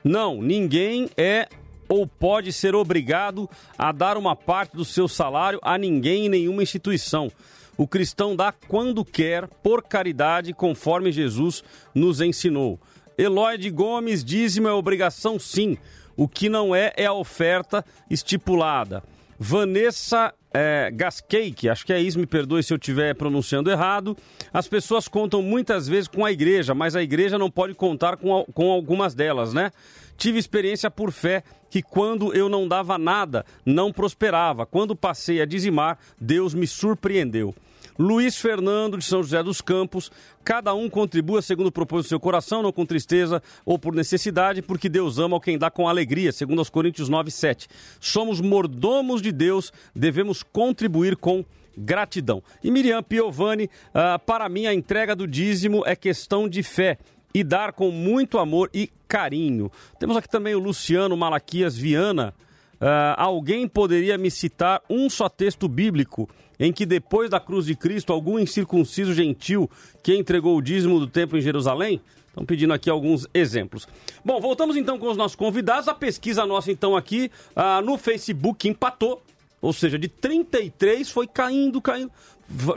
Não, 0.05 0.41
ninguém 0.41 1.11
é 1.17 1.49
ou 1.89 2.07
pode 2.07 2.53
ser 2.53 2.75
obrigado 2.75 3.49
a 3.79 3.93
dar 3.93 4.17
uma 4.17 4.35
parte 4.35 4.77
do 4.77 4.85
seu 4.85 5.09
salário 5.09 5.59
a 5.63 5.77
ninguém 5.79 6.27
em 6.27 6.29
nenhuma 6.29 6.63
instituição. 6.63 7.31
O 7.77 7.89
cristão 7.89 8.37
dá 8.37 8.53
quando 8.53 9.05
quer, 9.05 9.49
por 9.49 9.83
caridade, 9.83 10.53
conforme 10.53 11.11
Jesus 11.11 11.65
nos 11.95 12.21
ensinou. 12.21 12.79
Eloide 13.19 13.71
Gomes, 13.71 14.25
dízimo 14.25 14.69
é 14.69 14.73
obrigação 14.73 15.39
sim. 15.39 15.77
O 16.17 16.29
que 16.29 16.49
não 16.49 16.75
é, 16.75 16.93
é 16.97 17.07
a 17.07 17.13
oferta 17.13 17.85
estipulada. 18.09 19.03
Vanessa 19.39 20.33
é, 20.53 20.89
Gascake, 20.93 21.69
acho 21.69 21.85
que 21.85 21.93
é 21.93 22.01
isso, 22.01 22.19
me 22.19 22.27
perdoe 22.27 22.63
se 22.63 22.73
eu 22.73 22.77
estiver 22.77 23.15
pronunciando 23.15 23.71
errado. 23.71 24.17
As 24.53 24.69
pessoas 24.69 25.09
contam 25.09 25.43
muitas 25.43 25.89
vezes 25.89 26.07
com 26.07 26.25
a 26.25 26.31
igreja, 26.31 26.75
mas 26.75 26.95
a 26.95 27.03
igreja 27.03 27.37
não 27.37 27.51
pode 27.51 27.75
contar 27.75 28.17
com, 28.17 28.45
com 28.55 28.71
algumas 28.71 29.15
delas, 29.15 29.53
né? 29.53 29.73
Tive 30.17 30.39
experiência 30.39 30.91
por 30.91 31.13
fé 31.13 31.43
que 31.71 31.83
quando 31.83 32.33
eu 32.35 32.49
não 32.49 32.69
dava 32.69 32.97
nada, 32.97 33.45
não 33.67 33.93
prosperava. 33.93 34.65
Quando 34.65 34.95
passei 34.95 35.41
a 35.41 35.45
dizimar, 35.45 35.99
Deus 36.21 36.55
me 36.55 36.67
surpreendeu. 36.67 37.55
Luiz 37.99 38.37
Fernando 38.37 38.99
de 38.99 39.05
São 39.05 39.23
José 39.23 39.41
dos 39.43 39.61
Campos, 39.61 40.11
cada 40.43 40.75
um 40.75 40.91
contribua 40.91 41.41
segundo 41.41 41.69
o 41.69 41.73
propósito 41.73 42.07
do 42.07 42.09
seu 42.09 42.21
coração, 42.21 42.63
não 42.63 42.73
com 42.73 42.85
tristeza 42.85 43.41
ou 43.65 43.79
por 43.79 43.95
necessidade, 43.95 44.63
porque 44.63 44.89
Deus 44.89 45.19
ama 45.19 45.41
quem 45.41 45.57
dá 45.57 45.71
com 45.71 45.89
alegria, 45.89 46.33
segundo 46.33 46.61
os 46.61 46.69
Coríntios 46.69 47.09
9, 47.09 47.31
7. 47.31 47.69
Somos 48.01 48.41
mordomos 48.41 49.23
de 49.23 49.31
Deus, 49.31 49.73
devemos 49.95 50.43
contribuir 50.43 51.17
com 51.17 51.45
gratidão. 51.77 52.43
E 52.63 52.71
Miriam 52.71 53.03
Piovani, 53.03 53.65
uh, 53.65 54.19
para 54.25 54.49
mim 54.49 54.67
a 54.67 54.75
entrega 54.75 55.15
do 55.15 55.27
dízimo 55.27 55.83
é 55.87 55.95
questão 55.95 56.49
de 56.49 56.63
fé 56.63 56.99
e 57.35 57.43
dar 57.43 57.73
com 57.73 57.91
muito 57.91 58.39
amor 58.39 58.71
e 58.73 58.89
carinho. 59.09 59.71
Temos 59.99 60.17
aqui 60.17 60.29
também 60.29 60.55
o 60.55 60.61
Luciano 60.61 61.17
Malaquias 61.17 61.77
Viana. 61.77 62.33
Uh, 62.75 63.17
alguém 63.17 63.67
poderia 63.67 64.17
me 64.17 64.31
citar 64.31 64.81
um 64.89 65.11
só 65.11 65.29
texto 65.29 65.67
bíblico 65.67 66.29
em 66.59 66.73
que 66.73 66.87
depois 66.87 67.29
da 67.29 67.41
cruz 67.41 67.67
de 67.67 67.75
Cristo, 67.75 68.13
algum 68.13 68.39
incircunciso 68.39 69.13
gentil 69.13 69.69
que 70.03 70.15
entregou 70.15 70.57
o 70.57 70.63
dízimo 70.63 71.01
do 71.01 71.09
templo 71.09 71.37
em 71.37 71.41
Jerusalém? 71.41 72.01
Estão 72.29 72.45
pedindo 72.45 72.73
aqui 72.73 72.91
alguns 72.91 73.29
exemplos. 73.33 73.87
Bom, 74.25 74.41
voltamos 74.41 74.77
então 74.77 74.99
com 74.99 75.09
os 75.09 75.17
nossos 75.17 75.37
convidados. 75.37 75.87
A 75.87 75.95
pesquisa 75.95 76.45
nossa, 76.45 76.71
então, 76.71 76.97
aqui 76.97 77.31
ah, 77.55 77.81
no 77.81 77.97
Facebook 77.97 78.69
empatou. 78.69 79.23
Ou 79.61 79.73
seja, 79.73 79.99
de 79.99 80.09
33 80.09 81.09
foi 81.09 81.27
caindo, 81.27 81.81
caindo. 81.81 82.11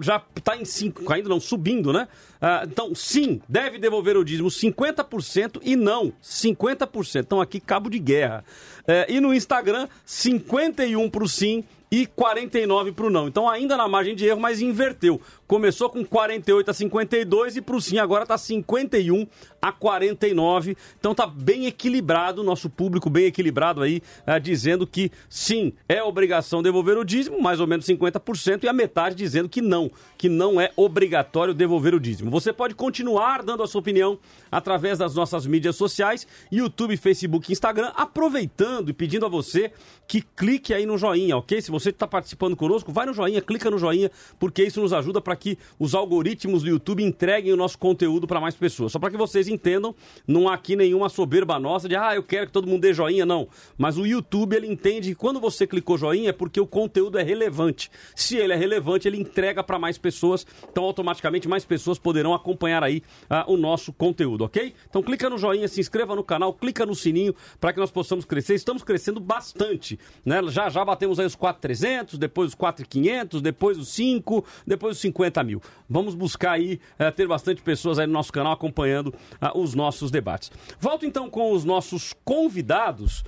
Já 0.01 0.21
está 0.35 0.55
em 0.55 0.65
5, 0.65 1.03
caindo 1.05 1.29
não, 1.29 1.39
subindo, 1.39 1.91
né? 1.91 2.07
Ah, 2.41 2.63
então, 2.65 2.95
sim, 2.95 3.41
deve 3.47 3.77
devolver 3.77 4.15
o 4.15 4.23
dízimo 4.23 4.49
50% 4.49 5.59
e 5.63 5.75
não 5.75 6.13
50%. 6.23 7.21
Então, 7.21 7.41
aqui, 7.41 7.59
cabo 7.59 7.89
de 7.89 7.99
guerra. 7.99 8.43
É, 8.87 9.05
e 9.09 9.19
no 9.19 9.33
Instagram, 9.33 9.87
51 10.05 11.09
para 11.09 11.23
o 11.23 11.27
sim 11.27 11.63
e 11.91 12.05
49 12.05 12.91
para 12.91 13.05
o 13.05 13.09
não. 13.09 13.27
Então 13.27 13.49
ainda 13.49 13.77
na 13.77 13.87
margem 13.87 14.15
de 14.15 14.25
erro, 14.25 14.39
mas 14.39 14.61
inverteu. 14.61 15.21
Começou 15.47 15.89
com 15.89 16.03
48 16.03 16.69
a 16.69 16.73
52 16.73 17.55
e 17.55 17.61
para 17.61 17.75
o 17.75 17.81
sim 17.81 17.97
agora 17.99 18.23
está 18.23 18.37
51 18.37 19.25
a 19.61 19.71
49. 19.71 20.75
Então 20.99 21.15
tá 21.15 21.25
bem 21.25 21.65
equilibrado, 21.65 22.43
nosso 22.43 22.69
público 22.69 23.09
bem 23.09 23.25
equilibrado 23.25 23.81
aí, 23.81 24.01
é, 24.25 24.37
dizendo 24.41 24.85
que 24.85 25.09
sim, 25.29 25.71
é 25.87 26.03
obrigação 26.03 26.61
devolver 26.61 26.97
o 26.97 27.05
dízimo, 27.05 27.41
mais 27.41 27.61
ou 27.61 27.67
menos 27.67 27.85
50%, 27.85 28.65
e 28.65 28.67
a 28.67 28.73
metade 28.73 29.15
dizendo 29.15 29.47
que 29.47 29.61
não, 29.61 29.89
que 30.17 30.27
não 30.27 30.59
é 30.59 30.71
obrigatório 30.75 31.53
devolver 31.53 31.95
o 31.95 31.99
dízimo. 31.99 32.29
Você 32.29 32.51
pode 32.51 32.75
continuar 32.75 33.41
dando 33.41 33.63
a 33.63 33.67
sua 33.67 33.79
opinião 33.79 34.19
através 34.51 34.97
das 34.97 35.15
nossas 35.15 35.45
mídias 35.45 35.77
sociais, 35.77 36.27
YouTube, 36.51 36.97
Facebook, 36.97 37.53
Instagram, 37.53 37.93
aproveitando 37.95 38.89
e 38.89 38.93
pedindo 38.93 39.25
a 39.25 39.29
você 39.29 39.71
que 40.07 40.21
clique 40.21 40.73
aí 40.73 40.85
no 40.85 40.97
joinha, 40.97 41.37
ok? 41.37 41.61
Se 41.61 41.71
você 41.71 41.89
está 41.89 42.05
participando 42.05 42.55
conosco, 42.55 42.91
vai 42.91 43.05
no 43.05 43.13
joinha, 43.13 43.41
clica 43.41 43.71
no 43.71 43.77
joinha, 43.77 44.11
porque 44.37 44.63
isso 44.63 44.81
nos 44.81 44.91
ajuda 44.91 45.21
para 45.21 45.36
que 45.37 45.57
os 45.79 45.95
algoritmos 45.95 46.63
do 46.63 46.69
YouTube 46.69 47.03
entreguem 47.03 47.53
o 47.53 47.57
nosso 47.57 47.77
conteúdo 47.77 48.27
para 48.27 48.41
mais 48.41 48.55
pessoas. 48.55 48.91
Só 48.91 48.99
para 48.99 49.11
que 49.11 49.17
vocês 49.17 49.47
entendam, 49.47 49.95
não 50.27 50.49
há 50.49 50.53
aqui 50.53 50.75
nenhuma 50.75 51.07
soberba 51.09 51.59
nossa 51.59 51.87
de, 51.87 51.95
ah, 51.95 52.15
eu 52.15 52.23
quero 52.23 52.47
que 52.47 52.51
todo 52.51 52.67
mundo 52.67 52.81
dê 52.81 52.93
joinha, 52.93 53.25
não. 53.25 53.47
Mas 53.77 53.97
o 53.97 54.05
YouTube, 54.05 54.55
ele 54.55 54.67
entende 54.67 55.09
que 55.09 55.15
quando 55.15 55.39
você 55.39 55.67
clicou 55.67 55.97
joinha 55.97 56.29
é 56.29 56.33
porque 56.33 56.59
o 56.59 56.67
conteúdo 56.67 57.17
é 57.17 57.23
relevante. 57.23 57.89
Se 58.15 58.37
ele 58.37 58.53
é 58.53 58.55
relevante, 58.55 59.07
ele 59.07 59.17
entrega 59.17 59.63
para 59.63 59.79
mais 59.79 59.97
pessoas, 59.97 60.45
então 60.69 60.83
automaticamente 60.83 61.47
mais 61.47 61.63
pessoas 61.65 61.99
poderão 61.99 62.33
acompanhar 62.33 62.83
aí 62.83 63.03
uh, 63.29 63.51
o 63.51 63.57
nosso 63.57 63.93
conteúdo, 63.93 64.45
ok? 64.45 64.73
Então 64.89 65.03
clica 65.03 65.29
no 65.29 65.37
joinha, 65.37 65.67
se 65.67 65.79
inscreva 65.79 66.15
no 66.15 66.23
canal, 66.23 66.53
clica 66.53 66.85
no 66.85 66.95
sininho 66.95 67.35
para 67.59 67.73
que 67.73 67.79
nós 67.79 67.91
possamos 67.91 68.25
crescer. 68.25 68.55
Estamos 68.55 68.83
crescendo 68.83 69.19
bastante, 69.19 69.99
né? 70.25 70.41
Já 70.49 70.69
já 70.69 70.83
batemos 70.83 71.19
aí 71.19 71.25
os 71.25 71.35
4.300, 71.35 72.17
depois 72.17 72.49
os 72.49 72.55
4.500, 72.55 73.41
depois 73.41 73.77
os 73.77 73.89
5, 73.89 74.45
depois 74.65 74.95
os 74.95 75.01
50 75.01 75.26
mil. 75.43 75.61
Vamos 75.89 76.15
buscar 76.15 76.51
aí 76.51 76.79
uh, 76.99 77.11
ter 77.11 77.27
bastante 77.27 77.61
pessoas 77.61 77.99
aí 77.99 78.07
no 78.07 78.13
nosso 78.13 78.31
canal 78.31 78.53
acompanhando 78.53 79.07
uh, 79.07 79.59
os 79.59 79.73
nossos 79.73 80.11
debates. 80.11 80.51
Volto 80.79 81.05
então 81.05 81.29
com 81.29 81.51
os 81.51 81.63
nossos 81.63 82.13
convidados 82.23 83.23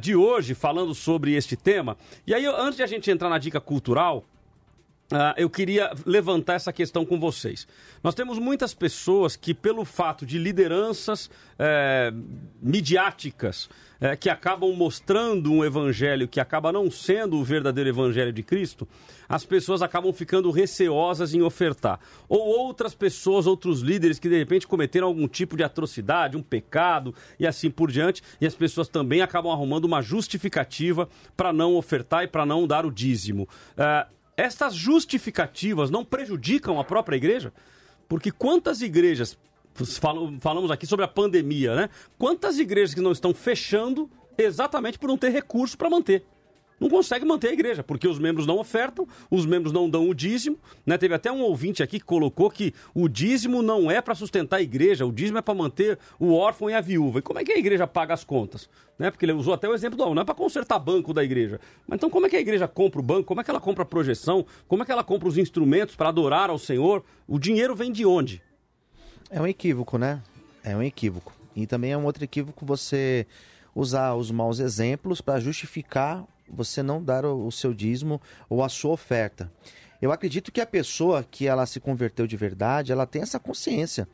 de 0.00 0.14
hoje 0.14 0.54
falando 0.54 0.94
sobre 0.94 1.34
este 1.34 1.56
tema. 1.56 1.96
E 2.26 2.34
aí, 2.34 2.46
antes 2.46 2.76
de 2.76 2.82
a 2.82 2.86
gente 2.86 3.10
entrar 3.10 3.28
na 3.28 3.38
dica 3.38 3.60
cultural, 3.60 4.24
Uh, 5.12 5.30
eu 5.36 5.48
queria 5.48 5.92
levantar 6.04 6.54
essa 6.54 6.72
questão 6.72 7.06
com 7.06 7.18
vocês. 7.20 7.66
Nós 8.02 8.14
temos 8.14 8.40
muitas 8.40 8.74
pessoas 8.74 9.36
que, 9.36 9.54
pelo 9.54 9.84
fato 9.84 10.26
de 10.26 10.36
lideranças 10.36 11.30
é, 11.58 12.12
midiáticas 12.60 13.68
é, 14.00 14.16
que 14.16 14.28
acabam 14.28 14.72
mostrando 14.74 15.52
um 15.52 15.64
evangelho 15.64 16.28
que 16.28 16.40
acaba 16.40 16.72
não 16.72 16.90
sendo 16.90 17.36
o 17.36 17.44
verdadeiro 17.44 17.88
evangelho 17.88 18.32
de 18.32 18.42
Cristo, 18.42 18.86
as 19.28 19.44
pessoas 19.44 19.80
acabam 19.80 20.12
ficando 20.12 20.50
receosas 20.50 21.34
em 21.34 21.40
ofertar. 21.40 22.00
Ou 22.28 22.40
outras 22.40 22.94
pessoas, 22.94 23.46
outros 23.46 23.80
líderes 23.80 24.18
que 24.18 24.28
de 24.28 24.36
repente 24.36 24.66
cometeram 24.66 25.06
algum 25.06 25.26
tipo 25.28 25.56
de 25.56 25.62
atrocidade, 25.62 26.36
um 26.36 26.42
pecado 26.42 27.14
e 27.38 27.46
assim 27.46 27.70
por 27.70 27.90
diante, 27.90 28.22
e 28.40 28.46
as 28.46 28.54
pessoas 28.54 28.88
também 28.88 29.22
acabam 29.22 29.52
arrumando 29.52 29.84
uma 29.84 30.02
justificativa 30.02 31.08
para 31.36 31.52
não 31.52 31.76
ofertar 31.76 32.24
e 32.24 32.28
para 32.28 32.44
não 32.44 32.66
dar 32.66 32.84
o 32.84 32.90
dízimo. 32.90 33.48
Uh, 33.78 34.15
estas 34.36 34.74
justificativas 34.74 35.90
não 35.90 36.04
prejudicam 36.04 36.78
a 36.78 36.84
própria 36.84 37.16
igreja? 37.16 37.52
Porque 38.08 38.30
quantas 38.30 38.82
igrejas, 38.82 39.38
falamos 40.40 40.70
aqui 40.70 40.86
sobre 40.86 41.04
a 41.04 41.08
pandemia, 41.08 41.74
né? 41.74 41.90
Quantas 42.18 42.58
igrejas 42.58 42.94
que 42.94 43.00
não 43.00 43.12
estão 43.12 43.32
fechando 43.32 44.10
exatamente 44.36 44.98
por 44.98 45.08
não 45.08 45.16
ter 45.16 45.30
recurso 45.30 45.76
para 45.76 45.90
manter? 45.90 46.24
Não 46.78 46.88
consegue 46.88 47.24
manter 47.24 47.48
a 47.48 47.52
igreja, 47.52 47.82
porque 47.82 48.06
os 48.06 48.18
membros 48.18 48.46
não 48.46 48.58
ofertam, 48.58 49.06
os 49.30 49.46
membros 49.46 49.72
não 49.72 49.88
dão 49.88 50.08
o 50.08 50.14
dízimo. 50.14 50.58
Né? 50.84 50.98
Teve 50.98 51.14
até 51.14 51.32
um 51.32 51.40
ouvinte 51.40 51.82
aqui 51.82 51.98
que 51.98 52.04
colocou 52.04 52.50
que 52.50 52.74
o 52.94 53.08
dízimo 53.08 53.62
não 53.62 53.90
é 53.90 54.00
para 54.00 54.14
sustentar 54.14 54.58
a 54.58 54.62
igreja, 54.62 55.06
o 55.06 55.12
dízimo 55.12 55.38
é 55.38 55.42
para 55.42 55.54
manter 55.54 55.98
o 56.18 56.32
órfão 56.34 56.68
e 56.68 56.74
a 56.74 56.80
viúva. 56.80 57.18
E 57.18 57.22
como 57.22 57.38
é 57.38 57.44
que 57.44 57.52
a 57.52 57.58
igreja 57.58 57.86
paga 57.86 58.14
as 58.14 58.24
contas? 58.24 58.68
Né? 58.98 59.10
Porque 59.10 59.24
ele 59.24 59.32
usou 59.32 59.54
até 59.54 59.68
o 59.68 59.74
exemplo 59.74 59.96
do 59.96 60.14
não 60.14 60.22
é 60.22 60.24
para 60.24 60.34
consertar 60.34 60.78
banco 60.78 61.12
da 61.12 61.24
igreja. 61.24 61.60
Mas 61.86 61.96
então 61.96 62.10
como 62.10 62.26
é 62.26 62.28
que 62.28 62.36
a 62.36 62.40
igreja 62.40 62.68
compra 62.68 63.00
o 63.00 63.02
banco? 63.02 63.24
Como 63.24 63.40
é 63.40 63.44
que 63.44 63.50
ela 63.50 63.60
compra 63.60 63.82
a 63.82 63.86
projeção? 63.86 64.44
Como 64.68 64.82
é 64.82 64.86
que 64.86 64.92
ela 64.92 65.04
compra 65.04 65.28
os 65.28 65.38
instrumentos 65.38 65.96
para 65.96 66.08
adorar 66.08 66.50
ao 66.50 66.58
Senhor? 66.58 67.04
O 67.26 67.38
dinheiro 67.38 67.74
vem 67.74 67.90
de 67.90 68.04
onde? 68.04 68.42
É 69.30 69.40
um 69.40 69.46
equívoco, 69.46 69.98
né? 69.98 70.22
É 70.62 70.76
um 70.76 70.82
equívoco. 70.82 71.32
E 71.54 71.66
também 71.66 71.92
é 71.92 71.96
um 71.96 72.04
outro 72.04 72.22
equívoco 72.22 72.66
você 72.66 73.26
usar 73.74 74.14
os 74.14 74.30
maus 74.30 74.58
exemplos 74.58 75.20
para 75.20 75.40
justificar 75.40 76.24
você 76.48 76.82
não 76.82 77.02
dar 77.02 77.24
o, 77.24 77.46
o 77.46 77.52
seu 77.52 77.72
dízimo 77.74 78.20
ou 78.48 78.62
a 78.62 78.68
sua 78.68 78.92
oferta. 78.92 79.50
Eu 80.00 80.12
acredito 80.12 80.52
que 80.52 80.60
a 80.60 80.66
pessoa 80.66 81.24
que 81.24 81.46
ela 81.46 81.64
se 81.66 81.80
converteu 81.80 82.26
de 82.26 82.36
verdade, 82.36 82.92
ela 82.92 83.06
tem 83.06 83.22
essa 83.22 83.38
consciência 83.38 84.06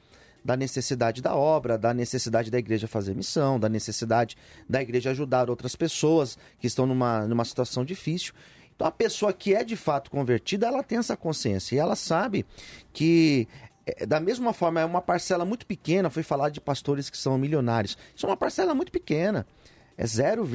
da 0.45 0.57
necessidade 0.57 1.23
da 1.23 1.35
obra, 1.35 1.79
da 1.79 1.95
necessidade 1.95 2.51
da 2.51 2.59
igreja 2.59 2.89
fazer 2.89 3.15
missão, 3.15 3.59
da 3.59 3.69
necessidade 3.69 4.37
da 4.69 4.83
igreja 4.83 5.11
ajudar 5.11 5.49
outras 5.49 5.77
pessoas 5.77 6.37
que 6.59 6.67
estão 6.67 6.87
numa, 6.87 7.27
numa 7.27 7.45
situação 7.45 7.85
difícil. 7.85 8.33
Então, 8.75 8.87
a 8.87 8.91
pessoa 8.91 9.33
que 9.33 9.55
é 9.55 9.63
de 9.63 9.77
fato 9.77 10.11
convertida, 10.11 10.67
ela 10.67 10.83
tem 10.83 10.99
essa 10.99 11.17
consciência 11.17 11.77
e 11.77 11.79
ela 11.79 11.95
sabe 11.95 12.45
que 12.93 13.47
é, 13.87 14.07
da 14.07 14.21
mesma 14.21 14.53
forma, 14.53 14.81
é 14.81 14.85
uma 14.85 15.03
parcela 15.03 15.45
muito 15.45 15.67
pequena. 15.67 16.11
Foi 16.11 16.23
falar 16.23 16.49
de 16.49 16.61
pastores 16.61 17.11
que 17.11 17.19
são 17.19 17.37
milionários. 17.37 17.97
Isso 18.15 18.27
é 18.27 18.29
uma 18.29 18.37
parcela 18.37 18.75
muito 18.75 18.93
pequena. 18.93 19.47
É 19.97 20.07
0, 20.07 20.49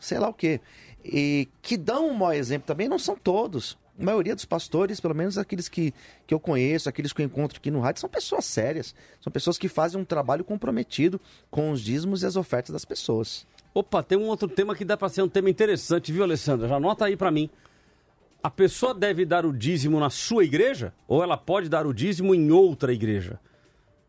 sei 0.00 0.18
lá 0.18 0.28
o 0.28 0.34
quê 0.34 0.60
e 1.06 1.48
que 1.62 1.76
dão 1.76 2.08
um 2.08 2.14
mau 2.14 2.32
exemplo 2.32 2.66
também 2.66 2.88
não 2.88 2.98
são 2.98 3.16
todos. 3.16 3.78
A 3.98 4.04
maioria 4.04 4.34
dos 4.34 4.44
pastores, 4.44 5.00
pelo 5.00 5.14
menos 5.14 5.38
aqueles 5.38 5.68
que, 5.68 5.94
que 6.26 6.34
eu 6.34 6.40
conheço, 6.40 6.88
aqueles 6.88 7.12
que 7.12 7.22
eu 7.22 7.26
encontro 7.26 7.58
aqui 7.58 7.70
no 7.70 7.80
rádio, 7.80 8.00
são 8.00 8.10
pessoas 8.10 8.44
sérias. 8.44 8.94
São 9.20 9.32
pessoas 9.32 9.56
que 9.56 9.68
fazem 9.68 9.98
um 9.98 10.04
trabalho 10.04 10.44
comprometido 10.44 11.20
com 11.50 11.70
os 11.70 11.80
dízimos 11.80 12.22
e 12.22 12.26
as 12.26 12.36
ofertas 12.36 12.72
das 12.72 12.84
pessoas. 12.84 13.46
Opa, 13.72 14.02
tem 14.02 14.18
um 14.18 14.26
outro 14.26 14.48
tema 14.48 14.74
que 14.74 14.84
dá 14.84 14.96
para 14.96 15.08
ser 15.08 15.22
um 15.22 15.28
tema 15.28 15.48
interessante, 15.48 16.12
viu, 16.12 16.24
Alessandra? 16.24 16.68
Já 16.68 16.76
anota 16.76 17.06
aí 17.06 17.16
para 17.16 17.30
mim. 17.30 17.48
A 18.42 18.50
pessoa 18.50 18.92
deve 18.92 19.24
dar 19.24 19.46
o 19.46 19.52
dízimo 19.52 19.98
na 19.98 20.10
sua 20.10 20.44
igreja 20.44 20.92
ou 21.08 21.22
ela 21.22 21.36
pode 21.36 21.68
dar 21.68 21.86
o 21.86 21.94
dízimo 21.94 22.34
em 22.34 22.50
outra 22.50 22.92
igreja? 22.92 23.40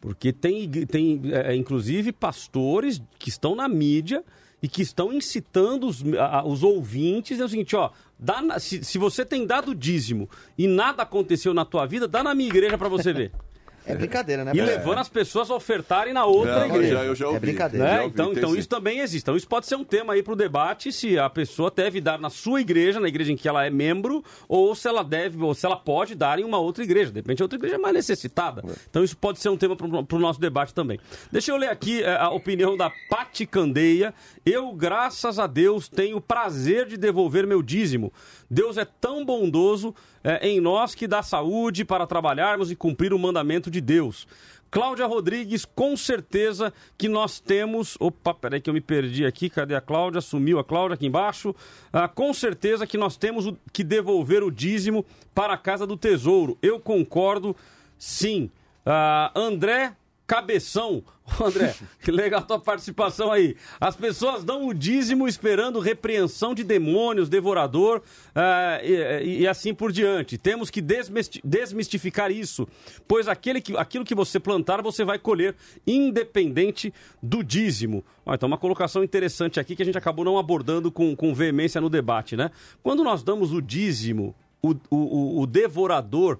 Porque 0.01 0.33
tem, 0.33 0.69
tem 0.69 1.21
é, 1.31 1.55
inclusive, 1.55 2.11
pastores 2.11 3.01
que 3.17 3.29
estão 3.29 3.55
na 3.55 3.67
mídia 3.67 4.23
e 4.61 4.67
que 4.67 4.81
estão 4.81 5.13
incitando 5.13 5.87
os, 5.87 6.03
a, 6.15 6.45
os 6.45 6.63
ouvintes. 6.63 7.39
É 7.39 7.45
o 7.45 7.49
seguinte, 7.49 7.75
ó, 7.75 7.91
dá, 8.17 8.59
se, 8.59 8.83
se 8.83 8.97
você 8.97 9.25
tem 9.25 9.45
dado 9.45 9.75
dízimo 9.75 10.29
e 10.57 10.67
nada 10.67 11.03
aconteceu 11.03 11.53
na 11.53 11.65
tua 11.65 11.85
vida, 11.85 12.07
dá 12.07 12.23
na 12.23 12.33
minha 12.33 12.49
igreja 12.49 12.77
para 12.77 12.89
você 12.89 13.13
ver. 13.13 13.31
É 13.87 13.95
brincadeira, 13.95 14.43
né? 14.43 14.51
E 14.53 14.61
levando 14.61 14.97
as 14.99 15.09
pessoas 15.09 15.49
a 15.49 15.55
ofertarem 15.55 16.13
na 16.13 16.25
outra 16.25 16.59
Não, 16.59 16.75
igreja. 16.75 16.93
já- 16.95 17.03
eu 17.05 17.15
já 17.15 17.25
ouvi. 17.27 17.37
É 17.37 17.39
brincadeira. 17.39 17.85
Né? 17.85 17.91
Já 17.95 18.01
ouvi, 18.03 18.13
Então, 18.13 18.33
então 18.33 18.49
sim. 18.51 18.59
isso 18.59 18.67
também 18.69 18.99
existe. 18.99 19.23
Então 19.23 19.35
isso 19.37 19.47
pode 19.47 19.65
ser 19.65 19.75
um 19.75 19.83
tema 19.83 20.13
aí 20.13 20.21
para 20.21 20.33
o 20.33 20.35
debate 20.35 20.91
se 20.91 21.17
a 21.17 21.29
pessoa 21.29 21.71
deve 21.73 22.01
dar 22.01 22.19
na 22.19 22.29
sua 22.29 22.59
igreja, 22.61 22.99
na 22.99 23.07
igreja 23.07 23.31
em 23.31 23.35
que 23.35 23.47
ela 23.47 23.65
é 23.65 23.69
membro, 23.69 24.23
ou 24.47 24.75
se 24.75 24.87
ela 24.87 25.03
deve, 25.03 25.41
ou 25.41 25.53
se 25.53 25.65
ela 25.65 25.75
pode 25.77 26.15
dar 26.15 26.39
em 26.39 26.43
uma 26.43 26.57
outra 26.59 26.83
igreja. 26.83 27.11
De 27.11 27.17
repente 27.19 27.41
a 27.41 27.45
outra 27.45 27.57
igreja 27.57 27.75
é 27.75 27.79
mais 27.79 27.93
necessitada. 27.93 28.63
Então 28.89 29.03
isso 29.03 29.15
pode 29.17 29.39
ser 29.39 29.49
um 29.49 29.57
tema 29.57 29.75
para 29.75 30.17
o 30.17 30.19
nosso 30.19 30.39
debate 30.39 30.73
também. 30.73 30.99
Deixa 31.31 31.51
eu 31.51 31.57
ler 31.57 31.69
aqui 31.69 32.03
eh, 32.03 32.17
a 32.17 32.29
opinião 32.29 32.75
da 32.75 32.91
Pati 33.09 33.45
Candeia. 33.45 34.13
Eu, 34.45 34.71
graças 34.73 35.39
a 35.39 35.47
Deus, 35.47 35.87
tenho 35.87 36.17
o 36.17 36.21
prazer 36.21 36.87
de 36.87 36.97
devolver 36.97 37.45
meu 37.47 37.61
dízimo. 37.61 38.11
Deus 38.49 38.77
é 38.77 38.85
tão 38.85 39.25
bondoso 39.25 39.93
eh, 40.27 40.49
em 40.49 40.59
nós 40.59 40.93
que 40.93 41.07
dá 41.07 41.23
saúde 41.23 41.85
para 41.85 42.05
trabalharmos 42.05 42.69
e 42.69 42.75
cumprir 42.75 43.13
o 43.13 43.19
mandamento 43.19 43.71
de 43.71 43.79
Deus. 43.79 44.27
Cláudia 44.69 45.05
Rodrigues, 45.05 45.63
com 45.63 45.95
certeza 45.95 46.73
que 46.97 47.07
nós 47.07 47.39
temos. 47.39 47.95
Opa, 48.01 48.33
peraí 48.33 48.59
que 48.59 48.69
eu 48.69 48.73
me 48.73 48.81
perdi 48.81 49.25
aqui. 49.25 49.49
Cadê 49.49 49.73
a 49.73 49.79
Cláudia? 49.79 50.19
Sumiu 50.19 50.59
a 50.59 50.63
Cláudia 50.63 50.95
aqui 50.95 51.05
embaixo. 51.07 51.55
Ah, 51.93 52.09
com 52.09 52.33
certeza 52.33 52.85
que 52.85 52.97
nós 52.97 53.15
temos 53.15 53.45
o- 53.47 53.57
que 53.71 53.81
devolver 53.81 54.43
o 54.43 54.51
dízimo 54.51 55.05
para 55.33 55.53
a 55.53 55.57
casa 55.57 55.87
do 55.87 55.95
tesouro. 55.95 56.57
Eu 56.61 56.81
concordo, 56.81 57.55
sim. 57.97 58.51
Ah, 58.85 59.31
André 59.33 59.93
Cabeção. 60.27 61.03
André, 61.41 61.73
que 62.03 62.11
legal 62.11 62.41
a 62.41 62.43
tua 62.43 62.59
participação 62.59 63.31
aí. 63.31 63.55
As 63.79 63.95
pessoas 63.95 64.43
dão 64.43 64.67
o 64.67 64.73
dízimo 64.73 65.27
esperando 65.27 65.79
repreensão 65.79 66.53
de 66.53 66.63
demônios, 66.63 67.29
devorador 67.29 68.01
ah, 68.35 68.79
e, 68.83 68.91
e- 69.25 69.39
e 69.41 69.47
assim 69.47 69.73
por 69.73 69.91
diante. 69.91 70.37
Temos 70.37 70.69
que 70.69 70.81
desmisti- 70.81 71.41
desmistificar 71.43 72.29
isso, 72.31 72.67
pois 73.07 73.27
aquele 73.27 73.61
que, 73.61 73.75
aquilo 73.77 74.03
que 74.05 74.13
você 74.15 74.39
plantar, 74.39 74.81
você 74.81 75.03
vai 75.05 75.17
colher, 75.17 75.55
independente 75.85 76.93
do 77.23 77.43
dízimo. 77.43 78.03
Ó, 78.25 78.33
então, 78.33 78.47
uma 78.47 78.57
colocação 78.57 79.03
interessante 79.03 79.59
aqui 79.59 79.75
que 79.75 79.81
a 79.83 79.85
gente 79.85 79.97
acabou 79.97 80.23
não 80.25 80.37
abordando 80.37 80.91
com, 80.91 81.15
com 81.15 81.33
veemência 81.33 81.79
no 81.81 81.89
debate, 81.89 82.35
né? 82.35 82.51
Quando 82.83 83.03
nós 83.03 83.23
damos 83.23 83.53
o 83.53 83.61
dízimo, 83.61 84.35
o, 84.61 84.71
o, 84.89 84.95
o- 84.95 85.41
o 85.41 85.47
devorador, 85.47 86.39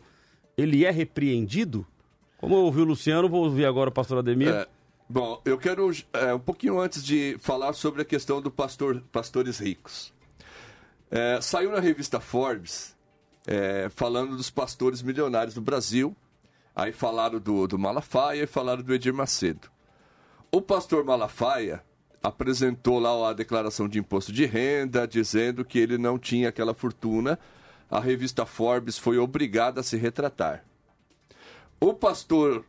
ele 0.58 0.84
é 0.86 0.92
repreendido? 0.92 1.86
Como 2.38 2.56
eu 2.56 2.60
ouvi 2.60 2.82
o 2.82 2.86
Luciano, 2.86 3.28
vou 3.28 3.44
ouvir 3.44 3.66
agora 3.66 3.90
o 3.90 3.94
pastor 3.94 4.20
Ademir. 4.20 4.50
É, 4.50 4.68
bom, 5.10 5.42
eu 5.44 5.58
quero, 5.58 5.92
é, 6.14 6.34
um 6.34 6.40
pouquinho 6.40 6.80
antes 6.80 7.04
de 7.04 7.36
falar 7.40 7.74
sobre 7.74 8.04
a 8.04 8.06
questão 8.06 8.42
do 8.42 8.52
pastor, 8.52 9.02
pastores 9.12 9.60
ricos. 9.60 10.14
É, 11.10 11.40
saiu 11.42 11.72
na 11.72 11.80
revista 11.80 12.20
Forbes 12.20 12.96
é, 13.48 13.90
falando 13.90 14.36
dos 14.36 14.50
pastores 14.50 15.02
milionários 15.02 15.56
do 15.56 15.62
Brasil. 15.62 16.16
Aí 16.76 16.92
falaram 16.92 17.40
do, 17.40 17.66
do 17.66 17.80
Malafaia 17.80 18.44
e 18.44 18.48
falaram 18.48 18.84
do 18.84 18.94
Edir 18.94 19.14
Macedo. 19.14 19.68
O 20.52 20.62
pastor 20.62 21.04
Malafaia 21.04 21.82
apresentou 22.22 23.00
lá 23.00 23.30
a 23.30 23.34
declaração 23.34 23.88
de 23.88 23.98
imposto 23.98 24.32
de 24.32 24.46
renda, 24.46 25.08
dizendo 25.08 25.66
que 25.66 25.80
ele 25.80 25.98
não 25.98 26.20
tinha 26.20 26.50
aquela 26.50 26.74
fortuna. 26.74 27.40
A 27.90 28.00
revista 28.00 28.46
Forbes 28.46 28.98
foi 28.98 29.18
obrigada 29.18 29.80
a 29.80 29.84
se 29.84 29.98
retratar. 29.98 30.64
O 31.80 31.94
pastor, 31.94 32.66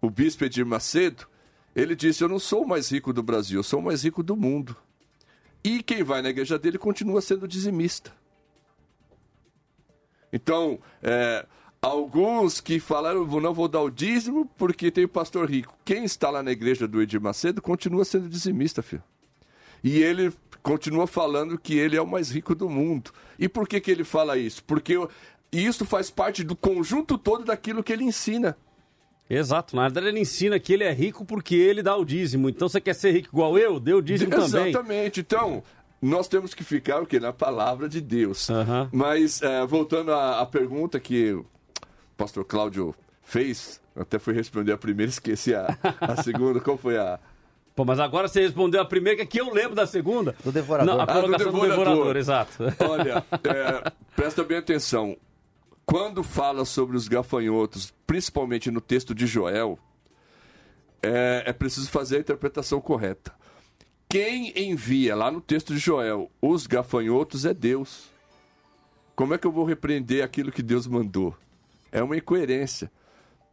o 0.00 0.08
bispo 0.08 0.44
Edir 0.44 0.64
Macedo, 0.64 1.26
ele 1.74 1.94
disse: 1.94 2.24
Eu 2.24 2.28
não 2.28 2.38
sou 2.38 2.62
o 2.62 2.68
mais 2.68 2.90
rico 2.90 3.12
do 3.12 3.22
Brasil, 3.22 3.58
eu 3.58 3.62
sou 3.62 3.80
o 3.80 3.82
mais 3.82 4.02
rico 4.02 4.22
do 4.22 4.36
mundo. 4.36 4.76
E 5.62 5.82
quem 5.82 6.02
vai 6.02 6.22
na 6.22 6.30
igreja 6.30 6.58
dele 6.58 6.78
continua 6.78 7.20
sendo 7.20 7.46
dizimista. 7.46 8.12
Então, 10.32 10.78
é, 11.02 11.44
alguns 11.82 12.60
que 12.60 12.78
falaram, 12.80 13.28
"Eu 13.30 13.40
não 13.40 13.52
vou 13.52 13.68
dar 13.68 13.80
o 13.80 13.90
dízimo 13.90 14.46
porque 14.56 14.90
tem 14.90 15.04
o 15.04 15.08
pastor 15.08 15.50
rico. 15.50 15.76
Quem 15.84 16.04
está 16.04 16.30
lá 16.30 16.42
na 16.42 16.52
igreja 16.52 16.86
do 16.88 17.02
Edir 17.02 17.20
Macedo 17.20 17.60
continua 17.60 18.04
sendo 18.04 18.28
dizimista, 18.28 18.82
filho. 18.82 19.02
E 19.82 20.02
ele 20.02 20.32
continua 20.62 21.06
falando 21.06 21.58
que 21.58 21.78
ele 21.78 21.96
é 21.96 22.02
o 22.02 22.06
mais 22.06 22.30
rico 22.30 22.54
do 22.54 22.68
mundo. 22.68 23.12
E 23.38 23.48
por 23.48 23.68
que, 23.68 23.80
que 23.80 23.90
ele 23.90 24.02
fala 24.02 24.36
isso? 24.36 24.64
Porque 24.64 24.94
o- 25.52 25.56
isso 25.56 25.84
faz 25.84 26.10
parte 26.10 26.42
do 26.44 26.54
conjunto 26.56 27.16
todo 27.18 27.44
daquilo 27.44 27.82
que 27.82 27.92
ele 27.92 28.04
ensina. 28.04 28.56
Exato, 29.28 29.74
na 29.74 29.82
verdade 29.82 30.06
ele 30.06 30.20
ensina 30.20 30.58
que 30.60 30.72
ele 30.72 30.84
é 30.84 30.92
rico 30.92 31.24
porque 31.24 31.54
ele 31.56 31.82
dá 31.82 31.96
o 31.96 32.04
dízimo. 32.04 32.48
Então 32.48 32.68
você 32.68 32.80
quer 32.80 32.94
ser 32.94 33.10
rico 33.10 33.28
igual 33.32 33.58
eu? 33.58 33.80
Dê 33.80 33.92
o 33.92 34.00
dízimo 34.00 34.30
também. 34.36 34.68
Exatamente. 34.70 35.20
Então, 35.20 35.62
nós 36.00 36.28
temos 36.28 36.54
que 36.54 36.62
ficar 36.62 37.02
o 37.02 37.06
quê? 37.06 37.18
Na 37.18 37.32
palavra 37.32 37.88
de 37.88 38.00
Deus. 38.00 38.46
Mas, 38.92 39.42
é, 39.42 39.66
voltando 39.66 40.12
à, 40.12 40.40
à 40.40 40.46
pergunta 40.46 41.00
que 41.00 41.32
o 41.32 41.44
pastor 42.16 42.44
Cláudio 42.44 42.94
fez, 43.24 43.80
até 43.96 44.16
fui 44.18 44.32
responder 44.32 44.70
a 44.72 44.78
primeira, 44.78 45.10
esqueci 45.10 45.52
a, 45.54 45.76
a 46.00 46.22
segunda. 46.22 46.60
Qual 46.60 46.76
foi 46.78 46.96
a. 46.96 47.18
Pô, 47.74 47.84
mas 47.84 47.98
agora 47.98 48.28
você 48.28 48.40
respondeu 48.42 48.80
a 48.80 48.84
primeira, 48.84 49.16
que 49.16 49.22
aqui 49.22 49.38
eu 49.38 49.52
lembro 49.52 49.74
da 49.74 49.86
segunda. 49.88 50.36
Do 50.44 50.52
devorador. 50.52 50.94
Não, 50.94 51.00
a 51.00 51.02
Ah, 51.02 51.06
do 51.06 51.12
colocação 51.22 51.52
do 51.52 51.60
devorador. 51.60 51.84
devorador, 51.84 52.16
exato. 52.16 52.52
Olha, 52.88 53.24
é, 53.44 53.92
presta 54.14 54.44
bem 54.44 54.58
atenção. 54.58 55.16
Quando 55.86 56.24
fala 56.24 56.64
sobre 56.64 56.96
os 56.96 57.06
gafanhotos, 57.06 57.94
principalmente 58.04 58.72
no 58.72 58.80
texto 58.80 59.14
de 59.14 59.24
Joel, 59.24 59.78
é, 61.00 61.44
é 61.46 61.52
preciso 61.52 61.88
fazer 61.88 62.16
a 62.16 62.20
interpretação 62.20 62.80
correta. 62.80 63.32
Quem 64.08 64.52
envia 64.56 65.14
lá 65.14 65.30
no 65.30 65.40
texto 65.40 65.72
de 65.72 65.78
Joel 65.78 66.28
os 66.42 66.66
gafanhotos 66.66 67.44
é 67.44 67.54
Deus. 67.54 68.10
Como 69.14 69.32
é 69.32 69.38
que 69.38 69.46
eu 69.46 69.52
vou 69.52 69.64
repreender 69.64 70.24
aquilo 70.24 70.50
que 70.50 70.62
Deus 70.62 70.88
mandou? 70.88 71.36
É 71.92 72.02
uma 72.02 72.16
incoerência. 72.16 72.90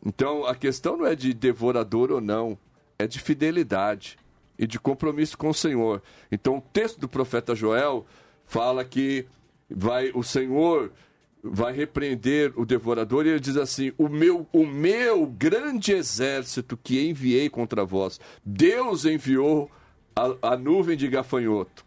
Então 0.03 0.43
a 0.45 0.55
questão 0.55 0.97
não 0.97 1.05
é 1.05 1.15
de 1.15 1.35
devorador 1.35 2.11
ou 2.11 2.19
não, 2.19 2.57
é 2.97 3.05
de 3.05 3.19
fidelidade 3.19 4.17
e 4.57 4.65
de 4.65 4.79
compromisso 4.79 5.37
com 5.37 5.49
o 5.49 5.53
Senhor. 5.53 6.01
Então 6.31 6.57
o 6.57 6.61
texto 6.61 6.99
do 6.99 7.07
profeta 7.07 7.53
Joel 7.53 8.07
fala 8.43 8.83
que 8.83 9.27
vai 9.69 10.11
o 10.15 10.23
Senhor 10.23 10.91
vai 11.43 11.73
repreender 11.73 12.53
o 12.55 12.65
devorador 12.65 13.25
e 13.25 13.29
ele 13.29 13.39
diz 13.39 13.57
assim: 13.57 13.91
"O 13.97 14.07
meu 14.07 14.47
o 14.53 14.65
meu 14.65 15.25
grande 15.25 15.91
exército 15.91 16.77
que 16.81 17.07
enviei 17.07 17.49
contra 17.49 17.83
vós, 17.83 18.19
Deus 18.45 19.05
enviou 19.05 19.69
a, 20.15 20.53
a 20.53 20.57
nuvem 20.57 20.95
de 20.95 21.07
gafanhoto. 21.07 21.85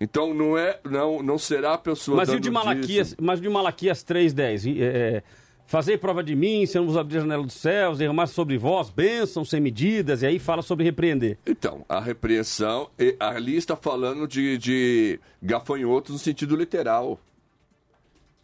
Então 0.00 0.34
não 0.34 0.56
é, 0.58 0.80
não, 0.84 1.22
não 1.22 1.38
será 1.38 1.74
a 1.74 1.78
pessoa 1.78 2.16
Mas 2.16 2.28
e 2.28 2.36
o 2.36 2.40
de 2.40 2.50
Malaquias, 2.50 3.08
dízimo. 3.08 3.18
mas 3.22 3.38
o 3.38 3.42
de 3.42 3.48
Malaquias 3.48 4.04
3,10? 4.04 4.66
E, 4.66 4.82
é, 4.82 5.22
Fazei 5.66 5.96
prova 5.96 6.22
de 6.22 6.36
mim, 6.36 6.66
se 6.66 6.76
eu 6.76 6.82
não 6.82 6.88
vos 6.88 6.96
abrir 6.96 7.16
a 7.16 7.20
janela 7.20 7.42
dos 7.42 7.54
céus, 7.54 7.98
derramar 7.98 8.26
sobre 8.26 8.58
vós 8.58 8.90
bênçãos 8.90 9.48
sem 9.48 9.60
medidas, 9.60 10.22
e 10.22 10.26
aí 10.26 10.38
fala 10.38 10.60
sobre 10.60 10.84
repreender. 10.84 11.38
Então, 11.46 11.84
a 11.88 12.00
repreensão, 12.00 12.90
ali 13.18 13.56
está 13.56 13.74
falando 13.74 14.28
de, 14.28 14.58
de 14.58 15.20
gafanhotos 15.42 16.12
no 16.12 16.18
sentido 16.18 16.54
literal, 16.54 17.18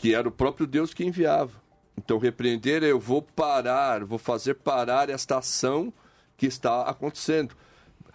que 0.01 0.15
era 0.15 0.27
o 0.27 0.33
próprio 0.33 0.67
Deus 0.67 0.95
que 0.95 1.05
enviava. 1.05 1.53
Então, 1.97 2.17
repreender 2.17 2.83
é 2.83 2.91
eu 2.91 2.99
vou 2.99 3.21
parar, 3.21 4.03
vou 4.03 4.19
fazer 4.19 4.55
parar 4.55 5.11
esta 5.11 5.37
ação 5.37 5.93
que 6.39 6.47
está 6.47 6.81
acontecendo. 6.85 7.55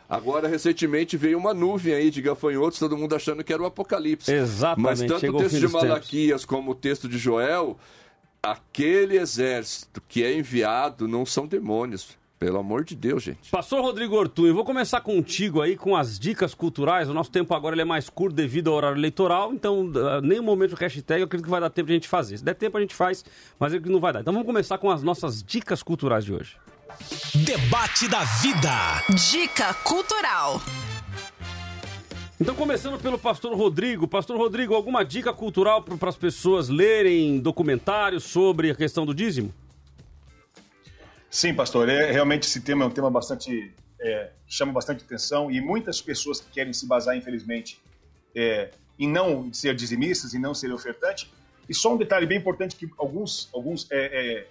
Agora, 0.09 0.47
recentemente, 0.47 1.15
veio 1.15 1.37
uma 1.37 1.53
nuvem 1.53 1.93
aí 1.93 2.09
de 2.09 2.23
gafanhotos, 2.23 2.79
todo 2.79 2.97
mundo 2.97 3.15
achando 3.15 3.43
que 3.43 3.53
era 3.53 3.61
o 3.61 3.67
Apocalipse. 3.67 4.33
Exatamente, 4.33 4.83
Mas 4.83 4.99
tanto 4.99 5.19
chegou 5.19 5.39
o 5.39 5.43
texto 5.43 5.55
de 5.59 5.61
tempos. 5.67 5.83
Malaquias 5.83 6.43
como 6.43 6.71
o 6.71 6.75
texto 6.75 7.07
de 7.07 7.19
Joel, 7.19 7.77
aquele 8.41 9.19
exército 9.19 10.01
que 10.07 10.23
é 10.23 10.35
enviado 10.35 11.07
não 11.07 11.23
são 11.23 11.45
demônios. 11.45 12.17
Pelo 12.37 12.59
amor 12.59 12.83
de 12.83 12.95
Deus, 12.95 13.23
gente. 13.23 13.49
Pastor 13.49 13.81
Rodrigo 13.81 14.15
Ortun, 14.15 14.45
eu 14.45 14.53
vou 14.53 14.65
começar 14.65 14.99
contigo 14.99 15.61
aí 15.61 15.77
com 15.77 15.95
as 15.95 16.19
dicas 16.19 16.53
culturais. 16.53 17.09
O 17.09 17.13
nosso 17.13 17.31
tempo 17.31 17.53
agora 17.53 17.75
ele 17.75 17.81
é 17.81 17.85
mais 17.85 18.09
curto 18.09 18.35
devido 18.35 18.69
ao 18.69 18.75
horário 18.75 18.97
eleitoral, 18.97 19.53
então 19.53 19.85
uh, 19.85 20.21
nem 20.21 20.39
o 20.39 20.43
momento 20.43 20.71
do 20.71 20.75
hashtag 20.75 21.21
eu 21.21 21.25
acredito 21.25 21.45
que 21.45 21.51
vai 21.51 21.61
dar 21.61 21.69
tempo 21.69 21.87
de 21.87 21.93
a 21.93 21.95
gente 21.95 22.09
fazer. 22.09 22.37
Se 22.37 22.43
der 22.43 22.55
tempo 22.55 22.77
a 22.77 22.81
gente 22.81 22.93
faz, 22.93 23.23
mas 23.57 23.73
ele 23.73 23.89
não 23.89 24.01
vai 24.01 24.11
dar. 24.11 24.19
Então 24.19 24.33
vamos 24.33 24.45
começar 24.45 24.77
com 24.77 24.91
as 24.91 25.01
nossas 25.01 25.41
dicas 25.41 25.81
culturais 25.81 26.25
de 26.25 26.33
hoje. 26.33 26.57
Debate 27.45 28.07
da 28.09 28.23
vida. 28.23 28.69
Dica 29.31 29.73
cultural. 29.75 30.61
Então, 32.39 32.53
começando 32.53 32.99
pelo 32.99 33.17
pastor 33.17 33.55
Rodrigo. 33.55 34.09
Pastor 34.09 34.37
Rodrigo, 34.37 34.73
alguma 34.73 35.05
dica 35.05 35.31
cultural 35.31 35.81
para 35.81 36.09
as 36.09 36.17
pessoas 36.17 36.67
lerem 36.67 37.39
documentários 37.39 38.25
sobre 38.25 38.69
a 38.69 38.75
questão 38.75 39.05
do 39.05 39.15
dízimo? 39.15 39.53
Sim, 41.35 41.53
pastor. 41.53 41.89
É, 41.89 42.13
realmente 42.13 42.47
esse 42.47 42.61
tema 42.61 42.85
é 42.85 42.87
um 42.87 42.89
tema 42.89 43.11
bastante 43.11 43.69
é, 43.99 44.31
chama 44.47 44.71
bastante 44.71 45.03
atenção 45.03 45.51
e 45.51 45.59
muitas 45.59 46.01
pessoas 46.01 46.39
que 46.39 46.49
querem 46.49 46.71
se 46.71 46.87
basar, 46.87 47.17
infelizmente, 47.17 47.77
é, 48.33 48.71
em 48.97 49.09
não 49.09 49.51
ser 49.53 49.75
dizimistas, 49.75 50.33
em 50.33 50.39
não 50.39 50.53
ser 50.53 50.71
ofertante. 50.71 51.29
E 51.67 51.73
só 51.73 51.93
um 51.93 51.97
detalhe 51.97 52.25
bem 52.25 52.37
importante 52.37 52.77
que 52.77 52.89
alguns, 52.97 53.49
alguns 53.53 53.85
é, 53.91 53.97
é, 53.97 54.47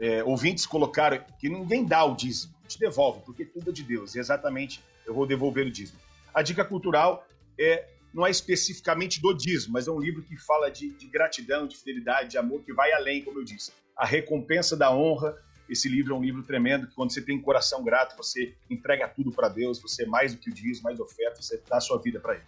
é, 0.00 0.24
ouvintes 0.24 0.66
colocaram 0.66 1.24
que 1.38 1.48
ninguém 1.48 1.84
dá 1.84 2.04
o 2.04 2.16
dízimo, 2.16 2.52
gente 2.64 2.80
devolve, 2.80 3.20
porque 3.24 3.44
tudo 3.44 3.70
é 3.70 3.72
de 3.72 3.84
Deus. 3.84 4.16
E 4.16 4.18
exatamente 4.18 4.82
eu 5.06 5.14
vou 5.14 5.28
devolver 5.28 5.64
o 5.64 5.70
dízimo. 5.70 6.00
A 6.34 6.42
dica 6.42 6.64
cultural 6.64 7.24
é 7.56 7.90
não 8.12 8.26
é 8.26 8.30
especificamente 8.32 9.22
do 9.22 9.32
dízimo, 9.32 9.74
mas 9.74 9.86
é 9.86 9.90
um 9.92 10.00
livro 10.00 10.20
que 10.20 10.36
fala 10.36 10.68
de, 10.68 10.90
de 10.94 11.06
gratidão, 11.06 11.64
de 11.68 11.76
fidelidade, 11.76 12.30
de 12.30 12.38
amor, 12.38 12.60
que 12.62 12.72
vai 12.72 12.92
além, 12.92 13.22
como 13.22 13.38
eu 13.38 13.44
disse. 13.44 13.70
A 13.96 14.04
recompensa 14.04 14.76
da 14.76 14.92
honra. 14.92 15.36
Esse 15.68 15.88
livro 15.88 16.14
é 16.14 16.18
um 16.18 16.22
livro 16.22 16.42
tremendo, 16.42 16.86
que 16.86 16.94
quando 16.94 17.12
você 17.12 17.22
tem 17.22 17.40
coração 17.40 17.82
grato, 17.82 18.16
você 18.16 18.54
entrega 18.68 19.08
tudo 19.08 19.32
para 19.32 19.48
Deus, 19.48 19.80
você 19.80 20.02
é 20.02 20.06
mais 20.06 20.34
do 20.34 20.38
que 20.38 20.50
o 20.50 20.52
dízimo, 20.52 20.84
mais 20.84 21.00
oferta, 21.00 21.40
você 21.40 21.60
dá 21.68 21.78
a 21.78 21.80
sua 21.80 21.98
vida 21.98 22.20
para 22.20 22.34
Ele. 22.34 22.42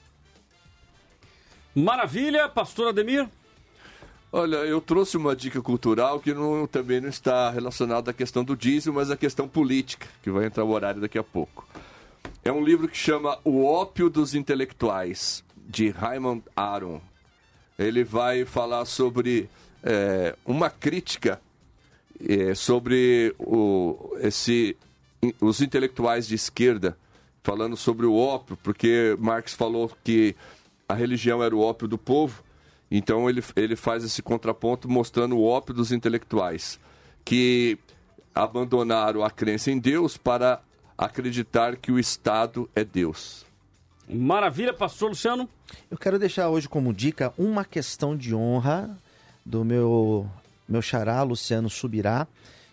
Maravilha, 1.75 2.49
pastor 2.49 2.89
Ademir. 2.89 3.29
Olha, 4.33 4.57
eu 4.57 4.81
trouxe 4.81 5.17
uma 5.17 5.35
dica 5.37 5.63
cultural 5.63 6.21
que 6.21 6.35
não- 6.35 6.67
também 6.67 7.01
não 7.01 7.09
está 7.09 7.51
relacionada 7.51 8.11
à 8.11 8.15
questão 8.15 8.45
do 8.45 8.57
dízimo, 8.57 8.97
mas 8.97 9.11
à 9.11 9.17
questão 9.17 9.49
política, 9.49 10.07
que 10.23 10.31
vai 10.31 10.47
entrar 10.47 10.65
o 10.65 10.71
horário 10.71 11.01
daqui 11.01 11.19
a 11.19 11.23
pouco. 11.25 11.67
É 12.45 12.53
um 12.53 12.63
livro 12.63 12.89
que 12.89 12.97
chama 12.97 13.39
O 13.45 13.65
Ópio 13.65 14.11
dos 14.11 14.35
Intelectuais, 14.35 15.45
de 15.57 15.91
Raymond 15.91 16.43
Aron. 16.55 17.01
Ele 17.79 18.05
vai 18.05 18.45
falar 18.45 18.85
sobre 18.85 19.49
é, 19.83 20.35
uma 20.45 20.69
crítica 20.69 21.41
é, 22.21 22.55
sobre 22.55 23.35
o, 23.39 24.17
esse, 24.21 24.77
os 25.41 25.61
intelectuais 25.61 26.27
de 26.27 26.35
esquerda, 26.35 26.97
falando 27.43 27.77
sobre 27.77 28.07
o 28.07 28.17
ópio, 28.17 28.59
porque 28.63 29.17
Marx 29.19 29.55
falou 29.55 29.91
que 30.03 30.35
a 30.89 30.95
religião 30.95 31.43
era 31.43 31.55
o 31.55 31.61
ópio 31.61 31.89
do 31.89 31.99
povo, 31.99 32.43
então 32.91 33.29
ele, 33.29 33.43
ele 33.55 33.77
faz 33.77 34.05
esse 34.05 34.23
contraponto 34.23 34.89
mostrando 34.89 35.37
o 35.37 35.45
ópio 35.45 35.75
dos 35.75 35.93
intelectuais, 35.93 36.79
que 37.25 37.79
abandonaram 38.35 39.25
a 39.25 39.31
crença 39.31 39.71
em 39.71 39.79
Deus 39.79 40.17
para 40.17 40.61
acreditar 40.97 41.77
que 41.77 41.91
o 41.91 41.99
Estado 41.99 42.69
é 42.75 42.85
Deus. 42.85 43.45
Maravilha, 44.09 44.73
pastor 44.73 45.11
Luciano. 45.11 45.49
Eu 45.91 45.99
quero 45.99 46.19
deixar 46.19 46.49
hoje 46.49 46.69
como 46.69 46.93
dica 46.93 47.33
uma 47.37 47.65
questão 47.65 48.17
de 48.17 48.35
honra 48.35 48.97
do 49.45 49.65
meu, 49.65 50.29
meu 50.69 50.83
xará, 50.83 51.23
Luciano 51.23 51.71
Subirá, 51.71 52.27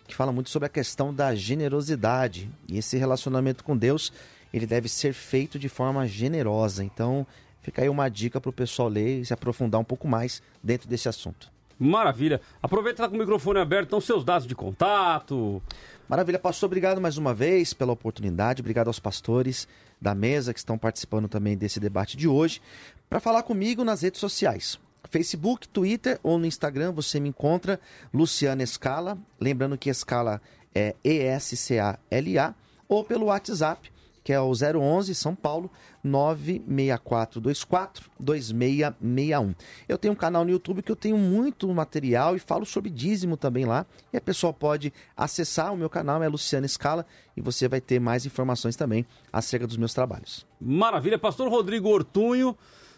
que 0.06 0.14
fala 0.14 0.32
muito 0.32 0.50
sobre 0.50 0.66
a 0.66 0.70
questão 0.70 1.12
da 1.14 1.34
generosidade. 1.34 2.50
E 2.68 2.78
esse 2.78 2.96
relacionamento 2.96 3.64
com 3.64 3.76
Deus, 3.76 4.12
ele 4.52 4.66
deve 4.66 4.88
ser 4.88 5.12
feito 5.12 5.58
de 5.58 5.68
forma 5.68 6.06
generosa. 6.06 6.84
Então, 6.84 7.26
fica 7.62 7.82
aí 7.82 7.88
uma 7.88 8.08
dica 8.08 8.40
para 8.40 8.50
o 8.50 8.52
pessoal 8.52 8.88
ler 8.88 9.20
e 9.20 9.24
se 9.24 9.32
aprofundar 9.32 9.80
um 9.80 9.84
pouco 9.84 10.06
mais 10.06 10.42
dentro 10.62 10.88
desse 10.88 11.08
assunto. 11.08 11.52
Maravilha. 11.78 12.40
Aproveita 12.62 12.96
que 12.96 13.02
tá 13.02 13.08
com 13.08 13.16
o 13.16 13.18
microfone 13.18 13.58
aberto, 13.58 13.88
então 13.88 14.00
seus 14.00 14.24
dados 14.24 14.46
de 14.46 14.54
contato. 14.54 15.62
Maravilha, 16.08 16.38
pastor. 16.38 16.68
Obrigado 16.68 17.00
mais 17.00 17.18
uma 17.18 17.34
vez 17.34 17.72
pela 17.72 17.92
oportunidade. 17.92 18.60
Obrigado 18.60 18.88
aos 18.88 19.00
pastores 19.00 19.66
da 20.00 20.14
mesa 20.14 20.52
que 20.52 20.58
estão 20.58 20.78
participando 20.78 21.28
também 21.28 21.56
desse 21.56 21.80
debate 21.80 22.16
de 22.16 22.28
hoje. 22.28 22.60
Para 23.08 23.20
falar 23.20 23.42
comigo 23.42 23.82
nas 23.84 24.02
redes 24.02 24.20
sociais. 24.20 24.78
Facebook, 25.10 25.68
Twitter 25.68 26.18
ou 26.22 26.38
no 26.38 26.46
Instagram 26.46 26.92
você 26.92 27.20
me 27.20 27.28
encontra 27.28 27.80
Luciana 28.12 28.62
Escala. 28.62 29.18
Lembrando 29.40 29.78
que 29.78 29.90
Escala 29.90 30.40
é 30.74 30.94
E-S-C-A-L-A. 31.04 32.54
Ou 32.88 33.02
pelo 33.02 33.26
WhatsApp, 33.26 33.90
que 34.24 34.32
é 34.32 34.40
o 34.40 34.52
011 34.52 35.14
São 35.14 35.34
Paulo 35.34 35.70
96424 36.02 38.10
2661. 38.18 39.54
Eu 39.86 39.98
tenho 39.98 40.12
um 40.12 40.16
canal 40.16 40.44
no 40.44 40.50
YouTube 40.50 40.82
que 40.82 40.90
eu 40.90 40.96
tenho 40.96 41.18
muito 41.18 41.72
material 41.72 42.34
e 42.34 42.38
falo 42.38 42.64
sobre 42.64 42.90
dízimo 42.90 43.36
também 43.36 43.66
lá. 43.66 43.84
E 44.12 44.16
a 44.16 44.20
pessoa 44.20 44.52
pode 44.52 44.92
acessar 45.14 45.72
o 45.72 45.76
meu 45.76 45.90
canal, 45.90 46.22
é 46.22 46.28
Luciana 46.28 46.64
Escala, 46.64 47.04
e 47.36 47.40
você 47.40 47.68
vai 47.68 47.80
ter 47.80 48.00
mais 48.00 48.24
informações 48.24 48.76
também 48.76 49.04
acerca 49.30 49.66
dos 49.66 49.76
meus 49.76 49.92
trabalhos. 49.92 50.46
Maravilha. 50.58 51.18
Pastor 51.18 51.50
Rodrigo 51.50 51.90
Ortunho, 51.90 52.56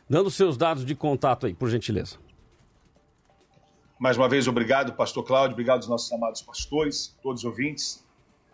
dando 0.09 0.31
seus 0.31 0.57
dados 0.57 0.85
de 0.85 0.95
contato 0.95 1.47
aí, 1.47 1.55
por 1.55 1.69
gentileza. 1.69 2.19
Mais 3.99 4.17
uma 4.17 4.29
vez, 4.29 4.47
obrigado, 4.47 4.93
pastor 4.93 5.25
Cláudio, 5.25 5.53
obrigado 5.53 5.79
aos 5.79 5.89
nossos 5.89 6.13
amados 6.13 6.43
pastores, 6.43 7.17
todos 7.23 7.43
os 7.43 7.45
ouvintes. 7.47 8.05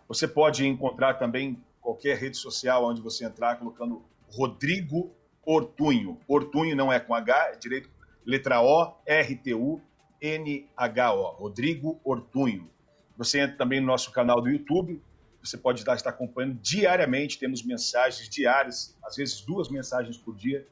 Você 0.07 0.27
pode 0.27 0.65
encontrar 0.65 1.15
também 1.15 1.61
qualquer 1.81 2.17
rede 2.17 2.37
social 2.37 2.85
onde 2.85 3.01
você 3.01 3.25
entrar 3.25 3.57
colocando 3.57 4.01
Rodrigo 4.31 5.11
Ortunho. 5.45 6.17
Ortunho 6.27 6.75
não 6.75 6.91
é 6.91 6.99
com 6.99 7.13
H, 7.13 7.51
é 7.53 7.57
direito, 7.57 7.89
letra 8.25 8.61
O, 8.61 8.95
R-T-U, 9.05 9.81
N-H-O. 10.21 11.31
Rodrigo 11.35 11.99
Ortunho. 12.03 12.69
Você 13.17 13.41
entra 13.41 13.57
também 13.57 13.81
no 13.81 13.87
nosso 13.87 14.11
canal 14.11 14.41
do 14.41 14.49
YouTube. 14.49 15.01
Você 15.43 15.57
pode 15.57 15.81
estar 15.81 16.09
acompanhando 16.09 16.57
diariamente. 16.61 17.37
Temos 17.37 17.61
mensagens 17.63 18.29
diárias, 18.29 18.97
às 19.03 19.17
vezes 19.17 19.41
duas 19.41 19.69
mensagens 19.69 20.17
por 20.17 20.35
dia. 20.35 20.65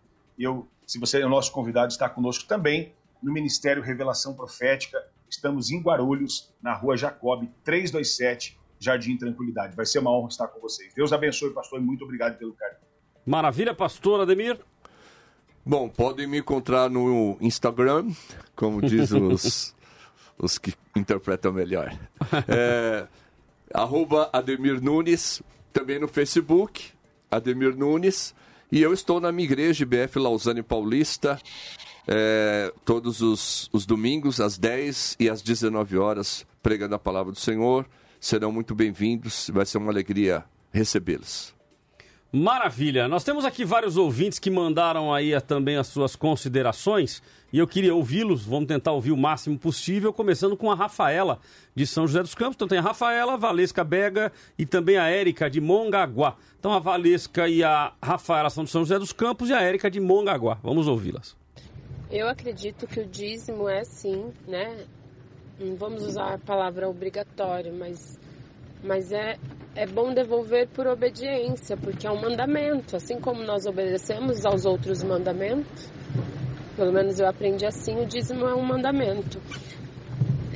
Eu, 0.44 0.68
se 0.88 1.00
você 1.00 1.22
é 1.22 1.26
o 1.26 1.30
nosso 1.30 1.52
convidado, 1.52 1.92
está 1.92 2.10
conosco 2.10 2.48
também 2.48 2.94
no 3.22 3.32
Ministério 3.32 3.84
Revelação 3.84 4.34
Profética. 4.34 4.98
Estamos 5.30 5.70
em 5.70 5.80
Guarulhos, 5.80 6.52
na 6.62 6.74
rua 6.74 6.98
Jacob 6.98 7.48
327, 7.64 8.60
Jardim 8.80 9.18
Tranquilidade. 9.18 9.76
Vai 9.76 9.86
ser 9.86 10.00
uma 10.00 10.12
honra 10.12 10.30
estar 10.30 10.48
com 10.48 10.60
vocês. 10.60 10.94
Deus 10.96 11.14
abençoe, 11.14 11.52
pastor, 11.54 11.80
e 11.80 11.84
muito 11.84 12.04
obrigado 12.04 12.38
pelo 12.38 12.54
carinho. 12.54 12.82
Maravilha, 13.26 13.74
pastor 13.76 14.22
Ademir. 14.22 14.60
Bom, 15.64 15.88
podem 15.88 16.26
me 16.26 16.40
encontrar 16.40 16.90
no 16.90 17.38
Instagram, 17.40 18.12
como 18.56 18.82
diz 18.82 19.12
os, 19.14 19.76
os 20.40 20.58
que 20.58 20.74
interpretam 20.96 21.54
melhor. 21.54 21.96
É, 22.48 23.08
arroba 23.72 24.28
Ademir 24.34 24.82
Nunes, 24.82 25.44
também 25.72 26.00
no 26.00 26.08
Facebook, 26.08 26.92
Ademir 27.30 27.78
Nunes. 27.78 28.34
E 28.72 28.82
eu 28.82 28.94
estou 28.94 29.20
na 29.20 29.34
minha 29.34 29.46
igreja, 29.46 29.84
IBF 29.84 30.18
Lausanne 30.18 30.64
Paulista, 30.64 31.38
é, 32.08 32.72
todos 32.86 33.22
os, 33.22 33.70
os 33.74 33.86
domingos, 33.86 34.40
às 34.40 34.58
10 34.58 35.18
e 35.20 35.30
às 35.30 35.42
19 35.42 35.98
horas, 35.98 36.46
pregando 36.64 36.96
a 36.96 37.00
palavra 37.00 37.34
do 37.34 37.40
Senhor. 37.40 37.86
Serão 38.18 38.50
muito 38.50 38.74
bem-vindos, 38.74 39.50
vai 39.54 39.66
ser 39.66 39.78
uma 39.78 39.92
alegria 39.92 40.46
recebê-los. 40.72 41.54
Maravilha. 42.32 43.10
Nós 43.10 43.26
temos 43.26 43.44
aqui 43.44 43.66
vários 43.66 43.98
ouvintes 43.98 44.40
que 44.40 44.50
mandaram 44.50 45.14
aí 45.14 45.40
também 45.42 45.76
as 45.76 45.88
suas 45.88 46.16
considerações 46.16 47.22
e 47.52 47.60
eu 47.60 47.68
queria 47.68 47.94
ouvi-los. 47.94 48.46
Vamos 48.46 48.68
tentar 48.68 48.94
ouvir 48.94 49.12
o 49.12 49.18
máximo 49.18 49.60
possível, 49.60 50.14
começando 50.14 50.56
com 50.56 50.72
a 50.72 50.76
Rafaela 50.76 51.40
de 51.76 51.86
São 51.86 52.08
José 52.08 52.22
dos 52.22 52.34
Campos. 52.34 52.56
Então 52.56 52.68
tem 52.70 52.78
a 52.78 52.82
Rafaela, 52.82 53.34
a 53.34 53.38
Valesca 53.38 53.84
Bega 53.84 54.32
e 54.58 54.66
também 54.66 54.98
a 54.98 55.10
Érica 55.10 55.50
de 55.50 55.60
Mongaguá. 55.60 56.38
Então 56.58 56.72
a 56.72 56.80
Valesca 56.80 57.50
e 57.50 57.64
a 57.64 57.94
Rafaela 58.02 58.50
são 58.50 58.64
de 58.64 58.70
São 58.70 58.82
José 58.82 58.98
dos 58.98 59.12
Campos 59.12 59.50
e 59.50 59.54
a 59.54 59.62
Érica 59.62 59.92
de 59.92 60.00
Mongaguá. 60.00 60.58
Vamos 60.64 60.88
ouvi-las. 60.88 61.36
Eu 62.10 62.30
acredito 62.30 62.88
que 62.88 63.00
o 63.00 63.06
dízimo 63.06 63.68
é 63.68 63.84
sim, 63.84 64.32
né? 64.48 64.86
Não 65.60 65.76
vamos 65.76 66.04
usar 66.04 66.34
a 66.34 66.38
palavra 66.38 66.90
obrigatório, 66.90 67.74
mas, 67.74 68.20
mas 68.84 69.12
é, 69.12 69.38
é 69.76 69.86
bom 69.86 70.14
devolver 70.14 70.68
por 70.70 70.88
obediência, 70.88 71.78
porque 71.78 72.08
é 72.08 72.12
um 72.12 72.20
mandamento. 72.22 72.96
Assim 72.96 73.20
como 73.20 73.44
nós 73.44 73.66
obedecemos 73.66 74.46
aos 74.46 74.66
outros 74.66 75.04
mandamentos, 75.04 75.92
pelo 76.76 76.92
menos 76.92 77.20
eu 77.20 77.28
aprendi 77.28 77.66
assim, 77.66 78.00
o 78.00 78.06
dízimo 78.06 78.46
é 78.46 78.54
um 78.54 78.64
mandamento. 78.64 79.40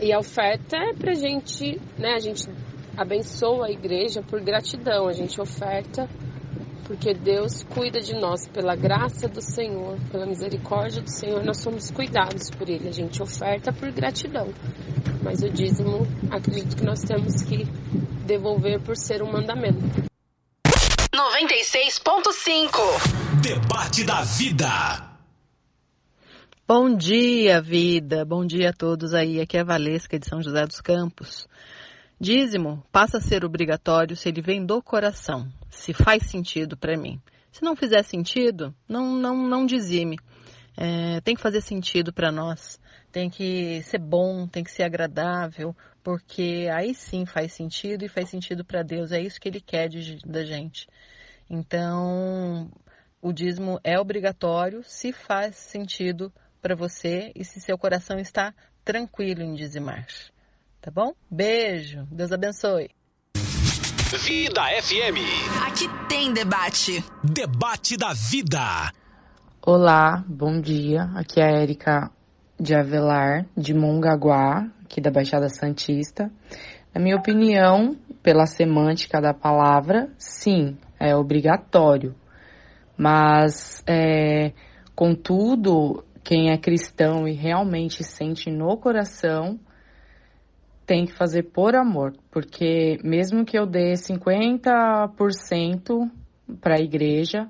E 0.01 0.11
a 0.11 0.19
oferta 0.19 0.77
é 0.77 0.93
pra 0.93 1.13
gente, 1.13 1.79
né? 1.97 2.13
A 2.15 2.19
gente 2.19 2.49
abençoa 2.97 3.67
a 3.67 3.71
igreja 3.71 4.21
por 4.21 4.41
gratidão, 4.41 5.07
a 5.07 5.13
gente 5.13 5.39
oferta 5.39 6.09
porque 6.85 7.13
Deus 7.15 7.63
cuida 7.63 7.99
de 7.99 8.13
nós 8.13 8.47
pela 8.47 8.75
graça 8.75 9.27
do 9.27 9.41
Senhor, 9.41 9.97
pela 10.11 10.25
misericórdia 10.25 11.01
do 11.01 11.09
Senhor, 11.09 11.43
nós 11.43 11.57
somos 11.57 11.89
cuidados 11.89 12.51
por 12.51 12.69
Ele. 12.69 12.87
A 12.87 12.91
gente 12.91 13.21
oferta 13.21 13.73
por 13.73 13.91
gratidão, 13.91 14.47
mas 15.23 15.41
o 15.41 15.49
dízimo, 15.49 16.05
acredito 16.29 16.77
que 16.77 16.85
nós 16.85 17.01
temos 17.01 17.41
que 17.41 17.65
devolver 18.25 18.81
por 18.81 18.97
ser 18.97 19.21
um 19.21 19.31
mandamento. 19.31 19.79
96.5 21.13 22.71
Debate 23.41 24.03
da 24.03 24.23
Vida. 24.23 25.15
Bom 26.67 26.95
dia, 26.95 27.61
vida. 27.61 28.25
Bom 28.25 28.43
dia 28.43 28.71
a 28.71 28.73
todos 28.73 29.13
aí. 29.13 29.39
Aqui 29.39 29.55
é 29.55 29.61
a 29.61 29.63
Valesca 29.63 30.17
de 30.17 30.27
São 30.27 30.41
José 30.41 30.65
dos 30.65 30.81
Campos. 30.81 31.47
Dízimo 32.19 32.83
passa 32.91 33.19
a 33.19 33.21
ser 33.21 33.45
obrigatório 33.45 34.15
se 34.15 34.27
ele 34.29 34.41
vem 34.41 34.65
do 34.65 34.81
coração, 34.81 35.47
se 35.69 35.93
faz 35.93 36.23
sentido 36.23 36.75
para 36.75 36.97
mim. 36.97 37.21
Se 37.51 37.61
não 37.61 37.75
fizer 37.75 38.01
sentido, 38.03 38.73
não, 38.89 39.15
não, 39.15 39.47
não 39.47 39.65
dizime. 39.67 40.17
É, 40.75 41.21
tem 41.21 41.35
que 41.35 41.41
fazer 41.41 41.61
sentido 41.61 42.11
para 42.11 42.31
nós, 42.31 42.79
tem 43.11 43.29
que 43.29 43.83
ser 43.83 43.99
bom, 43.99 44.47
tem 44.47 44.63
que 44.63 44.71
ser 44.71 44.83
agradável, 44.83 45.75
porque 46.05 46.69
aí 46.71 46.93
sim 46.93 47.25
faz 47.25 47.51
sentido 47.53 48.05
e 48.05 48.07
faz 48.07 48.29
sentido 48.29 48.63
para 48.63 48.83
Deus. 48.83 49.11
É 49.11 49.19
isso 49.19 49.41
que 49.41 49.49
Ele 49.49 49.59
quer 49.59 49.89
de, 49.89 50.19
da 50.23 50.45
gente. 50.45 50.87
Então, 51.49 52.69
o 53.19 53.33
dízimo 53.33 53.79
é 53.83 53.99
obrigatório 53.99 54.83
se 54.83 55.11
faz 55.11 55.55
sentido 55.55 56.31
para 56.61 56.75
você 56.75 57.31
e 57.35 57.43
se 57.43 57.59
seu 57.59 57.75
coração 57.75 58.19
está 58.19 58.53
tranquilo 58.83 59.41
em 59.41 59.55
dizimar. 59.55 60.05
Tá 60.79 60.91
bom? 60.91 61.11
Beijo, 61.29 62.07
Deus 62.11 62.31
abençoe. 62.31 62.91
Vida 63.33 64.61
FM. 64.83 65.17
Aqui 65.65 65.87
tem 66.07 66.31
debate. 66.31 67.03
Debate 67.23 67.97
da 67.97 68.13
Vida. 68.13 68.93
Olá, 69.59 70.23
bom 70.27 70.61
dia. 70.61 71.09
Aqui 71.15 71.41
é 71.41 71.45
a 71.45 71.61
Érica 71.61 72.11
de 72.59 72.75
Avelar, 72.75 73.45
de 73.55 73.73
Mongaguá, 73.73 74.67
aqui 74.83 75.01
da 75.01 75.11
Baixada 75.11 75.49
Santista. 75.49 76.31
Na 76.93 77.01
minha 77.01 77.15
opinião, 77.15 77.95
pela 78.23 78.45
semântica 78.45 79.21
da 79.21 79.33
palavra, 79.33 80.09
sim, 80.17 80.77
é 80.99 81.15
obrigatório. 81.15 82.15
Mas, 82.97 83.83
é, 83.85 84.53
contudo, 84.95 86.03
quem 86.23 86.51
é 86.51 86.57
cristão 86.57 87.27
e 87.27 87.33
realmente 87.33 88.03
sente 88.03 88.49
no 88.49 88.77
coração 88.77 89.59
tem 90.85 91.05
que 91.05 91.13
fazer 91.13 91.43
por 91.43 91.75
amor, 91.75 92.13
porque 92.31 92.99
mesmo 93.03 93.43
que 93.43 93.57
eu 93.57 93.65
dê 93.65 93.93
50% 93.93 96.09
para 96.61 96.75
a 96.75 96.81
igreja, 96.81 97.49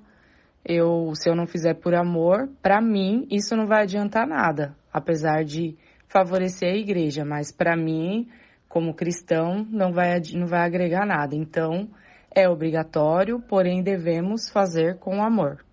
eu, 0.64 1.12
se 1.16 1.30
eu 1.30 1.36
não 1.36 1.46
fizer 1.46 1.74
por 1.76 1.94
amor, 1.94 2.50
para 2.62 2.82
mim 2.82 3.28
isso 3.30 3.56
não 3.56 3.68
vai 3.68 3.84
adiantar 3.84 4.26
nada, 4.26 4.76
apesar 4.96 5.44
de 5.44 5.76
favorecer 6.08 6.72
a 6.72 6.78
igreja, 6.78 7.26
mas 7.26 7.52
para 7.52 7.76
mim, 7.76 8.30
como 8.70 8.94
cristão, 8.94 9.68
não 9.70 9.92
vai, 9.92 10.22
não 10.34 10.48
vai 10.48 10.62
agregar 10.62 11.06
nada. 11.06 11.36
Então, 11.36 11.90
é 12.34 12.48
obrigatório, 12.48 13.42
porém 13.42 13.84
devemos 13.84 14.50
fazer 14.50 14.98
com 14.98 15.22
amor. 15.22 15.66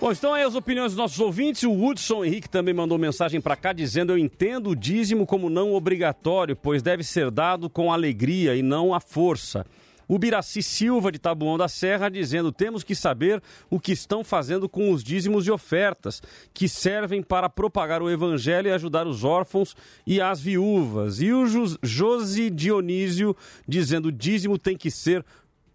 Bom, 0.00 0.12
então 0.12 0.32
aí 0.32 0.44
as 0.44 0.54
opiniões 0.54 0.92
dos 0.92 0.96
nossos 0.96 1.20
ouvintes. 1.20 1.64
O 1.64 1.72
Hudson 1.72 2.24
Henrique 2.24 2.48
também 2.48 2.72
mandou 2.72 2.96
mensagem 2.96 3.38
para 3.38 3.54
cá 3.54 3.74
dizendo: 3.74 4.12
Eu 4.12 4.18
entendo 4.18 4.70
o 4.70 4.76
dízimo 4.76 5.26
como 5.26 5.50
não 5.50 5.74
obrigatório, 5.74 6.56
pois 6.56 6.82
deve 6.82 7.04
ser 7.04 7.30
dado 7.30 7.68
com 7.68 7.92
alegria 7.92 8.56
e 8.56 8.62
não 8.62 8.94
à 8.94 9.00
força. 9.00 9.66
O 10.06 10.18
Biraci 10.18 10.62
Silva, 10.62 11.10
de 11.10 11.18
Tabuão 11.18 11.56
da 11.56 11.68
Serra, 11.68 12.08
dizendo: 12.08 12.52
temos 12.52 12.82
que 12.82 12.94
saber 12.94 13.42
o 13.70 13.80
que 13.80 13.92
estão 13.92 14.22
fazendo 14.22 14.68
com 14.68 14.90
os 14.90 15.02
dízimos 15.02 15.46
e 15.46 15.50
ofertas, 15.50 16.22
que 16.52 16.68
servem 16.68 17.22
para 17.22 17.48
propagar 17.48 18.02
o 18.02 18.10
evangelho 18.10 18.68
e 18.68 18.72
ajudar 18.72 19.06
os 19.06 19.24
órfãos 19.24 19.76
e 20.06 20.20
as 20.20 20.40
viúvas. 20.40 21.20
E 21.20 21.32
o 21.32 21.44
Josi 21.82 22.50
Dionísio 22.50 23.36
dizendo: 23.66 24.12
dízimo 24.12 24.58
tem 24.58 24.76
que 24.76 24.90
ser 24.90 25.24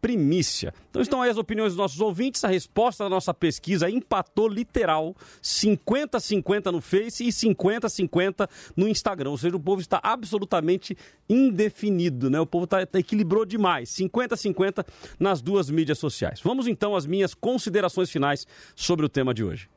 primícia. 0.02 0.74
Então 0.90 1.02
estão 1.02 1.22
aí 1.22 1.30
as 1.30 1.38
opiniões 1.38 1.74
dos 1.74 1.78
nossos 1.78 2.00
ouvintes. 2.00 2.44
A 2.44 2.48
resposta 2.48 3.04
da 3.04 3.10
nossa 3.10 3.34
pesquisa 3.34 3.90
empatou 3.90 4.48
literal 4.48 5.16
50-50 5.42 6.72
no 6.72 6.82
Face 6.82 7.26
e 7.26 7.30
50-50 7.30 8.50
no 8.76 8.88
Instagram. 8.88 9.32
Ou 9.32 9.38
seja, 9.38 9.56
o 9.56 9.60
povo 9.60 9.82
está 9.82 10.00
absolutamente 10.02 10.98
indefinido, 11.30 12.30
né? 12.30 12.40
O 12.40 12.46
povo 12.46 12.66
tá, 12.66 12.86
tá 12.86 13.00
equilibrou 13.00 13.46
demais. 13.46 13.90
50-50 13.90 14.86
nas 15.20 15.42
duas 15.42 15.70
mídias 15.70 16.00
sociais. 16.00 16.40
Vamos 16.44 16.68
então 16.68 16.96
às 16.96 17.06
minhas 17.06 17.34
considerações 17.34 18.10
finais 18.10 18.48
sobre 18.76 19.06
o 19.06 19.10
tema 19.10 19.34
de 19.34 19.44
hoje. 19.44 19.70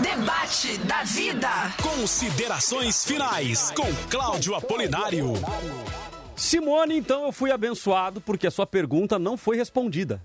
Debate 0.00 0.78
da 0.78 1.02
vida. 1.04 1.48
Considerações 1.82 3.04
finais 3.04 3.70
com 3.72 3.86
Cláudio 4.08 4.54
Apolinário. 4.54 5.34
Simone, 6.36 6.96
então 6.98 7.24
eu 7.24 7.32
fui 7.32 7.50
abençoado 7.50 8.20
porque 8.20 8.46
a 8.46 8.50
sua 8.50 8.66
pergunta 8.66 9.18
não 9.18 9.36
foi 9.36 9.56
respondida. 9.56 10.20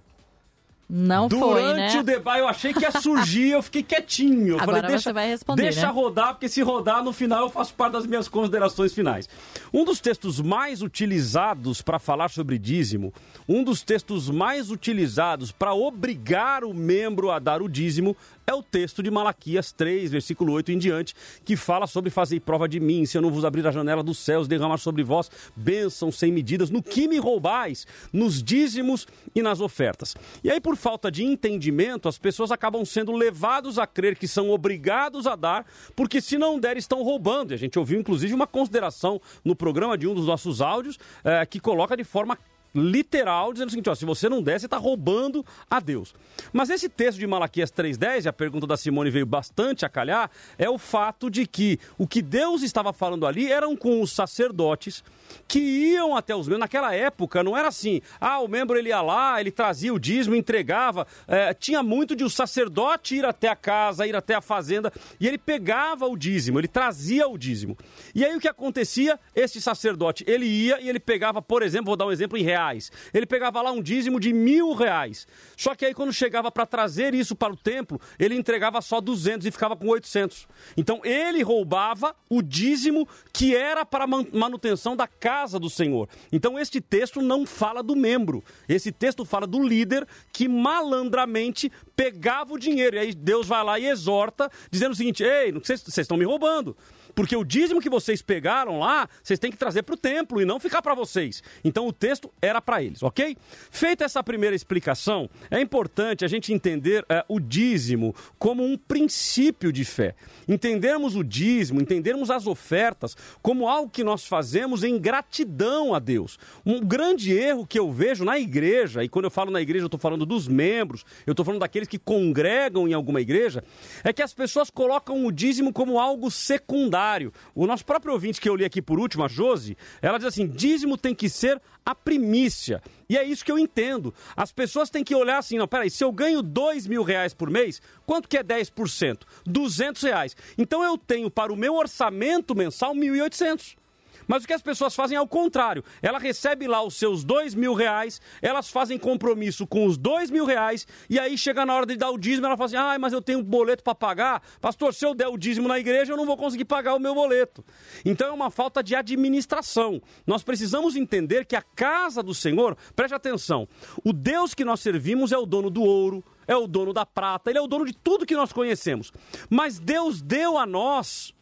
Não 0.94 1.30
Durante 1.30 1.46
foi, 1.54 1.62
né? 1.62 1.74
Durante 1.74 1.98
o 2.00 2.04
debate 2.04 2.40
eu 2.40 2.48
achei 2.50 2.74
que 2.74 2.82
ia 2.82 2.92
surgir, 2.92 3.52
eu 3.52 3.64
fiquei 3.64 3.82
quietinho. 3.82 4.50
Eu 4.50 4.56
Agora 4.56 4.80
falei, 4.80 4.82
deixa, 4.90 5.04
você 5.04 5.14
vai 5.14 5.30
responder, 5.30 5.62
Deixa 5.62 5.88
né? 5.88 5.88
rodar, 5.88 6.34
porque 6.34 6.50
se 6.50 6.62
rodar 6.62 7.02
no 7.02 7.14
final 7.14 7.44
eu 7.44 7.50
faço 7.50 7.74
parte 7.74 7.94
das 7.94 8.06
minhas 8.06 8.28
considerações 8.28 8.94
finais. 8.94 9.30
Um 9.74 9.86
dos 9.86 10.02
textos 10.02 10.42
mais 10.42 10.82
utilizados 10.82 11.82
para 11.82 11.98
falar 11.98 12.30
sobre 12.30 12.60
dízimo, 12.60 13.14
um 13.48 13.64
dos 13.64 13.82
textos 13.82 14.30
mais 14.30 14.70
utilizados 14.70 15.50
para 15.50 15.74
obrigar 15.74 16.66
o 16.66 16.74
membro 16.74 17.32
a 17.32 17.40
dar 17.40 17.62
o 17.62 17.70
dízimo 17.70 18.14
é 18.52 18.54
o 18.54 18.62
texto 18.62 19.02
de 19.02 19.10
Malaquias 19.10 19.72
3, 19.72 20.12
versículo 20.12 20.52
8 20.54 20.74
em 20.74 20.78
diante, 20.78 21.16
que 21.46 21.56
fala 21.56 21.88
sobre 21.88 22.10
fazer 22.10 22.42
prova 22.42 22.68
de 22.68 22.80
mim, 22.80 23.06
se 23.06 23.18
eu 23.18 23.22
não 23.22 23.32
vos 23.32 23.46
abrir 23.46 23.66
a 23.66 23.72
janela 23.72 24.04
dos 24.04 24.18
céus, 24.18 24.48
derramar 24.48 24.78
sobre 24.78 25.04
vós 25.04 25.32
bênçãos 25.56 26.18
sem 26.18 26.32
medidas, 26.32 26.70
no 26.70 26.84
que 26.84 27.08
me 27.08 27.18
roubais, 27.18 27.88
nos 28.12 28.44
dízimos 28.44 29.08
e 29.34 29.42
nas 29.42 29.62
ofertas. 29.62 30.16
E 30.44 30.52
aí, 30.52 30.60
por 30.60 30.76
falta 30.76 31.10
de 31.10 31.24
entendimento, 31.24 32.10
as 32.10 32.18
pessoas 32.18 32.52
acabam 32.52 32.84
sendo 32.84 33.14
levados 33.14 33.80
a 33.80 33.88
crer 33.88 34.18
que 34.18 34.28
são 34.28 34.50
obrigados 34.50 35.26
a 35.26 35.36
dar, 35.36 35.66
porque 35.96 36.20
se 36.20 36.38
não 36.38 36.60
der, 36.60 36.76
estão 36.76 37.02
roubando. 37.04 37.52
E 37.52 37.54
a 37.54 37.58
gente 37.58 37.80
ouviu, 37.80 38.00
inclusive, 38.00 38.34
uma 38.34 38.48
consideração 38.48 39.22
no 39.46 39.56
programa 39.56 39.98
de 39.98 40.08
um 40.08 40.14
dos 40.14 40.26
nossos 40.26 40.62
áudios, 40.62 41.00
eh, 41.24 41.46
que 41.46 41.60
coloca 41.60 41.96
de 41.96 42.04
forma 42.04 42.38
literal, 42.74 43.54
dizendo 43.54 43.68
o 43.68 43.72
seguinte: 43.72 43.90
ó, 43.90 43.96
se 43.96 44.06
você 44.06 44.30
não 44.30 44.42
der, 44.42 44.60
você 44.60 44.66
está 44.66 44.78
roubando 44.78 45.46
a 45.70 45.80
Deus. 45.80 46.14
Mas 46.52 46.70
esse 46.70 46.90
texto 46.90 47.20
de 47.20 47.28
Malaquias 47.28 47.72
3,10, 47.72 48.26
e 48.26 48.28
a 48.30 48.34
pergunta 48.34 48.66
da 48.66 48.78
Simone 48.78 49.10
veio 49.10 49.26
bastante 49.26 49.86
a 49.86 49.90
calhar, 49.90 50.30
é 50.58 50.70
o 50.70 50.78
fato 50.78 51.30
de 51.30 51.46
que 51.46 51.80
o 51.98 52.08
que 52.08 52.22
Deus 52.22 52.62
estava 52.64 52.94
falando 52.94 53.26
ali 53.26 53.52
eram 53.52 53.76
com 53.76 54.02
os 54.02 54.12
sacerdotes 54.12 55.04
que 55.48 55.60
iam 55.60 56.16
até 56.16 56.36
os 56.36 56.48
membros. 56.48 56.62
Naquela 56.62 56.94
época 56.96 57.44
não 57.44 57.58
era 57.58 57.68
assim, 57.68 58.02
ah, 58.20 58.40
o 58.40 58.48
membro 58.48 58.78
ele 58.78 58.90
ia 58.90 59.02
lá, 59.02 59.40
ele 59.40 59.52
trazia 59.52 59.94
o 59.94 60.00
dízimo, 60.00 60.36
entregava. 60.36 61.06
É, 61.28 61.54
tinha 61.54 61.84
muito 61.84 62.16
de 62.16 62.24
o 62.24 62.30
sacerdote 62.30 63.16
ir 63.16 63.26
até 63.26 63.48
a 63.48 63.56
casa, 63.56 64.08
ir 64.08 64.16
até 64.16 64.36
a 64.36 64.42
fazenda, 64.42 64.92
e 65.20 65.28
ele 65.28 65.38
pegava 65.38 66.08
o 66.08 66.16
dízimo, 66.16 66.60
ele 66.60 66.68
trazia 66.68 67.28
o 67.28 67.38
dízimo. 67.38 67.78
E 68.14 68.24
aí 68.24 68.36
o 68.36 68.40
que 68.40 68.48
acontecia? 68.48 69.20
Este 69.36 69.60
sacerdote, 69.62 70.24
ele 70.28 70.46
ia 70.46 70.80
e 70.82 70.90
ele 70.90 71.00
pegava, 71.00 71.42
por 71.42 71.64
exemplo, 71.64 71.88
vou 71.88 71.96
dar 71.96 72.06
um 72.06 72.12
exemplo 72.12 72.38
em 72.38 72.44
reais 72.44 72.62
reais. 72.62 72.92
Ele 73.14 73.26
pegava 73.26 73.62
lá 73.62 73.72
um 73.72 73.82
dízimo 73.82 74.20
de 74.20 74.32
mil 74.32 74.74
reais. 74.74 75.28
Só 75.58 75.76
que 75.76 75.86
aí 75.86 75.94
quando 75.94 76.14
chegava 76.14 76.52
para 76.52 76.66
trazer 76.66 77.14
isso 77.14 77.36
para 77.36 77.54
o 77.54 77.58
templo, 77.58 78.00
ele 78.20 78.36
entregava 78.36 78.82
só 78.82 79.02
200 79.02 79.46
e 79.46 79.52
ficava 79.52 79.76
com 79.76 79.88
800. 79.88 80.48
Então 80.78 81.02
ele 81.04 81.42
roubava 81.44 82.16
o 82.30 82.42
dízimo 82.42 83.08
que 83.34 83.56
era 83.56 83.86
para 83.86 84.08
manutenção 84.08 84.96
da 84.96 85.08
casa 85.22 85.60
do 85.60 85.70
Senhor. 85.70 86.10
Então 86.32 86.58
este 86.58 86.82
texto 86.82 87.22
não 87.22 87.46
fala 87.46 87.84
do 87.84 87.96
membro. 87.96 88.44
Esse 88.68 88.92
texto 88.92 89.24
fala 89.24 89.46
do 89.46 89.62
líder 89.64 90.06
que 90.34 90.48
malandramente 90.48 91.72
pegava 92.02 92.52
o 92.52 92.58
dinheiro. 92.58 92.96
E 92.96 93.00
aí 93.00 93.14
Deus 93.14 93.48
vai 93.48 93.64
lá 93.64 93.80
e 93.80 93.86
exorta, 93.86 94.50
dizendo 94.72 94.94
o 94.94 94.96
seguinte: 94.96 95.24
ei, 95.24 95.52
vocês 95.52 95.86
estão 96.00 96.18
me 96.18 96.26
roubando. 96.26 96.76
Porque 97.14 97.36
o 97.36 97.44
dízimo 97.44 97.82
que 97.82 97.90
vocês 97.90 98.22
pegaram 98.22 98.80
lá, 98.80 99.08
vocês 99.22 99.40
têm 99.40 99.52
que 99.52 99.58
trazer 99.58 99.84
para 99.84 99.96
o 99.96 99.98
templo 99.98 100.42
e 100.42 100.46
não 100.46 100.60
ficar 100.60 100.82
para 100.82 100.94
vocês. 100.94 101.44
Então 101.64 101.88
o 101.88 101.94
texto 101.94 102.32
era 102.42 102.62
para 102.62 102.82
eles, 102.82 103.04
ok? 103.04 103.38
Feita 103.70 104.06
essa 104.06 104.24
primeira 104.24 104.56
explicação, 104.56 105.30
é 105.50 105.60
importante 105.60 106.26
a 106.26 106.28
gente 106.28 106.54
entender 106.54 107.06
é, 107.10 107.24
o 107.28 107.40
dízimo 107.40 108.16
como 108.38 108.64
um 108.64 108.78
princípio 108.78 109.72
de 109.72 109.84
fé. 109.84 110.16
Entendermos 110.48 111.16
o 111.16 111.24
dízimo, 111.24 111.82
entendermos 111.82 112.30
as 112.30 112.48
ofertas 112.48 113.16
como 113.42 113.68
algo 113.68 113.90
que 113.90 114.04
nós 114.04 114.26
fazemos 114.26 114.84
em 114.84 114.98
gratidão 114.98 115.94
a 115.94 116.00
Deus. 116.00 116.38
Um 116.66 116.80
grande 116.80 117.34
erro 117.34 117.66
que 117.66 117.80
eu 117.80 117.92
vejo 117.92 118.24
na 118.24 118.40
igreja, 118.40 119.04
e 119.04 119.10
quando 119.10 119.26
eu 119.26 119.32
falo 119.32 119.52
na 119.52 119.62
igreja 119.62 119.84
eu 119.84 119.88
estou 119.88 120.00
falando 120.00 120.26
dos 120.26 120.48
membros, 120.48 121.06
eu 121.26 121.32
estou 121.32 121.46
falando 121.46 121.62
daqueles 121.62 121.88
que 121.92 122.00
congregam 122.00 122.88
em 122.88 122.94
alguma 122.94 123.20
igreja, 123.20 123.62
é 124.02 124.14
que 124.14 124.24
as 124.24 124.34
pessoas 124.34 124.70
colocam 124.70 125.26
o 125.26 125.32
dízimo 125.32 125.74
como 125.74 126.00
algo 126.00 126.32
secundário 126.32 127.34
o 127.54 127.68
nosso 127.68 127.86
próprio 127.86 128.14
ouvinte 128.14 128.40
que 128.40 128.48
eu 128.48 128.56
li 128.56 128.64
aqui 128.64 128.82
por 128.82 128.98
último, 128.98 129.26
a 129.26 129.28
Josi, 129.28 129.78
ela 130.02 130.18
diz 130.18 130.28
assim: 130.28 130.48
dízimo 130.48 130.98
tem 130.98 131.14
que 131.14 131.28
ser 131.28 131.62
a 131.86 131.94
primícia. 131.94 132.82
E 133.10 133.18
é 133.18 133.24
isso 133.24 133.44
que 133.44 133.52
eu 133.52 133.60
entendo. 133.60 134.14
As 134.36 134.52
pessoas 134.52 134.90
têm 134.90 135.04
que 135.04 135.14
olhar 135.14 135.38
assim: 135.38 135.58
não, 135.58 135.68
peraí, 135.68 135.90
se 135.90 136.04
eu 136.04 136.12
ganho 136.12 136.42
dois 136.42 136.88
mil 136.88 137.04
reais 137.04 137.34
por 137.34 137.50
mês, 137.50 137.82
quanto 138.06 138.30
que 138.30 138.38
é 138.38 138.44
10%? 138.44 139.22
200 139.46 140.02
reais. 140.02 140.36
Então 140.58 140.84
eu 140.84 140.98
tenho 140.98 141.30
para 141.30 141.52
o 141.52 141.58
meu 141.58 141.76
orçamento 141.76 142.56
mensal 142.56 142.96
1.800. 142.96 143.81
Mas 144.28 144.44
o 144.44 144.48
que 144.48 144.54
as 144.54 144.62
pessoas 144.62 144.96
fazem 144.96 145.18
é 145.18 145.22
o 145.22 145.28
contrário. 145.28 145.84
Ela 146.02 146.20
recebe 146.20 146.68
lá 146.68 146.84
os 146.84 146.96
seus 146.96 147.24
dois 147.24 147.56
mil 147.56 147.74
reais, 147.74 148.22
elas 148.42 148.70
fazem 148.70 148.98
compromisso 148.98 149.66
com 149.68 149.86
os 149.86 149.98
dois 149.98 150.30
mil 150.30 150.46
reais, 150.46 150.88
e 151.10 151.20
aí 151.20 151.38
chega 151.38 151.66
na 151.66 151.76
hora 151.76 151.86
de 151.86 151.96
dar 151.96 152.10
o 152.10 152.18
dízimo, 152.18 152.46
ela 152.46 152.58
fala 152.58 152.68
assim: 152.68 152.76
ah, 152.76 152.98
mas 153.00 153.14
eu 153.14 153.22
tenho 153.22 153.40
um 153.40 153.44
boleto 153.44 153.84
para 153.84 153.96
pagar. 153.96 154.42
Pastor, 154.60 154.94
se 154.94 155.06
eu 155.06 155.14
der 155.14 155.28
o 155.28 155.38
dízimo 155.38 155.68
na 155.68 155.80
igreja, 155.80 156.14
eu 156.14 156.18
não 156.18 156.26
vou 156.26 156.38
conseguir 156.38 156.66
pagar 156.66 156.96
o 156.96 157.00
meu 157.00 157.14
boleto. 157.14 157.64
Então 158.06 158.28
é 158.28 158.32
uma 158.32 158.52
falta 158.52 158.84
de 158.84 158.96
administração. 158.96 160.02
Nós 160.26 160.44
precisamos 160.44 160.96
entender 160.96 161.46
que 161.46 161.56
a 161.56 161.62
casa 161.62 162.22
do 162.24 162.34
Senhor, 162.34 162.78
preste 162.96 163.14
atenção, 163.14 163.68
o 164.04 164.14
Deus 164.14 164.54
que 164.54 164.66
nós 164.66 164.80
servimos 164.80 165.32
é 165.32 165.38
o 165.38 165.46
dono 165.46 165.70
do 165.70 165.82
ouro, 165.82 166.24
é 166.48 166.56
o 166.56 166.68
dono 166.68 166.94
da 166.94 167.06
prata, 167.06 167.50
ele 167.50 167.60
é 167.60 167.62
o 167.62 167.68
dono 167.68 167.86
de 167.86 167.94
tudo 167.94 168.26
que 168.26 168.36
nós 168.36 168.52
conhecemos. 168.52 169.12
Mas 169.50 169.80
Deus 169.80 170.22
deu 170.22 170.58
a 170.58 170.66
nós 170.66 171.34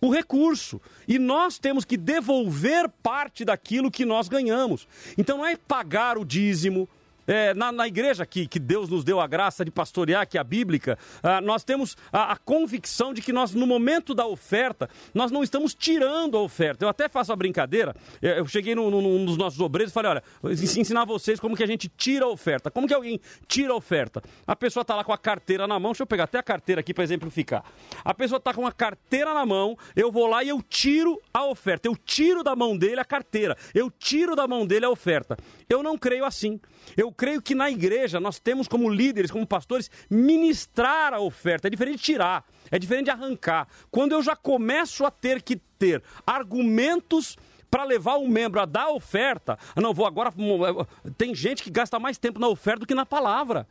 o 0.00 0.10
recurso. 0.12 0.80
E 1.06 1.18
nós 1.18 1.58
temos 1.58 1.84
que 1.84 1.96
devolver 1.96 2.88
parte 3.02 3.44
daquilo 3.44 3.90
que 3.90 4.04
nós 4.04 4.28
ganhamos. 4.28 4.86
Então 5.16 5.38
não 5.38 5.46
é 5.46 5.56
pagar 5.56 6.18
o 6.18 6.24
dízimo, 6.24 6.88
é, 7.26 7.54
na, 7.54 7.72
na, 7.72 7.86
igreja 7.86 8.24
que, 8.24 8.46
que 8.46 8.58
Deus 8.58 8.88
nos 8.88 9.04
deu 9.04 9.20
a 9.20 9.26
graça 9.26 9.64
de 9.64 9.70
pastorear, 9.70 10.26
que 10.28 10.38
é 10.38 10.40
a 10.40 10.44
bíblica, 10.44 10.98
ah, 11.22 11.40
nós 11.40 11.64
temos 11.64 11.96
a, 12.12 12.32
a, 12.32 12.36
convicção 12.36 13.12
de 13.12 13.22
que 13.22 13.32
nós, 13.32 13.52
no 13.52 13.66
momento 13.66 14.14
da 14.14 14.26
oferta, 14.26 14.88
nós 15.14 15.30
não 15.30 15.42
estamos 15.42 15.74
tirando 15.74 16.36
a 16.36 16.40
oferta. 16.40 16.84
Eu 16.84 16.88
até 16.88 17.08
faço 17.08 17.32
a 17.32 17.36
brincadeira, 17.36 17.94
eu 18.20 18.46
cheguei 18.46 18.74
num, 18.74 18.90
num 18.90 19.24
dos 19.24 19.36
nossos 19.36 19.60
obreiros 19.60 19.92
e 19.92 19.94
falei, 19.94 20.10
olha, 20.12 20.22
ensinar 20.52 21.04
vocês 21.04 21.40
como 21.40 21.56
que 21.56 21.62
a 21.62 21.66
gente 21.66 21.88
tira 21.88 22.24
a 22.24 22.28
oferta. 22.28 22.70
Como 22.70 22.86
que 22.86 22.94
alguém 22.94 23.20
tira 23.46 23.72
a 23.72 23.76
oferta? 23.76 24.22
A 24.46 24.54
pessoa 24.54 24.82
está 24.82 24.94
lá 24.94 25.04
com 25.04 25.12
a 25.12 25.18
carteira 25.18 25.66
na 25.66 25.78
mão, 25.78 25.92
deixa 25.92 26.02
eu 26.02 26.06
pegar 26.06 26.24
até 26.24 26.38
a 26.38 26.42
carteira 26.42 26.80
aqui 26.80 26.92
para 26.92 27.04
exemplificar. 27.04 27.64
A 28.04 28.14
pessoa 28.14 28.38
está 28.38 28.52
com 28.52 28.66
a 28.66 28.72
carteira 28.72 29.34
na 29.34 29.44
mão, 29.44 29.76
eu 29.94 30.10
vou 30.10 30.26
lá 30.26 30.42
e 30.42 30.48
eu 30.48 30.62
tiro 30.62 31.20
a 31.32 31.44
oferta. 31.44 31.88
Eu 31.88 31.96
tiro 31.96 32.42
da 32.42 32.54
mão 32.54 32.76
dele 32.76 33.00
a 33.00 33.04
carteira, 33.04 33.56
eu 33.74 33.90
tiro 33.90 34.34
da 34.36 34.46
mão 34.46 34.66
dele 34.66 34.84
a 34.84 34.90
oferta. 34.90 35.36
Eu 35.68 35.82
não 35.82 35.98
creio 35.98 36.24
assim. 36.24 36.60
Eu 36.96 37.10
creio 37.10 37.42
que 37.42 37.54
na 37.54 37.70
igreja 37.70 38.20
nós 38.20 38.38
temos 38.38 38.68
como 38.68 38.88
líderes, 38.88 39.30
como 39.30 39.46
pastores, 39.46 39.90
ministrar 40.08 41.12
a 41.12 41.20
oferta. 41.20 41.66
É 41.66 41.70
diferente 41.70 41.98
de 41.98 42.02
tirar, 42.04 42.44
é 42.70 42.78
diferente 42.78 43.06
de 43.06 43.10
arrancar. 43.10 43.66
Quando 43.90 44.12
eu 44.12 44.22
já 44.22 44.36
começo 44.36 45.04
a 45.04 45.10
ter 45.10 45.42
que 45.42 45.56
ter 45.78 46.02
argumentos 46.26 47.36
para 47.70 47.84
levar 47.84 48.16
o 48.16 48.28
membro 48.28 48.60
a 48.60 48.64
dar 48.64 48.88
oferta, 48.90 49.58
não 49.76 49.92
vou 49.92 50.06
agora. 50.06 50.32
Tem 51.18 51.34
gente 51.34 51.62
que 51.62 51.70
gasta 51.70 51.98
mais 51.98 52.16
tempo 52.16 52.38
na 52.38 52.48
oferta 52.48 52.80
do 52.80 52.86
que 52.86 52.94
na 52.94 53.04
palavra. 53.04 53.66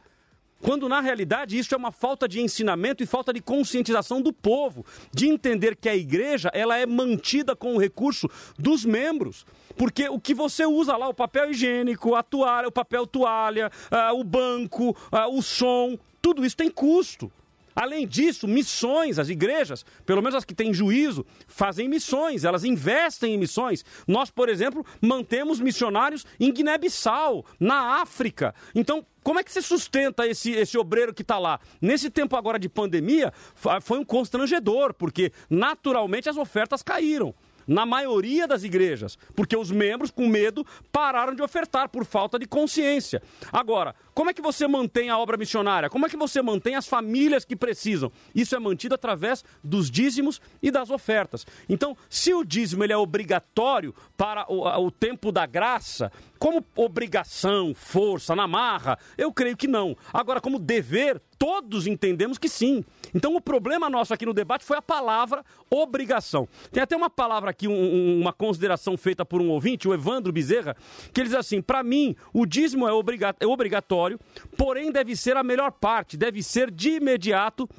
Quando 0.61 0.90
na 0.90 1.02
realidade 1.02 1.57
isso 1.57 1.73
é 1.76 1.77
uma 1.77 1.91
falta 1.91 2.27
de 2.27 2.41
ensinamento 2.41 3.03
e 3.03 3.06
falta 3.06 3.34
de 3.34 3.41
conscientização 3.41 4.22
do 4.22 4.34
povo, 4.34 4.86
de 5.14 5.27
entender 5.27 5.76
que 5.76 5.90
a 5.90 5.95
igreja 5.95 6.49
ela 6.53 6.77
é 6.77 6.86
mantida 6.86 7.56
com 7.56 7.76
o 7.76 7.80
recurso 7.80 8.30
dos 8.57 8.86
membros. 8.86 9.45
Porque 9.77 10.07
o 10.10 10.19
que 10.19 10.34
você 10.34 10.65
usa 10.65 10.95
lá, 10.95 11.07
o 11.07 11.14
papel 11.14 11.52
higiênico, 11.52 12.15
a 12.15 12.23
toalha, 12.23 12.68
o 12.68 12.72
papel 12.72 13.06
toalha, 13.06 13.69
uh, 13.91 14.18
o 14.18 14.23
banco, 14.23 14.91
uh, 14.91 15.38
o 15.38 15.41
som, 15.41 15.98
tudo 16.22 16.45
isso 16.45 16.57
tem 16.57 16.69
custo. 16.69 17.32
Além 17.76 18.07
disso, 18.07 18.47
missões, 18.47 19.19
as 19.19 19.30
igrejas, 19.30 19.85
pelo 20.06 20.22
menos 20.22 20.35
as 20.35 20.45
que 20.45 20.56
têm 20.56 20.73
juízo, 20.73 21.26
fazem 21.47 21.89
missões, 21.89 22.43
elas 22.45 22.64
investem 22.64 23.34
em 23.34 23.38
missões. 23.38 23.84
Nós, 24.07 24.30
por 24.30 24.47
exemplo, 24.47 24.85
mantemos 25.02 25.60
missionários 25.60 26.26
em 26.39 26.52
Guiné-Bissau, 26.52 27.45
na 27.60 28.02
África. 28.02 28.56
Então, 28.73 29.06
como 29.23 29.39
é 29.39 29.43
que 29.43 29.52
se 29.52 29.61
sustenta 29.61 30.27
esse, 30.27 30.52
esse 30.52 30.77
obreiro 30.77 31.14
que 31.14 31.23
está 31.23 31.38
lá? 31.39 31.60
Nesse 31.81 32.10
tempo 32.10 32.35
agora 32.35 32.60
de 32.60 32.69
pandemia, 32.69 33.34
foi 33.81 33.99
um 33.99 34.06
constrangedor, 34.06 34.93
porque 34.93 35.31
naturalmente 35.49 36.30
as 36.30 36.38
ofertas 36.38 36.81
caíram 36.81 37.34
na 37.67 37.85
maioria 37.85 38.47
das 38.47 38.63
igrejas, 38.63 39.17
porque 39.35 39.55
os 39.55 39.71
membros, 39.71 40.11
com 40.11 40.27
medo, 40.27 40.65
pararam 40.91 41.33
de 41.33 41.41
ofertar 41.41 41.89
por 41.89 42.05
falta 42.05 42.37
de 42.37 42.45
consciência. 42.45 43.21
Agora, 43.51 43.95
como 44.13 44.29
é 44.29 44.33
que 44.33 44.41
você 44.41 44.67
mantém 44.67 45.09
a 45.09 45.17
obra 45.17 45.37
missionária? 45.37 45.89
Como 45.89 46.05
é 46.05 46.09
que 46.09 46.17
você 46.17 46.41
mantém 46.41 46.75
as 46.75 46.87
famílias 46.87 47.43
que 47.43 47.55
precisam? 47.55 48.11
Isso 48.33 48.55
é 48.55 48.59
mantido 48.59 48.95
através 48.95 49.43
dos 49.63 49.91
dízimos 49.91 50.41
e 50.61 50.71
das 50.71 50.89
ofertas. 50.89 51.45
Então, 51.67 51.97
se 52.09 52.33
o 52.33 52.43
dízimo 52.43 52.83
ele 52.83 52.93
é 52.93 52.97
obrigatório 52.97 53.93
para 54.15 54.45
o, 54.51 54.85
o 54.85 54.91
tempo 54.91 55.31
da 55.31 55.45
graça, 55.45 56.11
como 56.39 56.63
obrigação, 56.75 57.73
força, 57.73 58.35
na 58.35 58.47
marra, 58.47 58.97
eu 59.17 59.33
creio 59.33 59.57
que 59.57 59.67
não. 59.67 59.97
Agora, 60.13 60.39
como 60.39 60.59
dever, 60.59 61.21
todos 61.37 61.87
entendemos 61.87 62.37
que 62.37 62.47
sim. 62.47 62.83
Então, 63.15 63.33
o 63.33 63.39
problema 63.39 63.89
nosso 63.89 64.13
aqui 64.13 64.25
no 64.25 64.33
debate 64.33 64.65
foi 64.65 64.75
a 64.75 64.81
palavra 64.81 65.43
obrigação. 65.69 66.47
Tem 66.69 66.83
até 66.83 66.97
uma 66.97 67.09
palavra 67.09 67.49
aqui, 67.49 67.65
um, 67.65 68.19
uma 68.19 68.33
consideração 68.33 68.97
feita 68.97 69.25
por 69.25 69.41
um 69.41 69.49
ouvinte, 69.49 69.87
o 69.87 69.93
Evandro 69.93 70.33
Bezerra, 70.33 70.75
que 71.13 71.21
ele 71.21 71.29
diz 71.29 71.37
assim: 71.37 71.61
para 71.61 71.81
mim, 71.81 72.13
o 72.33 72.45
dízimo 72.45 72.85
é, 72.85 72.91
obriga 72.91 73.33
é 73.39 73.47
obrigatório, 73.47 74.19
porém 74.57 74.91
deve 74.91 75.15
ser 75.15 75.37
a 75.37 75.43
melhor 75.43 75.71
parte, 75.71 76.17
deve 76.17 76.43
ser 76.43 76.69
de 76.69 76.97
imediato 76.97 77.69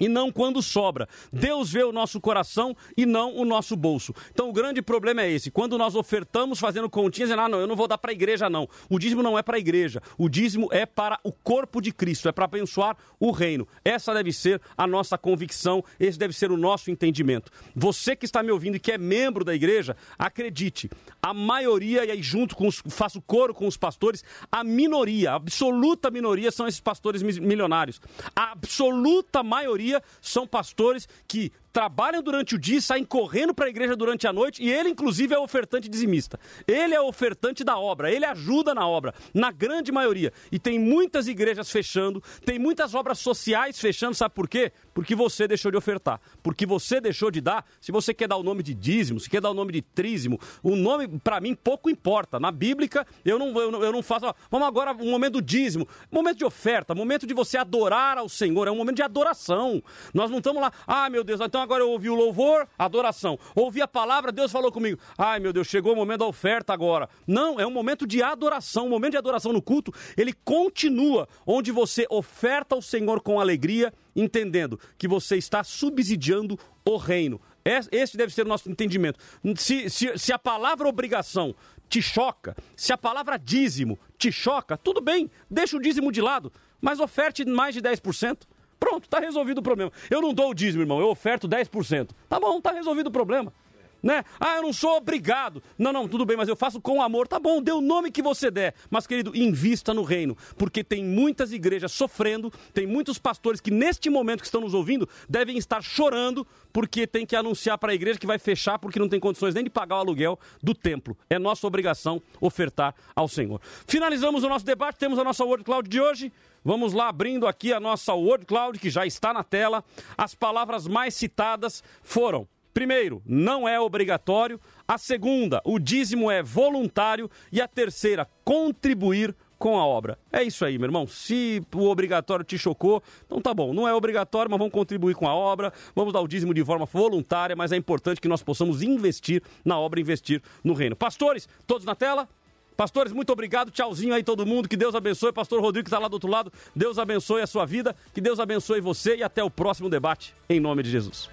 e 0.00 0.08
não 0.08 0.30
quando 0.30 0.62
sobra. 0.62 1.08
Deus 1.32 1.70
vê 1.70 1.84
o 1.84 1.92
nosso 1.92 2.20
coração 2.20 2.76
e 2.96 3.06
não 3.06 3.36
o 3.36 3.44
nosso 3.44 3.76
bolso. 3.76 4.14
Então 4.32 4.48
o 4.48 4.52
grande 4.52 4.82
problema 4.82 5.22
é 5.22 5.30
esse. 5.30 5.50
Quando 5.50 5.78
nós 5.78 5.94
ofertamos 5.94 6.58
fazendo 6.58 6.88
continhas, 6.88 7.30
dizendo, 7.30 7.42
ah, 7.42 7.48
não, 7.48 7.60
eu 7.60 7.66
não 7.66 7.76
vou 7.76 7.88
dar 7.88 7.98
para 7.98 8.10
a 8.10 8.14
igreja, 8.14 8.48
não. 8.50 8.68
O 8.88 8.98
dízimo 8.98 9.22
não 9.22 9.38
é 9.38 9.42
para 9.42 9.56
a 9.56 9.60
igreja. 9.60 10.02
O 10.18 10.28
dízimo 10.28 10.68
é 10.72 10.86
para 10.86 11.18
o 11.22 11.32
corpo 11.32 11.80
de 11.80 11.92
Cristo, 11.92 12.28
é 12.28 12.32
para 12.32 12.44
abençoar 12.44 12.96
o 13.18 13.30
reino. 13.30 13.66
Essa 13.84 14.12
deve 14.12 14.32
ser 14.32 14.60
a 14.76 14.86
nossa 14.86 15.16
convicção, 15.16 15.84
esse 15.98 16.18
deve 16.18 16.32
ser 16.32 16.50
o 16.50 16.56
nosso 16.56 16.90
entendimento. 16.90 17.50
Você 17.74 18.14
que 18.16 18.24
está 18.24 18.42
me 18.42 18.50
ouvindo 18.50 18.76
e 18.76 18.80
que 18.80 18.92
é 18.92 18.98
membro 18.98 19.44
da 19.44 19.54
igreja, 19.54 19.96
acredite, 20.18 20.90
a 21.22 21.32
maioria, 21.32 22.04
e 22.04 22.10
aí 22.10 22.22
junto 22.22 22.56
com 22.56 22.66
os, 22.66 22.82
faço 22.88 23.20
coro 23.20 23.54
com 23.54 23.66
os 23.66 23.76
pastores, 23.76 24.24
a 24.50 24.62
minoria, 24.64 25.32
a 25.32 25.34
absoluta 25.34 26.10
minoria 26.10 26.50
são 26.50 26.66
esses 26.66 26.80
pastores 26.80 27.22
milionários. 27.22 28.00
A 28.34 28.52
absoluta 28.52 29.42
maioria 29.42 29.85
maioria 29.86 30.02
são 30.20 30.46
pastores 30.46 31.08
que 31.28 31.52
trabalham 31.76 32.22
durante 32.22 32.54
o 32.54 32.58
dia, 32.58 32.80
saem 32.80 33.04
correndo 33.04 33.52
para 33.52 33.66
a 33.66 33.68
igreja 33.68 33.94
durante 33.94 34.26
a 34.26 34.32
noite 34.32 34.62
e 34.62 34.72
ele, 34.72 34.88
inclusive, 34.88 35.34
é 35.34 35.38
ofertante 35.38 35.90
dizimista. 35.90 36.40
Ele 36.66 36.94
é 36.94 37.00
ofertante 37.02 37.62
da 37.62 37.78
obra, 37.78 38.10
ele 38.10 38.24
ajuda 38.24 38.74
na 38.74 38.88
obra, 38.88 39.12
na 39.34 39.52
grande 39.52 39.92
maioria. 39.92 40.32
E 40.50 40.58
tem 40.58 40.78
muitas 40.78 41.28
igrejas 41.28 41.70
fechando, 41.70 42.22
tem 42.46 42.58
muitas 42.58 42.94
obras 42.94 43.18
sociais 43.18 43.78
fechando, 43.78 44.14
sabe 44.14 44.34
por 44.34 44.48
quê? 44.48 44.72
Porque 44.94 45.14
você 45.14 45.46
deixou 45.46 45.70
de 45.70 45.76
ofertar, 45.76 46.18
porque 46.42 46.64
você 46.64 46.98
deixou 46.98 47.30
de 47.30 47.42
dar. 47.42 47.62
Se 47.78 47.92
você 47.92 48.14
quer 48.14 48.26
dar 48.26 48.38
o 48.38 48.42
nome 48.42 48.62
de 48.62 48.72
dízimo, 48.72 49.20
se 49.20 49.28
quer 49.28 49.42
dar 49.42 49.50
o 49.50 49.54
nome 49.54 49.74
de 49.74 49.82
trízimo, 49.82 50.40
o 50.62 50.76
nome, 50.76 51.06
para 51.18 51.42
mim, 51.42 51.54
pouco 51.54 51.90
importa. 51.90 52.40
Na 52.40 52.50
Bíblica, 52.50 53.06
eu 53.22 53.38
não, 53.38 53.48
eu 53.60 53.70
não, 53.70 53.84
eu 53.84 53.92
não 53.92 54.02
faço. 54.02 54.24
Ó, 54.24 54.32
vamos 54.50 54.66
agora, 54.66 54.92
um 54.94 55.10
momento 55.10 55.34
do 55.34 55.42
dízimo, 55.42 55.86
momento 56.10 56.38
de 56.38 56.44
oferta, 56.46 56.94
momento 56.94 57.26
de 57.26 57.34
você 57.34 57.58
adorar 57.58 58.16
ao 58.16 58.30
Senhor, 58.30 58.66
é 58.66 58.70
um 58.70 58.76
momento 58.76 58.96
de 58.96 59.02
adoração. 59.02 59.82
Nós 60.14 60.30
não 60.30 60.38
estamos 60.38 60.62
lá, 60.62 60.72
ah, 60.86 61.10
meu 61.10 61.22
Deus, 61.22 61.38
então 61.38 61.65
agora 61.66 61.82
eu 61.82 61.90
ouvi 61.90 62.08
o 62.08 62.14
louvor, 62.14 62.66
adoração. 62.78 63.38
Ouvi 63.54 63.82
a 63.82 63.88
palavra, 63.88 64.32
Deus 64.32 64.50
falou 64.50 64.72
comigo. 64.72 64.98
Ai, 65.18 65.38
meu 65.40 65.52
Deus, 65.52 65.66
chegou 65.66 65.92
o 65.92 65.96
momento 65.96 66.20
da 66.20 66.26
oferta 66.26 66.72
agora. 66.72 67.08
Não, 67.26 67.60
é 67.60 67.66
um 67.66 67.70
momento 67.70 68.06
de 68.06 68.22
adoração. 68.22 68.86
O 68.86 68.90
momento 68.90 69.12
de 69.12 69.18
adoração 69.18 69.52
no 69.52 69.60
culto, 69.60 69.92
ele 70.16 70.32
continua, 70.32 71.28
onde 71.46 71.70
você 71.72 72.06
oferta 72.10 72.74
ao 72.74 72.80
Senhor 72.82 73.20
com 73.20 73.38
alegria, 73.40 73.92
entendendo 74.14 74.78
que 74.96 75.06
você 75.06 75.36
está 75.36 75.62
subsidiando 75.62 76.58
o 76.84 76.96
reino. 76.96 77.40
Es- 77.64 77.88
Esse 77.92 78.16
deve 78.16 78.32
ser 78.32 78.46
o 78.46 78.48
nosso 78.48 78.70
entendimento. 78.70 79.18
Se, 79.56 79.90
se, 79.90 80.16
se 80.18 80.32
a 80.32 80.38
palavra 80.38 80.88
obrigação 80.88 81.54
te 81.88 82.00
choca, 82.02 82.56
se 82.76 82.92
a 82.92 82.98
palavra 82.98 83.36
dízimo 83.36 83.98
te 84.18 84.30
choca, 84.32 84.76
tudo 84.76 85.00
bem, 85.00 85.30
deixa 85.50 85.76
o 85.76 85.80
dízimo 85.80 86.10
de 86.10 86.20
lado, 86.20 86.52
mas 86.80 86.98
oferte 87.00 87.44
mais 87.44 87.74
de 87.74 87.80
10%. 87.80 88.38
Pronto, 88.78 89.08
tá 89.08 89.18
resolvido 89.18 89.58
o 89.58 89.62
problema. 89.62 89.90
Eu 90.10 90.20
não 90.20 90.34
dou 90.34 90.50
o 90.50 90.54
dízimo, 90.54 90.82
irmão, 90.82 91.00
eu 91.00 91.08
oferto 91.08 91.48
10%. 91.48 92.10
Tá 92.28 92.38
bom, 92.38 92.60
tá 92.60 92.72
resolvido 92.72 93.08
o 93.08 93.10
problema. 93.12 93.52
Né? 94.02 94.24
Ah, 94.38 94.56
eu 94.56 94.62
não 94.62 94.72
sou 94.72 94.96
obrigado. 94.96 95.62
Não, 95.78 95.92
não, 95.92 96.08
tudo 96.08 96.24
bem, 96.24 96.36
mas 96.36 96.48
eu 96.48 96.56
faço 96.56 96.80
com 96.80 97.02
amor. 97.02 97.26
Tá 97.26 97.38
bom, 97.38 97.60
dê 97.60 97.72
o 97.72 97.80
nome 97.80 98.10
que 98.10 98.22
você 98.22 98.50
der. 98.50 98.74
Mas, 98.90 99.06
querido, 99.06 99.36
invista 99.36 99.92
no 99.92 100.02
reino. 100.02 100.36
Porque 100.56 100.84
tem 100.84 101.04
muitas 101.04 101.52
igrejas 101.52 101.92
sofrendo, 101.92 102.52
tem 102.72 102.86
muitos 102.86 103.18
pastores 103.18 103.60
que, 103.60 103.70
neste 103.70 104.08
momento 104.08 104.40
que 104.40 104.46
estão 104.46 104.60
nos 104.60 104.74
ouvindo, 104.74 105.08
devem 105.28 105.56
estar 105.58 105.82
chorando 105.82 106.46
porque 106.72 107.06
tem 107.06 107.24
que 107.24 107.34
anunciar 107.34 107.78
para 107.78 107.92
a 107.92 107.94
igreja 107.94 108.18
que 108.18 108.26
vai 108.26 108.38
fechar 108.38 108.78
porque 108.78 108.98
não 108.98 109.08
tem 109.08 109.18
condições 109.18 109.54
nem 109.54 109.64
de 109.64 109.70
pagar 109.70 109.96
o 109.96 110.00
aluguel 110.00 110.38
do 110.62 110.74
templo. 110.74 111.16
É 111.30 111.38
nossa 111.38 111.66
obrigação 111.66 112.20
ofertar 112.40 112.94
ao 113.14 113.26
Senhor. 113.26 113.60
Finalizamos 113.86 114.44
o 114.44 114.48
nosso 114.48 114.64
debate, 114.64 114.98
temos 114.98 115.18
a 115.18 115.24
nossa 115.24 115.44
Word 115.44 115.64
Cloud 115.64 115.88
de 115.88 116.00
hoje. 116.00 116.32
Vamos 116.62 116.92
lá, 116.92 117.08
abrindo 117.08 117.46
aqui 117.46 117.72
a 117.72 117.80
nossa 117.80 118.12
Word 118.12 118.44
Cloud, 118.44 118.78
que 118.78 118.90
já 118.90 119.06
está 119.06 119.32
na 119.32 119.42
tela. 119.42 119.82
As 120.18 120.34
palavras 120.34 120.86
mais 120.86 121.14
citadas 121.14 121.82
foram 122.02 122.46
Primeiro, 122.76 123.22
não 123.24 123.66
é 123.66 123.80
obrigatório. 123.80 124.60
A 124.86 124.98
segunda, 124.98 125.62
o 125.64 125.78
dízimo 125.78 126.30
é 126.30 126.42
voluntário. 126.42 127.30
E 127.50 127.58
a 127.58 127.66
terceira, 127.66 128.28
contribuir 128.44 129.34
com 129.58 129.78
a 129.78 129.86
obra. 129.86 130.18
É 130.30 130.42
isso 130.42 130.62
aí, 130.62 130.76
meu 130.76 130.86
irmão. 130.86 131.06
Se 131.06 131.62
o 131.74 131.86
obrigatório 131.86 132.44
te 132.44 132.58
chocou, 132.58 133.02
então 133.24 133.40
tá 133.40 133.54
bom. 133.54 133.72
Não 133.72 133.88
é 133.88 133.94
obrigatório, 133.94 134.50
mas 134.50 134.58
vamos 134.58 134.74
contribuir 134.74 135.14
com 135.14 135.26
a 135.26 135.34
obra. 135.34 135.72
Vamos 135.94 136.12
dar 136.12 136.20
o 136.20 136.28
dízimo 136.28 136.52
de 136.52 136.62
forma 136.62 136.84
voluntária, 136.84 137.56
mas 137.56 137.72
é 137.72 137.76
importante 137.76 138.20
que 138.20 138.28
nós 138.28 138.42
possamos 138.42 138.82
investir 138.82 139.42
na 139.64 139.78
obra, 139.78 139.98
investir 139.98 140.42
no 140.62 140.74
reino. 140.74 140.94
Pastores, 140.94 141.48
todos 141.66 141.86
na 141.86 141.94
tela? 141.94 142.28
Pastores, 142.76 143.10
muito 143.10 143.32
obrigado. 143.32 143.70
Tchauzinho 143.70 144.12
aí 144.12 144.22
todo 144.22 144.44
mundo. 144.44 144.68
Que 144.68 144.76
Deus 144.76 144.94
abençoe. 144.94 145.32
Pastor 145.32 145.62
Rodrigo 145.62 145.84
que 145.84 145.88
está 145.88 145.98
lá 145.98 146.08
do 146.08 146.12
outro 146.12 146.28
lado. 146.28 146.52
Deus 146.74 146.98
abençoe 146.98 147.40
a 147.40 147.46
sua 147.46 147.64
vida. 147.64 147.96
Que 148.12 148.20
Deus 148.20 148.38
abençoe 148.38 148.82
você 148.82 149.16
e 149.16 149.22
até 149.22 149.42
o 149.42 149.48
próximo 149.48 149.88
debate. 149.88 150.34
Em 150.46 150.60
nome 150.60 150.82
de 150.82 150.90
Jesus. 150.90 151.30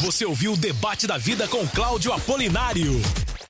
Você 0.00 0.24
ouviu 0.24 0.54
o 0.54 0.56
Debate 0.56 1.06
da 1.06 1.18
Vida 1.18 1.46
com 1.46 1.66
Cláudio 1.68 2.10
Apolinário. 2.14 3.02